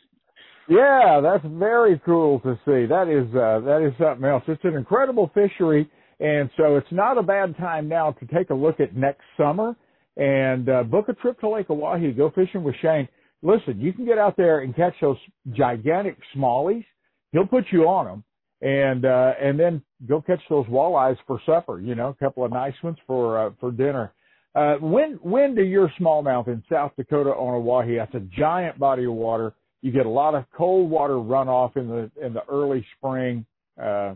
Yeah, 0.69 1.21
that's 1.21 1.45
very 1.45 1.99
cool 2.05 2.39
to 2.41 2.55
see. 2.65 2.85
That 2.87 3.07
is 3.07 3.33
uh, 3.35 3.61
that 3.65 3.85
is 3.85 3.93
something 3.99 4.25
else. 4.25 4.43
It's 4.47 4.63
an 4.65 4.75
incredible 4.75 5.31
fishery, 5.33 5.89
and 6.19 6.49
so 6.57 6.75
it's 6.75 6.91
not 6.91 7.17
a 7.17 7.23
bad 7.23 7.57
time 7.57 7.87
now 7.87 8.11
to 8.11 8.25
take 8.27 8.49
a 8.49 8.53
look 8.53 8.79
at 8.79 8.95
next 8.95 9.23
summer 9.37 9.75
and 10.17 10.67
uh, 10.69 10.83
book 10.83 11.07
a 11.09 11.13
trip 11.13 11.39
to 11.39 11.49
Lake 11.49 11.67
Oahe. 11.69 12.15
Go 12.15 12.31
fishing 12.35 12.63
with 12.63 12.75
Shane. 12.81 13.07
Listen, 13.43 13.79
you 13.79 13.93
can 13.93 14.05
get 14.05 14.17
out 14.17 14.35
there 14.35 14.59
and 14.59 14.75
catch 14.75 14.95
those 14.99 15.17
gigantic 15.53 16.17
smallies. 16.35 16.85
He'll 17.31 17.47
put 17.47 17.65
you 17.71 17.87
on 17.87 18.05
them, 18.05 18.23
and 18.61 19.05
uh, 19.05 19.33
and 19.41 19.57
then 19.57 19.81
go 20.07 20.21
catch 20.21 20.41
those 20.49 20.65
walleyes 20.67 21.17
for 21.27 21.39
supper. 21.45 21.79
You 21.79 21.95
know, 21.95 22.09
a 22.09 22.15
couple 22.15 22.43
of 22.43 22.51
nice 22.51 22.75
ones 22.83 22.97
for 23.07 23.47
uh, 23.47 23.51
for 23.59 23.71
dinner. 23.71 24.11
Uh, 24.53 24.75
when 24.81 25.19
when 25.21 25.55
do 25.55 25.63
your 25.63 25.89
smallmouth 25.99 26.47
in 26.47 26.61
South 26.69 26.91
Dakota 26.97 27.29
on 27.29 27.63
Oahe? 27.65 27.97
That's 27.97 28.15
a 28.15 28.27
giant 28.37 28.77
body 28.79 29.05
of 29.05 29.13
water. 29.13 29.53
You 29.81 29.91
get 29.91 30.05
a 30.05 30.09
lot 30.09 30.35
of 30.35 30.45
cold 30.55 30.89
water 30.89 31.13
runoff 31.13 31.77
in 31.77 31.87
the 31.87 32.11
in 32.23 32.33
the 32.33 32.43
early 32.49 32.85
spring 32.97 33.45
uh, 33.81 34.15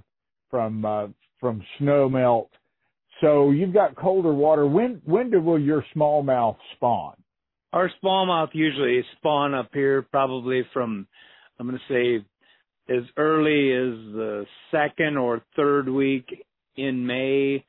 from 0.50 0.86
uh, 0.86 1.08
from 1.40 1.64
snow 1.78 2.10
melt. 2.10 2.50
So 3.22 3.52
you've 3.52 3.74
got 3.74 3.96
colder 3.96 4.34
water. 4.34 4.66
When 4.66 5.02
when 5.06 5.30
do 5.30 5.40
will 5.40 5.60
your 5.60 5.86
smallmouth 5.96 6.58
spawn? 6.76 7.16
Our 7.74 7.90
smallmouth 8.04 8.50
usually 8.54 9.04
spawn 9.18 9.54
up 9.54 9.70
here 9.74 10.02
probably 10.02 10.64
from, 10.74 11.08
I'm 11.58 11.68
going 11.68 11.80
to 11.88 11.94
say, 11.94 12.26
as 12.94 13.04
early 13.16 13.72
as 13.72 14.14
the 14.14 14.46
second 14.72 15.18
or 15.18 15.42
third 15.56 15.88
week 15.88 16.26
in 16.76 17.06
May 17.06 17.64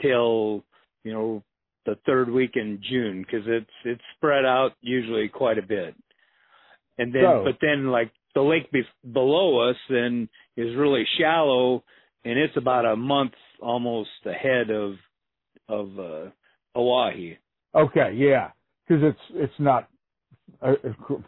till, 0.00 0.64
you 1.04 1.12
know, 1.12 1.42
the 1.84 1.98
third 2.06 2.30
week 2.30 2.52
in 2.54 2.80
June 2.88 3.22
because 3.22 3.44
it's 3.46 3.70
it's 3.84 4.00
spread 4.16 4.44
out 4.44 4.72
usually 4.80 5.28
quite 5.28 5.58
a 5.58 5.62
bit. 5.62 5.94
And 6.98 7.12
then, 7.14 7.22
So- 7.22 7.44
but 7.44 7.58
then 7.60 7.88
like 7.90 8.10
the 8.34 8.42
lake 8.42 8.70
be- 8.70 8.86
below 9.12 9.58
us 9.58 9.76
then 9.88 10.28
is 10.56 10.74
really 10.76 11.04
shallow, 11.18 11.84
and 12.24 12.38
it's 12.38 12.56
about 12.56 12.84
a 12.86 12.96
month 12.96 13.32
almost 13.60 14.10
ahead 14.26 14.70
of 14.70 14.96
of 15.68 15.98
uh, 15.98 16.30
Oahe. 16.76 17.36
Okay, 17.74 18.12
yeah, 18.16 18.50
because 18.86 19.02
it's 19.04 19.20
it's 19.34 19.58
not 19.60 19.88
uh, 20.60 20.74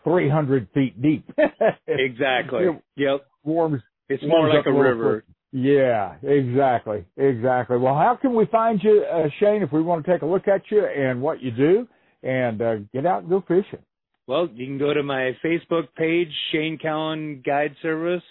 300 0.05 0.69
feet 0.75 1.01
deep. 1.01 1.25
Exactly. 1.87 2.65
It 2.65 2.83
Yep. 2.97 3.27
warms. 3.45 3.83
It's 4.09 4.23
more 4.23 4.49
like 4.49 4.67
a 4.67 4.73
river. 4.73 5.25
Yeah, 5.53 6.17
exactly, 6.23 7.05
exactly. 7.17 7.79
Well, 7.79 7.95
how 7.95 8.17
can 8.21 8.35
we 8.35 8.45
find 8.47 8.83
you, 8.83 9.05
uh, 9.05 9.29
Shane, 9.39 9.63
if 9.63 9.73
we 9.73 9.83
want 9.83 10.05
to 10.05 10.11
take 10.13 10.23
a 10.23 10.27
look 10.27 10.49
at 10.49 10.63
you 10.71 10.85
and 10.85 11.23
what 11.23 11.41
you 11.41 11.53
do, 11.53 11.89
and 12.23 12.61
uh, 12.61 12.77
get 12.93 13.07
out 13.07 13.21
and 13.23 13.31
go 13.31 13.41
fishing? 13.47 13.79
Well, 14.27 14.49
you 14.55 14.67
can 14.67 14.79
go 14.79 14.95
to 14.95 15.03
my 15.03 15.37
Facebook 15.45 15.89
page, 15.97 16.31
Shane 16.51 16.79
Cowan 16.79 17.43
Guide 17.45 17.77
Service, 17.83 18.23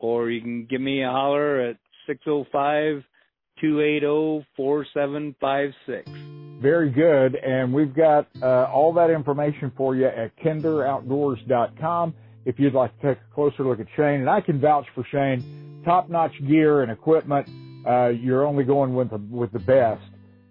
or 0.00 0.28
you 0.28 0.40
can 0.40 0.66
give 0.66 0.80
me 0.80 1.04
a 1.04 1.10
holler 1.10 1.60
at 1.60 1.76
six 2.06 2.24
zero 2.24 2.44
five 2.50 3.04
two 3.60 3.80
eight 3.80 4.00
zero 4.00 4.44
four 4.56 4.84
seven 4.92 5.36
five 5.40 5.70
six. 5.86 6.10
Very 6.60 6.90
good. 6.90 7.36
And 7.36 7.72
we've 7.72 7.94
got 7.94 8.26
uh, 8.42 8.64
all 8.72 8.92
that 8.94 9.10
information 9.10 9.72
for 9.76 9.94
you 9.94 10.06
at 10.06 10.36
kinderoutdoors.com 10.44 12.14
if 12.44 12.58
you'd 12.58 12.74
like 12.74 12.94
to 13.00 13.14
take 13.14 13.18
a 13.18 13.34
closer 13.34 13.64
look 13.64 13.80
at 13.80 13.86
Shane. 13.96 14.20
And 14.20 14.30
I 14.30 14.40
can 14.40 14.60
vouch 14.60 14.86
for 14.94 15.04
Shane. 15.10 15.82
Top-notch 15.84 16.32
gear 16.46 16.82
and 16.82 16.90
equipment. 16.90 17.48
Uh, 17.86 18.08
you're 18.08 18.44
only 18.44 18.64
going 18.64 18.94
with 18.94 19.10
the, 19.10 19.16
with 19.30 19.52
the 19.52 19.60
best 19.60 20.02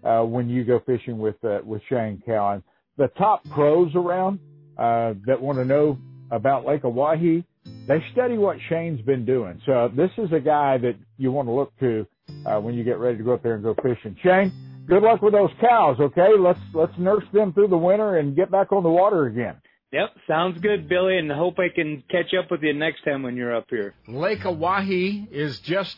uh, 0.04 0.24
when 0.24 0.50
you 0.50 0.64
go 0.64 0.82
fishing 0.86 1.20
with 1.20 1.36
uh, 1.44 1.60
with 1.64 1.82
Shane 1.90 2.24
Cowan. 2.26 2.64
The 2.98 3.10
top 3.10 3.44
pros 3.52 3.94
around 3.94 4.40
uh, 4.80 5.14
that 5.26 5.42
want 5.42 5.58
to 5.58 5.66
know 5.66 6.00
about 6.32 6.66
Lake 6.66 6.84
Oahe, 6.84 7.44
they 7.88 8.04
study 8.14 8.38
what 8.38 8.58
Shane's 8.70 9.02
been 9.02 9.26
doing. 9.26 9.62
So 9.66 9.92
this 9.96 10.12
is 10.18 10.32
a 10.32 10.40
guy 10.40 10.78
that 10.78 10.96
you 11.18 11.32
want 11.32 11.48
to 11.48 11.52
look 11.52 11.78
to 11.80 12.08
uh, 12.46 12.60
when 12.60 12.76
you 12.76 12.84
get 12.84 12.98
ready 12.98 13.18
to 13.18 13.24
go 13.24 13.34
up 13.34 13.44
there 13.44 13.56
and 13.56 13.64
go 13.64 13.76
fishing. 13.84 14.16
Shane, 14.24 14.54
good 14.88 15.04
luck 15.04 15.22
with 15.22 15.34
those 15.34 15.50
cows. 15.60 15.98
Okay, 16.00 16.30
let's 16.40 16.60
let's 16.74 16.98
nurse 16.98 17.26
them 17.34 17.52
through 17.54 17.68
the 17.68 17.78
winter 17.78 18.18
and 18.18 18.36
get 18.36 18.52
back 18.52 18.72
on 18.72 18.84
the 18.84 18.90
water 18.90 19.26
again. 19.26 19.56
Yep, 19.92 20.10
sounds 20.28 20.62
good, 20.62 20.88
Billy, 20.88 21.18
and 21.18 21.32
hope 21.32 21.58
I 21.58 21.74
can 21.74 22.04
catch 22.12 22.34
up 22.38 22.52
with 22.52 22.62
you 22.62 22.74
next 22.74 23.04
time 23.04 23.24
when 23.24 23.36
you're 23.36 23.56
up 23.56 23.66
here. 23.70 23.96
Lake 24.08 24.46
Oahe 24.46 25.28
is 25.32 25.60
just 25.60 25.98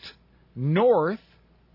north 0.56 1.20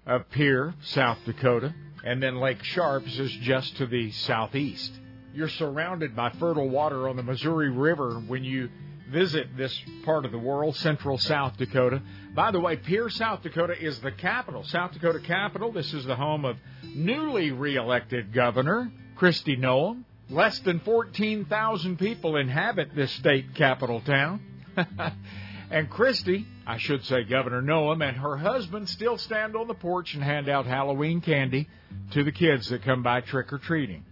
of 0.07 0.29
Pierre, 0.31 0.75
South 0.83 1.19
Dakota, 1.27 1.75
and 2.05 2.23
then 2.23 2.37
Lake 2.41 2.65
Sharps 2.65 3.19
is 3.19 3.31
just 3.43 3.77
to 3.77 3.87
the 3.87 4.11
southeast. 4.13 4.93
You're 5.37 5.51
surrounded 5.51 6.17
by 6.17 6.31
fertile 6.31 6.71
water 6.71 7.11
on 7.11 7.17
the 7.17 7.23
Missouri 7.23 7.69
River 7.69 8.23
when 8.27 8.43
you 8.43 8.71
visit 9.11 9.55
this 9.55 9.79
part 10.03 10.25
of 10.25 10.33
the 10.33 10.39
world, 10.39 10.77
central 10.77 11.19
South 11.19 11.59
Dakota. 11.59 12.01
By 12.35 12.53
the 12.53 12.59
way, 12.59 12.79
Pierre, 12.79 13.11
South 13.11 13.43
Dakota 13.43 13.75
is 13.79 14.01
the 14.01 14.13
capital. 14.13 14.65
South 14.65 14.93
Dakota 14.93 15.21
capital. 15.21 15.73
This 15.73 15.93
is 15.93 16.07
the 16.07 16.17
home 16.17 16.47
of 16.47 16.57
newly 16.83 17.51
reelected 17.51 18.33
Governor 18.33 18.91
Kristi 19.19 19.59
Noem. 19.59 20.05
Less 20.31 20.59
than 20.61 20.81
14,000 20.81 21.99
people 21.99 22.37
inhabit 22.37 22.95
this 22.97 23.13
state 23.13 23.55
capital 23.55 24.01
town. 24.01 24.41
and 25.71 25.91
Kristi, 25.91 26.47
I 26.67 26.79
should 26.79 27.05
say 27.05 27.25
Governor 27.25 27.61
Noem, 27.61 28.03
and 28.03 28.17
her 28.17 28.39
husband 28.39 28.89
still 28.89 29.19
stand 29.19 29.55
on 29.55 29.69
the 29.69 29.75
porch 29.75 30.15
and 30.15 30.23
hand 30.23 30.49
out 30.49 30.65
Halloween 30.65 31.21
candy 31.21 31.69
to 32.13 32.25
the 32.25 32.33
kids 32.33 32.71
that 32.71 32.85
come 32.85 33.03
by 33.03 33.21
trick 33.21 33.53
or 33.53 33.59
treating. 33.59 34.07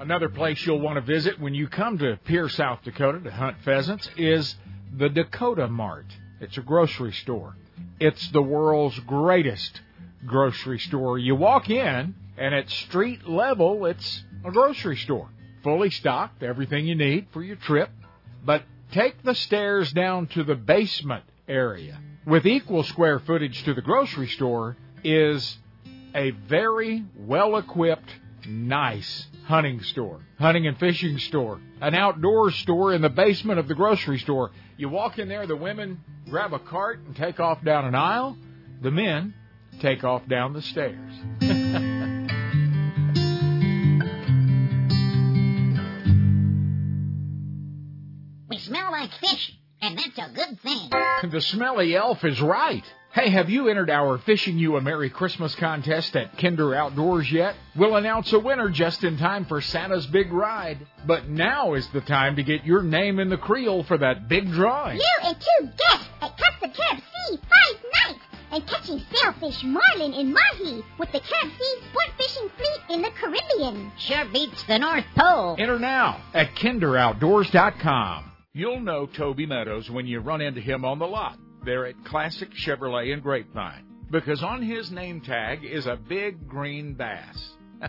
Another 0.00 0.28
place 0.28 0.64
you'll 0.64 0.80
want 0.80 0.94
to 0.94 1.00
visit 1.00 1.40
when 1.40 1.54
you 1.54 1.66
come 1.66 1.98
to 1.98 2.20
Pierre, 2.24 2.48
South 2.48 2.84
Dakota 2.84 3.18
to 3.18 3.32
hunt 3.32 3.56
pheasants 3.64 4.08
is 4.16 4.54
the 4.96 5.08
Dakota 5.08 5.66
Mart. 5.66 6.06
It's 6.40 6.56
a 6.56 6.60
grocery 6.60 7.12
store. 7.12 7.56
It's 7.98 8.30
the 8.30 8.40
world's 8.40 8.98
greatest 9.00 9.80
grocery 10.24 10.78
store. 10.78 11.18
You 11.18 11.34
walk 11.34 11.68
in, 11.68 12.14
and 12.36 12.54
at 12.54 12.70
street 12.70 13.28
level, 13.28 13.86
it's 13.86 14.22
a 14.44 14.52
grocery 14.52 14.96
store. 14.98 15.30
Fully 15.64 15.90
stocked, 15.90 16.44
everything 16.44 16.86
you 16.86 16.94
need 16.94 17.26
for 17.32 17.42
your 17.42 17.56
trip. 17.56 17.90
But 18.44 18.62
take 18.92 19.20
the 19.24 19.34
stairs 19.34 19.92
down 19.92 20.28
to 20.28 20.44
the 20.44 20.54
basement 20.54 21.24
area. 21.48 21.98
With 22.24 22.46
equal 22.46 22.84
square 22.84 23.18
footage 23.18 23.64
to 23.64 23.74
the 23.74 23.82
grocery 23.82 24.28
store 24.28 24.76
is 25.02 25.58
a 26.14 26.30
very 26.30 27.04
well 27.16 27.56
equipped, 27.56 28.10
nice 28.48 29.26
hunting 29.44 29.82
store, 29.82 30.20
hunting 30.38 30.66
and 30.66 30.78
fishing 30.78 31.18
store, 31.18 31.60
an 31.80 31.94
outdoor 31.94 32.50
store 32.50 32.92
in 32.94 33.02
the 33.02 33.08
basement 33.08 33.58
of 33.58 33.68
the 33.68 33.74
grocery 33.74 34.18
store. 34.18 34.50
You 34.76 34.88
walk 34.88 35.18
in 35.18 35.28
there, 35.28 35.46
the 35.46 35.56
women 35.56 36.00
grab 36.28 36.52
a 36.52 36.58
cart 36.58 37.00
and 37.00 37.14
take 37.14 37.38
off 37.40 37.62
down 37.64 37.84
an 37.84 37.94
aisle. 37.94 38.36
The 38.82 38.90
men 38.90 39.34
take 39.80 40.04
off 40.04 40.26
down 40.28 40.52
the 40.52 40.62
stairs. 40.62 41.12
we 48.48 48.58
smell 48.58 48.90
like 48.90 49.10
fish, 49.20 49.52
and 49.80 49.98
that's 49.98 50.18
a 50.18 50.32
good 50.34 50.60
thing. 50.60 50.90
the 51.30 51.40
smelly 51.40 51.94
elf 51.94 52.24
is 52.24 52.40
right. 52.40 52.84
Hey, 53.18 53.30
have 53.30 53.50
you 53.50 53.66
entered 53.66 53.90
our 53.90 54.18
Fishing 54.18 54.60
You 54.60 54.76
a 54.76 54.80
Merry 54.80 55.10
Christmas 55.10 55.52
contest 55.56 56.14
at 56.14 56.38
Kinder 56.38 56.72
Outdoors 56.72 57.28
yet? 57.32 57.56
We'll 57.74 57.96
announce 57.96 58.32
a 58.32 58.38
winner 58.38 58.68
just 58.68 59.02
in 59.02 59.18
time 59.18 59.44
for 59.44 59.60
Santa's 59.60 60.06
big 60.06 60.32
ride. 60.32 60.86
But 61.04 61.28
now 61.28 61.74
is 61.74 61.88
the 61.88 62.00
time 62.00 62.36
to 62.36 62.44
get 62.44 62.64
your 62.64 62.80
name 62.80 63.18
in 63.18 63.28
the 63.28 63.36
creel 63.36 63.82
for 63.82 63.98
that 63.98 64.28
big 64.28 64.52
drawing. 64.52 64.98
You 64.98 65.18
and 65.24 65.36
two 65.36 65.66
guests 65.66 66.08
at 66.22 66.38
Custom 66.38 66.70
Camp 66.70 67.02
Sea 67.02 67.38
five 67.38 67.82
nights 68.06 68.24
and 68.52 68.66
catching 68.68 69.02
sailfish, 69.12 69.64
marlin, 69.64 70.14
and 70.14 70.32
mahi 70.32 70.84
with 71.00 71.10
the 71.10 71.18
Camp 71.18 71.52
Sea 71.58 71.76
sport 71.90 72.10
fishing 72.18 72.48
fleet 72.56 72.94
in 72.94 73.02
the 73.02 73.10
Caribbean. 73.10 73.90
Sure 73.98 74.26
beats 74.32 74.62
the 74.68 74.78
North 74.78 75.06
Pole. 75.16 75.56
Enter 75.58 75.80
now 75.80 76.22
at 76.34 76.54
kinderoutdoors.com. 76.54 78.30
You'll 78.52 78.78
know 78.78 79.06
Toby 79.06 79.46
Meadows 79.46 79.90
when 79.90 80.06
you 80.06 80.20
run 80.20 80.40
into 80.40 80.60
him 80.60 80.84
on 80.84 81.00
the 81.00 81.06
lot 81.06 81.36
there 81.64 81.86
at 81.86 82.04
Classic 82.04 82.50
Chevrolet 82.52 83.12
in 83.12 83.20
Grapevine 83.20 83.84
because 84.10 84.42
on 84.42 84.62
his 84.62 84.90
name 84.90 85.20
tag 85.20 85.64
is 85.64 85.86
a 85.86 85.96
big 85.96 86.48
green 86.48 86.94
bass. 86.94 87.52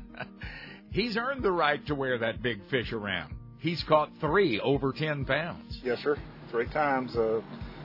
He's 0.92 1.18
earned 1.18 1.44
the 1.44 1.52
right 1.52 1.86
to 1.88 1.96
wear 1.96 2.18
that 2.20 2.42
big 2.42 2.62
fish 2.70 2.92
around. 2.92 3.36
He's 3.60 3.84
caught 3.84 4.10
three 4.20 4.60
over 4.60 4.92
10 4.92 5.26
pounds. 5.26 5.80
Yes, 5.84 6.00
sir. 6.00 6.18
Three 6.50 6.68
times. 6.68 7.16
Uh, 7.16 7.42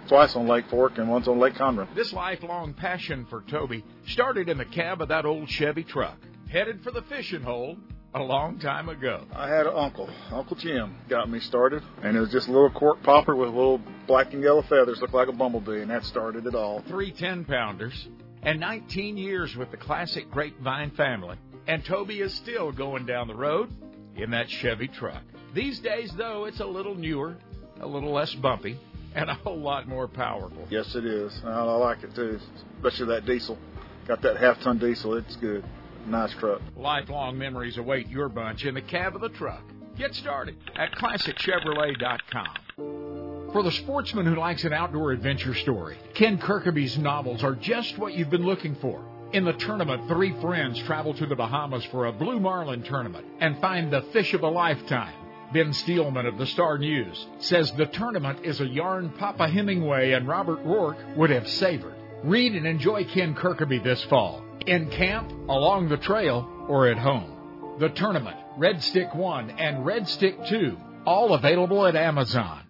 twice 0.09 0.37
on 0.37 0.47
Lake 0.47 0.67
Fork 0.71 0.99
and 0.99 1.09
once 1.09 1.29
on 1.29 1.39
Lake 1.39 1.55
Conroe. 1.55 1.93
This 1.95 2.13
lifelong 2.13 2.75
passion 2.75 3.27
for 3.29 3.43
Toby 3.51 3.85
started 4.07 4.49
in 4.49 4.59
the 4.59 4.65
cab 4.65 5.03
of 5.03 5.09
that 5.09 5.25
old 5.25 5.49
Chevy 5.49 5.85
truck, 5.85 6.19
headed 6.51 6.83
for 6.83 6.91
the 6.91 7.03
fishing 7.03 7.43
hole 7.43 7.77
a 8.15 8.23
long 8.23 8.61
time 8.61 8.89
ago. 8.89 9.25
I 9.35 9.49
had 9.49 9.67
an 9.67 9.75
uncle, 9.75 10.09
Uncle 10.31 10.57
Jim, 10.57 10.97
got 11.09 11.29
me 11.29 11.41
started, 11.41 11.83
and 12.03 12.17
it 12.17 12.21
was 12.21 12.31
just 12.31 12.47
a 12.47 12.53
little 12.53 12.71
cork 12.71 13.03
popper 13.03 13.35
with 13.35 13.49
little 13.49 13.81
black 14.07 14.33
and 14.33 14.43
yellow 14.43 14.63
feathers, 14.63 15.01
looked 15.01 15.15
like 15.15 15.29
a 15.29 15.33
bumblebee, 15.33 15.81
and 15.81 15.91
that 15.91 16.05
started 16.05 16.47
it 16.47 16.55
all. 16.55 16.83
Three 16.87 17.11
10 17.11 17.45
pounders, 17.45 18.09
and 18.43 18.61
19 18.61 19.17
years 19.17 19.57
with 19.57 19.73
the 19.73 19.77
classic 19.77 20.31
Grapevine 20.31 20.93
family, 20.93 21.37
and 21.67 21.85
Toby 21.85 22.21
is 22.21 22.33
still 22.35 22.71
going 22.71 23.05
down 23.05 23.27
the 23.27 23.35
road 23.35 23.71
in 24.17 24.31
that 24.31 24.49
Chevy 24.49 24.87
truck. 24.87 25.23
These 25.53 25.81
days, 25.81 26.13
though, 26.17 26.45
it's 26.45 26.61
a 26.61 26.67
little 26.67 26.95
newer, 26.95 27.37
a 27.81 27.87
little 27.87 28.13
less 28.13 28.33
bumpy, 28.35 28.79
and 29.17 29.29
a 29.29 29.35
whole 29.35 29.59
lot 29.59 29.89
more 29.89 30.07
powerful. 30.07 30.67
Yes, 30.71 30.95
it 30.95 31.05
is. 31.05 31.33
I 31.45 31.63
like 31.63 32.05
it 32.05 32.15
too, 32.15 32.39
especially 32.77 33.07
that 33.07 33.27
diesel. 33.27 33.59
Got 34.07 34.23
that 34.23 34.37
half 34.37 34.61
ton 34.61 34.79
diesel, 34.79 35.15
it's 35.15 35.35
good. 35.37 35.65
Nice 36.07 36.35
truck. 36.35 36.61
Lifelong 36.77 37.39
memories 37.39 37.79
await 37.79 38.09
your 38.09 38.29
bunch 38.29 38.65
in 38.65 38.75
the 38.75 38.83
cab 38.83 39.15
of 39.15 39.23
the 39.23 39.31
truck. 39.31 39.63
Get 39.97 40.15
started 40.15 40.57
at 40.77 40.93
ClassicChevrolet.com. 40.93 43.51
For 43.53 43.63
the 43.63 43.71
sportsman 43.71 44.27
who 44.27 44.35
likes 44.35 44.65
an 44.65 44.73
outdoor 44.73 45.13
adventure 45.13 45.55
story, 45.55 45.97
Ken 46.15 46.39
Kirkaby's 46.39 46.99
novels 46.99 47.45
are 47.45 47.55
just 47.55 47.97
what 47.99 48.15
you've 48.15 48.31
been 48.31 48.45
looking 48.45 48.75
for. 48.77 49.01
In 49.33 49.45
the 49.45 49.53
tournament, 49.53 50.09
three 50.09 50.33
friends 50.41 50.81
travel 50.83 51.15
to 51.15 51.27
the 51.27 51.37
Bahamas 51.37 51.85
for 51.87 52.07
a 52.07 52.13
blue 52.13 52.41
marlin 52.41 52.83
tournament 52.83 53.27
and 53.41 53.61
find 53.61 53.93
the 53.93 54.03
fish 54.13 54.35
of 54.35 54.43
a 54.43 54.49
lifetime. 54.49 55.15
Ben 55.53 55.73
Steelman 55.73 56.27
of 56.27 56.37
the 56.37 56.47
Star 56.47 56.79
News 56.79 57.27
says 57.39 57.71
the 57.73 57.87
tournament 57.87 58.41
is 58.45 58.61
a 58.61 58.67
yarn 58.67 59.11
Papa 59.11 59.49
Hemingway 59.49 60.13
and 60.13 60.27
Robert 60.27 60.65
Ruark 60.65 61.17
would 61.17 61.31
have 61.31 61.49
savored. 61.49 61.95
Read 62.25 62.57
and 62.57 62.67
enjoy 62.67 63.05
Ken 63.05 63.35
Kirkaby 63.35 63.79
this 63.79 64.03
fall 64.05 64.44
in 64.67 64.91
camp, 64.91 65.31
along 65.49 65.89
the 65.89 65.97
trail, 65.97 66.67
or 66.69 66.89
at 66.89 66.99
home. 66.99 67.77
The 67.79 67.89
tournament, 67.91 68.37
Red 68.57 68.83
Stick 68.83 69.15
1 69.15 69.51
and 69.51 69.85
Red 69.85 70.09
Stick 70.09 70.37
2, 70.49 70.77
all 71.07 71.35
available 71.35 71.87
at 71.87 71.97
Amazon. 71.97 72.63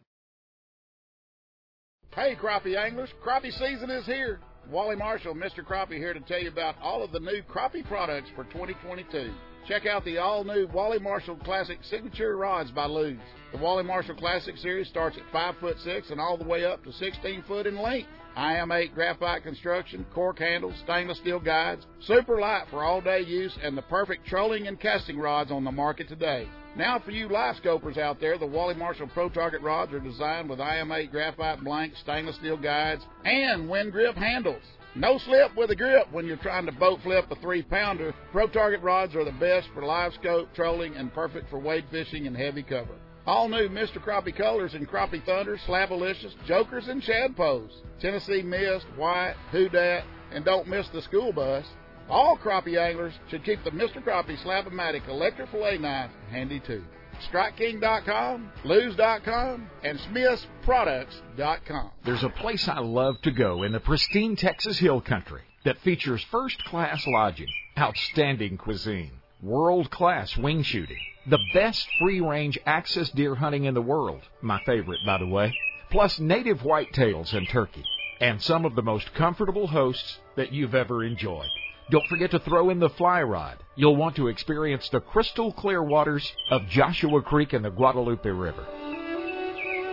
Hey, 2.15 2.37
crappie 2.37 2.77
anglers, 2.77 3.11
crappie 3.25 3.53
season 3.53 3.91
is 3.91 4.07
here. 4.07 4.41
Wally 4.71 4.97
Marshall, 4.97 5.35
Mr. 5.35 5.65
Crappie, 5.65 5.99
here 5.99 6.15
to 6.15 6.21
tell 6.21 6.41
you 6.41 6.49
about 6.49 6.77
all 6.81 7.03
of 7.03 7.13
the 7.13 7.21
new 7.21 7.43
crappie 7.43 7.85
products 7.87 8.31
for 8.35 8.45
2022. 8.45 9.33
Check 9.67 9.87
out 9.87 10.05
the 10.05 10.19
all 10.19 10.45
new 10.45 10.67
Wally 10.75 10.99
Marshall 10.99 11.37
Classic 11.37 11.79
Signature 11.85 12.37
Rods 12.37 12.71
by 12.71 12.85
Lew's. 12.85 13.19
The 13.51 13.57
Wally 13.57 13.83
Marshall 13.83 14.15
Classic 14.15 14.59
series 14.59 14.89
starts 14.89 15.17
at 15.17 15.23
5 15.33 15.57
foot 15.57 15.79
6 15.83 16.11
and 16.11 16.21
all 16.21 16.37
the 16.37 16.45
way 16.45 16.67
up 16.67 16.85
to 16.85 16.93
16 16.93 17.45
foot 17.49 17.67
in 17.67 17.81
length. 17.81 18.11
IM8 18.37 18.93
graphite 18.93 19.43
construction, 19.43 20.05
cork 20.13 20.39
handles, 20.39 20.75
stainless 20.85 21.17
steel 21.19 21.41
guides, 21.41 21.87
super 22.01 22.39
light 22.39 22.65
for 22.69 22.85
all 22.85 23.01
day 23.01 23.21
use, 23.21 23.57
and 23.63 23.75
the 23.75 23.83
perfect 23.83 24.27
trolling 24.27 24.67
and 24.67 24.79
casting 24.79 25.19
rods 25.19 25.51
on 25.51 25.65
the 25.65 25.73
market 25.73 26.09
today. 26.09 26.47
Now, 26.77 26.99
for 26.99 27.13
you 27.13 27.29
live 27.29 27.57
scopers 27.63 27.97
out 27.97 28.21
there, 28.21 28.37
the 28.37 28.45
Wally 28.45 28.75
Marshall 28.75 29.09
Pro 29.15 29.31
Target 29.31 29.63
rods 29.63 29.95
are 29.95 30.01
designed 30.01 30.51
with 30.51 30.59
IM8 30.59 31.11
graphite 31.11 31.65
blanks, 31.65 32.01
stainless 32.01 32.37
steel 32.37 32.59
guides, 32.59 33.03
and 33.25 33.71
Winn 33.71 33.91
grip 33.91 34.17
handles. 34.17 34.63
No 34.97 35.19
slip 35.19 35.57
with 35.57 35.71
a 35.71 35.77
grip 35.77 36.07
when 36.13 36.25
you're 36.25 36.37
trying 36.37 36.67
to 36.67 36.73
boat 36.73 37.01
flip 37.03 37.29
a 37.29 37.35
three 37.37 37.63
pounder. 37.63 38.15
Pro 38.31 38.47
Target 38.47 38.81
rods 38.81 39.17
are 39.17 39.25
the 39.25 39.33
best 39.33 39.69
for 39.75 39.85
live 39.85 40.15
scope, 40.15 40.55
trolling, 40.55 40.95
and 40.95 41.13
perfect 41.13 41.51
for 41.51 41.59
wade 41.59 41.85
fishing 41.91 42.29
and 42.29 42.37
heavy 42.37 42.63
cover. 42.63 42.95
All 43.27 43.49
new 43.49 43.69
Mr. 43.69 43.97
Crappie 43.97 44.37
colors 44.37 44.75
in 44.75 44.87
Crappie 44.87 45.25
Thunder, 45.25 45.59
Slabalicious, 45.67 46.35
Jokers, 46.47 46.87
and 46.87 47.03
Shadpoes. 47.03 47.71
Tennessee 48.01 48.43
Mist, 48.43 48.87
White, 48.97 49.35
Who 49.51 49.69
Dat, 49.69 50.05
and 50.31 50.45
don't 50.45 50.69
miss 50.69 50.89
the 50.91 51.03
school 51.03 51.33
bus. 51.33 51.67
All 52.09 52.37
crappie 52.37 52.79
anglers 52.79 53.15
should 53.31 53.45
keep 53.45 53.65
the 53.65 53.71
Mr. 53.71 54.05
Crappie 54.05 54.41
Slab-O-Matic 54.43 55.09
electric 55.09 55.51
fillet 55.51 55.79
knife 55.79 56.11
handy 56.31 56.61
too. 56.61 56.85
StrikeKing.com, 57.33 58.51
Lew's.com, 58.65 59.71
and 59.83 59.99
SmithsProducts.com. 59.99 61.91
There's 62.05 62.25
a 62.25 62.29
place 62.29 62.69
I 62.69 62.81
love 62.81 63.21
to 63.23 63.31
go 63.31 63.63
in 63.63 63.73
the 63.73 63.81
pristine 63.81 64.37
Texas 64.37 64.79
Hill 64.79 65.01
Country 65.01 65.43
that 65.65 65.79
features 65.79 66.23
first-class 66.31 67.07
lodging, 67.07 67.49
outstanding 67.79 68.57
cuisine, 68.59 69.13
world-class 69.43 70.37
wing 70.37 70.63
shooting, 70.63 71.01
the 71.27 71.39
best 71.53 71.89
free-range 71.99 72.59
access 72.67 73.11
deer 73.11 73.35
hunting 73.35 73.65
in 73.65 73.75
the 73.75 73.83
world, 73.83 74.21
my 74.43 74.61
favorite 74.65 75.01
by 75.07 75.19
the 75.19 75.27
way, 75.27 75.57
plus 75.91 76.19
native 76.21 76.61
whitetails 76.61 77.33
and 77.33 77.49
turkey, 77.49 77.85
and 78.21 78.41
some 78.43 78.65
of 78.65 78.75
the 78.75 78.83
most 78.83 79.15
comfortable 79.15 79.67
hosts 79.67 80.19
that 80.37 80.53
you've 80.53 80.75
ever 80.75 81.05
enjoyed. 81.05 81.49
Don't 81.91 82.07
forget 82.09 82.31
to 82.31 82.39
throw 82.39 82.71
in 82.71 82.79
the 82.79 82.89
fly 82.89 83.23
rod. 83.23 83.59
You'll 83.77 83.97
want 83.97 84.17
to 84.17 84.29
experience 84.29 84.89
the 84.89 85.01
crystal 85.01 85.53
clear 85.53 85.83
waters 85.83 86.33
of 86.51 86.67
Joshua 86.69 87.21
Creek 87.21 87.53
and 87.53 87.63
the 87.63 87.71
Guadalupe 87.71 88.29
River. 88.29 88.67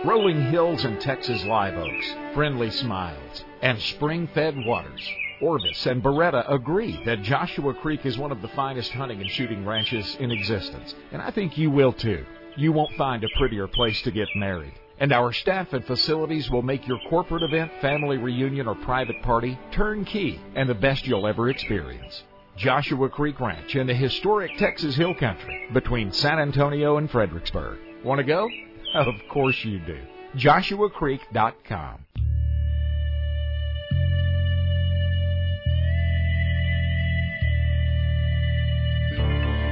Rolling 0.04 0.42
hills 0.46 0.84
and 0.86 1.00
Texas 1.00 1.44
live 1.44 1.76
oaks, 1.76 2.14
friendly 2.34 2.70
smiles, 2.70 3.44
and 3.60 3.78
spring 3.78 4.26
fed 4.34 4.56
waters. 4.64 5.06
Orvis 5.42 5.86
and 5.86 6.02
Beretta 6.02 6.50
agree 6.50 7.04
that 7.04 7.22
Joshua 7.22 7.74
Creek 7.74 8.06
is 8.06 8.16
one 8.16 8.32
of 8.32 8.40
the 8.40 8.48
finest 8.48 8.92
hunting 8.92 9.20
and 9.20 9.30
shooting 9.30 9.66
ranches 9.66 10.16
in 10.18 10.30
existence, 10.30 10.94
and 11.12 11.20
I 11.20 11.30
think 11.30 11.58
you 11.58 11.70
will 11.70 11.92
too. 11.92 12.24
You 12.56 12.72
won't 12.72 12.96
find 12.96 13.22
a 13.22 13.28
prettier 13.36 13.66
place 13.66 14.00
to 14.02 14.10
get 14.10 14.28
married. 14.34 14.72
And 14.98 15.12
our 15.12 15.32
staff 15.32 15.72
and 15.72 15.84
facilities 15.84 16.50
will 16.50 16.62
make 16.62 16.86
your 16.86 17.00
corporate 17.08 17.42
event, 17.42 17.72
family 17.80 18.18
reunion, 18.18 18.68
or 18.68 18.74
private 18.74 19.20
party 19.22 19.58
turnkey 19.72 20.40
and 20.54 20.68
the 20.68 20.74
best 20.74 21.06
you'll 21.06 21.26
ever 21.26 21.50
experience. 21.50 22.22
Joshua 22.56 23.08
Creek 23.08 23.40
Ranch 23.40 23.74
in 23.74 23.86
the 23.86 23.94
historic 23.94 24.56
Texas 24.58 24.94
Hill 24.94 25.14
Country 25.14 25.68
between 25.72 26.12
San 26.12 26.38
Antonio 26.38 26.98
and 26.98 27.10
Fredericksburg. 27.10 27.78
Want 28.04 28.18
to 28.18 28.24
go? 28.24 28.48
Of 28.94 29.14
course 29.30 29.56
you 29.64 29.78
do. 29.78 29.98
JoshuaCreek.com. 30.36 32.04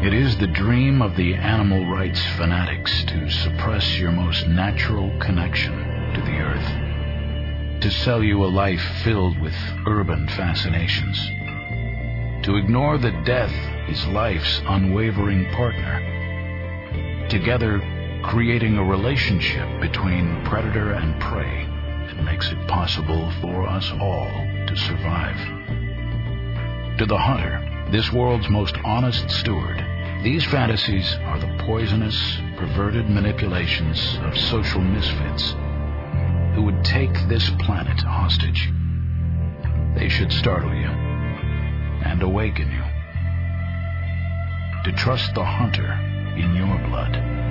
It 0.03 0.15
is 0.15 0.39
the 0.39 0.47
dream 0.47 1.03
of 1.03 1.15
the 1.15 1.35
animal 1.35 1.85
rights 1.85 2.25
fanatics 2.39 3.05
to 3.05 3.29
suppress 3.29 3.99
your 3.99 4.11
most 4.11 4.49
natural 4.49 5.11
connection 5.19 5.75
to 6.15 6.23
the 6.23 6.39
earth, 6.39 7.83
to 7.83 7.91
sell 7.91 8.25
you 8.25 8.43
a 8.43 8.47
life 8.47 8.81
filled 9.05 9.39
with 9.39 9.55
urban 9.87 10.27
fascinations, 10.29 11.19
to 12.47 12.57
ignore 12.57 12.97
that 12.97 13.27
death 13.27 13.53
is 13.91 14.07
life's 14.07 14.63
unwavering 14.69 15.53
partner, 15.53 17.27
together 17.29 17.83
creating 18.23 18.79
a 18.79 18.83
relationship 18.83 19.69
between 19.83 20.43
predator 20.47 20.93
and 20.93 21.21
prey 21.21 21.67
that 22.07 22.25
makes 22.25 22.51
it 22.51 22.69
possible 22.69 23.31
for 23.43 23.69
us 23.69 23.93
all 24.01 24.31
to 24.67 24.75
survive. 24.77 25.37
To 26.97 27.05
the 27.05 27.19
hunter, 27.19 27.67
this 27.93 28.11
world's 28.11 28.49
most 28.49 28.77
honest 28.83 29.29
steward, 29.29 29.85
these 30.23 30.45
fantasies 30.45 31.15
are 31.23 31.39
the 31.39 31.65
poisonous, 31.65 32.37
perverted 32.57 33.09
manipulations 33.09 34.19
of 34.23 34.37
social 34.37 34.83
misfits 34.83 35.55
who 36.55 36.63
would 36.63 36.85
take 36.85 37.13
this 37.27 37.49
planet 37.61 37.99
hostage. 38.01 38.71
They 39.95 40.11
should 40.11 40.31
startle 40.31 40.75
you 40.75 40.89
and 42.05 42.23
awaken 42.23 42.71
you 42.71 42.85
to 44.85 44.93
trust 44.93 45.35
the 45.35 45.45
hunter 45.45 45.93
in 46.37 46.55
your 46.55 46.79
blood. 46.89 47.50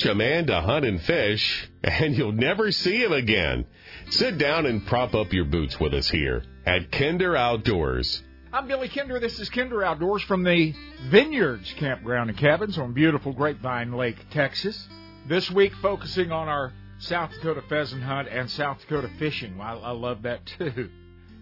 Teach 0.00 0.10
a 0.10 0.14
man 0.14 0.46
to 0.46 0.58
hunt 0.62 0.86
and 0.86 0.98
fish, 1.02 1.68
and 1.84 2.16
you'll 2.16 2.32
never 2.32 2.72
see 2.72 3.02
him 3.04 3.12
again. 3.12 3.66
Sit 4.08 4.38
down 4.38 4.64
and 4.64 4.86
prop 4.86 5.14
up 5.14 5.30
your 5.34 5.44
boots 5.44 5.78
with 5.78 5.92
us 5.92 6.08
here 6.08 6.42
at 6.64 6.90
Kinder 6.90 7.36
Outdoors. 7.36 8.22
I'm 8.50 8.66
Billy 8.66 8.88
Kinder. 8.88 9.20
This 9.20 9.38
is 9.38 9.50
Kinder 9.50 9.84
Outdoors 9.84 10.22
from 10.22 10.42
the 10.42 10.74
Vineyards 11.10 11.70
Campground 11.74 12.30
and 12.30 12.38
Cabins 12.38 12.78
on 12.78 12.94
beautiful 12.94 13.34
Grapevine 13.34 13.92
Lake, 13.92 14.16
Texas. 14.30 14.88
This 15.28 15.50
week, 15.50 15.74
focusing 15.82 16.32
on 16.32 16.48
our 16.48 16.72
South 17.00 17.32
Dakota 17.34 17.60
pheasant 17.68 18.02
hunt 18.02 18.26
and 18.28 18.50
South 18.50 18.80
Dakota 18.80 19.10
fishing. 19.18 19.60
I, 19.60 19.74
I 19.74 19.90
love 19.90 20.22
that 20.22 20.46
too. 20.46 20.88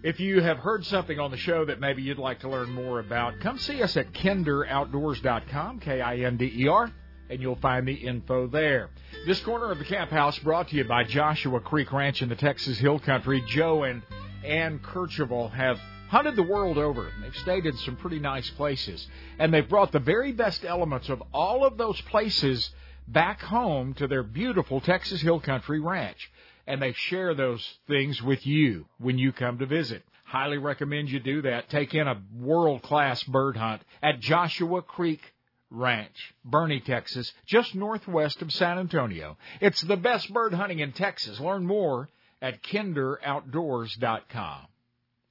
If 0.03 0.19
you 0.19 0.41
have 0.41 0.59
heard 0.59 0.85
something 0.85 1.21
on 1.21 1.31
the 1.31 1.37
show 1.37 1.65
that 1.65 1.79
maybe 1.79 2.03
you'd 2.03 2.19
like 2.19 2.41
to 2.41 2.49
learn 2.49 2.71
more 2.71 2.99
about, 2.99 3.39
come 3.39 3.59
see 3.59 3.85
us 3.85 3.97
at 3.97 4.13
kinderoutdoors.com, 4.15 5.79
K 5.79 6.01
I 6.01 6.17
N 6.17 6.37
D 6.37 6.53
E 6.57 6.67
R, 6.67 6.93
and 7.31 7.41
you'll 7.41 7.57
find 7.57 7.87
the 7.87 7.95
info 7.95 8.47
there. 8.47 8.91
This 9.27 9.41
corner 9.41 9.71
of 9.71 9.79
the 9.79 9.85
camp 9.85 10.11
house 10.11 10.39
brought 10.39 10.69
to 10.69 10.77
you 10.77 10.85
by 10.85 11.05
Joshua 11.05 11.61
Creek 11.61 11.93
Ranch 11.93 12.23
in 12.23 12.29
the 12.29 12.37
Texas 12.37 12.79
Hill 12.79 12.99
Country. 12.99 13.43
Joe 13.47 13.85
and 13.85 14.03
Ann 14.45 14.79
Kercheval 14.79 15.53
have 15.53 15.79
hunted 16.09 16.37
the 16.37 16.43
world 16.43 16.79
over. 16.79 17.11
They've 17.21 17.37
stayed 17.37 17.67
in 17.67 17.77
some 17.77 17.97
pretty 17.97 18.19
nice 18.19 18.49
places, 18.51 19.07
and 19.39 19.53
they've 19.53 19.69
brought 19.69 19.93
the 19.93 19.99
very 19.99 20.33
best 20.33 20.65
elements 20.65 21.09
of 21.09 21.23
all 21.33 21.65
of 21.65 21.77
those 21.77 22.01
places 22.03 22.71
back 23.07 23.41
home 23.41 23.95
to 23.95 24.07
their 24.07 24.23
beautiful 24.23 24.81
Texas 24.81 25.21
Hill 25.21 25.41
Country 25.41 25.81
Ranch. 25.81 26.31
And 26.67 26.83
they 26.83 26.93
share 26.93 27.35
those 27.35 27.67
things 27.87 28.23
with 28.23 28.47
you 28.47 28.87
when 28.99 29.17
you 29.17 29.33
come 29.33 29.59
to 29.59 29.67
visit. 29.67 30.03
Highly 30.25 30.59
recommend 30.59 31.09
you 31.09 31.19
do 31.19 31.43
that. 31.43 31.71
Take 31.71 31.95
in 31.95 32.07
a 32.07 32.21
world 32.39 32.83
class 32.83 33.23
bird 33.23 33.57
hunt 33.57 33.81
at 34.03 34.21
Joshua 34.21 34.83
Creek 34.83 35.23
Ranch, 35.71 36.35
Boerne, 36.45 36.85
Texas, 36.85 37.33
just 37.47 37.75
northwest 37.75 38.43
of 38.43 38.53
San 38.53 38.79
Antonio. 38.79 39.37
It's 39.61 39.81
the 39.83 39.97
best 39.97 40.33
bird 40.33 40.55
hunting 40.55 40.79
in 40.79 40.93
Texas. 40.93 41.41
Learn 41.41 41.67
more 41.67 42.09
at 42.41 42.63
kinderoutdoors.com. 42.63 44.67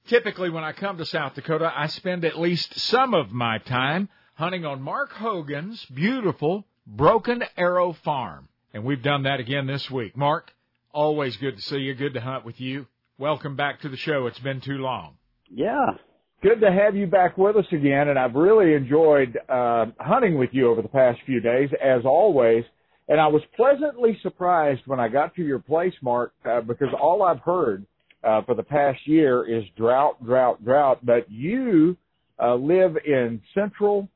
Typically, 0.06 0.50
when 0.50 0.64
I 0.64 0.72
come 0.72 0.98
to 0.98 1.04
South 1.04 1.34
Dakota, 1.34 1.72
I 1.74 1.86
spend 1.88 2.24
at 2.24 2.38
least 2.38 2.78
some 2.78 3.14
of 3.14 3.30
my 3.30 3.58
time 3.58 4.08
hunting 4.34 4.64
on 4.64 4.80
Mark 4.80 5.12
Hogan's 5.12 5.84
beautiful 5.86 6.64
Broken 6.86 7.42
Arrow 7.56 7.92
Farm. 7.92 8.48
And 8.72 8.84
we've 8.84 9.02
done 9.02 9.24
that 9.24 9.40
again 9.40 9.66
this 9.66 9.90
week. 9.90 10.16
Mark, 10.16 10.52
always 10.92 11.36
good 11.36 11.56
to 11.56 11.62
see 11.62 11.78
you. 11.78 11.94
Good 11.94 12.14
to 12.14 12.20
hunt 12.20 12.44
with 12.44 12.60
you. 12.60 12.86
Welcome 13.18 13.56
back 13.56 13.80
to 13.80 13.88
the 13.88 13.96
show. 13.96 14.26
It's 14.26 14.38
been 14.38 14.60
too 14.60 14.78
long. 14.78 15.14
Yeah. 15.50 15.92
Good 16.40 16.60
to 16.60 16.70
have 16.70 16.94
you 16.94 17.08
back 17.08 17.36
with 17.36 17.56
us 17.56 17.64
again, 17.72 18.08
and 18.08 18.16
I've 18.16 18.36
really 18.36 18.74
enjoyed 18.74 19.36
uh, 19.48 19.86
hunting 19.98 20.38
with 20.38 20.50
you 20.52 20.70
over 20.70 20.82
the 20.82 20.88
past 20.88 21.18
few 21.26 21.40
days, 21.40 21.68
as 21.82 22.04
always. 22.04 22.62
And 23.08 23.20
I 23.20 23.26
was 23.26 23.42
pleasantly 23.56 24.16
surprised 24.22 24.82
when 24.86 25.00
I 25.00 25.08
got 25.08 25.34
to 25.34 25.42
your 25.42 25.58
place, 25.58 25.94
Mark, 26.00 26.32
uh, 26.44 26.60
because 26.60 26.88
all 27.00 27.24
I've 27.24 27.40
heard 27.40 27.84
uh, 28.22 28.42
for 28.42 28.54
the 28.54 28.62
past 28.62 29.00
year 29.04 29.48
is 29.48 29.64
drought, 29.76 30.24
drought, 30.24 30.64
drought. 30.64 31.04
But 31.04 31.28
you 31.28 31.96
uh, 32.40 32.54
live 32.54 32.96
in 33.04 33.42
central 33.52 34.08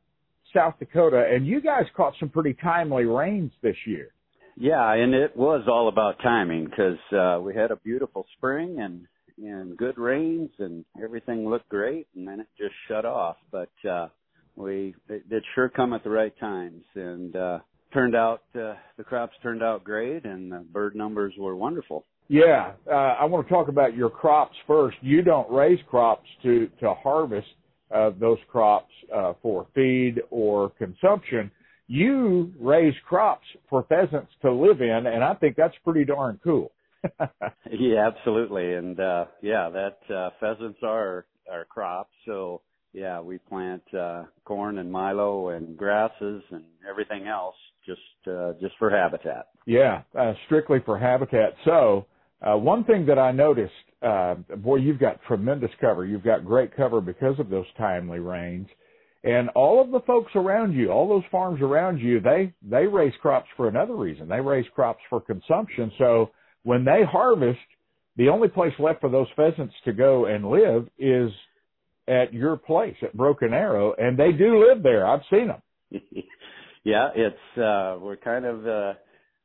South 0.54 0.74
Dakota, 0.78 1.24
and 1.28 1.44
you 1.44 1.60
guys 1.60 1.86
caught 1.96 2.14
some 2.20 2.28
pretty 2.28 2.54
timely 2.62 3.04
rains 3.04 3.50
this 3.62 3.76
year. 3.84 4.10
Yeah, 4.56 4.92
and 4.92 5.12
it 5.12 5.36
was 5.36 5.64
all 5.66 5.88
about 5.88 6.18
timing 6.22 6.66
because 6.66 6.98
uh, 7.12 7.40
we 7.40 7.52
had 7.52 7.72
a 7.72 7.76
beautiful 7.76 8.26
spring 8.36 8.78
and 8.78 9.08
and 9.38 9.76
good 9.76 9.98
rains 9.98 10.50
and 10.59 10.84
everything 11.02 11.48
looked 11.48 11.68
great, 11.68 12.06
and 12.14 12.26
then 12.26 12.40
it 12.40 12.46
just 12.59 12.74
shut 12.88 13.04
off. 13.04 13.36
But 13.50 13.70
uh, 13.88 14.09
we 14.56 14.94
it, 15.09 15.24
it 15.30 15.42
sure 15.54 15.68
come 15.68 15.92
at 15.92 16.04
the 16.04 16.10
right 16.10 16.38
times, 16.38 16.82
and 16.94 17.34
uh, 17.36 17.59
turned 17.92 18.16
out 18.16 18.42
uh, 18.54 18.74
the 18.96 19.04
crops 19.04 19.34
turned 19.42 19.62
out 19.62 19.84
great, 19.84 20.24
and 20.24 20.50
the 20.50 20.64
bird 20.72 20.94
numbers 20.94 21.34
were 21.38 21.56
wonderful. 21.56 22.04
Yeah, 22.28 22.72
uh, 22.90 22.94
I 22.94 23.24
want 23.26 23.46
to 23.46 23.52
talk 23.52 23.68
about 23.68 23.96
your 23.96 24.10
crops 24.10 24.56
first. 24.66 24.96
You 25.00 25.22
don't 25.22 25.50
raise 25.50 25.80
crops 25.88 26.26
to 26.42 26.68
to 26.80 26.94
harvest 26.94 27.48
uh, 27.94 28.10
those 28.18 28.38
crops 28.50 28.92
uh, 29.14 29.34
for 29.42 29.66
feed 29.74 30.22
or 30.30 30.70
consumption. 30.78 31.50
You 31.88 32.52
raise 32.59 32.94
crops 33.06 33.44
for 33.68 33.84
pheasants 33.88 34.32
to 34.42 34.52
live 34.52 34.80
in, 34.80 35.06
and 35.06 35.22
I 35.22 35.34
think 35.34 35.56
that's 35.56 35.74
pretty 35.84 36.04
darn 36.04 36.40
cool. 36.42 36.72
yeah, 37.70 38.06
absolutely, 38.06 38.74
and 38.74 38.98
uh, 38.98 39.24
yeah, 39.42 39.70
that 39.70 40.14
uh, 40.14 40.30
pheasants 40.40 40.78
are 40.82 41.26
our 41.50 41.64
crops. 41.64 42.12
So 42.26 42.62
yeah, 42.92 43.20
we 43.20 43.38
plant 43.38 43.82
uh, 43.98 44.24
corn 44.44 44.78
and 44.78 44.90
milo 44.90 45.50
and 45.50 45.76
grasses 45.76 46.42
and 46.50 46.64
everything 46.88 47.26
else 47.26 47.56
just 47.86 48.00
uh, 48.30 48.52
just 48.60 48.74
for 48.78 48.90
habitat. 48.90 49.48
Yeah, 49.66 50.02
uh, 50.18 50.34
strictly 50.46 50.78
for 50.84 50.98
habitat. 50.98 51.54
So 51.64 52.06
uh, 52.42 52.56
one 52.56 52.84
thing 52.84 53.06
that 53.06 53.18
I 53.18 53.30
noticed, 53.32 53.72
uh, 54.02 54.34
boy, 54.56 54.76
you've 54.76 54.98
got 54.98 55.20
tremendous 55.26 55.70
cover. 55.80 56.04
You've 56.04 56.24
got 56.24 56.44
great 56.44 56.76
cover 56.76 57.00
because 57.00 57.38
of 57.38 57.48
those 57.48 57.66
timely 57.78 58.18
rains. 58.18 58.66
And 59.24 59.48
all 59.50 59.80
of 59.80 59.92
the 59.92 60.00
folks 60.00 60.32
around 60.34 60.72
you, 60.72 60.90
all 60.90 61.08
those 61.08 61.22
farms 61.30 61.60
around 61.62 61.98
you, 61.98 62.18
they, 62.18 62.52
they 62.60 62.86
raise 62.86 63.12
crops 63.22 63.46
for 63.56 63.68
another 63.68 63.94
reason. 63.94 64.28
They 64.28 64.40
raise 64.40 64.66
crops 64.74 65.00
for 65.08 65.20
consumption. 65.20 65.92
So 65.96 66.30
when 66.62 66.84
they 66.84 67.02
harvest, 67.10 67.59
the 68.16 68.28
only 68.28 68.48
place 68.48 68.72
left 68.78 69.01
for 69.01 69.10
those 69.10 69.26
pheasants 69.36 69.74
to 69.84 69.93
go 69.93 70.26
and 70.26 70.48
live 70.48 70.89
is 70.98 71.30
at 72.09 72.32
your 72.32 72.56
place 72.56 72.97
at 73.02 73.16
Broken 73.16 73.52
Arrow, 73.52 73.94
and 73.97 74.18
they 74.18 74.32
do 74.32 74.66
live 74.68 74.82
there. 74.82 75.06
I've 75.06 75.22
seen 75.30 75.48
them. 75.48 75.62
yeah, 76.84 77.09
it's 77.14 77.59
uh 77.59 77.97
we're 78.01 78.18
kind 78.22 78.44
of 78.44 78.66
uh, 78.66 78.94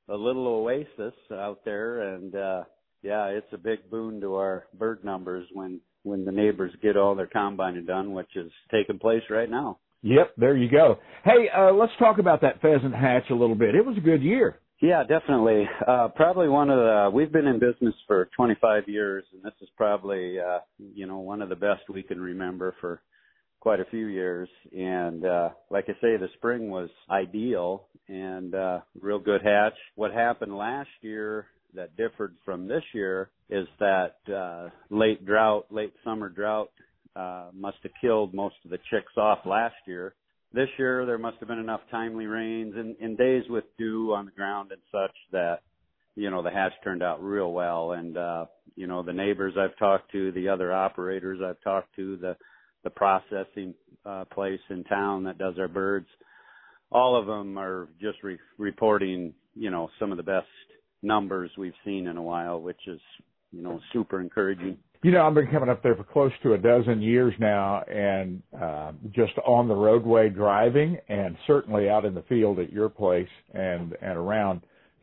a 0.10 0.16
little 0.16 0.48
oasis 0.48 1.14
out 1.32 1.64
there, 1.66 2.16
and 2.16 2.36
uh 2.36 2.64
yeah, 3.04 3.26
it's 3.28 3.52
a 3.54 3.58
big 3.58 3.90
boon 3.90 4.20
to 4.22 4.36
our 4.36 4.66
bird 4.78 5.04
numbers 5.06 5.48
when 5.54 5.80
when 6.04 6.26
the 6.26 6.32
neighbors 6.32 6.72
get 6.82 6.98
all 6.98 7.16
their 7.16 7.28
combining 7.28 7.86
done, 7.86 8.14
which 8.14 8.36
is 8.36 8.52
taking 8.72 9.00
place 9.00 9.24
right 9.30 9.50
now. 9.50 9.80
Yep, 10.04 10.34
there 10.38 10.56
you 10.56 10.70
go. 10.70 10.98
Hey, 11.24 11.50
uh, 11.56 11.74
let's 11.74 11.92
talk 12.00 12.20
about 12.20 12.42
that 12.42 12.62
pheasant 12.62 12.96
hatch 12.96 13.30
a 13.30 13.36
little 13.36 13.56
bit. 13.56 13.76
It 13.76 13.86
was 13.86 13.98
a 13.98 14.02
good 14.02 14.22
year. 14.22 14.60
Yeah, 14.80 15.04
definitely. 15.04 15.68
Uh, 15.88 16.10
probably 16.10 16.50
one 16.50 16.70
of 16.70 16.78
the, 16.78 17.10
we've 17.12 17.32
been 17.32 17.48
in 17.48 17.60
business 17.60 17.96
for 18.06 18.30
25 18.36 18.84
years 18.88 19.24
and 19.34 19.44
this 19.44 19.54
is 19.62 19.70
probably, 19.76 20.40
uh, 20.40 20.60
you 20.78 21.08
know, 21.08 21.18
one 21.18 21.42
of 21.42 21.50
the 21.50 21.56
best 21.56 21.82
we 21.92 22.04
can 22.04 22.22
remember 22.22 22.76
for, 22.80 23.02
quite 23.60 23.80
a 23.80 23.86
few 23.86 24.08
years. 24.08 24.50
And 24.72 25.26
uh, 25.26 25.50
like 25.70 25.86
I 25.88 25.94
say, 25.94 26.18
the 26.18 26.30
spring 26.36 26.70
was 26.70 26.90
ideal 27.10 27.88
and 28.08 28.54
uh, 28.56 28.80
real 29.02 29.20
good 29.20 29.42
hatch. 29.44 29.74
What 29.96 30.14
happened 30.14 30.56
last 30.56 30.90
year 31.02 31.48
that 31.74 31.98
differed 31.98 32.36
from 32.46 32.68
this 32.68 32.84
year 32.94 33.30
is 33.50 33.68
that 33.80 34.16
uh, 34.34 34.70
late 34.90 35.26
drought, 35.26 35.66
late 35.70 35.94
summer 36.04 36.30
drought, 36.30 36.72
uh, 37.16 37.50
must 37.54 37.78
have 37.84 37.92
killed 38.00 38.34
most 38.34 38.56
of 38.64 38.72
the 38.72 38.78
chicks 38.90 39.18
off 39.18 39.40
last 39.46 39.76
year. 39.86 40.14
This 40.54 40.70
year, 40.78 41.06
there 41.06 41.18
must 41.18 41.38
have 41.40 41.48
been 41.48 41.60
enough 41.60 41.82
timely 41.92 42.26
rains 42.26 42.74
and, 42.76 42.96
and 43.02 43.18
days 43.18 43.44
with 43.50 43.66
dew 43.78 44.14
on 44.14 44.26
the 44.26 44.32
ground 44.32 44.72
and 44.72 44.82
such 44.92 45.16
that 45.32 45.60
you 46.16 46.30
know 46.30 46.42
the 46.42 46.50
hatch 46.50 46.72
turned 46.84 47.04
out 47.04 47.24
real 47.24 47.52
well. 47.52 47.92
And 47.94 48.18
uh, 48.18 48.46
you 48.76 48.88
know 48.88 49.04
the 49.04 49.14
neighbors 49.14 49.54
I've 49.60 49.78
talked 49.78 50.12
to, 50.14 50.32
the 50.32 50.50
other 50.50 50.74
operators 50.74 51.40
I've 51.44 51.62
talked 51.62 51.96
to, 51.98 52.18
the 52.18 52.36
the 52.84 52.90
processing 52.90 53.74
uh, 54.06 54.26
place 54.34 54.60
in 54.70 54.84
town 54.86 55.26
that 55.26 55.38
does 55.38 55.56
our 55.60 55.68
birds, 55.68 56.08
all 56.92 57.20
of 57.20 57.26
them 57.26 57.58
are 57.58 57.90
just 58.00 58.24
re- 58.24 58.40
reporting 58.58 59.34
you 59.54 59.70
know 59.70 59.90
some 60.00 60.12
of 60.12 60.18
the 60.18 60.24
best 60.24 60.48
numbers 61.02 61.52
we've 61.58 61.74
seen 61.86 62.08
in 62.08 62.18
a 62.18 62.22
while, 62.22 62.62
which 62.62 62.80
is, 62.88 63.00
you 63.52 63.62
know, 63.62 63.80
super 63.94 64.22
encouraging. 64.22 64.78
You 65.04 65.12
know, 65.12 65.28
I've 65.28 65.36
been 65.36 65.48
coming 65.48 65.70
up 65.70 65.84
there 65.84 65.96
for 65.96 66.04
close 66.04 66.32
to 66.42 66.54
a 66.54 66.58
dozen 66.58 67.02
years 67.02 67.34
now 67.40 67.84
and 67.84 68.42
uh, 68.60 68.94
just 69.12 69.34
on 69.46 69.68
the 69.68 69.76
roadway 69.76 70.30
driving 70.30 70.98
and 71.08 71.38
certainly 71.46 71.88
out 71.88 72.04
in 72.04 72.16
the 72.16 72.24
field 72.24 72.58
at 72.58 72.74
your 72.74 72.90
place 72.90 73.28
and, 73.54 73.94
and 74.02 74.18
around 74.18 74.62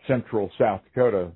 central 0.09 0.51
South 0.59 0.81
Dakota, 0.85 1.31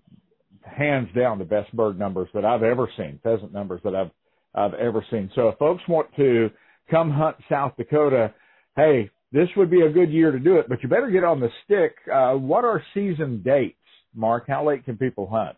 hands 0.65 1.09
down 1.17 1.39
the 1.39 1.45
best 1.45 1.75
bird 1.75 1.99
numbers 1.99 2.29
that 2.35 2.45
I've 2.45 2.65
ever 2.65 2.91
seen, 2.97 3.21
pheasant 3.23 3.53
numbers 3.53 3.81
that 3.85 3.95
I've, 3.95 4.11
I've 4.57 4.75
ever 4.75 5.05
seen. 5.09 5.31
So 5.37 5.49
if 5.49 5.59
folks 5.59 5.83
want 5.89 6.09
to 6.17 6.51
come 6.91 7.13
hunt 7.13 7.37
South 7.49 7.77
Dakota, 7.77 8.35
hey, 8.77 9.09
this 9.31 9.49
would 9.57 9.71
be 9.71 9.83
a 9.83 9.91
good 9.91 10.11
year 10.11 10.33
to 10.33 10.39
do 10.41 10.57
it, 10.57 10.69
but 10.69 10.83
you 10.83 10.89
better 10.89 11.11
get 11.11 11.23
on 11.23 11.39
the 11.39 11.51
stick. 11.65 11.95
Uh, 12.13 12.33
what 12.33 12.65
are 12.65 12.83
season 12.93 13.41
dates? 13.45 13.77
Mark? 14.15 14.47
How 14.49 14.67
late 14.67 14.85
can 14.85 14.97
people 14.97 15.29
hunt? 15.31 15.57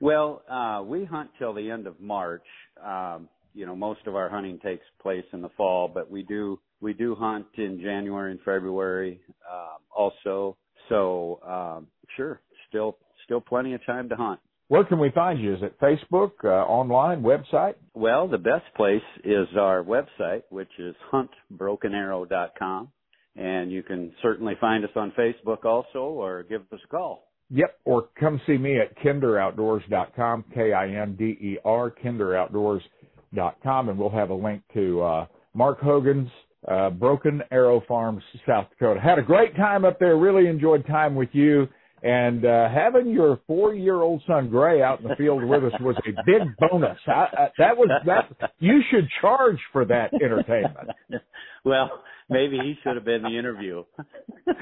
Well, 0.00 0.42
uh, 0.48 0.82
we 0.84 1.04
hunt 1.04 1.30
till 1.38 1.54
the 1.54 1.70
end 1.70 1.86
of 1.86 2.00
March. 2.00 2.44
Um, 2.84 3.28
you 3.54 3.66
know, 3.66 3.74
most 3.74 4.00
of 4.06 4.14
our 4.14 4.28
hunting 4.28 4.58
takes 4.60 4.84
place 5.02 5.24
in 5.32 5.42
the 5.42 5.48
fall, 5.56 5.88
but 5.92 6.10
we 6.10 6.22
do 6.22 6.60
we 6.80 6.92
do 6.92 7.16
hunt 7.16 7.46
in 7.56 7.80
January 7.80 8.30
and 8.30 8.40
February 8.44 9.20
um, 9.50 9.78
also. 9.94 10.56
So 10.88 11.40
um, 11.46 11.86
sure, 12.16 12.40
still 12.68 12.96
still 13.24 13.40
plenty 13.40 13.74
of 13.74 13.84
time 13.84 14.08
to 14.10 14.16
hunt. 14.16 14.40
Where 14.68 14.84
can 14.84 14.98
we 14.98 15.10
find 15.10 15.40
you? 15.40 15.54
Is 15.54 15.62
it 15.62 15.80
Facebook, 15.80 16.32
uh, 16.44 16.48
online, 16.48 17.22
website? 17.22 17.74
Well, 17.94 18.28
the 18.28 18.38
best 18.38 18.66
place 18.76 19.02
is 19.24 19.48
our 19.58 19.82
website, 19.82 20.42
which 20.50 20.68
is 20.78 20.94
huntbrokenarrow.com. 21.10 22.88
And 23.34 23.72
you 23.72 23.82
can 23.82 24.12
certainly 24.20 24.54
find 24.60 24.84
us 24.84 24.90
on 24.94 25.12
Facebook 25.18 25.64
also 25.64 26.00
or 26.00 26.42
give 26.42 26.62
us 26.70 26.80
a 26.84 26.88
call. 26.88 27.27
Yep, 27.50 27.78
or 27.84 28.08
come 28.20 28.40
see 28.46 28.58
me 28.58 28.78
at 28.78 28.96
kinderoutdoors.com, 28.98 30.44
K-I-N-D-E-R, 30.54 31.94
kinderoutdoors.com, 32.04 33.88
and 33.88 33.98
we'll 33.98 34.10
have 34.10 34.30
a 34.30 34.34
link 34.34 34.62
to 34.74 35.00
uh, 35.02 35.26
Mark 35.54 35.80
Hogan's 35.80 36.28
uh, 36.66 36.90
Broken 36.90 37.42
Arrow 37.50 37.82
Farms, 37.88 38.22
South 38.46 38.66
Dakota. 38.70 39.00
Had 39.00 39.18
a 39.18 39.22
great 39.22 39.56
time 39.56 39.84
up 39.86 39.98
there. 39.98 40.16
Really 40.18 40.46
enjoyed 40.46 40.86
time 40.86 41.14
with 41.14 41.30
you. 41.32 41.66
And 42.02 42.44
uh, 42.44 42.68
having 42.68 43.10
your 43.10 43.40
four-year-old 43.46 44.22
son 44.26 44.48
Gray 44.48 44.82
out 44.82 45.00
in 45.00 45.08
the 45.08 45.16
field 45.16 45.42
with 45.42 45.64
us 45.64 45.72
was 45.80 45.96
a 46.06 46.12
big 46.24 46.42
bonus. 46.58 46.98
I, 47.06 47.10
I, 47.12 47.48
that 47.58 47.76
was 47.76 47.88
that. 48.06 48.52
You 48.60 48.80
should 48.90 49.08
charge 49.20 49.58
for 49.72 49.84
that 49.86 50.14
entertainment. 50.14 50.90
well, 51.64 51.90
maybe 52.30 52.56
he 52.58 52.76
should 52.82 52.94
have 52.94 53.04
been 53.04 53.22
the 53.22 53.36
interview. 53.36 53.84
hey, 54.46 54.54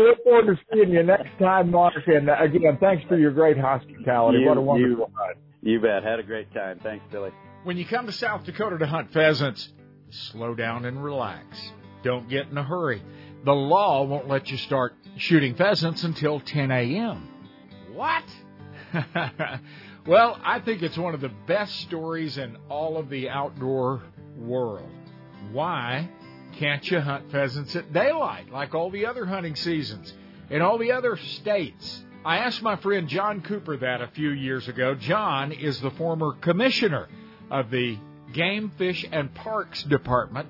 look 0.00 0.24
forward 0.24 0.46
to 0.46 0.58
seeing 0.72 0.90
you 0.90 1.04
next 1.04 1.38
time, 1.38 1.70
Mark. 1.70 1.94
And 2.06 2.28
uh, 2.28 2.42
again, 2.42 2.78
thanks 2.80 3.04
for 3.08 3.16
your 3.16 3.32
great 3.32 3.58
hospitality. 3.58 4.40
You, 4.40 4.48
what 4.48 4.56
a 4.56 4.60
wonderful 4.60 5.10
you, 5.10 5.26
night. 5.26 5.36
You 5.62 5.80
bet. 5.80 6.02
Had 6.02 6.18
a 6.18 6.24
great 6.24 6.52
time. 6.52 6.80
Thanks, 6.82 7.04
Billy. 7.12 7.30
When 7.62 7.76
you 7.76 7.86
come 7.86 8.06
to 8.06 8.12
South 8.12 8.44
Dakota 8.44 8.78
to 8.78 8.86
hunt 8.86 9.12
pheasants, 9.12 9.72
slow 10.10 10.54
down 10.54 10.84
and 10.84 11.02
relax. 11.02 11.44
Don't 12.02 12.28
get 12.28 12.48
in 12.48 12.56
a 12.56 12.62
hurry. 12.62 13.02
The 13.44 13.52
law 13.52 14.04
won't 14.04 14.28
let 14.28 14.50
you 14.50 14.56
start 14.56 14.94
shooting 15.16 15.54
pheasants 15.54 16.04
until 16.04 16.40
10 16.40 16.70
a.m. 16.70 17.28
What? 17.92 18.24
well, 20.06 20.38
I 20.42 20.60
think 20.60 20.82
it's 20.82 20.98
one 20.98 21.14
of 21.14 21.20
the 21.20 21.32
best 21.46 21.80
stories 21.80 22.38
in 22.38 22.56
all 22.68 22.96
of 22.96 23.08
the 23.08 23.28
outdoor 23.28 24.02
world. 24.36 24.90
Why 25.52 26.08
can't 26.58 26.88
you 26.90 27.00
hunt 27.00 27.30
pheasants 27.30 27.76
at 27.76 27.92
daylight 27.92 28.50
like 28.50 28.74
all 28.74 28.90
the 28.90 29.06
other 29.06 29.26
hunting 29.26 29.56
seasons 29.56 30.12
in 30.50 30.62
all 30.62 30.78
the 30.78 30.92
other 30.92 31.16
states? 31.16 32.02
I 32.24 32.38
asked 32.38 32.62
my 32.62 32.76
friend 32.76 33.08
John 33.08 33.40
Cooper 33.42 33.76
that 33.76 34.00
a 34.00 34.08
few 34.08 34.30
years 34.30 34.66
ago. 34.66 34.94
John 34.94 35.52
is 35.52 35.80
the 35.80 35.92
former 35.92 36.32
commissioner 36.32 37.08
of 37.50 37.70
the 37.70 37.96
Game, 38.32 38.72
Fish, 38.76 39.06
and 39.12 39.32
Parks 39.34 39.84
Department 39.84 40.48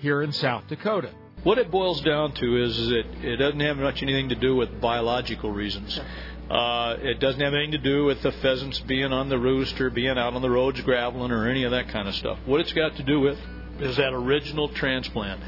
here 0.00 0.22
in 0.22 0.32
South 0.32 0.66
Dakota. 0.68 1.10
What 1.44 1.58
it 1.58 1.70
boils 1.70 2.00
down 2.00 2.32
to 2.32 2.62
is, 2.62 2.78
is 2.78 2.90
it, 2.90 3.06
it 3.22 3.36
doesn't 3.36 3.60
have 3.60 3.76
much 3.76 4.02
anything 4.02 4.30
to 4.30 4.34
do 4.34 4.56
with 4.56 4.80
biological 4.80 5.50
reasons. 5.50 6.00
Uh, 6.48 6.96
it 7.00 7.20
doesn't 7.20 7.40
have 7.40 7.52
anything 7.52 7.72
to 7.72 7.78
do 7.78 8.06
with 8.06 8.22
the 8.22 8.32
pheasants 8.32 8.80
being 8.80 9.12
on 9.12 9.28
the 9.28 9.38
roost 9.38 9.78
or 9.78 9.90
being 9.90 10.16
out 10.16 10.32
on 10.32 10.40
the 10.40 10.48
roads 10.48 10.80
graveling 10.80 11.30
or 11.30 11.46
any 11.46 11.64
of 11.64 11.72
that 11.72 11.88
kind 11.88 12.08
of 12.08 12.14
stuff. 12.14 12.38
What 12.46 12.62
it's 12.62 12.72
got 12.72 12.96
to 12.96 13.02
do 13.02 13.20
with 13.20 13.38
is 13.78 13.98
that 13.98 14.14
original 14.14 14.70
transplant. 14.70 15.42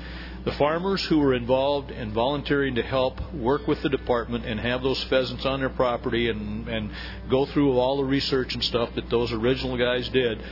The 0.44 0.52
farmers 0.52 1.02
who 1.05 1.18
were 1.18 1.32
involved 1.32 1.90
in 1.90 2.12
volunteering 2.12 2.74
to 2.74 2.82
help 2.82 3.32
work 3.32 3.66
with 3.66 3.81
the 3.81 3.89
department 3.89 4.44
and 4.44 4.60
have 4.60 4.82
those 4.82 5.02
pheasants 5.05 5.47
on 5.47 5.60
their 5.60 5.70
property 5.70 6.28
and, 6.28 6.68
and 6.68 6.90
go 7.31 7.47
through 7.47 7.73
all 7.78 7.97
the 7.97 8.05
research 8.05 8.52
and 8.52 8.62
stuff 8.62 8.94
that 8.97 9.09
those 9.09 9.32
original 9.32 9.78
guys 9.78 10.10
did, 10.10 10.43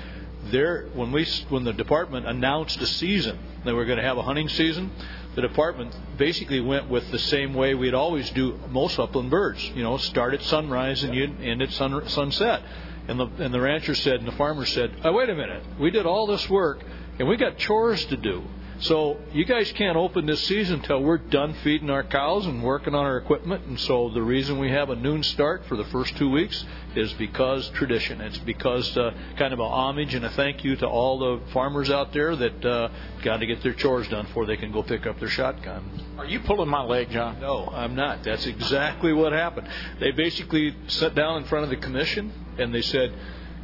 there 0.51 0.89
when 0.95 1.13
we 1.13 1.25
when 1.49 1.65
the 1.65 1.73
department 1.73 2.27
announced 2.27 2.81
a 2.81 2.87
season 2.87 3.39
that 3.65 3.75
we're 3.75 3.87
going 3.87 3.99
to 3.99 4.05
have 4.05 4.19
a 4.19 4.23
hunting 4.23 4.49
season, 4.49 4.91
the 5.35 5.43
department 5.43 5.97
basically 6.17 6.61
went 6.61 6.89
with 6.89 7.11
the 7.11 7.19
same 7.19 7.55
way 7.55 7.75
we'd 7.75 7.95
always 7.95 8.31
do 8.31 8.59
most 8.69 8.99
upland 8.99 9.31
birds. 9.31 9.63
You 9.75 9.83
know, 9.83 9.97
start 9.97 10.35
at 10.35 10.43
sunrise 10.43 11.03
and 11.03 11.15
you 11.15 11.25
end 11.43 11.63
at 11.63 11.73
sun, 11.73 12.09
sunset. 12.09 12.63
And 13.07 13.21
the 13.21 13.27
and 13.39 13.53
the 13.53 13.61
rancher 13.61 13.95
said 13.95 14.15
and 14.21 14.27
the 14.27 14.33
farmer 14.33 14.65
said, 14.65 14.93
oh, 15.05 15.13
"Wait 15.13 15.29
a 15.29 15.35
minute, 15.35 15.63
we 15.79 15.91
did 15.91 16.07
all 16.07 16.27
this 16.27 16.49
work 16.49 16.83
and 17.19 17.29
we 17.29 17.37
got 17.37 17.59
chores 17.59 18.05
to 18.07 18.17
do." 18.17 18.43
So 18.85 19.17
you 19.33 19.47
guys 19.47 19.73
can't 19.73 19.97
open 19.97 20.27
this 20.27 20.43
season 20.43 20.81
until 20.81 21.03
we're 21.03 21.17
done 21.17 21.55
feeding 21.65 21.89
our 21.89 22.05
cows 22.05 22.45
and 22.45 22.63
working 22.63 22.95
on 22.95 23.07
our 23.07 23.17
equipment. 23.17 23.65
And 23.65 23.81
so 23.81 24.11
the 24.11 24.21
reason 24.21 24.59
we 24.59 24.69
have 24.73 24.91
a 24.91 24.95
noon 24.95 25.23
start 25.23 25.65
for 25.65 25.77
the 25.77 25.87
first 25.87 26.15
two 26.19 26.29
weeks 26.29 26.63
is 26.95 27.11
because 27.15 27.71
tradition. 27.71 28.21
It's 28.21 28.37
because 28.37 28.95
uh, 28.99 29.15
kind 29.39 29.55
of 29.55 29.59
a 29.59 29.65
homage 29.65 30.15
and 30.15 30.23
a 30.27 30.29
thank 30.29 30.65
you 30.65 30.77
to 30.77 30.87
all 30.87 31.19
the 31.19 31.51
farmers 31.55 31.89
out 31.89 32.13
there 32.13 32.37
that 32.37 32.63
uh, 32.63 32.91
got 33.23 33.39
to 33.39 33.47
get 33.47 33.63
their 33.63 33.73
chores 33.73 34.07
done 34.09 34.27
before 34.27 34.45
they 34.45 34.59
can 34.59 34.71
go 34.71 34.83
pick 34.83 35.07
up 35.07 35.19
their 35.19 35.31
shotgun. 35.31 36.05
Are 36.19 36.27
you 36.27 36.41
pulling 36.41 36.69
my 36.69 36.83
leg, 36.83 37.09
John? 37.09 37.41
No, 37.41 37.67
I'm 37.69 37.95
not. 37.95 38.23
That's 38.23 38.45
exactly 38.45 39.15
what 39.15 39.33
happened. 39.33 39.67
They 39.99 40.11
basically 40.11 40.77
sat 40.89 41.15
down 41.15 41.39
in 41.39 41.49
front 41.49 41.65
of 41.65 41.71
the 41.71 41.79
commission 41.79 42.31
and 42.59 42.75
they 42.75 42.83
said 42.83 43.15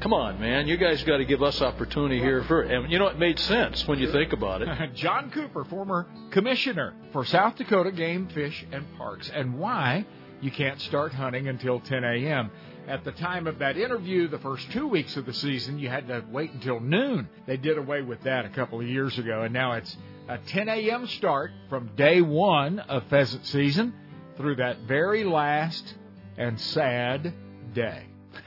come 0.01 0.13
on, 0.15 0.41
man, 0.41 0.67
you 0.67 0.77
guys 0.77 1.03
got 1.05 1.19
to 1.19 1.25
give 1.25 1.43
us 1.43 1.61
opportunity 1.61 2.19
here 2.19 2.43
for. 2.45 2.63
And 2.63 2.91
you 2.91 2.99
know, 2.99 3.09
it 3.09 3.19
made 3.19 3.39
sense 3.39 3.87
when 3.87 3.99
you 3.99 4.11
think 4.11 4.33
about 4.33 4.63
it. 4.63 4.95
John 4.95 5.31
Cooper, 5.31 5.65
former 5.65 6.07
commissioner 6.31 6.95
for 7.13 7.25
South 7.25 7.57
Dakota 7.57 7.93
Game, 7.93 8.29
Fish, 8.29 8.67
and 8.73 8.85
Parks, 8.97 9.31
and 9.33 9.59
why 9.59 10.07
you 10.41 10.51
can't 10.51 10.81
start 10.81 11.13
hunting 11.13 11.49
until 11.49 11.81
10 11.81 12.03
a.m. 12.03 12.51
At 12.89 13.05
the 13.05 13.13
time 13.13 13.47
of 13.47 13.59
that 13.59 13.77
interview, 13.77 14.27
the 14.27 14.39
first 14.39 14.71
two 14.73 14.89
weeks 14.89 15.17
of 15.17 15.27
the 15.27 15.35
season, 15.35 15.79
you 15.79 15.89
had 15.89 16.09
to 16.09 16.25
wait 16.31 16.53
until 16.53 16.81
noon. 16.81 17.29
They 17.47 17.59
did 17.59 17.79
away 17.79 18.03
with 18.03 18.23
that 18.23 18.47
a 18.47 18.49
couple 18.49 18.81
of 18.81 18.89
years 18.89 19.19
ago, 19.19 19.43
and 19.43 19.53
now 19.53 19.73
it's 19.73 19.97
a 20.29 20.39
10 20.39 20.69
a.m. 20.69 21.07
start 21.07 21.53
from 21.69 21.91
day 21.95 22.23
one 22.23 22.79
of 22.79 23.05
pheasant 23.09 23.47
season 23.47 23.93
through 24.37 24.57
that 24.57 24.81
very 24.89 25.25
last 25.25 25.95
and 26.39 26.59
sad 26.59 27.35
day. 27.75 28.07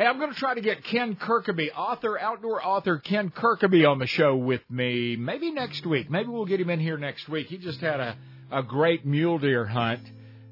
Hey, 0.00 0.06
I'm 0.06 0.18
going 0.18 0.32
to 0.32 0.38
try 0.38 0.54
to 0.54 0.62
get 0.62 0.82
Ken 0.82 1.14
Kirkaby, 1.14 1.72
author, 1.76 2.18
outdoor 2.18 2.64
author 2.64 2.96
Ken 2.96 3.28
Kirkaby 3.28 3.86
on 3.86 3.98
the 3.98 4.06
show 4.06 4.34
with 4.34 4.62
me 4.70 5.14
maybe 5.14 5.50
next 5.50 5.84
week. 5.84 6.10
Maybe 6.10 6.30
we'll 6.30 6.46
get 6.46 6.58
him 6.58 6.70
in 6.70 6.80
here 6.80 6.96
next 6.96 7.28
week. 7.28 7.48
He 7.48 7.58
just 7.58 7.82
had 7.82 8.00
a, 8.00 8.16
a 8.50 8.62
great 8.62 9.04
mule 9.04 9.38
deer 9.38 9.66
hunt 9.66 10.00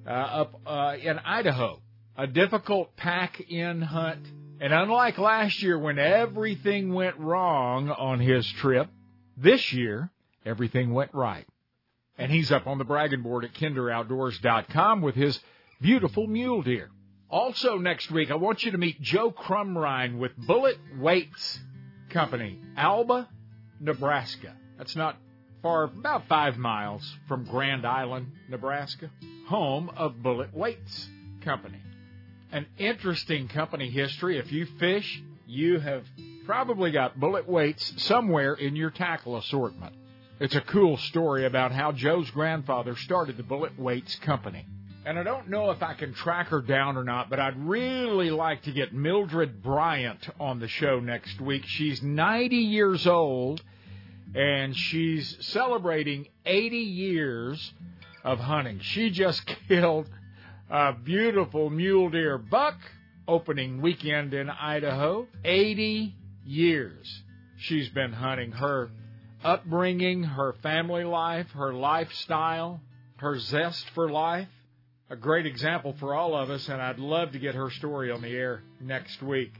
uh, 0.06 0.10
up 0.10 0.60
uh, 0.66 0.96
in 1.02 1.18
Idaho, 1.20 1.80
a 2.14 2.26
difficult 2.26 2.94
pack 2.94 3.40
in 3.40 3.80
hunt. 3.80 4.20
And 4.60 4.74
unlike 4.74 5.16
last 5.16 5.62
year 5.62 5.78
when 5.78 5.98
everything 5.98 6.92
went 6.92 7.16
wrong 7.16 7.88
on 7.88 8.20
his 8.20 8.46
trip, 8.46 8.90
this 9.34 9.72
year 9.72 10.10
everything 10.44 10.92
went 10.92 11.14
right. 11.14 11.46
And 12.18 12.30
he's 12.30 12.52
up 12.52 12.66
on 12.66 12.76
the 12.76 12.84
bragging 12.84 13.22
board 13.22 13.46
at 13.46 13.54
kinderoutdoors.com 13.54 15.00
with 15.00 15.14
his 15.14 15.40
beautiful 15.80 16.26
mule 16.26 16.60
deer. 16.60 16.90
Also 17.30 17.76
next 17.76 18.10
week, 18.10 18.30
I 18.30 18.36
want 18.36 18.64
you 18.64 18.70
to 18.70 18.78
meet 18.78 19.02
Joe 19.02 19.30
Crumrine 19.30 20.18
with 20.18 20.34
Bullet 20.36 20.78
Weights 20.98 21.60
Company, 22.09 22.59
Alda, 22.74 23.28
Nebraska. 23.80 24.55
That's 24.78 24.96
not 24.96 25.16
far, 25.62 25.84
about 25.84 26.26
five 26.26 26.56
miles 26.56 27.02
from 27.26 27.44
Grand 27.44 27.86
Island, 27.86 28.28
Nebraska, 28.48 29.10
home 29.46 29.90
of 29.94 30.22
Bullet 30.22 30.55
Weights 30.55 31.09
Company. 31.42 31.82
An 32.50 32.64
interesting 32.78 33.48
company 33.48 33.90
history. 33.90 34.38
If 34.38 34.50
you 34.50 34.64
fish, 34.78 35.22
you 35.46 35.80
have 35.80 36.05
probably 36.46 36.92
got 36.92 37.20
bullet 37.20 37.46
weights 37.46 38.02
somewhere 38.02 38.55
in 38.55 38.74
your 38.74 38.90
tackle 38.90 39.36
assortment. 39.36 39.94
It's 40.40 40.55
a 40.55 40.62
cool 40.62 40.96
story 40.96 41.44
about 41.44 41.72
how 41.72 41.92
Joe's 41.92 42.30
grandfather 42.30 42.96
started 42.96 43.36
the 43.36 43.42
Bullet 43.42 43.78
Weights 43.78 44.14
Company. 44.16 44.64
And 45.04 45.18
I 45.18 45.22
don't 45.22 45.48
know 45.48 45.70
if 45.70 45.82
I 45.82 45.94
can 45.94 46.12
track 46.12 46.48
her 46.48 46.60
down 46.60 46.96
or 46.96 47.04
not, 47.04 47.30
but 47.30 47.40
I'd 47.40 47.58
really 47.58 48.30
like 48.30 48.62
to 48.62 48.72
get 48.72 48.92
Mildred 48.92 49.62
Bryant 49.62 50.28
on 50.38 50.60
the 50.60 50.68
show 50.68 51.00
next 51.00 51.40
week. 51.40 51.64
She's 51.66 52.02
90 52.02 52.56
years 52.56 53.06
old 53.06 53.62
and 54.34 54.76
she's 54.76 55.36
celebrating 55.40 56.26
80 56.44 56.76
years 56.76 57.72
of 58.24 58.38
hunting. 58.38 58.80
She 58.80 59.10
just 59.10 59.46
killed 59.68 60.08
a 60.68 60.92
beautiful 60.92 61.70
mule 61.70 62.10
deer 62.10 62.36
buck 62.36 62.76
opening 63.26 63.80
weekend 63.80 64.34
in 64.34 64.50
Idaho. 64.50 65.26
80 65.44 66.14
years 66.44 67.22
she's 67.58 67.88
been 67.88 68.12
hunting. 68.12 68.52
Her 68.52 68.90
upbringing, 69.44 70.24
her 70.24 70.54
family 70.62 71.04
life, 71.04 71.50
her 71.52 71.72
lifestyle, 71.72 72.80
her 73.16 73.38
zest 73.38 73.88
for 73.90 74.10
life. 74.10 74.48
A 75.10 75.16
great 75.16 75.47
example 75.47 75.94
for 75.98 76.14
all 76.14 76.36
of 76.36 76.51
us, 76.51 76.68
and 76.68 76.82
I'd 76.82 76.98
love 76.98 77.32
to 77.32 77.39
get 77.39 77.55
her 77.55 77.70
story 77.70 78.10
on 78.10 78.20
the 78.20 78.28
air 78.28 78.62
next 78.78 79.22
week 79.22 79.55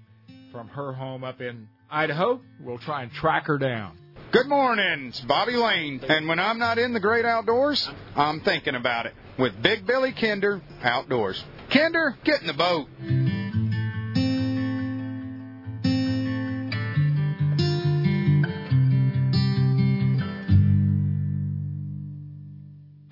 from 0.53 0.69
her 0.69 0.93
home 0.93 1.25
up 1.25 1.41
in 1.41 1.69
Idaho. 1.91 2.43
We'll 2.61 2.77
try 2.77 3.03
and 3.03 3.11
track 3.11 3.47
her 3.47 3.57
down. 3.57 3.97
Good 4.31 4.47
morning, 4.47 5.07
it's 5.09 5.23
Bobby 5.23 5.57
Lane. 5.57 6.03
And 6.07 6.29
when 6.29 6.39
I'm 6.39 6.59
not 6.59 6.77
in 6.77 6.93
the 6.93 7.01
great 7.01 7.25
outdoors, 7.25 7.89
I'm 8.15 8.41
thinking 8.41 8.75
about 8.75 9.07
it 9.07 9.15
with 9.39 9.63
Big 9.63 9.87
Billy 9.87 10.13
Kinder 10.13 10.61
Outdoors. 10.83 11.43
Kinder, 11.71 12.19
get 12.25 12.43
in 12.43 12.47
the 12.47 12.53
boat. 12.53 12.89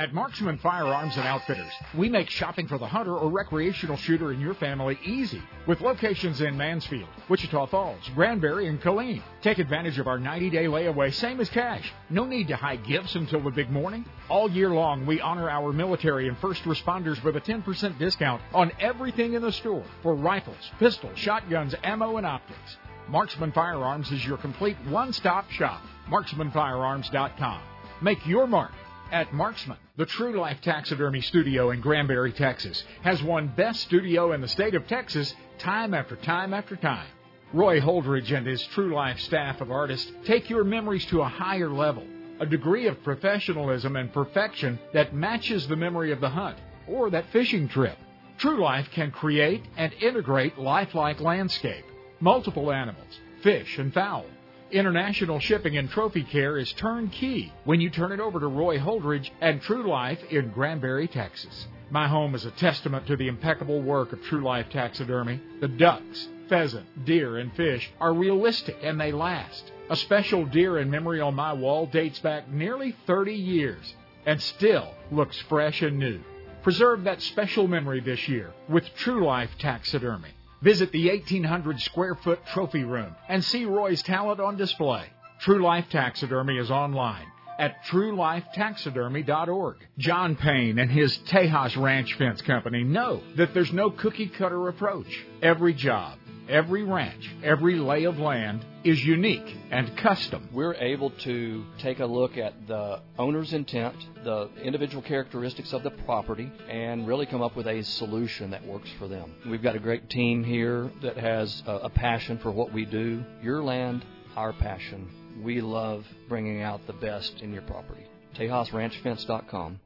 At 0.06 0.14
Marksman 0.14 0.58
Firearms 0.58 1.16
and 1.16 1.26
Outfitters, 1.26 1.72
we 1.92 2.08
make 2.08 2.30
shopping 2.30 2.68
for 2.68 2.78
the 2.78 2.86
hunter 2.86 3.16
or 3.16 3.28
recreational 3.28 3.96
shooter 3.96 4.32
in 4.32 4.38
your 4.38 4.54
family 4.54 4.96
easy. 5.04 5.42
With 5.66 5.80
locations 5.80 6.42
in 6.42 6.56
Mansfield, 6.56 7.08
Wichita 7.28 7.66
Falls, 7.66 8.08
Granbury, 8.14 8.68
and 8.68 8.80
Killeen. 8.80 9.20
Take 9.42 9.58
advantage 9.58 9.98
of 9.98 10.06
our 10.06 10.20
90 10.20 10.50
day 10.50 10.66
layaway, 10.66 11.12
same 11.12 11.40
as 11.40 11.50
cash. 11.50 11.92
No 12.08 12.24
need 12.24 12.46
to 12.46 12.54
hide 12.54 12.84
gifts 12.84 13.16
until 13.16 13.40
the 13.40 13.50
big 13.50 13.68
morning. 13.68 14.04
All 14.28 14.48
year 14.48 14.70
long, 14.70 15.06
we 15.06 15.20
honor 15.20 15.50
our 15.50 15.72
military 15.72 16.28
and 16.28 16.38
first 16.38 16.62
responders 16.62 17.20
with 17.24 17.34
a 17.34 17.40
10% 17.40 17.98
discount 17.98 18.40
on 18.54 18.70
everything 18.78 19.32
in 19.32 19.42
the 19.42 19.50
store 19.50 19.82
for 20.04 20.14
rifles, 20.14 20.70
pistols, 20.78 21.18
shotguns, 21.18 21.74
ammo, 21.82 22.16
and 22.16 22.26
optics. 22.26 22.76
Marksman 23.08 23.50
Firearms 23.50 24.12
is 24.12 24.24
your 24.24 24.38
complete 24.38 24.76
one 24.86 25.12
stop 25.12 25.50
shop. 25.50 25.82
MarksmanFirearms.com. 26.08 27.60
Make 28.02 28.24
your 28.24 28.46
mark 28.46 28.70
at 29.12 29.32
Marksman. 29.32 29.76
The 29.96 30.06
True 30.06 30.38
Life 30.38 30.60
Taxidermy 30.60 31.20
Studio 31.20 31.70
in 31.70 31.80
Granbury, 31.80 32.32
Texas, 32.32 32.84
has 33.02 33.22
won 33.22 33.48
Best 33.56 33.80
Studio 33.82 34.32
in 34.32 34.40
the 34.40 34.48
state 34.48 34.74
of 34.74 34.86
Texas 34.86 35.34
time 35.58 35.94
after 35.94 36.16
time 36.16 36.52
after 36.52 36.76
time. 36.76 37.08
Roy 37.52 37.80
Holdridge 37.80 38.32
and 38.32 38.46
his 38.46 38.62
True 38.74 38.94
Life 38.94 39.20
staff 39.20 39.60
of 39.60 39.70
artists 39.70 40.10
take 40.24 40.50
your 40.50 40.64
memories 40.64 41.06
to 41.06 41.22
a 41.22 41.28
higher 41.28 41.70
level, 41.70 42.04
a 42.40 42.46
degree 42.46 42.86
of 42.86 43.02
professionalism 43.02 43.96
and 43.96 44.12
perfection 44.12 44.78
that 44.92 45.14
matches 45.14 45.66
the 45.68 45.76
memory 45.76 46.12
of 46.12 46.20
the 46.20 46.28
hunt 46.28 46.58
or 46.88 47.10
that 47.10 47.30
fishing 47.32 47.68
trip. 47.68 47.96
True 48.38 48.60
Life 48.60 48.88
can 48.92 49.10
create 49.10 49.64
and 49.76 49.92
integrate 49.94 50.58
lifelike 50.58 51.20
landscape, 51.20 51.84
multiple 52.20 52.72
animals, 52.72 53.20
fish, 53.42 53.78
and 53.78 53.94
fowl 53.94 54.26
International 54.72 55.38
shipping 55.38 55.76
and 55.76 55.88
trophy 55.88 56.24
care 56.24 56.59
is 56.59 56.72
turnkey 56.72 57.52
when 57.64 57.80
you 57.80 57.88
turn 57.88 58.10
it 58.10 58.18
over 58.18 58.40
to 58.40 58.48
Roy 58.48 58.78
Holdridge 58.78 59.30
and 59.40 59.62
True 59.62 59.88
Life 59.88 60.18
in 60.30 60.51
Granbury, 60.51 61.06
Texas. 61.06 61.68
My 61.88 62.09
home 62.09 62.34
is 62.34 62.44
a 62.44 62.51
testament 62.51 63.06
to 63.06 63.16
the 63.16 63.28
impeccable 63.28 63.80
work 63.80 64.12
of 64.12 64.20
True 64.24 64.43
Life 64.43 64.66
Taxidermy. 64.70 65.40
The 65.60 65.68
ducks, 65.68 66.28
pheasant, 66.48 67.05
deer, 67.05 67.38
and 67.38 67.55
fish 67.55 67.93
are 68.01 68.12
realistic 68.12 68.76
and 68.82 69.01
they 69.01 69.12
last. 69.12 69.70
A 69.88 69.94
special 69.94 70.44
deer 70.44 70.78
in 70.78 70.90
memory 70.90 71.20
on 71.20 71.36
my 71.36 71.52
wall 71.52 71.86
dates 71.86 72.18
back 72.18 72.48
nearly 72.48 72.97
30 73.06 73.34
years 73.34 73.94
and 74.26 74.43
still 74.43 74.94
looks 75.12 75.38
fresh 75.43 75.80
and 75.82 75.97
new. 75.97 76.18
Preserve 76.64 77.05
that 77.05 77.22
special 77.22 77.68
memory 77.68 78.01
this 78.01 78.26
year 78.26 78.52
with 78.68 78.84
True 78.97 79.24
Life 79.24 79.51
Taxidermy. 79.60 80.35
Visit 80.66 80.90
the 80.90 81.09
1,800 81.10 81.80
square 81.80 82.16
foot 82.16 82.44
trophy 82.52 82.82
room 82.82 83.14
and 83.28 83.44
see 83.44 83.66
Roy's 83.66 84.02
talent 84.02 84.40
on 84.40 84.56
display. 84.56 85.05
True 85.38 85.62
Life 85.62 85.84
Taxidermy 85.93 86.59
is 86.59 86.72
online 86.72 87.26
at 87.56 87.84
truelifetaxidermy.org. 87.84 89.76
John 89.98 90.34
Payne 90.34 90.80
and 90.80 90.90
his 90.90 91.16
Tejas 91.18 91.80
Ranch 91.80 92.14
Fence 92.14 92.43
Company 92.43 92.82
know 92.82 93.22
that 93.36 93.55
there's 93.55 93.72
no 93.72 93.90
cookie 93.90 94.26
cutter 94.26 94.66
approach. 94.66 95.24
Every 95.40 95.72
job, 95.72 96.18
every 96.48 96.82
ranch, 96.82 97.31
every 97.43 97.77
lay 97.77 98.05
of 98.05 98.18
land 98.18 98.64
is 98.85 99.02
unique 99.05 99.56
and 99.70 99.97
custom. 99.98 100.48
We're 100.52 100.74
able 100.74 101.10
to 101.10 101.64
take 101.78 102.01
a 102.01 102.06
look 102.06 102.36
at 102.36 102.66
the 102.66 103.01
owner's 103.18 103.52
intent, 103.52 103.97
the 104.24 104.48
individual 104.62 105.02
characteristics 105.02 105.73
of 105.73 105.82
the 105.82 105.90
property, 105.90 106.51
and 106.68 107.06
really 107.06 107.27
come 107.27 107.43
up 107.43 107.56
with 107.56 107.66
a 107.66 107.82
solution 107.82 108.51
that 108.51 108.64
works 108.64 108.90
for 108.98 109.09
them. 109.09 109.35
We've 109.48 109.62
got 109.62 109.77
a 109.77 109.81
great 109.81 110.09
team 110.09 110.44
here 110.44 110.90
that 111.02 111.16
has 111.16 111.62
a, 111.66 111.90
passion 111.97 112.39
for 112.39 112.51
what 112.51 112.73
we 112.73 112.85
do. 112.85 113.24
Your 113.43 113.62
land, 113.62 114.05
our 114.36 114.52
passion. 114.52 115.09
We 115.43 115.60
love 115.62 116.05
bringing 116.28 116.62
out 116.62 116.86
the 116.86 116.93
best 116.93 117.40
in 117.40 117.52
your 117.52 117.62
property. 117.62 118.05
TejasRanchFence.com. 118.36 119.81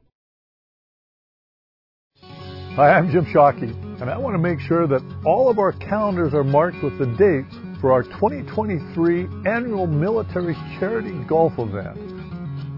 Hi, 2.75 2.93
I'm 2.93 3.11
Jim 3.11 3.25
Shockey, 3.25 3.73
and 3.99 4.09
I 4.09 4.17
want 4.17 4.33
to 4.33 4.37
make 4.37 4.61
sure 4.61 4.87
that 4.87 5.03
all 5.25 5.49
of 5.49 5.59
our 5.59 5.73
calendars 5.73 6.33
are 6.33 6.45
marked 6.45 6.81
with 6.81 6.97
the 6.97 7.05
dates 7.05 7.53
for 7.81 7.91
our 7.91 8.03
2023 8.03 9.27
annual 9.45 9.87
military 9.87 10.55
charity 10.79 11.11
golf 11.27 11.51
event. 11.57 11.99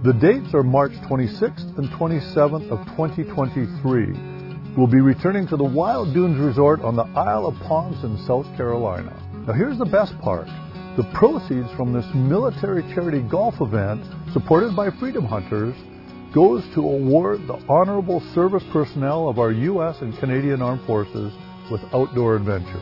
The 0.03 0.13
dates 0.13 0.55
are 0.55 0.63
March 0.63 0.93
26th 1.07 1.77
and 1.77 1.87
27th 1.89 2.71
of 2.71 2.83
2023. 2.97 4.73
We'll 4.75 4.87
be 4.87 4.99
returning 4.99 5.47
to 5.49 5.57
the 5.57 5.63
Wild 5.63 6.11
Dunes 6.11 6.39
Resort 6.39 6.81
on 6.81 6.95
the 6.95 7.05
Isle 7.15 7.45
of 7.45 7.55
Palms 7.67 8.03
in 8.03 8.17
South 8.25 8.47
Carolina. 8.57 9.13
Now 9.45 9.53
here's 9.53 9.77
the 9.77 9.85
best 9.85 10.17
part. 10.21 10.47
The 10.97 11.07
proceeds 11.13 11.69
from 11.77 11.93
this 11.93 12.05
military 12.15 12.81
charity 12.95 13.21
golf 13.21 13.61
event, 13.61 14.03
supported 14.33 14.75
by 14.75 14.89
Freedom 14.99 15.23
Hunters, 15.23 15.75
goes 16.33 16.63
to 16.73 16.81
award 16.81 17.41
the 17.47 17.63
honorable 17.69 18.19
service 18.33 18.63
personnel 18.73 19.29
of 19.29 19.37
our 19.37 19.51
U.S. 19.51 19.97
and 20.01 20.17
Canadian 20.17 20.63
Armed 20.63 20.83
Forces 20.87 21.31
with 21.69 21.81
outdoor 21.93 22.35
adventures. 22.35 22.81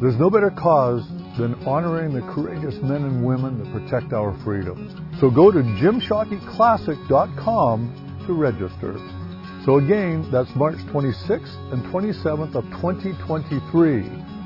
There's 0.00 0.16
no 0.18 0.30
better 0.30 0.50
cause 0.50 1.04
than 1.38 1.54
honoring 1.66 2.14
the 2.14 2.22
courageous 2.34 2.74
men 2.82 3.04
and 3.04 3.24
women 3.24 3.58
that 3.58 3.72
protect 3.72 4.12
our 4.12 4.36
freedom. 4.44 5.16
So 5.20 5.30
go 5.30 5.50
to 5.50 5.58
jimshockeyclassic.com 5.58 8.24
to 8.26 8.32
register. 8.32 8.96
So 9.64 9.78
again, 9.78 10.28
that's 10.30 10.54
March 10.54 10.76
26th 10.92 11.72
and 11.72 11.82
27th 11.92 12.54
of 12.54 12.64
2023 12.80 14.04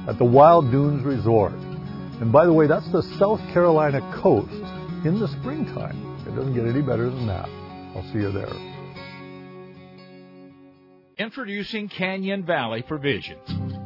at 0.09 0.17
the 0.19 0.25
Wild 0.25 0.71
Dunes 0.71 1.05
Resort. 1.05 1.53
And 1.53 2.33
by 2.33 2.47
the 2.47 2.53
way, 2.53 2.67
that's 2.67 2.91
the 2.93 3.03
South 3.19 3.41
Carolina 3.53 4.01
coast 4.23 4.53
in 5.05 5.21
the 5.21 5.29
springtime. 5.41 6.03
It 6.27 6.35
doesn't 6.35 6.55
get 6.55 6.65
any 6.67 6.81
better 6.83 7.11
than 7.11 7.27
that. 7.27 7.66
I'll 7.97 8.13
see 8.13 8.19
you 8.19 8.31
there. 8.31 8.53
Introducing 11.17 11.89
Canyon 11.89 12.45
Valley 12.45 12.83
Provisions. 12.83 13.86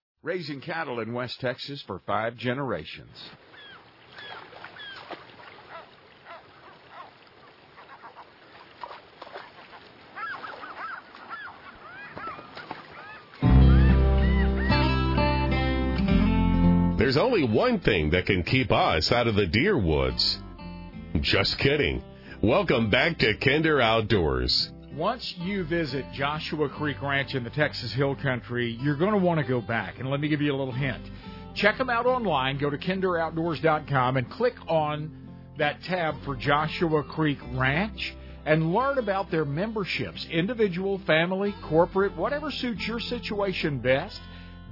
Raising 0.23 0.61
cattle 0.61 0.99
in 0.99 1.13
West 1.13 1.39
Texas 1.39 1.81
for 1.81 1.99
five 2.05 2.37
generations. 2.37 3.09
There's 16.99 17.17
only 17.17 17.43
one 17.43 17.79
thing 17.79 18.11
that 18.11 18.27
can 18.27 18.43
keep 18.43 18.71
us 18.71 19.11
out 19.11 19.25
of 19.25 19.33
the 19.33 19.47
deer 19.47 19.75
woods. 19.75 20.37
Just 21.19 21.57
kidding. 21.57 22.03
Welcome 22.43 22.91
back 22.91 23.17
to 23.17 23.33
Kinder 23.37 23.81
Outdoors. 23.81 24.71
Once 24.95 25.35
you 25.37 25.63
visit 25.63 26.05
Joshua 26.11 26.67
Creek 26.67 27.01
Ranch 27.01 27.33
in 27.33 27.45
the 27.45 27.49
Texas 27.49 27.93
Hill 27.93 28.13
Country, 28.15 28.77
you're 28.81 28.97
going 28.97 29.13
to 29.13 29.17
want 29.17 29.39
to 29.39 29.45
go 29.45 29.61
back. 29.61 29.99
And 29.99 30.09
let 30.09 30.19
me 30.19 30.27
give 30.27 30.41
you 30.41 30.53
a 30.53 30.57
little 30.57 30.73
hint. 30.73 31.01
Check 31.53 31.77
them 31.77 31.89
out 31.89 32.05
online. 32.05 32.57
Go 32.57 32.69
to 32.69 32.77
kinderoutdoors.com 32.77 34.17
and 34.17 34.29
click 34.29 34.55
on 34.67 35.11
that 35.57 35.81
tab 35.83 36.21
for 36.25 36.35
Joshua 36.35 37.03
Creek 37.03 37.39
Ranch 37.53 38.13
and 38.45 38.73
learn 38.73 38.97
about 38.97 39.31
their 39.31 39.45
memberships 39.45 40.25
individual, 40.29 40.99
family, 40.99 41.55
corporate, 41.63 42.15
whatever 42.17 42.51
suits 42.51 42.85
your 42.85 42.99
situation 42.99 43.79
best. 43.79 44.19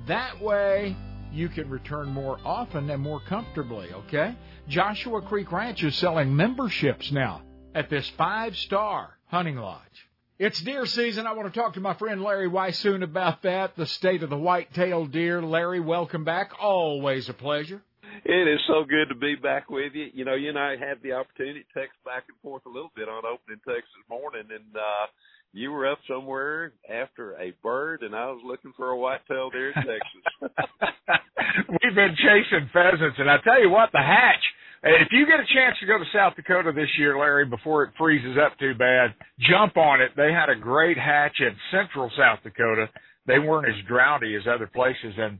That 0.07 0.41
way, 0.41 0.97
you 1.31 1.47
can 1.47 1.69
return 1.69 2.09
more 2.09 2.39
often 2.43 2.89
and 2.89 3.01
more 3.01 3.21
comfortably, 3.21 3.93
okay? 3.93 4.35
Joshua 4.67 5.21
Creek 5.21 5.49
Ranch 5.51 5.81
is 5.81 5.95
selling 5.95 6.35
memberships 6.35 7.09
now 7.11 7.43
at 7.73 7.89
this 7.89 8.09
five 8.17 8.57
star 8.57 9.17
hunting 9.27 9.55
lodge. 9.55 10.08
It's 10.39 10.61
deer 10.61 10.85
season. 10.85 11.27
I 11.27 11.33
want 11.33 11.53
to 11.53 11.59
talk 11.59 11.73
to 11.73 11.81
my 11.81 11.95
friend 11.95 12.23
Larry 12.23 12.49
Weishuhn 12.49 13.03
about 13.03 13.41
that, 13.41 13.75
the 13.75 13.85
state 13.85 14.23
of 14.23 14.29
the 14.29 14.37
white-tailed 14.37 15.11
deer. 15.11 15.41
Larry, 15.41 15.81
welcome 15.81 16.23
back. 16.23 16.51
Always 16.61 17.27
a 17.27 17.33
pleasure. 17.33 17.81
It 18.23 18.47
is 18.47 18.61
so 18.65 18.85
good 18.85 19.09
to 19.09 19.19
be 19.19 19.35
back 19.35 19.69
with 19.69 19.91
you. 19.95 20.07
You 20.13 20.23
know, 20.23 20.35
you 20.35 20.47
and 20.47 20.57
I 20.57 20.77
had 20.77 21.03
the 21.03 21.11
opportunity 21.11 21.65
to 21.65 21.79
text 21.79 21.97
back 22.05 22.23
and 22.29 22.37
forth 22.41 22.65
a 22.65 22.69
little 22.69 22.91
bit 22.95 23.09
on 23.09 23.23
opening 23.25 23.59
text 23.67 23.91
this 23.91 24.07
morning, 24.09 24.47
and 24.49 24.77
uh, 24.77 25.07
you 25.51 25.73
were 25.73 25.91
up 25.91 25.99
somewhere 26.07 26.71
after 26.89 27.35
a 27.35 27.51
bird, 27.61 28.03
and 28.03 28.15
I 28.15 28.27
was 28.27 28.39
looking 28.45 28.71
for 28.77 28.91
a 28.91 28.97
white-tailed 28.97 29.51
deer 29.51 29.71
in 29.71 29.73
Texas. 29.75 30.23
We've 31.67 31.95
been 31.95 32.15
chasing 32.15 32.69
pheasants, 32.71 33.19
and 33.19 33.29
I 33.29 33.43
tell 33.43 33.61
you 33.61 33.69
what, 33.69 33.91
the 33.91 33.99
hatch. 33.99 34.45
If 34.83 35.09
you 35.11 35.25
get 35.25 35.39
a 35.39 35.47
chance 35.53 35.77
to 35.81 35.85
go 35.85 35.97
to 35.97 36.05
South 36.13 36.35
Dakota 36.35 36.71
this 36.73 36.89
year, 36.97 37.17
Larry, 37.17 37.45
before 37.45 37.83
it 37.83 37.91
freezes 37.97 38.37
up 38.37 38.57
too 38.59 38.73
bad, 38.75 39.13
jump 39.39 39.75
on 39.77 40.01
it. 40.01 40.11
They 40.15 40.31
had 40.31 40.49
a 40.49 40.55
great 40.55 40.97
hatch 40.97 41.35
in 41.39 41.51
central 41.71 42.09
South 42.17 42.39
Dakota. 42.43 42.87
They 43.27 43.39
weren't 43.39 43.67
as 43.67 43.75
droughty 43.87 44.35
as 44.35 44.43
other 44.47 44.67
places, 44.67 45.13
and 45.17 45.39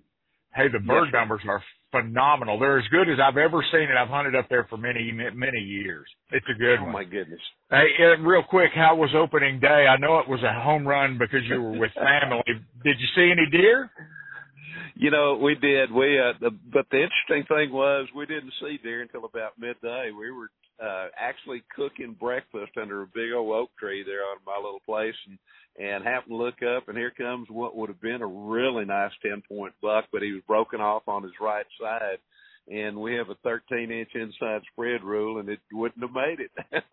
hey, 0.56 0.68
the 0.68 0.80
bird 0.80 1.06
Yes. 1.06 1.14
numbers 1.14 1.42
are 1.48 1.64
phenomenal. 1.92 2.60
They're 2.60 2.78
as 2.78 2.88
good 2.92 3.10
as 3.10 3.18
I've 3.20 3.38
ever 3.38 3.64
seen 3.72 3.84
it. 3.90 3.96
I've 3.98 4.10
hunted 4.10 4.36
up 4.36 4.48
there 4.50 4.66
for 4.70 4.78
many, 4.78 5.12
many 5.12 5.60
years. 5.60 6.06
It's 6.32 6.46
a 6.54 6.60
good 6.60 6.80
oh 6.82 6.84
one. 6.84 6.92
my 6.94 7.04
goodness! 7.06 7.40
Hey, 7.72 7.88
real 8.20 8.44
quick, 8.44 8.72
how 8.76 8.96
was 8.96 9.10
opening 9.16 9.60
day? 9.60 9.88
I 9.90 9.98
know 9.98 10.20
it 10.20 10.28
was 10.28 10.44
a 10.44 10.54
home 10.62 10.86
run 10.88 11.18
because 11.18 11.42
you 11.48 11.62
were 11.62 11.80
with 11.80 11.92
family. 11.96 12.44
Did 12.84 12.98
you 13.00 13.08
see 13.16 13.32
any 13.32 13.50
deer? 13.50 13.90
You 15.00 15.12
know, 15.12 15.40
we 15.42 15.56
did. 15.56 15.94
We 15.94 16.20
uh 16.20 16.34
the, 16.42 16.52
but 16.74 16.86
the 16.92 16.98
interesting 17.02 17.46
thing 17.48 17.72
was 17.72 18.10
we 18.14 18.26
didn't 18.26 18.52
see 18.62 18.78
deer 18.84 19.02
until 19.02 19.24
about 19.24 19.54
midday. 19.58 20.12
We 20.12 20.30
were 20.30 20.50
uh 20.84 21.08
actually 21.18 21.64
cooking 21.74 22.18
breakfast 22.20 22.74
under 22.80 23.04
a 23.04 23.08
big 23.08 23.32
old 23.34 23.54
oak 23.56 23.70
tree 23.80 24.04
there 24.06 24.24
on 24.24 24.38
my 24.46 24.58
little 24.58 24.82
place 24.86 25.16
and 25.28 25.40
and 25.80 26.04
happened 26.04 26.34
to 26.34 26.36
look 26.36 26.62
up 26.76 26.90
and 26.90 26.98
here 26.98 27.12
comes 27.18 27.48
what 27.50 27.78
would 27.78 27.88
have 27.88 28.02
been 28.02 28.22
a 28.22 28.28
really 28.28 28.84
nice 28.84 29.14
ten 29.22 29.42
point 29.48 29.74
buck, 29.82 30.04
but 30.12 30.22
he 30.22 30.34
was 30.34 30.44
broken 30.46 30.82
off 30.82 31.08
on 31.08 31.24
his 31.24 31.32
right 31.40 31.66
side. 31.82 32.20
And 32.72 32.98
we 32.98 33.16
have 33.16 33.30
a 33.30 33.36
13 33.44 33.90
inch 33.90 34.10
inside 34.14 34.62
spread 34.72 35.02
rule, 35.04 35.40
and 35.40 35.50
it 35.50 35.60
wouldn't 35.74 36.04
have 36.04 36.14
made 36.14 36.40
it. 36.40 36.52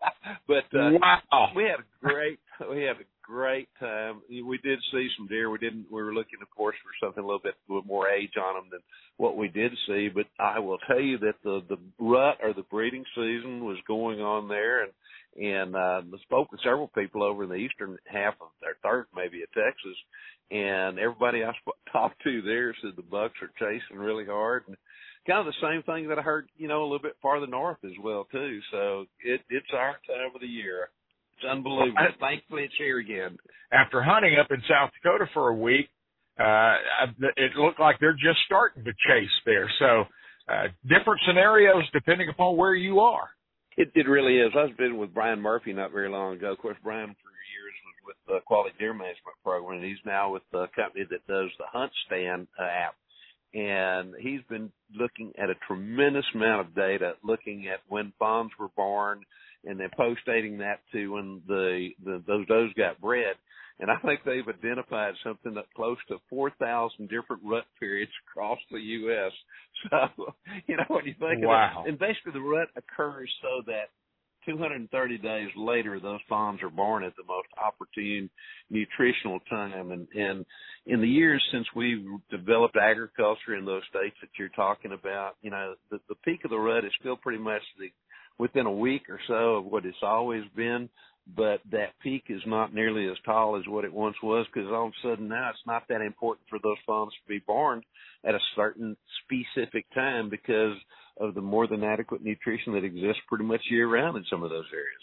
but 0.47 0.65
uh, 0.75 0.89
Wow. 0.99 1.51
we 1.55 1.63
had 1.65 1.81
a 1.81 1.85
great 2.01 2.39
we 2.69 2.83
had 2.83 2.97
a 2.97 3.07
great 3.23 3.69
time. 3.79 4.21
We 4.29 4.57
did 4.63 4.79
see 4.91 5.09
some 5.17 5.27
deer. 5.27 5.49
We 5.49 5.57
didn't. 5.57 5.87
We 5.91 6.01
were 6.01 6.13
looking, 6.13 6.39
of 6.41 6.49
course, 6.55 6.75
for 6.83 7.05
something 7.05 7.23
a 7.23 7.25
little 7.25 7.41
bit 7.41 7.55
with 7.67 7.85
more 7.85 8.09
age 8.09 8.33
on 8.37 8.55
them 8.55 8.69
than 8.71 8.81
what 9.17 9.37
we 9.37 9.47
did 9.47 9.71
see. 9.87 10.09
But 10.13 10.25
I 10.39 10.59
will 10.59 10.77
tell 10.87 10.99
you 10.99 11.17
that 11.19 11.35
the 11.43 11.61
the 11.67 11.77
rut 11.99 12.37
or 12.41 12.53
the 12.53 12.63
breeding 12.63 13.05
season 13.15 13.65
was 13.65 13.77
going 13.87 14.21
on 14.21 14.47
there, 14.47 14.83
and 14.83 14.91
and 15.35 15.75
uh, 15.75 16.01
spoke 16.23 16.51
with 16.51 16.61
several 16.63 16.87
people 16.87 17.23
over 17.23 17.43
in 17.43 17.49
the 17.49 17.55
eastern 17.55 17.97
half 18.05 18.35
of 18.41 18.47
their 18.61 18.77
third 18.83 19.05
maybe 19.15 19.43
of 19.43 19.51
Texas, 19.51 19.97
and 20.51 20.97
everybody 20.97 21.43
I 21.43 21.51
sp- 21.53 21.77
talked 21.91 22.23
to 22.23 22.41
there 22.41 22.75
said 22.81 22.93
the 22.95 23.03
bucks 23.03 23.35
are 23.41 23.51
chasing 23.59 23.97
really 23.97 24.25
hard. 24.25 24.63
And, 24.67 24.77
Kind 25.27 25.45
of 25.45 25.53
the 25.53 25.67
same 25.67 25.83
thing 25.83 26.07
that 26.07 26.17
I 26.17 26.21
heard, 26.21 26.47
you 26.55 26.69
know, 26.69 26.83
a 26.83 26.87
little 26.87 26.99
bit 26.99 27.17
farther 27.21 27.47
north 27.47 27.79
as 27.83 27.91
well 28.01 28.25
too. 28.31 28.61
So 28.71 29.05
it 29.19 29.41
it's 29.49 29.67
our 29.73 29.97
time 30.07 30.33
of 30.33 30.39
the 30.39 30.47
year. 30.47 30.87
It's 31.37 31.45
unbelievable. 31.49 32.01
Thankfully, 32.19 32.63
it's 32.63 32.73
here 32.77 32.97
again. 32.99 33.37
After 33.71 34.01
hunting 34.01 34.37
up 34.39 34.47
in 34.49 34.61
South 34.67 34.89
Dakota 34.97 35.25
for 35.33 35.49
a 35.49 35.53
week, 35.53 35.89
uh, 36.39 36.75
it 37.35 37.55
looked 37.55 37.79
like 37.79 37.97
they're 37.99 38.13
just 38.13 38.39
starting 38.45 38.83
to 38.85 38.91
chase 38.91 39.29
there. 39.45 39.69
So, 39.79 40.05
uh, 40.49 40.67
different 40.83 41.21
scenarios 41.27 41.83
depending 41.93 42.29
upon 42.29 42.57
where 42.57 42.73
you 42.75 42.99
are. 43.01 43.29
It 43.75 43.91
it 43.93 44.07
really 44.07 44.37
is. 44.39 44.51
I 44.55 44.63
was 44.63 44.71
been 44.77 44.97
with 44.97 45.13
Brian 45.13 45.39
Murphy 45.39 45.73
not 45.73 45.91
very 45.91 46.09
long 46.09 46.33
ago. 46.33 46.51
Of 46.51 46.57
course, 46.57 46.77
Brian 46.83 47.09
for 47.09 47.29
years 47.53 47.73
was 47.85 47.95
with 48.05 48.17
the 48.27 48.39
Quality 48.45 48.75
Deer 48.79 48.93
Management 48.93 49.37
Program, 49.43 49.77
and 49.77 49.85
he's 49.85 50.03
now 50.05 50.31
with 50.31 50.43
the 50.51 50.67
company 50.75 51.05
that 51.09 51.27
does 51.27 51.49
the 51.59 51.65
Hunt 51.71 51.91
Stand 52.07 52.47
uh, 52.59 52.63
app. 52.63 52.95
And 53.53 54.13
he's 54.19 54.41
been 54.49 54.71
looking 54.93 55.31
at 55.37 55.49
a 55.49 55.55
tremendous 55.67 56.25
amount 56.33 56.67
of 56.67 56.75
data, 56.75 57.13
looking 57.23 57.67
at 57.67 57.79
when 57.87 58.13
fawns 58.19 58.51
were 58.59 58.69
born, 58.75 59.21
and 59.67 59.79
then 59.79 59.89
post-dating 59.95 60.57
that 60.59 60.79
to 60.91 61.07
when 61.13 61.41
the, 61.47 61.89
the 62.03 62.23
those 62.25 62.47
does 62.47 62.73
got 62.77 62.99
bred. 63.01 63.35
And 63.79 63.91
I 63.91 63.97
think 63.97 64.21
they've 64.25 64.47
identified 64.47 65.13
something 65.23 65.53
that 65.53 65.65
close 65.75 65.97
to 66.07 66.17
4,000 66.31 67.07
different 67.09 67.43
rut 67.45 67.65
periods 67.79 68.11
across 68.27 68.57
the 68.71 68.79
U.S. 68.79 69.31
So, 69.91 70.33
you 70.65 70.75
know, 70.75 70.83
when 70.87 71.05
you 71.05 71.13
think 71.19 71.43
Wow. 71.43 71.81
of 71.81 71.85
it, 71.85 71.89
and 71.89 71.99
basically 71.99 72.33
the 72.33 72.41
rut 72.41 72.69
occurs 72.75 73.31
so 73.43 73.61
that 73.67 73.89
230 74.47 75.17
days 75.19 75.49
later, 75.55 75.99
those 75.99 76.19
fawns 76.27 76.63
are 76.63 76.69
born 76.69 77.03
at 77.03 77.15
the 77.15 77.23
most 77.27 77.47
opportune 77.63 78.27
nutritional 78.71 79.39
time. 79.49 79.91
And, 79.91 80.07
and 80.15 80.45
in 80.87 81.01
the 81.01 81.07
years 81.07 81.43
since 81.51 81.67
we've 81.75 82.05
developed 82.31 82.77
agriculture 82.81 83.55
in 83.55 83.65
those 83.65 83.83
states 83.89 84.15
that 84.21 84.29
you're 84.39 84.49
talking 84.49 84.93
about, 84.93 85.33
you 85.43 85.51
know, 85.51 85.75
the, 85.91 85.99
the 86.09 86.15
peak 86.25 86.43
of 86.45 86.49
the 86.49 86.57
rut 86.57 86.85
is 86.85 86.91
still 86.99 87.17
pretty 87.17 87.39
much 87.39 87.61
the, 87.77 87.89
within 88.37 88.65
a 88.65 88.71
week 88.71 89.09
or 89.09 89.19
so 89.27 89.57
of 89.57 89.65
what 89.65 89.85
it's 89.85 89.97
always 90.01 90.43
been. 90.55 90.89
But 91.35 91.59
that 91.71 91.99
peak 92.01 92.25
is 92.29 92.41
not 92.45 92.73
nearly 92.73 93.07
as 93.09 93.17
tall 93.25 93.57
as 93.57 93.67
what 93.67 93.83
it 93.83 93.93
once 93.93 94.15
was 94.23 94.45
because 94.47 94.69
all 94.71 94.87
of 94.87 94.93
a 94.93 95.07
sudden 95.07 95.27
now 95.27 95.49
it's 95.49 95.59
not 95.67 95.83
that 95.89 95.99
important 95.99 96.47
for 96.49 96.57
those 96.63 96.77
fawns 96.85 97.11
to 97.11 97.27
be 97.27 97.43
born 97.45 97.81
at 98.23 98.33
a 98.33 98.39
certain 98.55 98.95
specific 99.23 99.85
time 99.93 100.29
because 100.29 100.77
of 101.19 101.35
the 101.35 101.41
more 101.41 101.67
than 101.67 101.83
adequate 101.83 102.23
nutrition 102.23 102.73
that 102.73 102.85
exists 102.85 103.21
pretty 103.27 103.43
much 103.43 103.61
year 103.69 103.89
round 103.89 104.15
in 104.15 104.23
some 104.29 104.41
of 104.41 104.49
those 104.49 104.67
areas. 104.71 105.01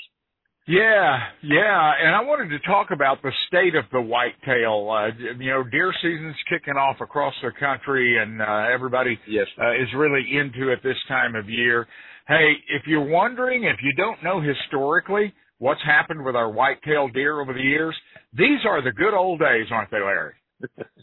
Yeah, 0.67 1.19
yeah, 1.43 1.93
and 2.01 2.15
I 2.15 2.23
wanted 2.23 2.49
to 2.49 2.67
talk 2.67 2.89
about 2.91 3.21
the 3.21 3.33
state 3.49 3.75
of 3.75 3.85
the 3.93 4.01
whitetail. 4.01 4.89
Uh, 4.89 5.09
you 5.39 5.51
know, 5.51 5.63
deer 5.63 5.93
season's 6.01 6.37
kicking 6.49 6.75
off 6.75 7.03
across 7.03 7.35
the 7.43 7.51
country, 7.61 8.17
and 8.17 8.41
uh, 8.41 8.73
everybody 8.73 9.19
yes. 9.29 9.45
uh, 9.61 9.73
is 9.73 9.89
really 9.95 10.25
into 10.33 10.73
it 10.73 10.79
this 10.83 10.97
time 11.07 11.35
of 11.35 11.51
year. 11.51 11.87
Hey, 12.27 12.55
if 12.71 12.87
you're 12.87 13.07
wondering, 13.07 13.65
if 13.65 13.81
you 13.83 13.93
don't 13.95 14.23
know 14.25 14.41
historically 14.41 15.35
what's 15.59 15.83
happened 15.85 16.25
with 16.25 16.35
our 16.35 16.51
whitetail 16.51 17.09
deer 17.09 17.39
over 17.39 17.53
the 17.53 17.61
years, 17.61 17.95
these 18.33 18.61
are 18.67 18.83
the 18.83 18.93
good 18.93 19.13
old 19.15 19.41
days, 19.41 19.67
aren't 19.71 19.91
they, 19.91 19.99
Larry? 19.99 20.33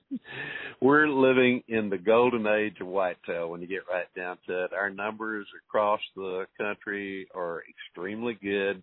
We're 0.82 1.08
living 1.08 1.62
in 1.68 1.92
the 1.92 2.00
golden 2.00 2.48
age 2.48 2.78
of 2.82 2.88
whitetail 2.88 3.50
when 3.52 3.62
you 3.62 3.68
get 3.68 3.84
right 3.88 4.08
down 4.16 4.40
to 4.48 4.66
it. 4.66 4.74
Our 4.74 4.90
numbers 4.90 5.46
across 5.68 6.00
the 6.16 6.48
country 6.60 7.28
are 7.36 7.62
extremely 7.70 8.34
good. 8.42 8.82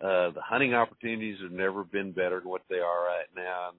Uh, 0.00 0.30
the 0.30 0.42
hunting 0.44 0.74
opportunities 0.74 1.38
have 1.42 1.50
never 1.50 1.82
been 1.82 2.12
better 2.12 2.38
than 2.38 2.48
what 2.48 2.62
they 2.70 2.76
are 2.78 3.04
right 3.04 3.26
now. 3.34 3.70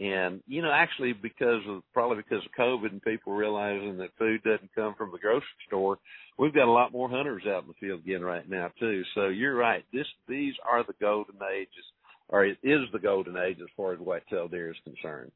And 0.00 0.42
you 0.46 0.62
know, 0.62 0.72
actually, 0.72 1.12
because 1.12 1.60
of 1.68 1.82
probably 1.92 2.16
because 2.16 2.44
of 2.44 2.52
COVID 2.58 2.92
and 2.92 3.02
people 3.02 3.34
realizing 3.34 3.98
that 3.98 4.16
food 4.18 4.42
doesn't 4.42 4.74
come 4.74 4.94
from 4.96 5.12
the 5.12 5.18
grocery 5.18 5.44
store, 5.66 5.98
we've 6.38 6.54
got 6.54 6.68
a 6.68 6.72
lot 6.72 6.92
more 6.92 7.10
hunters 7.10 7.42
out 7.46 7.62
in 7.62 7.68
the 7.68 7.74
field 7.74 8.00
again 8.00 8.22
right 8.22 8.48
now 8.48 8.70
too. 8.80 9.02
So 9.14 9.28
you're 9.28 9.54
right. 9.54 9.84
This 9.92 10.06
these 10.26 10.54
are 10.66 10.82
the 10.82 10.94
golden 10.98 11.36
ages, 11.54 11.84
or 12.28 12.46
it 12.46 12.56
is 12.62 12.80
the 12.92 12.98
golden 12.98 13.36
age 13.36 13.58
as 13.60 13.68
far 13.76 13.92
as 13.92 13.98
whitetail 13.98 14.48
deer 14.48 14.70
is 14.70 14.76
concerned. 14.84 15.30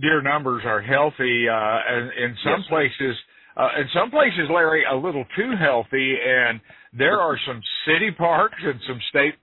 Deer 0.00 0.22
numbers 0.22 0.62
are 0.64 0.80
healthy, 0.80 1.46
uh, 1.46 1.78
and 1.88 2.10
in 2.12 2.36
some 2.42 2.60
Yes, 2.60 2.68
places, 2.70 3.16
uh, 3.56 3.68
in 3.80 3.86
some 3.92 4.10
places, 4.10 4.48
Larry, 4.50 4.84
a 4.90 4.96
little 4.96 5.26
too 5.36 5.52
healthy, 5.60 6.16
and 6.24 6.58
there 6.96 7.20
are 7.20 7.36
some 7.46 7.60
city 7.86 8.10
parks 8.16 8.56
and 8.62 8.80
some 8.88 9.00
state 9.10 9.34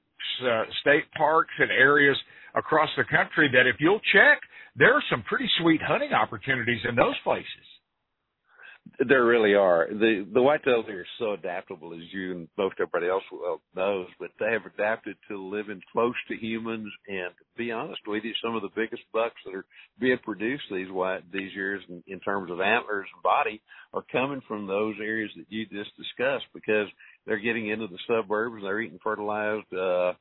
uh, 0.44 0.64
state 0.82 1.04
parks 1.16 1.54
and 1.60 1.70
areas 1.70 2.18
across 2.56 2.90
the 2.98 3.04
country 3.04 3.50
that 3.54 3.68
if 3.68 3.76
you'll 3.80 4.02
check, 4.14 4.42
there 4.78 4.94
are 4.94 5.04
some 5.10 5.24
pretty 5.24 5.50
sweet 5.60 5.82
hunting 5.82 6.14
opportunities 6.14 6.82
in 6.88 6.96
those 6.96 7.16
places. 7.24 7.46
There 9.06 9.26
really 9.26 9.54
are. 9.54 9.88
The 9.92 10.26
the 10.34 10.42
whitetail 10.42 10.82
deer 10.82 11.02
are 11.02 11.06
so 11.20 11.34
adaptable, 11.34 11.94
as 11.94 12.14
you 12.14 12.32
and 12.32 12.48
most 12.58 12.76
everybody 12.80 13.10
else 13.10 13.24
well 13.34 13.62
knows, 13.76 14.08
but 14.18 14.30
they 14.40 14.52
have 14.54 14.66
adapted 14.66 15.18
to 15.28 15.38
living 15.38 15.82
close 15.92 16.16
to 16.30 16.36
humans. 16.36 16.90
And 17.06 17.32
to 17.38 17.44
be 17.58 17.72
honest 17.74 18.00
with 18.08 18.24
you, 18.24 18.32
some 18.42 18.56
of 18.56 18.62
the 18.62 18.72
biggest 18.76 19.04
bucks 19.12 19.36
that 19.46 19.56
are 19.56 19.66
being 20.00 20.18
produced 20.24 20.64
these 20.72 20.90
white 20.90 21.30
these 21.34 21.54
years, 21.54 21.84
in, 21.90 22.02
in 22.08 22.22
terms 22.22 22.50
of 22.50 22.62
antlers 22.62 23.08
and 23.14 23.24
body, 23.24 23.62
are 23.94 24.06
coming 24.10 24.42
from 24.48 24.68
those 24.68 24.96
areas 25.02 25.32
that 25.36 25.48
you 25.50 25.66
just 25.66 25.92
discussed 25.98 26.46
because 26.54 26.88
they're 27.26 27.40
getting 27.40 27.68
into 27.68 27.88
the 27.88 28.00
suburbs. 28.08 28.64
They're 28.64 28.80
eating 28.80 29.00
fertilized 29.04 29.72
uh, 29.74 30.14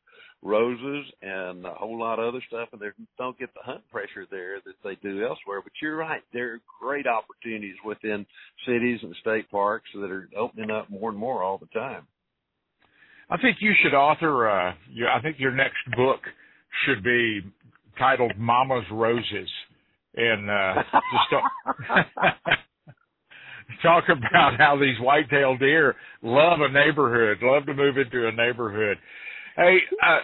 roses 0.47 1.07
and 1.23 1.67
a 1.67 1.75
whole 1.75 1.99
lot 1.99 2.19
of 2.19 2.29
other 2.29 2.43
stuff, 2.47 2.69
and 2.73 2.81
they 2.81 2.89
don't 3.19 3.39
get 3.39 3.53
the 3.55 3.61
hunt 3.63 3.83
pressure 3.91 4.27
there 4.31 4.61
that 4.65 4.75
they 4.85 4.95
do 4.97 5.25
elsewhere. 5.25 5.61
But 5.63 5.73
you're 5.83 5.97
right; 5.97 6.23
there 6.33 6.55
are 6.55 6.61
great 6.81 7.07
opportunities 7.07 7.77
within 7.85 8.25
cities 8.67 9.01
and 9.03 9.15
state 9.21 9.51
parks 9.51 9.91
that 9.95 10.11
are 10.11 10.29
opening 10.37 10.71
up 10.71 10.89
more 10.89 11.11
and 11.11 11.19
more 11.19 11.43
all 11.43 11.59
the 11.59 11.67
time. 11.79 12.07
I 13.29 13.37
think 13.39 13.57
you 13.61 13.73
should 13.83 13.95
author. 13.95 14.49
Uh, 14.49 14.73
I 14.73 15.21
think 15.21 15.37
your 15.39 15.53
next 15.53 15.85
book 15.97 16.21
should 16.87 17.03
be 17.03 17.41
titled 17.99 18.33
"Mama's 18.39 18.85
Roses," 18.93 19.51
and 20.15 20.49
uh, 20.49 20.75
just 20.93 21.31
talk, 21.31 22.45
talk 23.83 24.05
about 24.09 24.59
how 24.59 24.79
these 24.81 24.99
white-tailed 25.01 25.59
deer 25.59 25.97
love 26.23 26.61
a 26.61 26.69
neighborhood, 26.73 27.39
love 27.43 27.67
to 27.67 27.75
move 27.75 27.99
into 27.99 28.29
a 28.29 28.33
neighborhood. 28.33 28.99
Hey, 29.57 29.79
uh, 30.05 30.21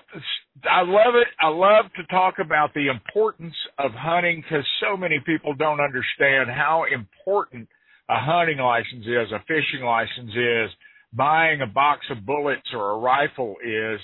I 0.70 0.82
love 0.82 1.14
it. 1.14 1.28
I 1.40 1.48
love 1.48 1.86
to 1.96 2.04
talk 2.08 2.34
about 2.38 2.74
the 2.74 2.88
importance 2.88 3.54
of 3.78 3.92
hunting 3.92 4.42
because 4.42 4.66
so 4.82 4.94
many 4.94 5.20
people 5.24 5.54
don't 5.54 5.80
understand 5.80 6.50
how 6.50 6.84
important 6.92 7.66
a 8.10 8.20
hunting 8.20 8.58
license 8.58 9.06
is, 9.06 9.32
a 9.32 9.40
fishing 9.48 9.86
license 9.86 10.32
is, 10.36 10.70
buying 11.14 11.62
a 11.62 11.66
box 11.66 12.04
of 12.10 12.26
bullets 12.26 12.68
or 12.74 12.90
a 12.90 12.98
rifle 12.98 13.56
is, 13.64 13.98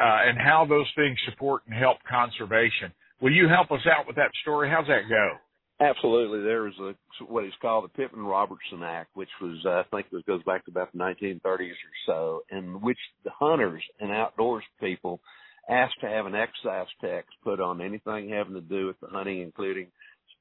uh, 0.00 0.26
and 0.26 0.36
how 0.36 0.66
those 0.68 0.90
things 0.96 1.16
support 1.30 1.62
and 1.68 1.78
help 1.78 1.98
conservation. 2.10 2.90
Will 3.20 3.30
you 3.32 3.46
help 3.48 3.70
us 3.70 3.86
out 3.86 4.08
with 4.08 4.16
that 4.16 4.32
story? 4.42 4.68
How's 4.68 4.88
that 4.88 5.08
go? 5.08 5.36
Absolutely, 5.82 6.42
there 6.42 6.62
was 6.62 6.78
a 6.78 7.24
what 7.24 7.44
is 7.44 7.52
called 7.60 7.84
the 7.84 7.88
Pittman 7.88 8.24
Robertson 8.24 8.84
Act, 8.84 9.10
which 9.14 9.28
was 9.40 9.58
uh, 9.66 9.70
I 9.80 9.82
think 9.90 10.06
it 10.12 10.26
goes 10.26 10.42
back 10.44 10.64
to 10.64 10.70
about 10.70 10.92
the 10.92 10.98
1930s 10.98 11.42
or 11.44 11.74
so, 12.06 12.42
in 12.50 12.80
which 12.80 12.98
the 13.24 13.30
hunters 13.30 13.82
and 13.98 14.12
outdoors 14.12 14.62
people 14.80 15.20
asked 15.68 16.00
to 16.00 16.08
have 16.08 16.26
an 16.26 16.36
excise 16.36 16.86
tax 17.00 17.26
put 17.42 17.60
on 17.60 17.80
anything 17.80 18.28
having 18.28 18.54
to 18.54 18.60
do 18.60 18.86
with 18.86 19.00
the 19.00 19.08
hunting, 19.08 19.40
including 19.40 19.88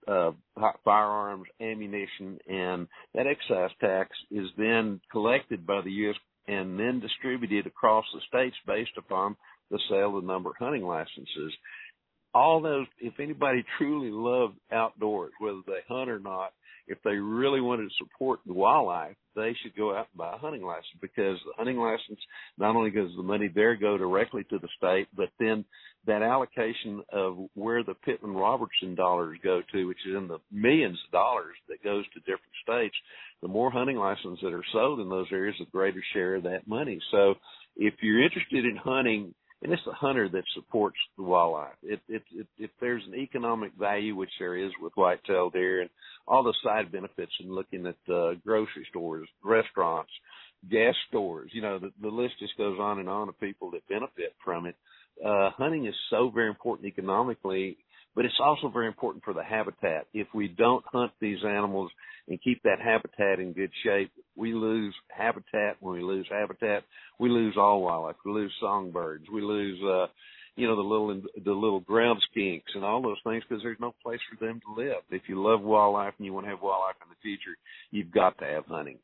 uh, 0.08 0.32
firearms, 0.84 1.48
ammunition, 1.60 2.38
and 2.48 2.88
that 3.16 3.26
excise 3.26 3.72
tax 3.80 4.12
is 4.30 4.48
then 4.58 5.02
collected 5.12 5.66
by 5.66 5.82
the 5.82 5.92
U.S. 5.92 6.16
and 6.48 6.80
then 6.80 7.00
distributed 7.00 7.66
across 7.66 8.06
the 8.14 8.22
states 8.28 8.58
based 8.68 8.98
upon 8.98 9.36
the 9.72 9.80
sale 9.90 10.16
of 10.18 10.24
the 10.24 10.32
number 10.32 10.52
of 10.52 10.56
hunting 10.60 10.84
licenses 10.84 11.54
all 12.34 12.62
those, 12.62 12.88
if 13.00 13.20
anybody 13.20 13.64
truly 13.78 14.10
loved 14.12 14.58
outdoors, 14.72 15.34
whether 15.40 15.62
they 15.68 15.80
hunt 15.88 16.10
or 16.10 16.20
not, 16.20 16.54
if 16.88 16.98
they 17.04 17.16
really 17.16 17.62
wanted 17.62 17.84
to 17.84 17.96
support 17.98 18.40
the 18.46 18.54
wildlife, 18.54 19.16
they 19.36 19.56
should 19.62 19.76
go 19.76 19.96
out 19.96 20.08
and 20.12 20.18
buy 20.18 20.34
a 20.34 20.38
hunting 20.38 20.64
license 20.64 21.00
because 21.00 21.38
the 21.46 21.54
hunting 21.56 21.78
license 21.78 22.20
not 22.58 22.76
only 22.76 22.90
does 22.90 23.12
the 23.16 23.24
money 23.24 23.50
there 23.54 23.76
go 23.76 23.98
directly 23.98 24.44
to 24.50 24.60
the 24.60 24.68
state, 24.78 25.08
but 25.16 25.30
then 25.40 25.64
that 26.06 26.22
allocation 26.22 27.02
of 27.14 27.38
where 27.54 27.84
the 27.84 27.94
Pittman 27.94 28.34
Robertson 28.34 28.96
dollars 28.96 29.38
go 29.44 29.62
to, 29.72 29.88
which 29.88 30.06
is 30.08 30.16
in 30.18 30.28
the 30.28 30.40
millions 30.52 30.98
of 31.06 31.12
dollars 31.12 31.56
that 31.70 31.84
goes 31.84 32.04
to 32.14 32.20
different 32.22 32.42
states, 32.64 32.96
the 33.42 33.48
more 33.48 33.72
hunting 33.72 33.98
licenses 33.98 34.40
that 34.44 34.54
are 34.54 34.66
sold 34.74 35.00
in 35.00 35.10
those 35.10 35.28
areas, 35.32 35.56
the 35.60 35.66
greater 35.66 36.04
share 36.14 36.36
of 36.36 36.44
that 36.44 36.68
money. 36.68 37.00
So 37.12 37.36
if 37.78 37.94
you're 38.02 38.24
interested 38.24 38.66
in 38.66 38.76
hunting, 38.76 39.34
and 39.62 39.72
it's 39.72 39.82
the 39.86 39.94
hunter 39.94 40.28
that 40.30 40.44
supports 40.56 40.98
the 41.18 41.24
wildlife. 41.24 41.76
If, 41.84 42.00
if, 42.08 42.24
if, 42.34 42.48
if 42.58 42.72
there's 42.80 43.04
an 43.08 43.16
economic 43.16 43.74
value, 43.80 44.16
which 44.16 44.32
there 44.40 44.58
is 44.58 44.72
with 44.82 44.94
whitetail 44.96 45.50
deer, 45.50 45.82
and 45.82 45.90
all 46.28 46.44
the 46.44 46.54
side 46.64 46.92
benefits 46.92 47.32
in 47.40 47.54
looking 47.54 47.86
at 47.86 48.14
uh, 48.14 48.34
grocery 48.46 48.86
stores, 48.90 49.28
restaurants, 49.44 50.12
gas 50.70 50.96
stores, 51.10 51.52
you 51.54 51.62
know, 51.62 51.80
the, 51.80 51.92
the 52.02 52.08
list 52.08 52.36
just 52.40 52.58
goes 52.58 52.78
on 52.80 53.00
and 53.00 53.10
on 53.10 53.30
of 53.30 53.40
people 53.40 53.72
that 53.72 53.88
benefit 53.88 54.34
from 54.44 54.66
it. 54.66 54.76
Uh, 55.24 55.52
hunting 55.52 55.86
is 55.86 55.96
so 56.10 56.32
very 56.34 56.50
important 56.50 56.88
economically, 56.88 57.78
but 58.16 58.26
it's 58.26 58.40
also 58.44 58.68
very 58.68 58.88
important 58.88 59.24
for 59.24 59.34
the 59.34 59.44
habitat. 59.44 60.08
If 60.14 60.28
we 60.34 60.48
don't 60.50 60.84
hunt 60.92 61.12
these 61.20 61.40
animals 61.46 61.92
and 62.28 62.42
keep 62.42 62.62
that 62.64 62.80
habitat 62.82 63.40
in 63.40 63.54
good 63.54 63.72
shape, 63.84 64.12
we 64.36 64.54
lose 64.54 64.94
habitat. 65.10 65.78
When 65.80 65.96
we 65.96 66.04
lose 66.04 66.28
habitat, 66.30 66.84
we 67.20 67.30
lose 67.30 67.56
all 67.58 67.82
wildlife. 67.82 68.18
We 68.26 68.32
lose 68.32 68.54
songbirds. 68.60 69.26
We 69.32 69.42
lose, 69.42 69.80
uh, 69.84 70.08
you 70.56 70.68
know, 70.68 70.76
the 70.76 70.82
little 70.82 71.22
the 71.46 71.52
little 71.52 71.80
ground 71.80 72.22
skinks 72.36 72.76
and 72.76 72.84
all 72.84 73.02
those 73.02 73.18
things 73.24 73.44
because 73.48 73.64
there's 73.64 73.80
no 73.80 73.96
place 74.04 74.20
for 74.30 74.46
them 74.46 74.60
to 74.68 74.82
live. 74.82 75.04
If 75.10 75.24
you 75.28 75.42
love 75.42 75.62
wildlife 75.62 76.14
and 76.18 76.26
you 76.26 76.34
want 76.34 76.46
to 76.46 76.52
have 76.52 76.62
wildlife 76.62 76.96
in 77.02 77.10
the 77.10 77.22
future, 77.22 77.58
you've 77.92 78.12
got 78.12 78.38
to 78.40 78.46
have 78.46 78.66
hunting. 78.66 79.00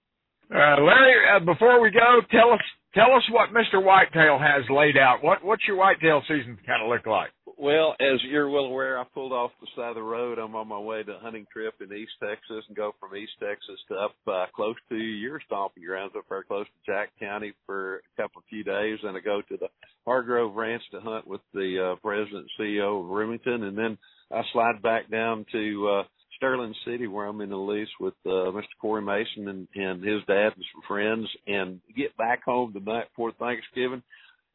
Uh, 0.54 0.80
Larry, 0.80 1.28
uh, 1.36 1.40
before 1.44 1.82
we 1.82 1.92
go, 1.92 2.22
tell 2.32 2.52
us 2.52 2.62
tell 2.94 3.14
us 3.16 3.24
what 3.32 3.50
Mr. 3.52 3.84
Whitetail 3.84 4.40
has 4.40 4.64
laid 4.70 4.98
out. 4.98 5.20
What 5.22 5.44
what's 5.44 5.64
your 5.68 5.78
whitetail 5.78 6.22
season 6.28 6.58
kind 6.66 6.84
of 6.84 6.90
look 6.90 7.06
like? 7.06 7.32
Well, 7.60 7.96
as 8.00 8.22
you're 8.24 8.52
well 8.52 8.66
aware, 8.66 9.00
I 9.00 9.04
pulled 9.16 9.32
off 9.32 9.50
the 9.60 9.68
side 9.76 9.90
of 9.90 9.96
the 9.96 10.04
road. 10.04 10.38
I'm 10.38 10.56
on 10.56 10.68
my 10.68 10.78
way 10.78 11.02
to 11.02 11.14
a 11.14 11.20
hunting 11.20 11.48
trip 11.52 11.74
in 11.82 11.92
East 11.92 12.12
Texas 12.22 12.64
and 12.68 12.78
go 12.78 12.94
from 13.00 13.16
East 13.16 13.32
Texas 13.40 13.80
to 13.88 13.96
up 13.96 14.16
uh, 14.28 14.46
close 14.56 14.76
to 14.90 14.96
your 14.96 15.42
stomping 15.44 15.84
grounds 15.84 16.14
up 16.16 16.26
there 16.30 16.44
close 16.44 16.68
to 16.68 16.92
Jack 16.92 17.10
County 17.20 17.54
for 17.66 17.96
a 17.96 18.22
couple 18.22 18.40
of 18.40 18.46
few 18.48 18.64
days. 18.64 19.00
And 19.02 19.18
I 19.18 19.22
go 19.22 19.42
to 19.42 19.58
the 19.58 19.70
Hargrove 20.06 20.56
Ranch 20.56 20.84
to 20.92 21.00
hunt 21.00 21.26
with 21.26 21.42
the 21.52 21.94
uh, 21.94 21.96
president 22.04 22.46
and 22.46 22.68
CEO 22.68 23.04
of 23.04 23.10
Remington. 23.10 23.64
And 23.64 23.76
then 23.76 23.98
I 24.32 24.44
slide 24.54 24.84
back 24.84 25.10
down 25.10 25.44
to 25.52 25.90
uh, 25.90 26.04
Sterling 26.36 26.76
City 26.86 27.08
where 27.08 27.26
I'm 27.26 27.42
in 27.42 27.50
the 27.50 27.58
lease 27.58 27.90
with 28.00 28.14
uh, 28.24 28.54
Mr. 28.54 28.66
Corey 28.80 29.02
Mason 29.02 29.48
and, 29.48 29.68
and 29.74 30.04
his 30.04 30.22
dad 30.28 30.54
and 30.56 30.66
some 30.74 30.84
friends 30.88 31.28
and 31.48 31.82
get 31.96 32.16
back 32.18 32.44
home 32.44 32.72
the 32.76 32.82
night 32.82 33.10
before 33.10 33.32
Thanksgiving 33.32 34.04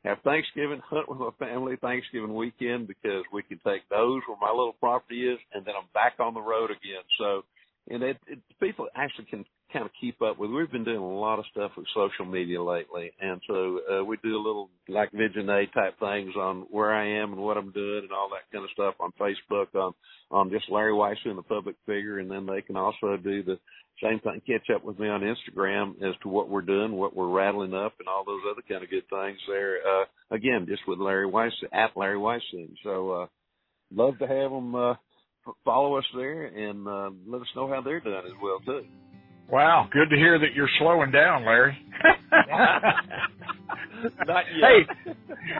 have 0.05 0.19
Thanksgiving, 0.25 0.81
hunt 0.85 1.09
with 1.09 1.19
my 1.19 1.31
family 1.39 1.77
Thanksgiving 1.77 2.35
weekend 2.35 2.89
because 2.89 3.25
we 3.33 3.43
can 3.43 3.61
take 3.65 3.89
those 3.89 4.23
where 4.27 4.39
my 4.41 4.51
little 4.51 4.75
property 4.81 5.29
is, 5.29 5.39
and 5.55 5.65
then 5.65 5.75
I'm 5.77 5.89
back 5.95 6.15
on 6.19 6.35
the 6.35 6.41
road 6.41 6.71
again. 6.71 7.03
So, 7.19 7.43
and 7.89 8.03
it, 8.03 8.17
it 8.27 8.41
people 8.61 8.89
actually 8.97 9.27
can 9.27 9.45
kind 9.73 9.85
of 9.85 9.91
keep 10.01 10.21
up 10.21 10.39
with. 10.39 10.51
We've 10.51 10.71
been 10.71 10.85
doing 10.85 10.99
a 10.99 11.19
lot 11.19 11.39
of 11.39 11.45
stuff 11.51 11.73
with 11.77 11.87
social 11.95 12.27
media 12.27 12.63
lately, 12.63 13.13
and 13.21 13.41
so 13.47 13.81
uh, 13.91 14.05
we 14.05 14.17
do 14.23 14.37
a 14.37 14.43
little 14.43 14.71
like 14.89 15.11
Visionary 15.13 15.71
type 15.73 15.99
things 15.99 16.35
on 16.37 16.67
where 16.71 16.93
I 16.93 17.23
am 17.23 17.33
and 17.33 17.43
what 17.43 17.57
I'm 17.57 17.71
doing 17.71 18.03
and 18.03 18.13
all 18.13 18.29
that 18.31 18.53
kind 18.53 18.65
of 18.65 18.71
stuff 18.73 18.95
on 19.01 19.13
Facebook 19.21 19.75
on 19.75 19.93
on 20.31 20.51
just 20.51 20.71
Larry 20.71 20.93
Weishuhn 20.93 21.37
the 21.37 21.43
public 21.43 21.77
figure, 21.87 22.19
and 22.19 22.31
then 22.31 22.47
they 22.47 22.63
can 22.63 22.77
also 22.77 23.17
do 23.17 23.43
the 23.43 23.59
same 24.03 24.21
thing, 24.21 24.41
catch 24.47 24.69
up 24.75 24.85
with 24.85 24.99
me 24.99 25.09
on 25.09 25.21
Instagram 25.21 25.97
as 26.03 26.15
to 26.23 26.29
what 26.29 26.49
we're 26.49 26.63
doing, 26.63 26.93
what 26.93 27.15
we're 27.15 27.29
rattling 27.29 27.75
up, 27.75 27.95
and 27.99 28.09
all 28.09 28.25
those 28.25 28.41
other 28.51 28.63
kind 28.69 28.83
of 28.83 28.91
good 28.91 29.09
things 29.09 29.39
there. 29.49 29.79
Uh, 29.87 30.05
again, 30.31 30.67
just 30.69 30.83
with 30.89 30.99
Larry 30.99 31.29
Weishuhn 31.29 31.73
at 31.73 31.97
Larry 31.97 32.19
Weishuhn. 32.19 32.75
So, 32.83 33.11
uh, 33.11 33.27
love 33.95 34.19
to 34.19 34.27
have 34.27 34.51
them 34.51 34.75
uh, 34.75 34.93
f- 34.93 35.55
follow 35.65 35.97
us 35.99 36.05
there 36.17 36.47
and 36.47 36.87
uh, 36.89 37.11
let 37.27 37.43
us 37.43 37.49
know 37.55 37.69
how 37.69 37.81
they're 37.81 38.01
doing 38.01 38.23
as 38.25 38.33
well 38.43 38.59
too. 38.65 38.85
Wow, 39.51 39.89
good 39.93 40.09
to 40.11 40.17
hear 40.17 40.39
that 40.39 40.55
you're 40.55 40.71
slowing 40.79 41.11
down, 41.11 41.45
Larry. 41.45 41.77
Not 44.27 44.45
Hey, 44.47 45.15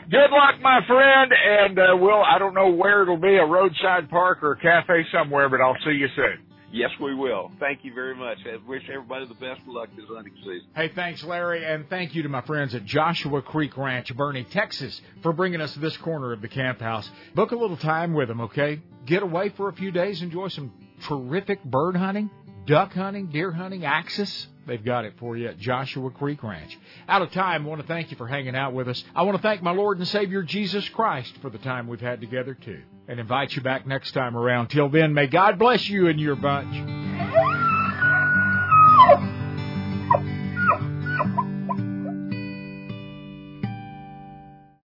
good 0.09 0.31
luck, 0.31 0.59
my 0.61 0.79
friend, 0.87 1.31
and 1.31 1.79
uh, 1.79 1.95
we'll, 1.97 2.23
I 2.23 2.39
don't 2.39 2.53
know 2.53 2.69
where 2.71 3.03
it'll 3.03 3.17
be, 3.17 3.35
a 3.35 3.45
roadside 3.45 4.09
park 4.09 4.39
or 4.41 4.53
a 4.53 4.59
cafe 4.59 5.05
somewhere, 5.13 5.47
but 5.47 5.61
I'll 5.61 5.77
see 5.85 5.91
you 5.91 6.07
soon. 6.15 6.52
Yes, 6.73 6.89
we 6.99 7.13
will. 7.13 7.51
Thank 7.59 7.85
you 7.85 7.93
very 7.93 8.15
much. 8.15 8.39
I 8.51 8.57
wish 8.67 8.81
everybody 8.89 9.27
the 9.27 9.35
best 9.35 9.61
of 9.61 9.67
luck 9.67 9.89
this 9.95 10.05
hunting 10.09 10.33
season. 10.37 10.63
Hey, 10.75 10.89
thanks, 10.95 11.23
Larry, 11.23 11.63
and 11.63 11.87
thank 11.87 12.15
you 12.15 12.23
to 12.23 12.29
my 12.29 12.41
friends 12.41 12.73
at 12.73 12.83
Joshua 12.83 13.43
Creek 13.43 13.77
Ranch, 13.77 14.11
Boerne, 14.15 14.43
Texas, 14.49 14.99
for 15.21 15.33
bringing 15.33 15.61
us 15.61 15.75
this 15.75 15.95
corner 15.97 16.33
of 16.33 16.41
the 16.41 16.47
camp 16.47 16.79
house. 16.81 17.07
Book 17.35 17.51
a 17.51 17.55
little 17.55 17.77
time 17.77 18.15
with 18.15 18.27
them, 18.27 18.41
okay? 18.41 18.81
Get 19.05 19.21
away 19.21 19.49
for 19.49 19.69
a 19.69 19.73
few 19.73 19.91
days, 19.91 20.23
enjoy 20.23 20.47
some 20.47 20.73
terrific 21.07 21.63
bird 21.63 21.95
hunting, 21.95 22.31
duck 22.65 22.93
hunting, 22.93 23.27
deer 23.27 23.51
hunting, 23.51 23.85
axis. 23.85 24.47
They've 24.65 24.83
got 24.83 25.03
it 25.03 25.13
for 25.19 25.35
you 25.35 25.49
at 25.49 25.57
Joshua 25.59 26.09
Creek 26.09 26.41
Ranch. 26.41 26.77
Out 27.07 27.21
of 27.21 27.31
time, 27.31 27.65
I 27.65 27.69
want 27.69 27.81
to 27.81 27.87
thank 27.87 28.11
you 28.11 28.17
for 28.17 28.27
hanging 28.27 28.55
out 28.55 28.73
with 28.73 28.87
us. 28.87 29.03
I 29.13 29.23
want 29.23 29.35
to 29.35 29.41
thank 29.41 29.61
my 29.61 29.71
Lord 29.71 29.97
and 29.97 30.07
Savior 30.07 30.41
Jesus 30.41 30.87
Christ 30.89 31.33
for 31.41 31.49
the 31.49 31.57
time 31.57 31.87
we've 31.87 31.99
had 31.99 32.21
together, 32.21 32.53
too. 32.53 32.81
And 33.07 33.19
invite 33.19 33.53
you 33.55 33.61
back 33.61 33.85
next 33.85 34.13
time 34.13 34.37
around. 34.37 34.67
Till 34.69 34.87
then, 34.87 35.13
may 35.13 35.27
God 35.27 35.59
bless 35.59 35.89
you 35.89 36.07
and 36.07 36.19
your 36.19 36.37
bunch. 36.37 36.73